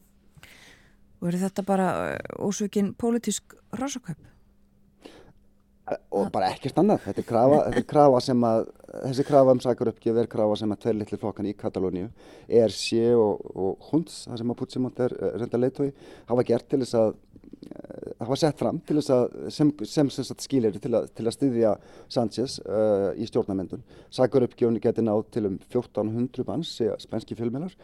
Og 1.21 1.29
eru 1.29 1.39
þetta 1.41 1.63
bara 1.65 1.87
ósveikin 2.41 2.93
pólitísk 2.97 3.55
rásaköp? 3.77 4.17
og 6.11 6.29
bara 6.33 6.51
ekkert 6.53 6.77
annað. 6.81 7.01
Þetta 7.07 7.21
er 7.21 7.27
krafa, 7.27 7.57
þetta 7.65 7.81
er 7.81 7.87
krafa 7.89 8.19
sem 8.23 8.45
að 8.47 8.61
þessi 8.91 9.25
krafa 9.27 9.55
um 9.55 9.63
sakaröpgjöf 9.63 10.19
er 10.21 10.29
krafa 10.31 10.59
sem 10.59 10.73
að 10.73 10.83
tveir 10.85 10.97
litli 10.99 11.19
flokkan 11.19 11.49
í 11.49 11.55
Katalóníu 11.57 12.07
ERC 12.47 12.85
og, 13.17 13.43
og 13.55 13.89
Hunds 13.89 14.21
það 14.27 14.41
sem 14.41 14.53
að 14.53 14.59
Puigdemont 14.61 15.03
er 15.07 15.15
reynda 15.41 15.61
leitói 15.61 15.89
hafa 16.29 16.45
gert 16.47 16.69
til 16.71 16.81
þess 16.83 16.97
að 16.99 17.13
hafa 18.21 18.37
sett 18.39 18.59
fram 18.59 18.79
til 18.87 18.97
þess 18.99 19.13
að 19.15 19.51
sem, 19.53 19.71
sem, 19.87 20.11
sem 20.13 20.43
skilir 20.45 20.77
til 20.81 20.93
að, 20.97 21.09
til 21.17 21.25
að 21.27 21.35
styðja 21.37 21.73
Sánchez 22.11 22.59
uh, 22.65 23.11
í 23.15 23.27
stjórnarmyndun. 23.29 23.83
Sakaröpgjöfni 24.13 24.81
geti 24.83 25.05
náð 25.05 25.25
til 25.33 25.47
um 25.49 25.59
1400 25.59 26.47
manns 26.47 26.77
spænski 27.05 27.37
fjölmjölar 27.39 27.75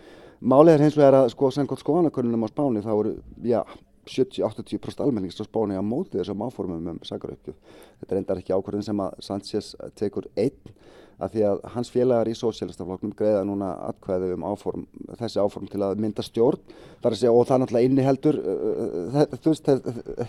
Málið 0.41 0.76
er 0.76 0.85
hins 0.85 0.97
vegar 0.97 1.15
að 1.23 1.31
sko 1.34 1.49
sengkvæmt 1.53 1.81
skoðanakönnunum 1.81 2.45
á 2.45 2.49
Spáni 2.51 2.84
þá 2.85 2.91
eru, 2.93 3.14
já 3.41 3.61
70-80% 4.07 5.03
almennings 5.03 5.39
á 5.41 5.45
spáni 5.45 5.76
á 5.76 5.84
móti 5.84 6.18
þessum 6.19 6.45
áformum 6.45 6.93
um 6.93 6.99
sakarauppgjöf. 7.03 7.57
Þetta 7.99 8.15
er 8.15 8.22
endar 8.22 8.41
ekki 8.41 8.55
ákvörðin 8.55 8.85
sem 8.88 9.01
að 9.03 9.18
Sanchez 9.26 9.73
tekur 9.99 10.30
einn 10.39 10.76
að 11.18 11.34
því 11.34 11.44
að 11.49 11.61
hans 11.73 11.89
félagar 11.89 12.30
í 12.30 12.35
sósélastafloknum 12.38 13.14
greiða 13.18 13.44
núna 13.48 13.72
atkvæði 13.88 14.34
um 14.35 14.44
áform, 14.45 14.84
þessi 15.18 15.41
áform 15.41 15.69
til 15.72 15.81
að 15.85 16.02
mynda 16.03 16.26
stjórn 16.26 16.61
segja, 17.07 17.31
og 17.31 17.48
það 17.48 17.61
náttúrulega 17.64 17.88
inniheldur 17.88 18.38
uh, 18.41 19.26
veist, 19.45 19.69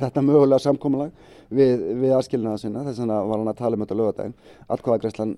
þetta 0.01 0.23
mögulega 0.25 0.63
samkómulag 0.63 1.11
við, 1.53 1.85
við 2.01 2.15
aðskilnaða 2.17 2.59
sinna 2.63 2.85
þess 2.87 3.03
vegna 3.03 3.19
var 3.29 3.39
hann 3.43 3.53
að 3.53 3.61
tala 3.61 3.77
um 3.77 3.85
þetta 3.85 3.99
lögadaginn 3.99 4.37
atkvæðagreislan, 4.77 5.33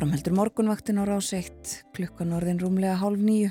Áframheldur 0.00 0.32
morgunvaktin 0.32 0.96
á 0.96 1.04
rás 1.04 1.28
1 1.36 1.92
klukkan 1.92 2.30
orðin 2.32 2.56
rúmlega 2.56 2.94
hálf 2.96 3.20
nýju. 3.20 3.50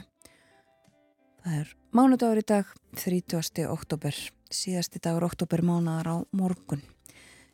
Það 1.46 1.58
er 1.60 1.74
mánudagur 1.94 2.42
í 2.42 2.44
dag, 2.50 2.72
30. 2.98 3.68
oktober, 3.70 4.18
síðasti 4.50 4.98
dagur 4.98 5.28
oktober 5.28 5.62
mánuðar 5.62 6.10
á 6.10 6.18
morgun. 6.34 6.82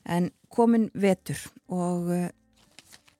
En 0.07 0.29
komin 0.47 0.87
vetur 0.95 1.43
og 1.67 2.07
uh, 2.07 2.23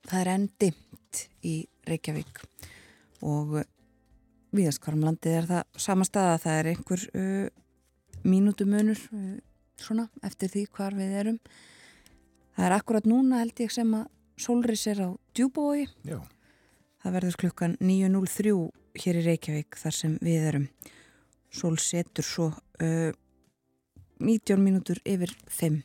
það 0.08 0.22
er 0.22 0.32
enn 0.38 0.48
dimt 0.64 1.26
í 1.44 1.58
Reykjavík 1.92 2.40
og 3.28 3.60
uh, 3.60 3.68
viðaskvarum 4.56 5.04
landið 5.10 5.40
er 5.42 5.52
það 5.52 5.84
sama 5.90 6.08
staða, 6.08 6.40
það 6.46 6.62
er 6.62 6.72
einhver 6.72 7.08
uh, 7.20 7.46
mínútumunur 8.24 9.04
svona 9.76 10.08
eftir 10.24 10.56
því 10.56 10.68
hvar 10.72 10.96
við 10.96 11.20
erum. 11.26 11.46
Það 12.56 12.72
er 12.72 12.80
akkurat 12.80 13.12
núna 13.12 13.44
held 13.44 13.60
ég 13.60 13.76
sem 13.76 13.92
að 13.92 14.14
Solris 14.36 14.86
er 14.92 15.02
á 15.06 15.10
djúbói. 15.36 15.86
Það 17.04 17.16
verður 17.18 17.38
klukkan 17.44 17.76
9.03 17.80 18.54
hér 19.04 19.20
í 19.20 19.26
Reykjavík 19.26 19.78
þar 19.80 19.96
sem 19.96 20.16
við 20.24 20.48
erum. 20.52 20.68
Sol 21.54 21.76
setur 21.80 22.26
svo 22.28 22.48
uh, 22.52 23.12
19 24.20 24.60
mínútur 24.64 25.00
yfir 25.08 25.32
5. 25.48 25.82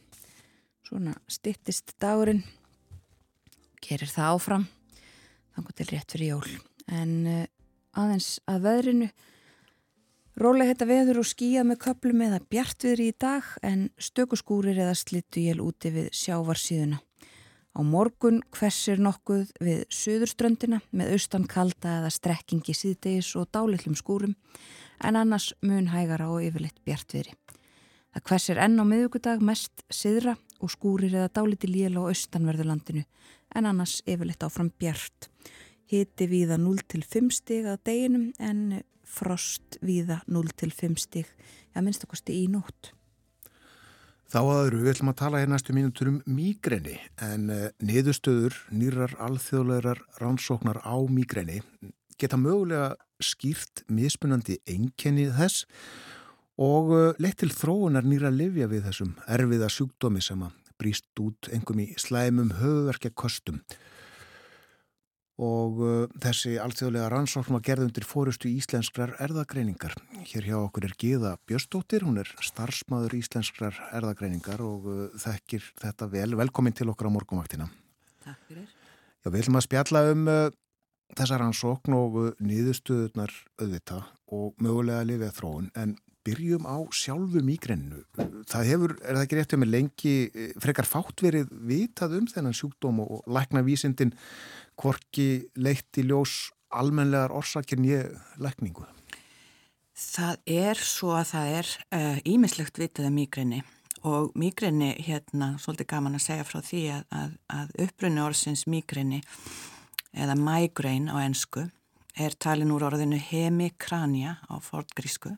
Svona 0.86 1.14
stittist 1.30 1.94
dagurinn. 2.02 2.42
Gerir 3.84 4.10
það 4.10 4.34
áfram. 4.34 4.68
Þannig 5.54 5.76
til 5.76 5.90
rétt 5.90 6.16
fyrir 6.16 6.32
jól. 6.34 6.56
En 6.90 7.12
uh, 7.28 7.44
aðeins 7.98 8.38
að 8.50 8.64
veðrinu 8.66 9.10
Rólega 10.40 10.70
þetta 10.70 10.86
veður 10.88 11.18
og 11.20 11.26
skýja 11.28 11.62
með 11.68 11.82
köplum 11.84 12.22
eða 12.24 12.38
bjartviðri 12.48 13.10
í 13.10 13.14
dag 13.20 13.44
en 13.66 13.88
stökuskúrir 14.00 14.78
eða 14.78 14.94
slittu 14.96 15.42
jél 15.44 15.58
úti 15.60 15.90
við 15.92 16.06
sjávarsíðuna. 16.16 17.00
Á 17.70 17.80
morgun 17.86 18.40
hversir 18.56 18.98
nokkuð 18.98 19.52
við 19.62 19.84
söðurströndina 19.94 20.80
með 20.90 21.14
austan 21.14 21.46
kalda 21.50 22.00
eða 22.00 22.10
strekkingi 22.14 22.74
síðdegis 22.74 23.30
og 23.38 23.50
dálittlum 23.54 23.94
skúrum 23.98 24.34
en 25.06 25.16
annars 25.16 25.52
mun 25.62 25.92
hægara 25.92 26.28
og 26.32 26.42
yfirleitt 26.44 26.82
bjartviðri. 26.84 27.36
Það 28.10 28.26
hversir 28.26 28.58
enn 28.58 28.82
á 28.82 28.84
miðugudag 28.84 29.42
mest 29.46 29.84
siðra 29.86 30.34
og 30.58 30.72
skúrir 30.74 31.14
eða 31.14 31.30
dálittil 31.38 31.76
jél 31.78 31.94
á 31.94 32.10
austanverðurlandinu 32.10 33.04
en 33.54 33.70
annars 33.70 34.00
yfirleitt 34.02 34.42
áfram 34.42 34.72
bjart. 34.74 35.30
Hiti 35.90 36.26
viða 36.30 36.58
0-5 36.58 37.30
stig 37.34 37.66
að 37.70 37.84
deginum 37.86 38.30
en 38.38 38.80
frost 39.10 39.78
viða 39.82 40.20
0-5 40.30 40.98
stig, 41.02 41.30
að 41.74 41.86
minnstakosti 41.86 42.42
í 42.44 42.48
nótt. 42.50 42.92
Þá 44.30 44.40
aðru 44.46 44.84
við 44.84 44.92
ætlum 44.92 45.10
að 45.10 45.18
tala 45.18 45.38
hér 45.42 45.48
næstu 45.50 45.74
mínutur 45.74 46.08
um 46.12 46.18
mígreni 46.30 47.00
en 47.26 47.48
uh, 47.50 47.64
niðurstöður 47.82 48.54
nýrar 48.70 49.16
alþjóðlegar 49.18 50.04
rannsóknar 50.20 50.78
á 50.86 50.94
mígreni 51.10 51.58
geta 52.20 52.38
mögulega 52.38 52.92
skýrt 53.18 53.82
mismunandi 53.90 54.60
enkenni 54.70 55.26
þess 55.34 55.64
og 56.62 56.94
uh, 56.94 57.02
leitt 57.18 57.40
til 57.42 57.50
þróunar 57.50 58.06
nýra 58.06 58.30
livja 58.30 58.70
við 58.70 58.86
þessum 58.86 59.16
erfiða 59.26 59.72
sjúkdómi 59.74 60.22
sem 60.22 60.46
að 60.46 60.54
bríst 60.78 61.10
út 61.18 61.50
engum 61.50 61.82
í 61.82 61.90
slæmum 61.98 62.54
höfuverkja 62.60 63.10
kostum 63.10 63.58
og 65.40 65.78
uh, 65.80 65.92
þessi 66.20 66.56
alþjóðlega 66.60 67.08
rannsókn 67.12 67.56
var 67.56 67.64
gerð 67.64 67.86
undir 67.86 68.04
fórustu 68.04 68.50
íslenskrar 68.50 69.14
erðagreiningar. 69.24 69.94
Hér 70.28 70.48
hjá 70.50 70.56
okkur 70.60 70.86
er 70.90 70.96
Gíða 71.00 71.34
Björstóttir, 71.48 72.04
hún 72.04 72.20
er 72.20 72.28
starfsmaður 72.44 73.16
íslenskrar 73.16 73.78
erðagreiningar 73.96 74.60
og 74.64 74.90
uh, 74.90 75.00
þekkir 75.22 75.64
þetta 75.80 76.10
vel. 76.12 76.34
Velkomin 76.42 76.76
til 76.76 76.90
okkur 76.92 77.08
á 77.08 77.16
morgumvaktina. 77.16 77.70
Takk 78.26 78.44
fyrir. 78.50 78.68
Já, 79.20 79.30
við 79.30 79.40
ætlum 79.42 79.60
að 79.60 79.66
spjalla 79.68 80.04
um 80.12 80.28
uh, 80.28 80.44
þessa 81.16 81.40
rannsókn 81.40 81.96
og 81.96 82.20
uh, 82.20 82.30
niðurstöðunar 82.44 83.34
auðvita 83.60 84.04
og 84.30 84.54
mögulega 84.62 85.08
lifið 85.08 85.34
þróun, 85.40 85.72
en 85.74 85.96
byrjum 86.26 86.66
á 86.68 86.76
sjálfu 86.92 87.40
mígrennu. 87.44 88.02
Það 88.48 88.68
hefur, 88.68 88.94
er 89.00 89.16
það 89.16 89.24
ekki 89.24 89.38
rétt 89.38 89.54
um 89.56 89.64
lengi, 89.66 90.14
eh, 90.28 90.52
frekar 90.60 90.88
fátt 90.88 91.22
verið 91.24 91.48
vitað 91.50 92.18
um 92.18 92.26
þennan 92.28 92.56
sjúkdóm 92.56 93.00
og 93.04 93.24
lækna 93.26 93.64
vísindin 93.64 94.12
hvorki 94.80 95.28
leitt 95.60 96.00
í 96.00 96.06
ljós 96.08 96.50
almenlegar 96.70 97.34
orsakir 97.34 97.80
nýja 97.82 98.06
lækningu? 98.40 98.86
Það 100.00 100.38
er 100.48 100.80
svo 100.80 101.12
að 101.18 101.26
það 101.34 101.50
er 101.58 101.72
ímislegt 102.24 102.78
uh, 102.78 102.82
vitað 102.84 103.10
um 103.10 103.18
migrini 103.20 103.60
og 104.08 104.30
migrini 104.38 104.94
hérna, 105.04 105.58
svolítið 105.60 105.90
gaman 105.90 106.16
að 106.16 106.24
segja 106.24 106.46
frá 106.48 106.62
því 106.64 106.84
að, 106.94 107.02
að, 107.12 107.34
að 107.52 107.74
upprunni 107.84 108.22
orðsins 108.24 108.64
migrini 108.70 109.20
eða 110.16 110.38
migraine 110.40 111.12
á 111.12 111.16
ennsku 111.20 111.66
er 112.20 112.34
talin 112.40 112.72
úr 112.74 112.86
orðinu 112.88 113.20
hemikrania 113.20 114.38
á 114.48 114.56
fortgrísku. 114.64 115.36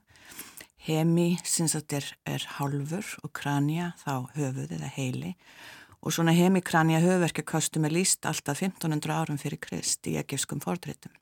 Hemi, 0.82 1.36
sinns 1.46 1.76
að 1.76 1.82
þetta 1.82 1.98
er, 1.98 2.06
er 2.34 2.46
halfur 2.58 3.10
og 3.22 3.32
krania 3.36 3.92
þá 4.02 4.30
höfuð 4.34 4.72
eða 4.78 4.88
heili 4.96 5.34
og 6.02 6.14
svona 6.14 6.34
hemikranja 6.34 7.00
höfverkjakostum 7.02 7.86
er 7.86 7.94
líst 7.94 8.26
alltaf 8.26 8.62
1500 8.62 9.14
árum 9.14 9.38
fyrir 9.38 9.60
krist 9.62 10.06
í 10.10 10.16
egifskum 10.20 10.62
fordréttum. 10.62 11.14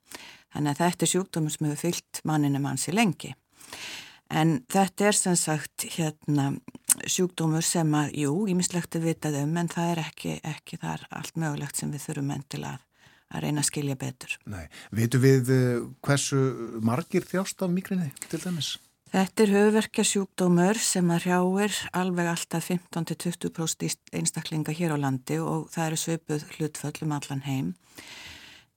Þannig 0.51 0.73
að 0.73 0.81
þetta 0.81 1.05
er 1.05 1.11
sjúkdómur 1.13 1.53
sem 1.53 1.67
hefur 1.67 1.83
fyllt 1.85 2.21
manninu 2.27 2.61
mannsi 2.63 2.93
lengi. 2.95 3.35
En 4.31 4.61
þetta 4.71 5.09
er 5.09 5.17
sem 5.17 5.35
sagt 5.39 5.85
hérna, 5.97 6.51
sjúkdómur 7.03 7.65
sem 7.65 7.89
að, 7.97 8.13
jú, 8.23 8.35
ímislegt 8.51 8.95
er 8.95 9.03
vitað 9.05 9.41
um, 9.43 9.57
en 9.59 9.69
það 9.71 9.91
er 9.93 10.03
ekki, 10.05 10.37
ekki 10.47 10.79
þar 10.81 11.03
allt 11.19 11.35
mögulegt 11.39 11.81
sem 11.81 11.91
við 11.91 12.05
þurfum 12.07 12.31
enn 12.37 12.45
til 12.51 12.61
að, 12.67 12.85
að 13.31 13.45
reyna 13.45 13.63
að 13.63 13.69
skilja 13.69 13.97
betur. 13.99 14.37
Nei, 14.49 14.63
vitu 14.95 15.21
við 15.21 15.51
eh, 15.55 15.83
hversu 16.03 16.39
margir 16.81 17.27
þjást 17.27 17.67
af 17.67 17.75
migrini 17.75 18.09
til 18.29 18.39
dæmis? 18.39 18.77
Þetta 19.11 19.43
er 19.43 19.49
höfverkjasjúkdómur 19.51 20.77
sem 20.79 21.09
að 21.11 21.25
hrjáir 21.25 21.77
alveg 21.99 22.29
alltaf 22.31 22.69
15-20% 22.71 24.13
einstaklinga 24.15 24.71
hér 24.71 24.93
á 24.95 24.97
landi 25.03 25.35
og 25.43 25.65
það 25.73 25.87
eru 25.89 25.97
sveipuð 25.99 26.45
hlutföll 26.53 27.03
um 27.03 27.11
allan 27.17 27.43
heim. 27.43 27.73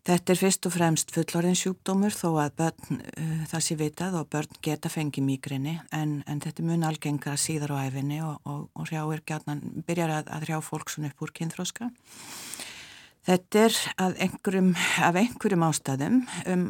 Þetta 0.04 0.34
er 0.34 0.40
fyrst 0.40 0.66
og 0.66 0.74
fremst 0.74 1.14
fullorðinsjúkdómur 1.14 2.18
þó 2.18 2.26
að 2.42 2.56
börn, 2.58 2.98
uh, 3.14 3.46
það 3.52 3.62
sé 3.68 3.78
vitað 3.78 4.18
og 4.18 4.26
börn 4.34 4.58
geta 4.66 4.90
fengið 4.90 5.24
migrini 5.28 5.78
en, 5.94 6.18
en 6.26 6.42
þetta 6.42 6.66
mun 6.66 6.82
algengara 6.90 7.38
síðar 7.38 7.76
á 7.78 7.86
æfinni 7.86 8.18
og, 8.26 8.34
og, 8.42 8.66
og 8.74 8.90
hrjáir 8.90 9.22
gætnan, 9.22 9.62
byrjar 9.86 10.18
að, 10.18 10.34
að 10.34 10.48
hrjá 10.48 10.58
fólk 10.66 10.90
svona 10.90 11.14
upp 11.14 11.22
úr 11.22 11.32
kynþróska. 11.38 11.92
Þetta 13.24 13.60
er 13.64 13.76
einhverjum, 14.20 14.72
af 14.76 15.16
einhverjum 15.16 15.64
ástæðum 15.64 16.18
um 16.52 16.64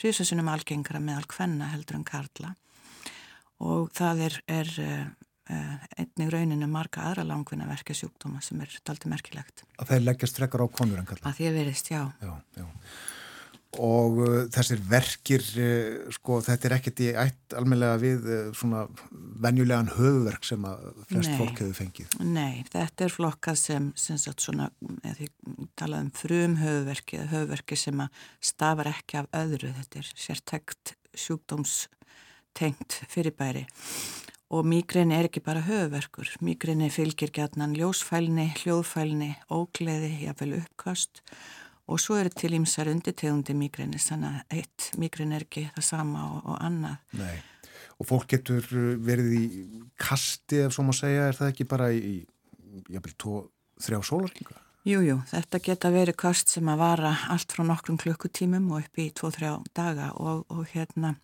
þrjusasunum 0.00 0.50
algengara 0.50 1.02
meðal 1.02 1.28
hvenna 1.30 1.70
heldur 1.70 2.00
en 2.00 2.06
karla 2.08 2.54
og 3.62 3.92
það 3.94 4.24
er, 4.26 4.38
er 4.50 4.72
uh, 4.82 5.84
einnig 5.94 6.32
rauninu 6.34 6.66
marga 6.68 7.06
aðra 7.06 7.26
langvinna 7.28 7.68
verkja 7.70 7.94
sjúkdóma 8.00 8.42
sem 8.42 8.60
er 8.64 8.72
dalti 8.84 9.10
merkilegt. 9.12 9.62
Að 9.78 9.94
þeir 9.94 10.06
leggjast 10.08 10.40
frekar 10.40 10.64
á 10.64 10.68
konur 10.74 10.98
en 11.00 11.06
karla? 11.08 11.30
Að 11.30 11.38
því 11.38 11.50
að 11.50 11.60
verist, 11.60 11.92
já. 11.94 12.02
Já, 12.18 12.34
já 12.58 12.66
og 13.82 14.18
uh, 14.22 14.34
þessir 14.52 14.80
verkir 14.88 15.44
uh, 15.58 16.10
sko 16.14 16.40
þetta 16.44 16.68
er 16.68 16.74
ekkert 16.76 17.02
í 17.04 17.08
ætt 17.24 17.56
almenlega 17.58 18.00
við 18.02 18.28
uh, 18.28 18.40
svona 18.56 18.84
venjulegan 19.44 19.92
höfverk 19.96 20.46
sem 20.46 20.66
að 20.68 20.84
flest 21.10 21.32
Nei. 21.32 21.38
fólk 21.40 21.62
hefur 21.62 21.78
fengið 21.78 22.16
Nei, 22.24 22.64
þetta 22.72 23.06
er 23.06 23.14
flokkað 23.14 23.60
sem, 23.60 23.88
sem 23.98 24.20
sagt 24.20 24.44
svona, 24.44 24.70
eða 25.02 25.16
því 25.20 25.30
talað 25.80 26.04
um 26.06 26.12
frum 26.20 26.58
höfverki 26.60 27.20
eða 27.20 27.32
höfverki 27.32 27.80
sem 27.80 28.04
að 28.04 28.20
stafar 28.52 28.92
ekki 28.94 29.22
af 29.22 29.30
öðru, 29.44 29.72
þetta 29.80 30.02
er 30.02 30.12
sértækt 30.26 30.94
sjúkdómstengt 31.24 33.00
fyrirbæri 33.10 33.66
og 34.54 34.66
migrini 34.68 35.16
er 35.16 35.26
ekki 35.26 35.40
bara 35.42 35.64
höfuverkur. 35.64 36.28
Migrini 36.44 36.86
fylgir 36.92 37.32
gætnan 37.34 37.72
ljósfælni, 37.74 38.52
hljóðfælni, 38.60 39.32
ógleði, 39.50 40.12
jáfnvel 40.28 40.60
uppkast 40.60 41.24
og 41.24 41.63
svo 42.00 42.18
eru 42.20 42.32
til 42.32 42.54
ímsar 42.56 42.88
undirtegundi 42.92 43.56
migrini, 43.56 44.00
þannig 44.00 44.30
að 44.30 44.58
eitt 44.58 44.90
migrini 45.00 45.36
er 45.36 45.46
ekki 45.46 45.66
það 45.74 45.86
sama 45.90 46.26
og, 46.32 46.38
og 46.48 46.60
annað. 46.64 46.96
Nei, 47.20 47.36
og 48.00 48.08
fólk 48.08 48.28
getur 48.34 48.68
verið 49.04 49.32
í 49.38 49.44
kasti 50.00 50.64
ef 50.64 50.76
svo 50.76 50.86
má 50.88 50.94
segja, 50.96 51.28
er 51.28 51.38
það 51.38 51.52
ekki 51.52 51.68
bara 51.70 51.90
í, 51.92 52.16
jáfnvel, 52.88 53.16
tó, 53.20 53.40
þrjá 53.84 54.00
sólaringa? 54.10 54.60
Jújú, 54.84 55.16
þetta 55.30 55.60
geta 55.64 55.88
verið 55.92 56.18
kast 56.20 56.50
sem 56.52 56.68
að 56.68 56.82
vara 56.82 57.14
allt 57.32 57.54
frá 57.56 57.64
nokkrum 57.64 57.96
klukkutímum 58.00 58.66
og 58.72 58.82
upp 58.82 59.00
í 59.00 59.06
tvo-þrjá 59.16 59.52
daga 59.72 60.10
og, 60.20 60.42
og 60.52 60.66
hérna 60.74 61.14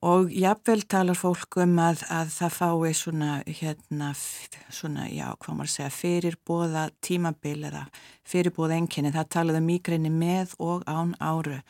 og 0.00 0.32
jáfnvel 0.32 0.82
talar 0.88 1.18
fólk 1.18 1.58
um 1.60 1.76
að, 1.82 2.04
að 2.08 2.32
það 2.32 2.54
fái 2.56 2.92
svona 2.96 3.30
hérna 3.44 4.10
svona, 4.16 5.06
já, 5.12 5.26
hvað 5.36 5.58
maður 5.58 5.72
segja 5.74 5.92
fyrirbóða 5.92 6.84
tímabil 7.04 7.58
eða 7.68 7.86
fyrirbóða 8.28 8.78
enginni, 8.80 9.12
það 9.12 9.32
talaðu 9.36 9.60
um 9.60 9.68
mýgrinni 9.68 10.12
með 10.14 10.54
og 10.58 10.86
án 10.88 11.12
áru. 11.20 11.60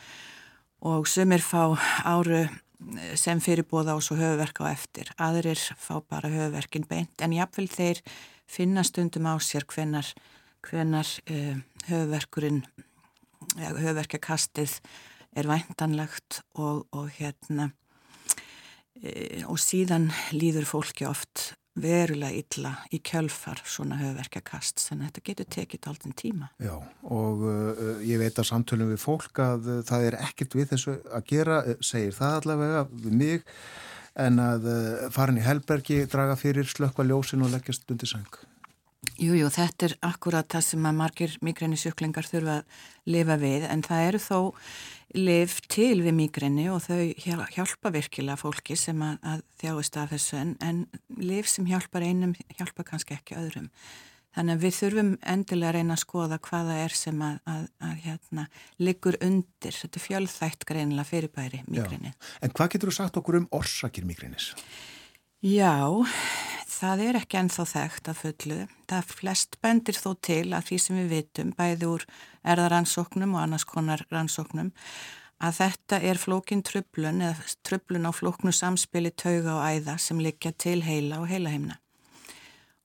Og 0.86 1.08
sumir 1.10 1.42
fá 1.44 1.74
áru 2.06 2.44
sem 3.18 3.40
fyrirbóða 3.42 3.96
og 3.98 4.04
svo 4.06 4.16
höfuverk 4.16 4.62
á 4.62 4.72
eftir. 4.72 5.10
Aðrir 5.20 5.60
fá 5.76 5.98
bara 6.00 6.30
höfuverkin 6.32 6.86
beint. 6.88 7.18
En 7.20 7.34
jáfnvel 7.34 7.66
þeir 7.68 8.00
finna 8.48 8.86
stundum 8.86 9.26
á 9.28 9.34
sér 9.42 9.66
hvenar 9.68 10.06
hvenar 10.66 11.08
uh, 11.30 11.58
höfverkurinn 11.88 12.62
höfverkjakastið 13.56 14.76
er 15.36 15.48
væntanlegt 15.48 16.42
og, 16.54 16.86
og 16.92 17.08
hérna 17.16 17.70
uh, 18.98 19.50
og 19.50 19.60
síðan 19.62 20.10
líður 20.36 20.68
fólki 20.68 21.08
oft 21.08 21.52
verulega 21.80 22.34
illa 22.34 22.72
í 22.92 22.98
kjölfar 23.06 23.60
svona 23.62 24.00
höfverkjakast 24.00 24.82
þannig 24.88 25.04
að 25.04 25.10
þetta 25.10 25.26
getur 25.28 25.48
tekið 25.54 25.88
aldrei 25.92 26.16
tíma. 26.18 26.50
Já 26.58 26.74
og 27.06 27.46
uh, 27.46 27.94
ég 28.04 28.20
veit 28.20 28.40
að 28.40 28.50
samtölum 28.50 28.90
við 28.90 29.02
fólk 29.04 29.42
að 29.44 29.70
það 29.88 30.08
er 30.10 30.18
ekkert 30.26 30.58
við 30.58 30.74
þessu 30.74 30.98
að 31.08 31.26
gera, 31.30 31.62
segir 31.78 32.16
það 32.18 32.36
allavega 32.40 32.84
við 32.90 33.16
mig 33.22 33.48
en 34.20 34.42
að 34.42 34.66
farin 35.14 35.38
í 35.38 35.46
Helbergi 35.46 36.02
draga 36.10 36.34
fyrir 36.36 36.66
slökkva 36.66 37.06
ljósin 37.06 37.46
og 37.46 37.54
leggjast 37.54 37.86
undir 37.94 38.10
sang 38.10 38.40
Jújú, 39.20 39.44
jú, 39.44 39.48
þetta 39.52 39.86
er 39.86 39.94
akkurat 40.04 40.48
það 40.48 40.64
sem 40.64 40.86
að 40.88 40.96
margir 40.96 41.36
migræni 41.44 41.76
sjúklingar 41.80 42.26
þurfa 42.28 42.60
að 42.60 42.80
lifa 43.12 43.36
við 43.40 43.66
en 43.68 43.82
það 43.84 44.06
eru 44.08 44.20
þó 44.20 44.38
liv 45.16 45.56
til 45.70 46.02
við 46.04 46.14
migræni 46.16 46.68
og 46.70 46.84
þau 46.84 47.00
hjálpa 47.54 47.92
virkilega 47.94 48.38
fólki 48.38 48.76
sem 48.78 49.00
að, 49.02 49.16
að 49.26 49.42
þjáist 49.62 49.98
af 49.98 50.12
þessu 50.14 50.38
en, 50.38 50.52
en 50.62 50.84
liv 51.18 51.48
sem 51.50 51.66
hjálpar 51.66 52.06
einum 52.06 52.36
hjálpa 52.58 52.86
kannski 52.86 53.16
ekki 53.16 53.38
öðrum. 53.40 53.70
Þannig 54.30 54.54
að 54.54 54.62
við 54.62 54.74
þurfum 54.76 55.08
endilega 55.32 55.70
að 55.72 55.74
reyna 55.74 55.94
að 55.96 56.02
skoða 56.04 56.36
hvaða 56.46 56.74
er 56.84 56.92
sem 56.94 57.22
að, 57.26 57.40
að, 57.50 57.64
að 57.82 57.96
hérna, 58.04 58.44
liggur 58.78 59.18
undir, 59.26 59.74
þetta 59.74 59.98
er 59.98 60.04
fjölþætt 60.04 60.66
greinilega 60.68 61.08
fyrirbæri 61.08 61.62
migræni. 61.66 62.12
En 62.38 62.54
hvað 62.54 62.76
getur 62.76 62.92
þú 62.92 62.98
sagt 63.00 63.18
okkur 63.18 63.40
um 63.40 63.48
orsakir 63.58 64.06
migrænis? 64.06 64.52
Já, 65.42 66.06
það 66.80 67.02
er 67.04 67.18
ekki 67.20 67.38
ennþá 67.40 67.66
þekkt 67.74 68.10
að 68.10 68.20
fullu. 68.20 68.58
Það 68.90 69.14
flest 69.20 69.58
bendir 69.62 69.98
þó 69.98 70.10
til 70.24 70.44
að 70.56 70.66
því 70.70 70.78
sem 70.84 71.00
við 71.00 71.12
vitum, 71.14 71.52
bæði 71.58 71.88
úr 71.90 72.06
erðaransóknum 72.52 73.36
og 73.36 73.42
annars 73.44 73.66
konar 73.68 74.04
rannsóknum, 74.10 74.72
að 75.40 75.60
þetta 75.60 76.00
er 76.10 76.20
flókin 76.20 76.64
trublun 76.64 77.22
eða 77.24 77.54
trublun 77.64 78.08
á 78.08 78.12
flóknu 78.12 78.52
samspili 78.52 79.12
tauga 79.12 79.56
og 79.58 79.64
æða 79.64 79.96
sem 80.00 80.20
likja 80.20 80.52
til 80.52 80.80
heila 80.84 81.22
og 81.22 81.30
heilaheimna. 81.30 81.78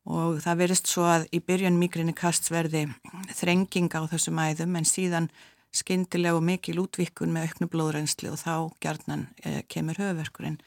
Og 0.06 0.38
það 0.44 0.60
verist 0.62 0.92
svo 0.92 1.08
að 1.10 1.26
í 1.34 1.42
byrjun 1.42 1.80
migrini 1.82 2.14
kast 2.14 2.52
verði 2.54 2.86
þrenging 3.34 3.90
á 3.98 4.06
þessum 4.12 4.38
æðum 4.38 4.78
en 4.78 4.86
síðan 4.86 5.32
skyndilega 5.76 6.38
og 6.38 6.46
mikil 6.46 6.78
útvikun 6.84 7.34
með 7.34 7.50
auknu 7.50 7.70
blóðrensli 7.74 8.30
og 8.32 8.38
þá 8.40 8.70
gerðnan 8.84 9.26
eh, 9.44 9.64
kemur 9.68 9.98
höfverkurinn. 10.00 10.60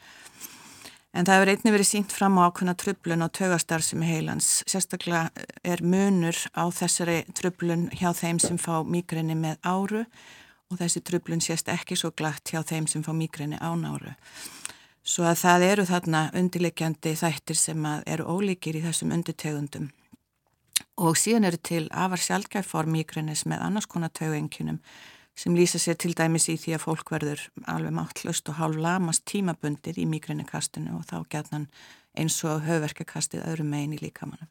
En 1.09 1.25
það 1.25 1.39
hefur 1.39 1.49
einnig 1.53 1.73
verið 1.73 1.87
sínt 1.89 2.13
fram 2.13 2.37
á 2.37 2.45
ákveðna 2.45 2.75
trublun 2.77 3.25
og 3.25 3.31
tögastarfsemi 3.33 4.05
heilans. 4.05 4.49
Sérstaklega 4.69 5.31
er 5.65 5.81
munur 5.81 6.37
á 6.53 6.69
þessari 6.69 7.23
trublun 7.33 7.87
hjá 7.97 8.11
þeim 8.13 8.37
sem 8.43 8.59
fá 8.61 8.85
migræni 8.85 9.37
með 9.37 9.57
áru 9.65 10.03
og 10.69 10.77
þessi 10.77 11.01
trublun 11.01 11.41
sést 11.41 11.71
ekki 11.73 11.97
svo 11.97 12.13
glatt 12.13 12.53
hjá 12.53 12.61
þeim 12.61 12.85
sem 12.87 13.01
fá 13.01 13.09
migræni 13.17 13.57
án 13.57 13.87
áru. 13.89 14.13
Svo 15.01 15.25
að 15.25 15.39
það 15.41 15.65
eru 15.71 15.85
þarna 15.89 16.25
undirleikjandi 16.37 17.15
þættir 17.17 17.57
sem 17.57 17.85
eru 18.05 18.29
ólíkir 18.29 18.77
í 18.77 18.83
þessum 18.85 19.15
undirtegundum. 19.15 19.89
Og 21.01 21.17
síðan 21.17 21.47
eru 21.49 21.57
til 21.57 21.87
afar 21.89 22.21
sjálfgæform 22.21 22.93
migrænis 22.93 23.47
með 23.49 23.63
annars 23.65 23.89
konar 23.89 24.13
tögengjunum 24.13 24.77
sem 25.39 25.55
lýsa 25.55 25.79
sér 25.79 25.95
til 25.99 26.11
dæmis 26.17 26.49
í 26.51 26.57
því 26.59 26.75
að 26.75 26.83
fólk 26.83 27.11
verður 27.13 27.45
alveg 27.71 27.95
máttlust 27.95 28.49
og 28.51 28.59
hálf 28.59 28.79
lamast 28.83 29.23
tímabundið 29.29 30.01
í 30.03 30.07
migrænikastinu 30.09 30.97
og 30.97 31.05
þá 31.07 31.17
gætnan 31.31 31.67
eins 32.19 32.39
og 32.43 32.65
höfverkakastið 32.67 33.45
öðrum 33.47 33.71
megin 33.71 33.95
í 33.95 34.01
líkamannu. 34.01 34.49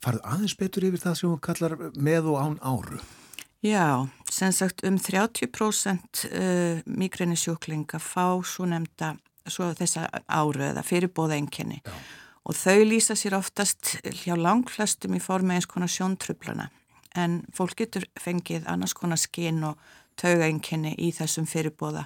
Farðu 0.00 0.22
aðeins 0.28 0.56
betur 0.60 0.86
yfir 0.88 1.02
það 1.02 1.18
sem 1.18 1.30
hún 1.30 1.42
kallar 1.44 1.76
með 1.96 2.30
og 2.32 2.40
án 2.40 2.56
áru? 2.64 3.00
Já, 3.60 4.08
sem 4.32 4.52
sagt 4.56 4.80
um 4.88 4.96
30% 4.96 6.24
uh, 6.30 6.80
migrænisjúklinga 6.88 8.00
fá 8.00 8.40
svo 8.40 8.68
nefnda 8.70 9.14
svo 9.50 9.70
þessa 9.76 10.06
áru 10.24 10.64
eða 10.70 10.84
fyrirbóða 10.84 11.36
enginni 11.40 11.80
og 12.46 12.56
þau 12.56 12.80
lýsa 12.88 13.16
sér 13.18 13.36
oftast 13.36 13.98
hjá 14.22 14.34
langflestum 14.38 15.16
í 15.16 15.20
formi 15.22 15.56
eins 15.56 15.68
konar 15.68 15.90
sjóntröflana 15.92 16.70
en 17.18 17.40
fólk 17.56 17.80
getur 17.82 18.06
fengið 18.20 18.68
annars 18.70 18.94
konar 18.96 19.20
skinn 19.20 19.64
og 19.66 19.80
taugaenginni 20.20 20.94
í 21.00 21.10
þessum 21.16 21.48
fyrirbóða. 21.50 22.04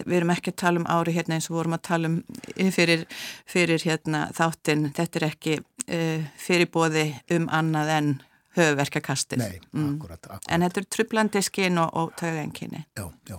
Við 0.00 0.16
erum 0.16 0.32
ekki 0.32 0.54
að 0.54 0.60
tala 0.62 0.80
um 0.80 0.88
ári 0.88 1.12
hérna 1.16 1.36
eins 1.36 1.50
og 1.50 1.58
vorum 1.58 1.76
að 1.76 1.84
tala 1.90 2.08
um 2.08 2.72
fyrir, 2.72 3.04
fyrir 3.48 3.84
hérna 3.84 4.26
þáttinn. 4.36 4.88
Þetta 4.96 5.20
er 5.20 5.26
ekki 5.28 5.58
uh, 5.60 6.24
fyrirbóði 6.40 7.06
um 7.36 7.48
annað 7.52 7.92
en 7.98 8.10
höfverkakastin. 8.56 9.42
Nei, 9.44 9.60
mm. 9.72 9.92
akkurat, 9.94 10.24
akkurat. 10.24 10.48
En 10.50 10.64
þetta 10.64 10.82
er 10.82 10.88
trublandi 10.96 11.44
skinn 11.44 11.78
og, 11.82 11.92
og 11.94 12.16
taugaenginni. 12.20 12.86
Já, 12.98 13.06
já. 13.28 13.38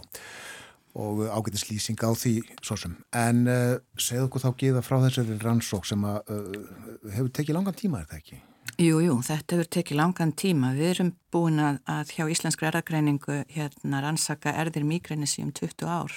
Og 1.01 1.23
ágætis 1.31 1.69
lýsing 1.69 1.99
á 2.03 2.11
því 2.11 2.35
svo 2.59 2.75
sem. 2.79 2.95
En 3.15 3.45
uh, 3.47 3.75
segðu 3.95 4.27
okkur 4.27 4.45
þá 4.45 4.49
geða 4.59 4.85
frá 4.85 4.97
þessari 5.05 5.37
rannsók 5.41 5.87
sem 5.87 6.07
að, 6.07 6.33
uh, 6.35 7.11
hefur 7.15 7.31
tekið 7.31 7.57
langan 7.57 7.77
tíma, 7.79 8.03
er 8.03 8.09
það 8.11 8.23
ekki? 8.23 8.41
Jú, 8.79 9.01
jú, 9.03 9.17
þetta 9.25 9.57
hefur 9.57 9.67
tekið 9.75 9.99
langan 9.99 10.31
tíma. 10.37 10.71
Við 10.77 10.89
erum 10.93 11.11
búin 11.33 11.59
að 11.59 12.13
hjá 12.15 12.23
Íslenskri 12.31 12.69
erðagreiningu 12.69 13.41
hérna 13.51 14.01
rannsaka 14.05 14.53
erðir 14.61 14.85
migrænis 14.87 15.37
í 15.39 15.45
um 15.45 15.51
20 15.51 15.89
ár 15.91 16.15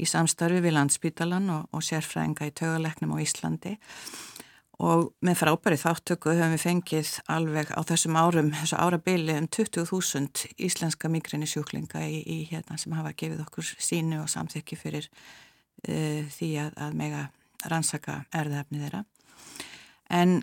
í 0.00 0.06
samstarfi 0.08 0.58
við 0.64 0.74
landsbítalan 0.74 1.50
og, 1.54 1.68
og 1.70 1.84
sérfræðinga 1.86 2.48
í 2.48 2.54
taugaleknum 2.58 3.14
á 3.14 3.18
Íslandi 3.22 3.76
og 4.82 5.12
með 5.22 5.38
frábæri 5.38 5.78
þáttöku 5.78 6.32
höfum 6.34 6.54
við 6.56 6.64
fengið 6.64 7.10
alveg 7.30 7.70
á 7.70 7.80
þessum 7.86 8.18
árum, 8.18 8.50
þessu 8.50 8.78
árabili 8.82 9.36
um 9.38 9.46
20.000 9.46 10.48
íslenska 10.66 11.10
migrænisjúklinga 11.12 12.02
í, 12.10 12.18
í 12.26 12.38
hérna 12.50 12.78
sem 12.80 12.96
hafa 12.96 13.14
gefið 13.14 13.44
okkur 13.46 13.70
sínu 13.78 14.24
og 14.24 14.32
samþykki 14.32 14.78
fyrir 14.80 15.06
uh, 15.06 16.26
því 16.34 16.50
að, 16.64 16.74
að 16.74 16.98
mega 16.98 17.22
rannsaka 17.70 18.24
erðafni 18.34 18.82
þeirra. 18.82 19.04
En 20.10 20.42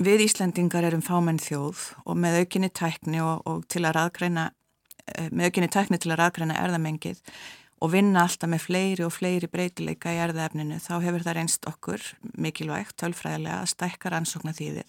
Við 0.00 0.24
Íslandingar 0.24 0.86
erum 0.88 1.02
fámenn 1.04 1.40
þjóð 1.42 1.82
og 2.08 2.16
með 2.16 2.38
aukinni 2.42 2.70
tækni 2.72 3.20
og, 3.20 3.42
og 3.44 3.66
til 3.68 3.82
að 3.84 3.96
raðgreina, 3.98 4.46
eh, 5.12 5.28
með 5.28 5.50
aukinni 5.50 5.68
tækni 5.68 5.98
til 6.00 6.14
að 6.14 6.22
raðgreina 6.22 6.56
erðamengið 6.62 7.20
og 7.82 7.92
vinna 7.92 8.22
alltaf 8.24 8.48
með 8.48 8.64
fleiri 8.64 9.04
og 9.04 9.12
fleiri 9.12 9.50
breytileika 9.50 10.14
í 10.14 10.22
erðaefninu 10.22 10.78
þá 10.80 10.94
hefur 11.02 11.26
það 11.26 11.36
reynst 11.38 11.68
okkur 11.68 12.06
mikilvægt, 12.38 12.96
tölfræðilega, 13.02 13.60
að 13.60 13.72
stækka 13.74 14.14
rannsókna 14.14 14.54
þýðir 14.56 14.88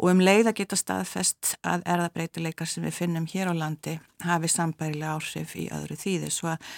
og 0.00 0.10
um 0.10 0.22
leið 0.24 0.50
að 0.50 0.58
geta 0.58 0.78
staðfest 0.78 1.54
að 1.62 1.84
erðabreytileikar 1.94 2.68
sem 2.68 2.84
við 2.86 2.98
finnum 2.98 3.28
hér 3.30 3.52
á 3.52 3.54
landi 3.54 3.98
hafi 4.24 4.50
sambærilega 4.50 5.14
áhrif 5.14 5.54
í 5.60 5.68
öðru 5.74 5.98
þýðir 6.00 6.34
svo 6.34 6.50
að 6.54 6.72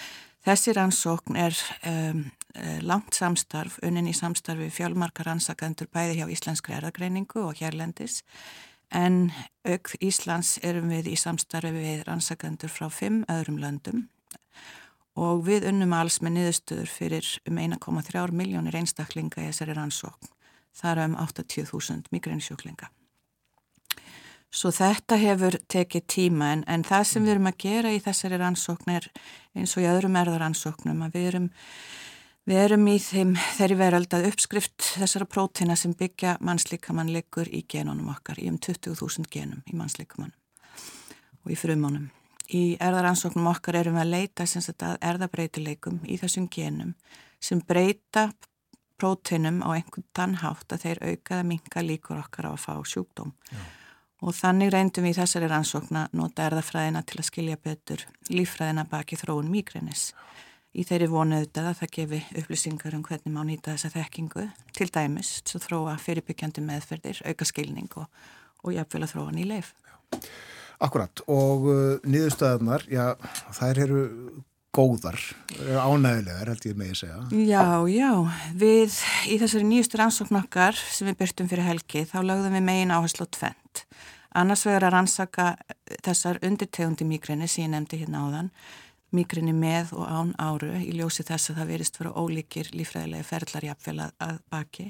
Þessi 0.46 0.76
rannsókn 0.76 1.36
er 1.42 1.56
um, 1.90 2.20
eh, 2.54 2.78
langt 2.86 3.16
samstarf, 3.18 3.80
unnin 3.82 4.06
í 4.06 4.14
samstarfi 4.14 4.68
fjálmarkar 4.70 5.26
rannsakandur 5.26 5.88
bæði 5.90 6.20
hjá 6.20 6.28
Íslenskri 6.30 6.76
erðagreiningu 6.76 7.42
og 7.48 7.58
hérlendis 7.58 8.20
en 8.94 9.32
auk 9.66 9.90
Íslands 9.98 10.60
erum 10.62 10.92
við 10.94 11.10
í 11.10 11.16
samstarfi 11.18 11.72
við 11.74 12.04
rannsakandur 12.06 12.70
frá 12.70 12.86
fimm 12.94 13.24
öðrum 13.32 13.58
löndum 13.58 14.04
og 15.18 15.42
við 15.48 15.66
unnum 15.72 15.96
alls 15.96 16.20
með 16.22 16.36
niðurstöður 16.36 16.92
fyrir 16.94 17.32
um 17.50 17.58
1,3 17.58 18.30
miljónir 18.36 18.78
einstaklinga 18.78 19.42
í 19.42 19.48
þessari 19.48 19.74
rannsókn. 19.74 20.30
Það 20.76 20.92
er 20.92 21.02
um 21.08 21.18
80.000 21.24 22.12
migrænsjóklinga. 22.12 22.92
Svo 24.56 24.72
þetta 24.72 25.18
hefur 25.20 25.58
tekið 25.68 26.06
tíma 26.08 26.54
en, 26.54 26.64
en 26.64 26.84
það 26.86 27.02
sem 27.10 27.26
við 27.26 27.34
erum 27.34 27.50
að 27.50 27.58
gera 27.66 27.92
í 27.92 28.00
þessari 28.00 28.40
rannsókn 28.40 28.94
er 28.94 29.10
eins 29.56 29.76
og 29.76 29.84
í 29.84 29.90
öðrum 29.90 30.16
erðaransóknum 30.16 31.04
að 31.04 31.18
við 31.18 31.30
erum, 31.32 31.50
Við 32.46 32.60
erum 32.62 32.84
í 32.86 33.00
þeim 33.02 33.32
þeirri 33.56 33.74
veröld 33.74 34.12
að 34.14 34.28
uppskrift 34.28 34.84
þessara 35.00 35.26
prótina 35.26 35.74
sem 35.74 35.96
byggja 35.98 36.36
mannslíkamann 36.46 37.08
liggur 37.10 37.48
í 37.50 37.64
genunum 37.66 38.12
okkar, 38.12 38.38
í 38.38 38.46
um 38.46 38.60
20.000 38.62 39.26
genum 39.32 39.64
í 39.66 39.74
mannslíkamann 39.74 40.30
og 41.42 41.50
í 41.50 41.56
frumunum. 41.58 42.04
Í 42.54 42.78
erðaransóknum 42.78 43.48
okkar 43.50 43.80
erum 43.80 43.98
við 43.98 44.04
að 44.04 44.12
leita 44.12 44.46
að 44.46 44.94
erðabreitileikum 45.10 45.98
í 46.06 46.20
þessum 46.22 46.46
genum 46.46 46.94
sem 47.42 47.58
breyta 47.66 48.28
prótinum 48.94 49.58
á 49.66 49.74
einhvern 49.74 50.06
tannhátt 50.14 50.70
að 50.70 50.86
þeir 50.86 51.02
aukaða 51.02 51.48
minka 51.50 51.82
líkur 51.82 52.22
okkar 52.22 52.46
á 52.46 52.50
að 52.54 52.62
fá 52.62 52.78
sjúkdóm. 52.86 53.34
Já. 53.50 53.58
Og 54.26 54.34
þannig 54.34 54.72
reyndum 54.74 55.06
við 55.06 55.14
í 55.14 55.18
þessari 55.20 55.48
rannsókna 55.50 56.08
nota 56.18 56.48
erðafræðina 56.48 57.04
til 57.06 57.20
að 57.20 57.28
skilja 57.28 57.58
betur 57.62 58.02
lífræðina 58.26 58.82
baki 58.90 59.18
þróun 59.20 59.52
migrænis. 59.52 60.10
Já 60.10 60.36
í 60.76 60.84
þeirri 60.84 61.08
vonuðuð 61.10 61.60
að 61.62 61.78
það 61.80 61.92
gefi 61.94 62.18
upplýsingar 62.40 62.96
um 62.96 63.04
hvernig 63.06 63.32
má 63.32 63.40
nýta 63.46 63.74
þessa 63.74 63.92
þekkingu 63.94 64.48
til 64.76 64.88
dæmis, 64.92 65.38
svo 65.48 65.60
þróa 65.62 65.96
fyrirbyggjandi 66.02 66.64
meðferðir, 66.64 67.22
auka 67.24 67.48
skilning 67.48 67.96
og, 67.96 68.10
og 68.64 68.74
jafnvel 68.76 69.06
að 69.06 69.14
þróa 69.14 69.36
nýja 69.36 69.52
leif. 69.54 69.72
Akkurat 70.84 71.22
og 71.32 71.70
uh, 71.70 71.78
niðurstöðunar, 72.04 72.84
já, 72.92 73.14
þær 73.56 73.80
eru 73.86 74.02
góðar, 74.76 75.16
ánægilegar 75.56 76.50
held 76.52 76.66
ég 76.68 76.76
með 76.76 76.90
að 76.92 76.98
segja. 77.00 77.20
Já, 77.48 77.64
já, 77.88 78.10
við 78.60 78.98
í 79.32 79.38
þessari 79.40 79.68
nýjustur 79.70 80.04
ansókn 80.04 80.42
okkar 80.42 80.76
sem 80.76 81.08
við 81.08 81.16
byrtum 81.22 81.48
fyrir 81.48 81.64
helgi, 81.70 82.04
þá 82.04 82.18
lögðum 82.20 82.58
við 82.58 82.66
megin 82.68 82.92
áherslu 82.92 83.24
á 83.24 83.28
tvent. 83.38 83.86
Annars 84.36 84.66
vegar 84.68 84.88
að 84.88 84.96
rannsaka 84.96 85.52
þessar 86.04 86.42
undirtegundi 86.44 87.06
migrini 87.08 87.48
sem 87.48 87.64
ég 87.64 87.72
nefndi 87.72 88.02
hérna 88.02 88.26
áðan 88.26 88.50
migrini 89.14 89.54
með 89.56 89.94
og 89.96 90.08
án 90.10 90.32
áru 90.42 90.74
í 90.82 90.92
ljósi 90.98 91.24
þess 91.26 91.52
að 91.52 91.60
það 91.60 91.70
verist 91.72 91.96
fyrir 91.96 92.18
ólíkir 92.18 92.70
lífræðilegi 92.76 93.28
ferðlarjapfél 93.30 93.96
að 94.02 94.40
baki 94.52 94.88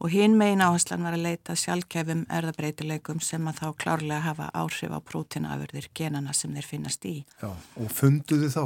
og 0.00 0.14
hinn 0.14 0.36
megin 0.38 0.62
áherslan 0.64 1.04
var 1.04 1.16
að 1.16 1.26
leita 1.26 1.56
sjálfkefum 1.58 2.22
erðabreitileikum 2.32 3.20
sem 3.24 3.50
að 3.50 3.60
þá 3.60 3.66
klárlega 3.82 4.20
hafa 4.30 4.48
áhrif 4.56 4.94
á 4.96 5.00
prótinaafurðir 5.10 5.90
genana 5.92 6.32
sem 6.36 6.54
þeir 6.56 6.68
finnast 6.70 7.04
í. 7.04 7.16
Já, 7.42 7.50
og 7.50 7.92
funduðu 7.92 8.48
þá? 8.54 8.64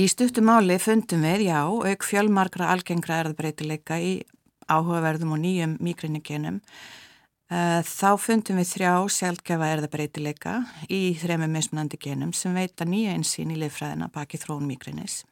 Í 0.00 0.06
stuttumáli 0.08 0.78
fundum 0.80 1.26
við, 1.26 1.50
já, 1.50 1.60
auk 1.66 2.06
fjölmarkra 2.06 2.70
algengra 2.72 3.20
erðabreitileika 3.24 3.98
í 4.00 4.20
áhugaverðum 4.70 5.34
og 5.36 5.42
nýjum 5.42 5.76
migrini 5.82 6.22
genum 6.24 6.62
Eh, 6.62 6.99
þá 7.50 8.10
fundum 8.22 8.60
við 8.60 8.68
þrjá 8.76 8.92
sjálfgefa 9.10 9.72
erðabreitileika 9.74 10.52
í 10.86 11.16
þremi 11.18 11.48
mismunandi 11.50 11.98
genum 11.98 12.30
sem 12.36 12.54
veita 12.54 12.86
nýja 12.86 13.16
einsýn 13.16 13.50
í 13.50 13.58
lifræðina 13.58 14.06
baki 14.14 14.38
þróun 14.38 14.68
migrinis 14.68 15.24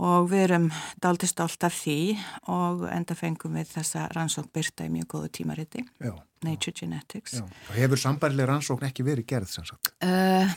og 0.00 0.30
við 0.30 0.44
erum 0.46 0.66
daldi 1.02 1.28
stolt 1.28 1.64
af 1.66 1.74
því 1.76 2.16
og 2.52 2.86
enda 2.88 3.16
fengum 3.18 3.56
við 3.58 3.72
þessa 3.74 4.06
rannsókn 4.14 4.52
byrta 4.54 4.86
í 4.86 4.92
mjög 4.92 5.08
góðu 5.14 5.30
tímariti, 5.36 5.84
já, 6.00 6.14
Nature 6.46 6.72
já. 6.72 6.80
Genetics. 6.80 7.36
Já. 7.36 7.44
Hefur 7.76 8.00
sambarileg 8.00 8.48
rannsókn 8.48 8.88
ekki 8.88 9.04
verið 9.06 9.28
gerð 9.34 9.52
sem 9.52 9.66
sagt? 9.68 9.92
Uh, 10.04 10.48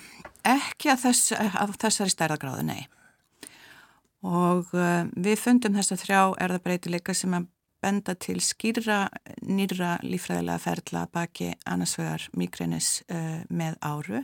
ekki 0.47 0.93
að, 0.93 1.07
þess, 1.07 1.33
að 1.35 1.75
þessari 1.81 2.13
stærðagráðu, 2.15 2.67
nei. 2.69 2.85
Og 4.23 4.71
uh, 4.77 5.03
við 5.19 5.41
fundum 5.41 5.75
þessa 5.75 5.99
þrjá 5.99 6.21
erðabreitileika 6.45 7.15
sem 7.17 7.35
að 7.35 7.49
benda 7.83 8.15
til 8.15 8.39
skýra 8.43 9.05
nýra 9.43 9.97
lífræðilega 10.05 10.61
ferla 10.63 11.05
baki 11.11 11.51
annars 11.69 11.97
vegar 11.99 12.27
migrænis 12.37 13.01
uh, 13.11 13.43
með 13.49 13.77
áru 13.83 14.23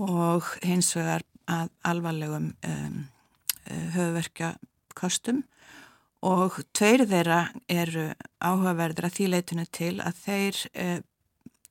og 0.00 0.48
hins 0.64 0.92
vegar 0.96 1.24
að 1.50 1.70
alvarlegum 1.88 2.50
um, 2.66 2.98
uh, 3.66 3.86
höfverkja 3.96 4.54
kostum 4.96 5.44
og 6.26 6.58
tveir 6.76 7.06
þeirra 7.08 7.46
eru 7.70 8.10
áhugaverður 8.44 9.08
að 9.08 9.16
því 9.16 9.30
leitinu 9.34 9.66
til 9.72 9.94
að 10.04 10.20
þeir 10.24 10.60
uh, 10.74 10.98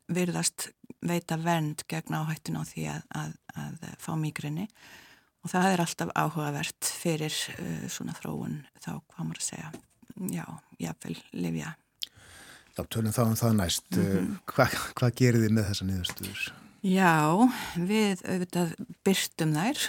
virðast 0.09 0.71
veita 1.05 1.37
vernd 1.39 1.85
gegn 1.89 2.17
áhættinu 2.17 2.63
á 2.65 2.65
því 2.67 2.87
að, 2.95 3.05
að, 3.21 3.35
að 3.61 3.85
fá 4.01 4.11
migræni 4.19 4.65
og 5.45 5.53
það 5.53 5.69
er 5.73 5.83
alltaf 5.85 6.15
áhugavert 6.17 6.89
fyrir 7.03 7.35
uh, 7.55 7.85
svona 7.91 8.17
þróun 8.17 8.63
þá 8.81 8.97
hvað 8.97 9.23
maður 9.29 9.43
að 9.43 9.47
segja 9.51 9.71
já, 10.15 10.45
jáfnvel 10.79 11.17
lifja. 11.33 11.75
Já, 12.77 12.83
tölum 12.87 13.13
þá 13.13 13.23
um 13.25 13.35
það 13.35 13.55
næst. 13.59 13.85
Mm 13.91 14.05
-hmm. 14.05 14.35
Hva, 14.45 14.65
hvað 14.95 15.15
gerir 15.15 15.41
þið 15.43 15.55
með 15.55 15.69
þessa 15.69 15.85
niðurstuður? 15.85 16.51
Já, 16.79 17.49
við 17.75 18.21
auðvitað 18.23 18.69
byrtum 19.03 19.55
þær, 19.57 19.79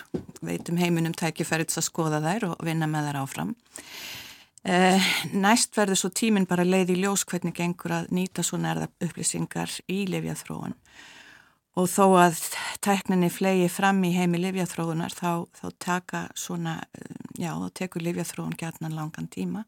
veitum 0.43 0.77
heiminum 0.81 1.13
tækifærið 1.15 1.77
að 1.79 1.87
skoða 1.87 2.19
þær 2.25 2.49
og 2.49 2.65
vinna 2.67 2.89
með 2.91 3.07
þær 3.07 3.21
áfram. 3.23 3.55
Eh, 4.65 5.01
næst 5.33 5.77
verður 5.79 5.97
svo 5.97 6.11
tíminn 6.13 6.49
bara 6.51 6.67
leið 6.67 6.91
í 6.93 6.97
ljós 7.01 7.23
hvernig 7.25 7.55
gengur 7.57 7.95
að 7.97 8.11
nýta 8.13 8.43
svo 8.45 8.59
nærða 8.61 8.91
upplýsingar 9.01 9.73
í 9.89 10.03
lifjathróun 10.05 10.75
og 11.81 11.87
þó 11.89 12.05
að 12.21 12.43
tækninni 12.85 13.31
flegi 13.33 13.71
fram 13.73 14.03
í 14.05 14.11
heimi 14.13 14.37
lifjathróunar 14.43 15.15
þá, 15.17 15.47
þá 15.57 15.67
taka 15.81 16.21
svona, 16.37 16.83
eh, 16.93 17.17
já, 17.41 17.55
þá 17.55 17.71
tekur 17.73 18.05
lifjathróun 18.05 18.59
gætnan 18.59 18.99
langan 18.99 19.31
tíma 19.33 19.65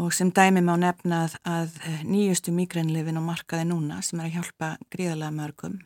Og 0.00 0.14
sem 0.16 0.30
dæmi 0.32 0.62
má 0.64 0.72
nefna 0.80 1.26
að, 1.26 1.36
að 1.44 1.78
nýjustu 2.08 2.54
migrænlifin 2.56 3.20
og 3.20 3.26
markaði 3.26 3.68
núna 3.68 4.00
sem 4.04 4.20
er 4.20 4.30
að 4.30 4.36
hjálpa 4.38 4.74
gríðarlega 4.92 5.36
mörgum 5.36 5.80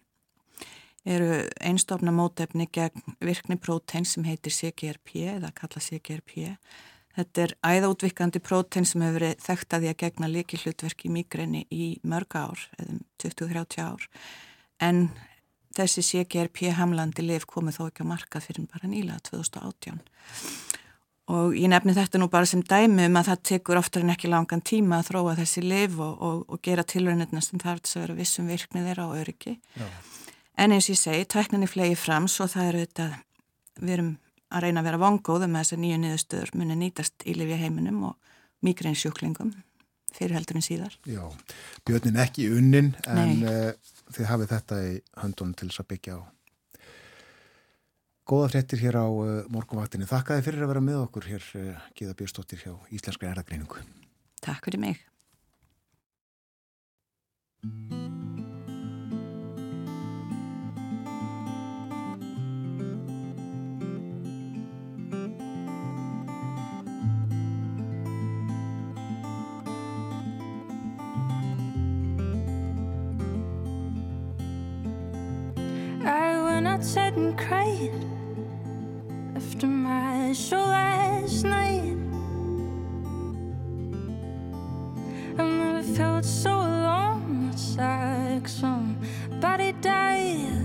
eru 1.05 1.45
einstofna 1.61 2.13
mótefni 2.15 2.67
gegn 2.73 3.17
virkni 3.21 3.59
prótein 3.61 4.07
sem 4.09 4.25
heitir 4.25 4.55
CGRP 4.55 5.27
eða 5.35 5.51
kalla 5.57 5.83
CGRP. 5.85 6.55
Þetta 7.15 7.45
er 7.45 7.55
æðaútvikandi 7.63 8.41
prótein 8.43 8.89
sem 8.89 9.05
hefur 9.05 9.21
verið 9.21 9.45
þekkt 9.45 9.77
að 9.77 9.85
því 9.85 9.91
að 9.93 10.01
gegna 10.03 10.31
líki 10.33 10.61
hlutverki 10.63 11.13
migræni 11.13 11.67
í 11.71 11.91
mörg 12.03 12.39
ár, 12.41 12.65
eða 12.81 12.99
20-30 13.23 13.85
ár. 13.85 14.09
En 14.83 15.05
þessi 15.77 16.03
CGRP 16.09 16.73
hamlandi 16.75 17.27
lif 17.27 17.47
komið 17.51 17.79
þó 17.79 17.85
ekki 17.91 18.09
á 18.09 18.13
markað 18.15 18.49
fyrir 18.49 18.71
bara 18.73 18.91
nýla 18.91 19.21
2018 19.29 20.01
og 21.33 21.55
ég 21.57 21.71
nefni 21.73 21.95
þetta 21.97 22.21
nú 22.21 22.29
bara 22.33 22.49
sem 22.49 22.61
dæmi 22.61 23.07
um 23.09 23.17
að 23.17 23.31
það 23.31 23.45
tekur 23.49 23.81
oftar 23.81 24.05
en 24.05 24.13
ekki 24.13 24.29
langan 24.29 24.61
tíma 24.65 24.99
að 25.01 25.11
þróa 25.11 25.37
þessi 25.39 25.63
liv 25.65 25.95
og, 26.05 26.19
og, 26.21 26.43
og 26.53 26.61
gera 26.65 26.85
tilröðinna 26.85 27.41
sem 27.45 27.63
þarf 27.63 27.85
þess 27.85 27.97
að 27.97 28.05
vera 28.05 28.19
vissum 28.19 28.51
virknið 28.51 28.91
þeirra 28.91 29.07
og 29.09 29.23
öryggi. 29.23 29.55
Já. 29.79 29.87
en 30.59 30.75
eins 30.75 30.89
og 30.89 30.95
ég 30.95 31.01
segi, 31.01 31.29
tækninni 31.33 31.69
flegi 31.71 31.97
fram 31.99 32.29
svo 32.29 32.47
það 32.51 32.69
eru 32.69 32.85
þetta 32.85 33.09
við 33.81 33.95
erum 33.97 34.13
að 34.55 34.67
reyna 34.67 34.83
að 34.83 34.91
vera 34.91 35.03
vongóð 35.03 35.47
með 35.49 35.63
þessar 35.63 35.81
nýju 35.83 36.01
niðurstöður 36.03 36.53
muni 36.61 36.77
nýtast 36.79 37.25
í 37.27 37.35
lifja 37.39 37.61
heiminum 37.65 38.05
og 38.11 38.37
migrænsjúklingum 38.65 39.55
fyrir 40.15 40.37
heldur 40.37 40.61
en 40.61 40.65
síðar. 40.65 40.95
Já, 41.11 41.25
björnin 41.89 42.21
ekki 42.23 42.47
unnin 42.55 42.93
en 43.11 43.43
uh, 43.49 43.73
þið 44.15 44.31
hafið 44.31 44.53
þetta 44.53 44.81
í 44.87 44.95
höndunum 45.25 45.57
til 45.59 45.71
þess 45.73 45.83
að 45.83 45.91
byggja 45.91 46.21
á 46.21 46.34
Góða 48.25 48.49
fréttir 48.49 48.81
hér 48.81 48.97
á 48.97 49.05
uh, 49.05 49.45
morgunvaktinu. 49.53 50.07
Þakkaði 50.09 50.45
fyrir 50.47 50.65
að 50.65 50.71
vera 50.73 50.81
með 50.81 51.01
okkur 51.03 51.27
hér, 51.29 51.49
uh, 51.61 51.83
Gíða 51.93 52.17
Björnstóttir 52.17 52.63
hjá 52.65 52.73
Íslenskri 52.89 53.29
erðagreiningu. 53.29 53.85
Takk 54.41 54.65
fyrir 54.65 54.81
mig. 54.81 55.05
I 76.07 76.41
went 76.43 76.67
outside 76.67 77.17
and 77.17 77.37
cried 77.37 78.14
after 79.65 79.73
my 79.73 80.33
show 80.35 80.59
last 80.59 81.45
night. 81.45 81.97
I've 85.39 85.53
never 85.63 85.83
felt 85.83 86.25
so 86.25 86.51
alone. 86.51 87.51
It's 87.53 87.77
like 87.77 88.47
somebody 88.49 89.73
died. 89.81 90.64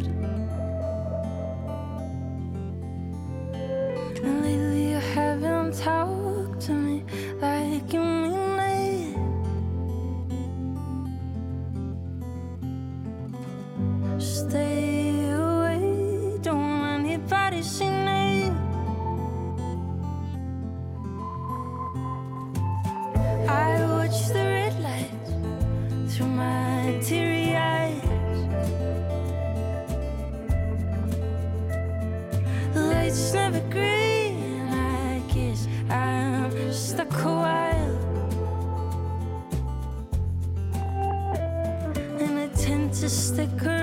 just 43.10 43.40
a 43.40 43.48
curve. 43.58 43.79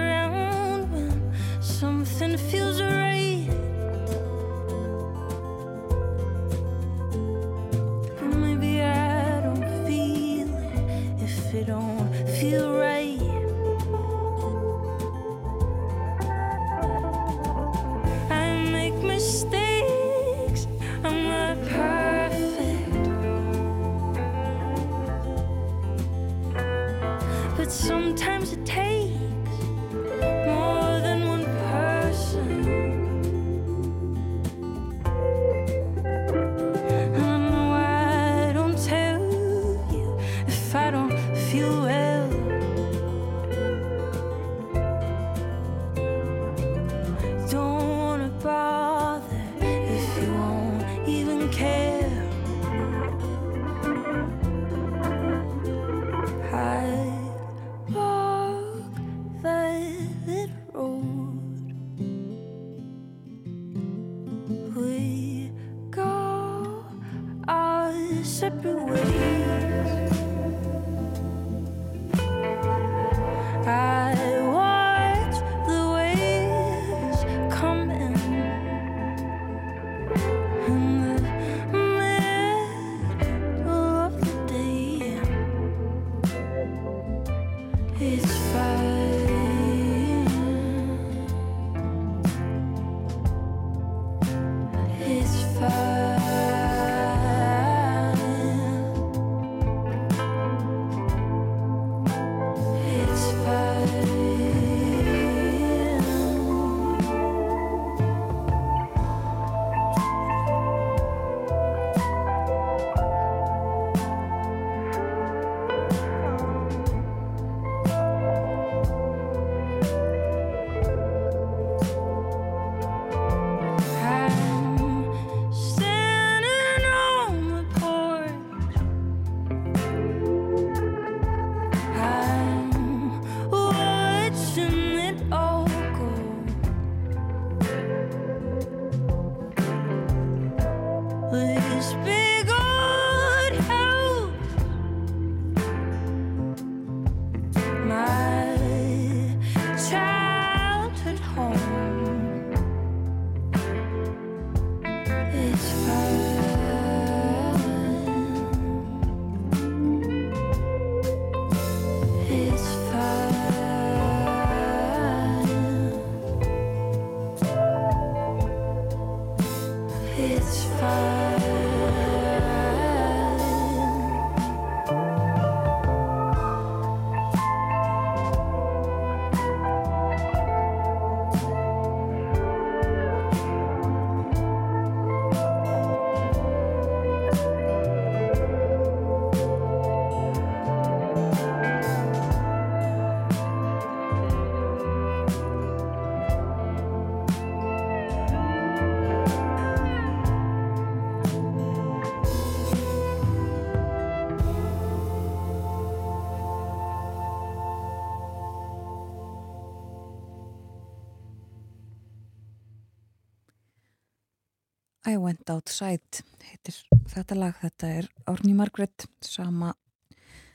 Went 215.26 215.50
Outside 215.50 216.22
heitir 216.46 216.76
þetta 217.10 217.36
lag, 217.38 217.56
þetta 217.58 217.88
er 217.98 218.06
Árni 218.30 218.52
Margret 218.54 219.08
sama 219.24 219.72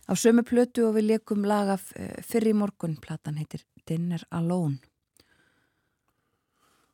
á 0.08 0.14
sömu 0.16 0.46
plötu 0.48 0.86
og 0.88 0.96
við 0.96 1.10
leikum 1.10 1.44
laga 1.48 1.76
fyrir 2.24 2.56
morgun, 2.56 2.96
platan 2.96 3.40
heitir 3.42 3.66
Dinner 3.88 4.24
Alone. 4.32 4.80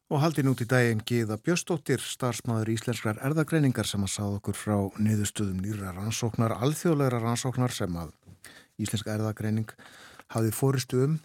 Og 0.08 0.22
haldi 0.24 0.44
nút 0.46 0.62
í 0.64 0.68
daginn 0.72 1.04
Gíða 1.04 1.36
Bjöstóttir, 1.44 2.00
starfsmáður 2.00 2.72
íslenskrar 2.78 3.20
erðagreiningar 3.28 3.90
sem 3.90 4.06
að 4.06 4.14
sáð 4.14 4.38
okkur 4.38 4.56
frá 4.56 4.78
niðurstöðum 5.04 5.60
nýra 5.60 5.92
rannsóknar, 5.98 6.56
alþjóðleira 6.64 7.20
rannsóknar 7.20 7.76
sem 7.76 7.98
að 8.00 8.14
íslenska 8.80 9.18
erðagreining 9.18 9.74
hafði 10.32 10.54
fóristu 10.56 11.04
um 11.04 11.20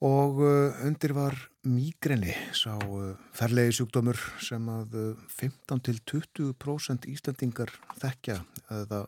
og 0.00 0.40
uh, 0.40 0.80
undir 0.86 1.12
var 1.12 1.36
mígreni, 1.68 2.32
sá 2.56 2.72
uh, 2.80 3.12
ferlegi 3.36 3.76
sjúkdómur 3.76 4.16
sem 4.40 4.68
að 4.72 4.96
uh, 4.96 5.24
15-20% 5.36 7.08
Íslandingar 7.12 7.72
þekkja 8.00 8.38
eða 8.80 9.04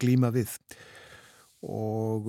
glíma 0.00 0.28
við 0.34 0.52
og 1.64 2.28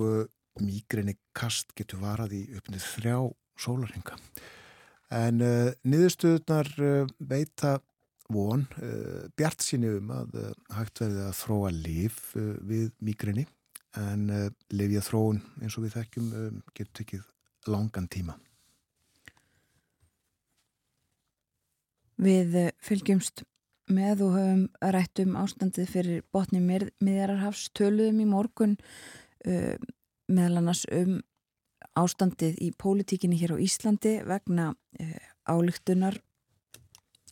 mígreni 0.64 1.16
kast 1.36 1.74
getur 1.76 2.00
varað 2.00 2.38
í 2.38 2.42
uppnið 2.56 2.86
þrjá 2.94 3.18
sólarhinga. 3.60 4.16
En 5.12 5.44
uh, 5.44 5.68
niðurstöðunar 5.86 6.72
uh, 6.80 7.12
veita 7.20 7.76
von 8.32 8.64
uh, 8.80 9.28
bjart 9.36 9.62
síni 9.62 9.92
um 10.00 10.10
að 10.14 10.40
hægt 10.74 11.04
verði 11.04 11.28
að 11.28 11.38
þróa 11.42 11.70
lif 11.76 12.32
við 12.34 12.90
migrini 13.04 13.46
en 13.96 14.26
lifja 14.76 15.00
þróun 15.04 15.38
eins 15.62 15.76
og 15.78 15.86
við 15.86 15.94
þekkjum 16.00 16.32
um, 16.36 16.56
getur 16.76 16.96
tekið 16.98 17.22
langan 17.70 18.08
tíma. 18.08 18.36
Við 22.16 22.56
fylgjumst 22.80 23.44
með 23.92 24.22
og 24.26 24.34
höfum 24.34 24.62
rætt 24.94 25.20
um 25.22 25.36
ástandið 25.38 25.90
fyrir 25.92 26.22
botni 26.34 26.62
miðjararhafs 26.64 27.68
töluðum 27.76 28.22
í 28.24 28.28
morgun 28.30 28.76
uh, 29.46 29.76
meðal 30.26 30.62
annars 30.62 30.84
um 30.90 31.20
ástandið 31.96 32.58
í 32.64 32.72
pólitíkinni 32.76 33.38
hér 33.38 33.54
á 33.54 33.62
Íslandi 33.62 34.16
vegna 34.26 34.72
uh, 34.72 35.28
álíktunar 35.46 36.18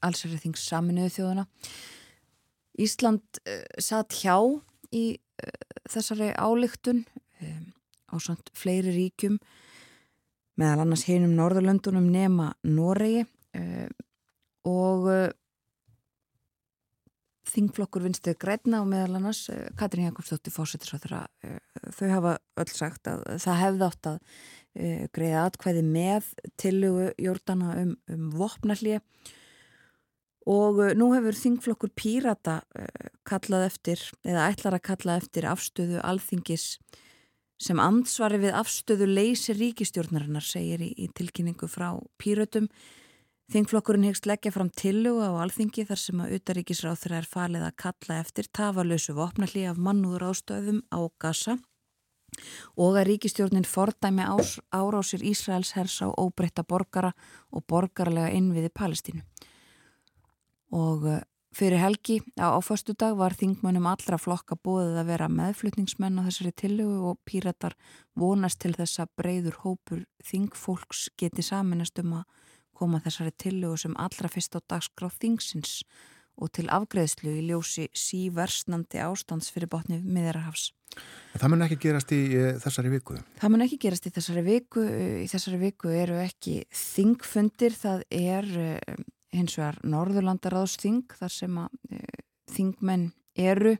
allsverðing's 0.05 0.63
saminuðu 0.69 1.15
þjóðuna. 1.17 1.47
Ísland 2.79 3.41
uh, 3.43 3.65
satt 3.83 4.15
hjá 4.21 4.39
í 4.95 5.19
þessari 5.91 6.31
álíktun 6.39 7.03
á 8.07 8.15
samt 8.23 8.53
fleiri 8.55 8.93
ríkjum 8.95 9.41
meðal 10.61 10.85
annars 10.85 11.05
hinum 11.09 11.35
Norðurlöndunum 11.39 12.07
nema 12.13 12.53
Noregi 12.67 13.25
uh, 13.25 13.89
og 14.69 15.09
uh, 15.11 15.29
þingflokkur 17.51 18.07
vinstuð 18.07 18.39
græna 18.41 18.83
og 18.83 18.91
meðal 18.91 19.19
annars 19.19 19.45
uh, 19.53 19.69
Katrín 19.79 20.09
Jakobsdóttir 20.09 20.55
fósættisráður 20.55 21.17
þau 21.95 22.11
hafa 22.11 22.37
öll 22.63 22.73
sagt 22.73 23.11
að 23.11 23.25
það 23.43 23.63
hefði 23.63 23.89
átt 23.89 24.13
að 24.13 24.21
greiða 25.15 25.43
atkvæði 25.47 25.83
með 25.87 26.29
tillugu 26.59 27.11
jórnana 27.23 27.75
um, 27.79 27.93
um 28.11 28.31
vopnallið 28.35 28.97
og 30.51 30.81
nú 30.99 31.13
hefur 31.15 31.37
þingflokkur 31.39 31.93
Pírata 31.95 32.57
kallað 33.25 33.69
eftir 33.69 34.03
eða 34.27 34.49
ætlar 34.51 34.77
að 34.81 34.87
kalla 34.89 35.15
eftir 35.21 35.47
afstöðu 35.47 36.03
alþingis 36.03 36.73
sem 37.61 37.81
ansvari 37.81 38.41
við 38.43 38.59
afstöðu 38.59 39.07
leysi 39.09 39.55
ríkistjórnarinnar 39.55 40.45
segir 40.45 40.83
í, 40.83 40.91
í 40.97 41.09
tilkynningu 41.15 41.69
frá 41.71 41.95
Píratum 42.19 42.69
Þingflokkurinn 43.53 44.07
hegst 44.09 44.25
leggja 44.25 44.55
fram 44.55 44.71
tilluga 44.73 45.29
á 45.29 45.45
alþingi 45.45 45.85
þar 45.85 46.01
sem 46.01 46.21
að 46.25 46.39
utaríkisráð 46.39 47.01
þeirra 47.03 47.19
er 47.21 47.27
falið 47.29 47.65
að 47.67 47.75
kalla 47.83 48.17
eftir 48.23 48.47
tafalösu 48.57 49.15
vopnalli 49.19 49.67
af 49.69 49.77
mannúður 49.77 50.31
ástöðum 50.31 50.81
á 50.89 51.01
Gaza 51.21 51.59
og 52.81 52.97
að 52.97 53.11
ríkistjórnin 53.11 53.69
fordæmi 53.69 54.25
ás, 54.25 54.57
árásir 54.73 55.23
Ísraels 55.23 55.75
hers 55.77 56.01
á 56.01 56.09
óbreytta 56.09 56.65
borgara 56.65 57.13
og 57.53 57.67
borgarlega 57.69 58.33
innviði 58.33 58.73
Palestínu. 58.73 59.23
Og 60.73 61.05
fyrir 61.55 61.79
helgi 61.79 62.21
á 62.41 62.51
áfastu 62.59 62.95
dag 62.99 63.17
var 63.19 63.35
þingmönum 63.39 63.87
allra 63.87 64.19
flokka 64.19 64.57
bóðið 64.59 65.01
að 65.03 65.11
vera 65.13 65.29
meðflutningsmenn 65.31 66.19
á 66.19 66.27
þessari 66.27 66.53
tillugu 66.63 67.11
og 67.11 67.21
píratar 67.29 67.77
vonast 68.19 68.61
til 68.63 68.75
þess 68.75 69.03
að 69.05 69.13
breyður 69.21 69.61
hópur 69.63 70.03
þingfólks 70.27 71.09
geti 71.21 71.45
saminast 71.47 71.99
um 72.03 72.19
að 72.21 72.25
koma 72.75 73.01
þessari 73.05 73.35
tillugu 73.39 73.79
sem 73.85 73.95
allra 73.97 74.31
fyrst 74.31 74.59
á 74.59 74.61
dagskráð 74.75 75.19
þingsins 75.23 75.83
og 76.35 76.51
til 76.51 76.67
afgreðslu 76.73 77.31
í 77.39 77.45
ljósi 77.47 77.87
síversnandi 77.95 78.99
ástands 79.05 79.53
fyrir 79.55 79.71
botni 79.71 80.01
miðarhafs. 80.03 80.73
Það 81.39 81.51
mun 81.53 81.65
ekki 81.67 81.79
gerast 81.87 82.11
í 82.15 82.21
e, 82.35 82.49
þessari 82.63 82.91
viku? 82.91 83.19
Það 83.39 83.53
mun 83.55 83.65
ekki 83.67 83.79
gerast 83.87 84.09
í 84.09 84.13
þessari 84.15 84.43
viku. 84.47 84.83
Í 85.23 85.29
þessari 85.31 85.61
viku 85.63 85.93
eru 85.95 86.19
ekki 86.23 86.57
þingfundir, 86.75 87.75
það 87.79 88.03
er 88.15 88.51
e, 88.51 88.97
hins 89.35 89.59
vegar 89.59 89.81
Norðurlandaráðsþing 89.91 91.17
þar 91.19 91.33
sem 91.35 91.61
að 91.61 91.79
e, 91.91 92.01
þingmenn 92.55 93.09
eru. 93.35 93.77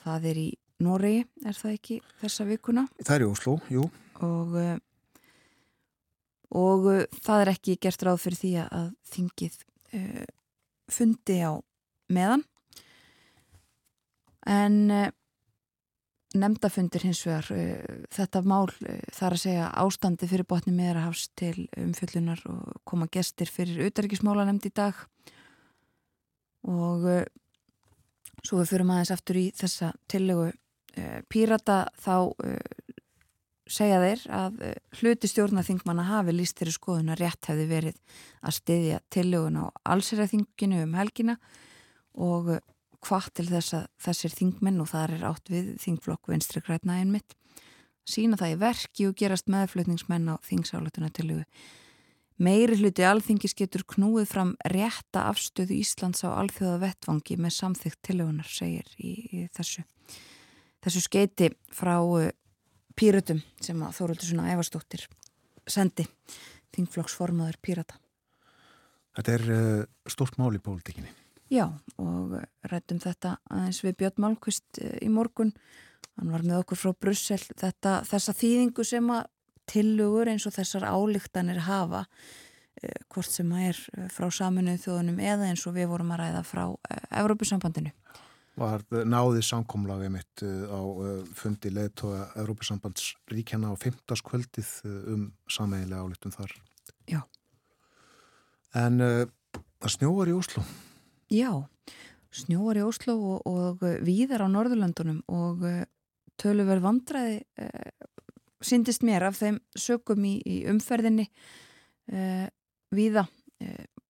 Það 0.00 0.24
er 0.26 0.38
í 0.40 0.48
Noregi, 0.82 1.20
er 1.46 1.54
það 1.54 1.74
ekki 1.76 1.96
þessa 2.18 2.46
vikuna? 2.48 2.82
Það 3.04 3.12
er 3.14 3.22
í 3.22 3.28
Oslo, 3.28 3.52
jú. 3.70 3.84
Og 4.26 4.56
og 6.50 6.86
uh, 6.90 7.04
það 7.22 7.42
er 7.44 7.50
ekki 7.52 7.76
gert 7.84 8.02
ráð 8.02 8.24
fyrir 8.24 8.40
því 8.40 8.50
að 8.64 8.88
þingið 9.12 9.60
fundi 10.90 11.36
á 11.46 11.52
meðan 12.10 12.42
en 14.46 14.76
nefndafundir 16.38 17.02
hins 17.08 17.22
vegar 17.26 17.48
uh, 17.54 18.04
þetta 18.12 18.42
mál 18.46 18.68
uh, 18.70 19.00
þar 19.14 19.36
að 19.36 19.42
segja 19.42 19.70
ástandi 19.82 20.28
fyrir 20.30 20.46
botni 20.48 20.74
meðrahafs 20.76 21.28
til 21.38 21.66
umfjöllunar 21.78 22.42
og 22.50 22.80
koma 22.88 23.08
gestir 23.12 23.50
fyrir 23.50 23.82
auðarrikismála 23.86 24.46
nefnd 24.46 24.70
í 24.70 24.72
dag. 24.80 25.00
Og 26.70 27.06
uh, 27.08 27.24
svo 28.44 28.60
við 28.60 28.72
fyrir 28.74 28.88
maður 28.88 29.16
aftur 29.16 29.40
í 29.40 29.50
þessa 29.56 29.94
tillögu 30.10 30.52
pírata 31.30 31.84
þá 32.02 32.32
segja 33.70 34.00
þeir 34.02 34.22
að 34.34 34.56
hluti 34.98 35.28
stjórnaþingmanna 35.30 36.02
hafi 36.08 36.32
líst 36.34 36.58
þeirri 36.58 36.72
skoðun 36.74 37.12
að 37.14 37.20
rétt 37.20 37.46
hefði 37.46 37.66
verið 37.70 38.00
að 38.42 38.56
styðja 38.56 38.98
tillögun 39.14 39.60
á 39.62 39.64
allseraþinginu 39.94 40.80
um 40.82 40.96
helgina 40.98 41.36
og 42.18 42.50
hvað 43.06 43.28
til 43.38 43.48
þess 43.50 43.76
að 43.78 43.84
þessir 44.06 44.34
þingmenn 44.36 44.80
og 44.82 44.90
þar 44.92 45.14
er 45.16 45.28
átt 45.30 45.52
við 45.52 45.74
þingflokk 45.82 46.30
vinstri 46.32 46.62
græna 46.64 47.00
einmitt 47.00 47.36
sína 48.10 48.38
það 48.40 48.54
í 48.54 48.58
verki 48.60 49.06
og 49.08 49.16
gerast 49.18 49.50
meðflutningsmenn 49.52 50.32
á 50.32 50.34
þingsáletuna 50.46 51.10
tillögu. 51.14 51.44
Meiri 52.40 52.78
hluti 52.80 53.04
alþingis 53.04 53.54
getur 53.56 53.84
knúið 53.84 54.30
fram 54.30 54.54
rétta 54.72 55.26
afstöðu 55.28 55.76
Íslands 55.76 56.24
á 56.24 56.32
alþjóða 56.32 56.78
vettvangi 56.86 57.36
með 57.36 57.56
samþygt 57.58 58.00
tillögunar 58.06 58.48
segir 58.48 58.88
í, 58.96 59.12
í 59.28 59.42
þessu, 59.52 59.84
þessu 60.80 61.04
skeiti 61.04 61.50
frá 61.76 61.98
eh, 62.22 62.32
pýrutum 62.96 63.42
sem 63.60 63.84
að 63.84 63.98
Þóruldur 63.98 64.30
svona 64.30 64.48
Ævarstóttir 64.54 65.04
sendi 65.68 66.08
þingflokksformaður 66.74 67.60
pýrata. 67.60 68.00
Þetta 69.18 69.36
er 69.36 69.48
uh, 69.52 69.86
stórt 70.08 70.38
mál 70.40 70.54
í 70.56 70.62
pólitíkinni. 70.62 71.12
Já 71.50 71.66
og 71.98 72.36
rættum 72.70 73.00
þetta 73.02 73.34
aðeins 73.50 73.80
við 73.82 73.96
Björn 73.98 74.22
Malmqvist 74.22 74.78
uh, 74.78 74.96
í 75.02 75.08
morgun. 75.10 75.50
Hann 76.18 76.30
var 76.30 76.44
með 76.46 76.60
okkur 76.62 76.78
frá 76.78 76.92
Brussel 76.94 77.40
þetta, 77.42 78.00
þessa 78.06 78.34
þýðingu 78.38 78.84
sem 78.86 79.08
að 79.10 79.24
tilugur 79.70 80.30
eins 80.30 80.46
og 80.46 80.54
þessar 80.54 80.86
álíktanir 80.86 81.64
hafa 81.66 82.04
uh, 82.06 83.00
hvort 83.10 83.30
sem 83.30 83.50
að 83.56 83.72
er 83.72 83.80
frá 84.14 84.28
saminuð 84.34 84.84
þjóðunum 84.84 85.18
eða 85.22 85.48
eins 85.50 85.64
og 85.66 85.74
við 85.74 85.90
vorum 85.90 86.12
að 86.14 86.22
ræða 86.22 86.44
frá 86.46 86.62
Evrópusambandinu 87.22 87.94
var 88.60 88.82
náðið 88.90 89.44
samkomlagið 89.46 90.10
mitt 90.12 90.42
á 90.42 90.80
fundi 91.38 91.70
leðtóa 91.72 92.26
Európa-sambandsríkjana 92.42 93.70
á 93.72 93.74
15. 93.78 94.20
kvöldið 94.26 94.72
um 95.14 95.22
sameiginlega 95.48 96.02
álítum 96.04 96.34
þar. 96.34 96.52
Já. 97.08 97.22
En 98.76 99.00
það 99.00 99.94
snjóvar 99.94 100.28
í 100.28 100.36
Óslo. 100.36 100.66
Já, 101.30 101.50
snjóvar 102.34 102.80
í 102.80 102.84
Óslo 102.86 103.16
og, 103.16 103.46
og 103.46 103.84
víðar 104.06 104.46
á 104.46 104.48
Norðurlandunum 104.50 105.22
og 105.30 105.62
töluverð 106.40 106.86
vandræði 106.86 107.36
syndist 108.60 109.04
mér 109.06 109.28
af 109.28 109.38
þeim 109.38 109.60
sökum 109.78 110.24
í, 110.26 110.40
í 110.44 110.56
umferðinni 110.68 111.28
víða 112.90 113.28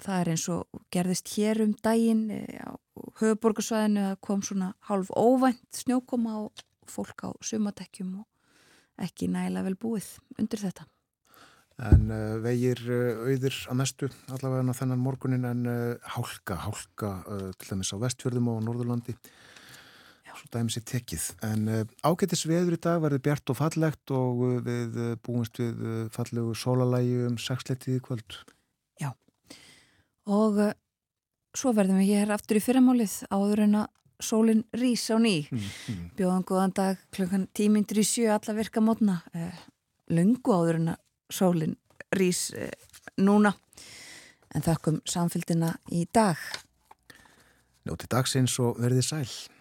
það 0.00 0.20
er 0.20 0.30
eins 0.32 0.46
og 0.52 0.82
gerðist 0.92 1.32
hér 1.34 1.62
um 1.64 1.72
daginn 1.84 2.28
eh, 2.34 2.60
á 2.62 2.72
höfuborgarsvæðinu 3.20 4.06
að 4.10 4.20
kom 4.24 4.44
svona 4.44 4.72
hálf 4.88 5.10
óvænt 5.16 5.82
snjókoma 5.82 6.36
á 6.36 6.40
fólk 6.90 7.26
á 7.26 7.30
sumadekkjum 7.44 8.20
og 8.22 9.04
ekki 9.04 9.30
nægilega 9.30 9.66
vel 9.68 9.78
búið 9.80 10.08
undir 10.38 10.62
þetta. 10.62 10.86
En 11.88 12.10
uh, 12.12 12.36
vegir 12.44 12.80
uh, 12.86 13.22
auðir 13.24 13.56
að 13.72 13.78
mestu 13.80 14.10
allavega 14.28 14.64
en 14.64 14.72
á 14.72 14.78
þennan 14.80 15.00
morgunin 15.00 15.48
en 15.48 15.62
uh, 15.70 16.10
hálka, 16.16 16.58
hálka 16.66 17.14
til 17.56 17.70
dæmis 17.70 17.94
á 17.94 18.02
vestfjörðum 18.02 18.52
og 18.52 18.60
Norðurlandi 18.66 19.16
Já. 19.16 20.34
svo 20.36 20.52
dæmis 20.52 20.76
er 20.76 20.86
tekið. 20.90 21.26
En 21.48 21.66
ágættis 22.04 22.46
veður 22.48 22.76
í 22.76 22.80
dag 22.84 23.00
verður 23.02 23.24
bjart 23.24 23.52
og 23.54 23.60
fallegt 23.62 24.14
og 24.14 24.62
við 24.66 25.02
búumst 25.24 25.60
við 25.62 26.08
fallegu 26.14 26.54
sólalægi 26.54 27.22
um 27.26 27.38
sexleitið 27.40 27.98
í 27.98 28.06
kvöld 28.08 28.40
og 30.30 30.60
uh, 30.60 30.74
svo 31.56 31.72
verðum 31.76 32.00
við 32.02 32.14
hér 32.14 32.34
aftur 32.36 32.60
í 32.60 32.64
fyrramálið 32.64 33.16
áður 33.32 33.64
en 33.66 33.78
að 33.82 33.88
sólinn 34.20 34.64
rís 34.76 35.06
á 35.08 35.16
ný 35.16 35.46
mm, 35.48 35.60
mm. 35.60 36.08
bjóðan 36.18 36.46
góðan 36.48 36.74
dag 36.76 37.04
klukkan 37.14 37.46
tímyndur 37.56 38.02
í 38.02 38.04
sjö 38.04 38.28
alla 38.34 38.52
virka 38.58 38.82
mótna 38.84 39.22
eh, 39.32 39.62
lungu 40.12 40.52
áður 40.52 40.76
en 40.76 40.90
að 40.92 40.98
sólinn 41.30 41.76
rís 42.16 42.50
eh, 42.56 42.70
núna. 43.22 43.54
En 44.54 44.66
þakkum 44.66 44.98
samfélgina 45.06 45.76
í 45.94 46.06
dag. 46.14 46.38
Nóti 47.86 48.10
dagsins 48.10 48.58
og 48.60 48.80
verðið 48.82 49.06
sæl 49.06 49.59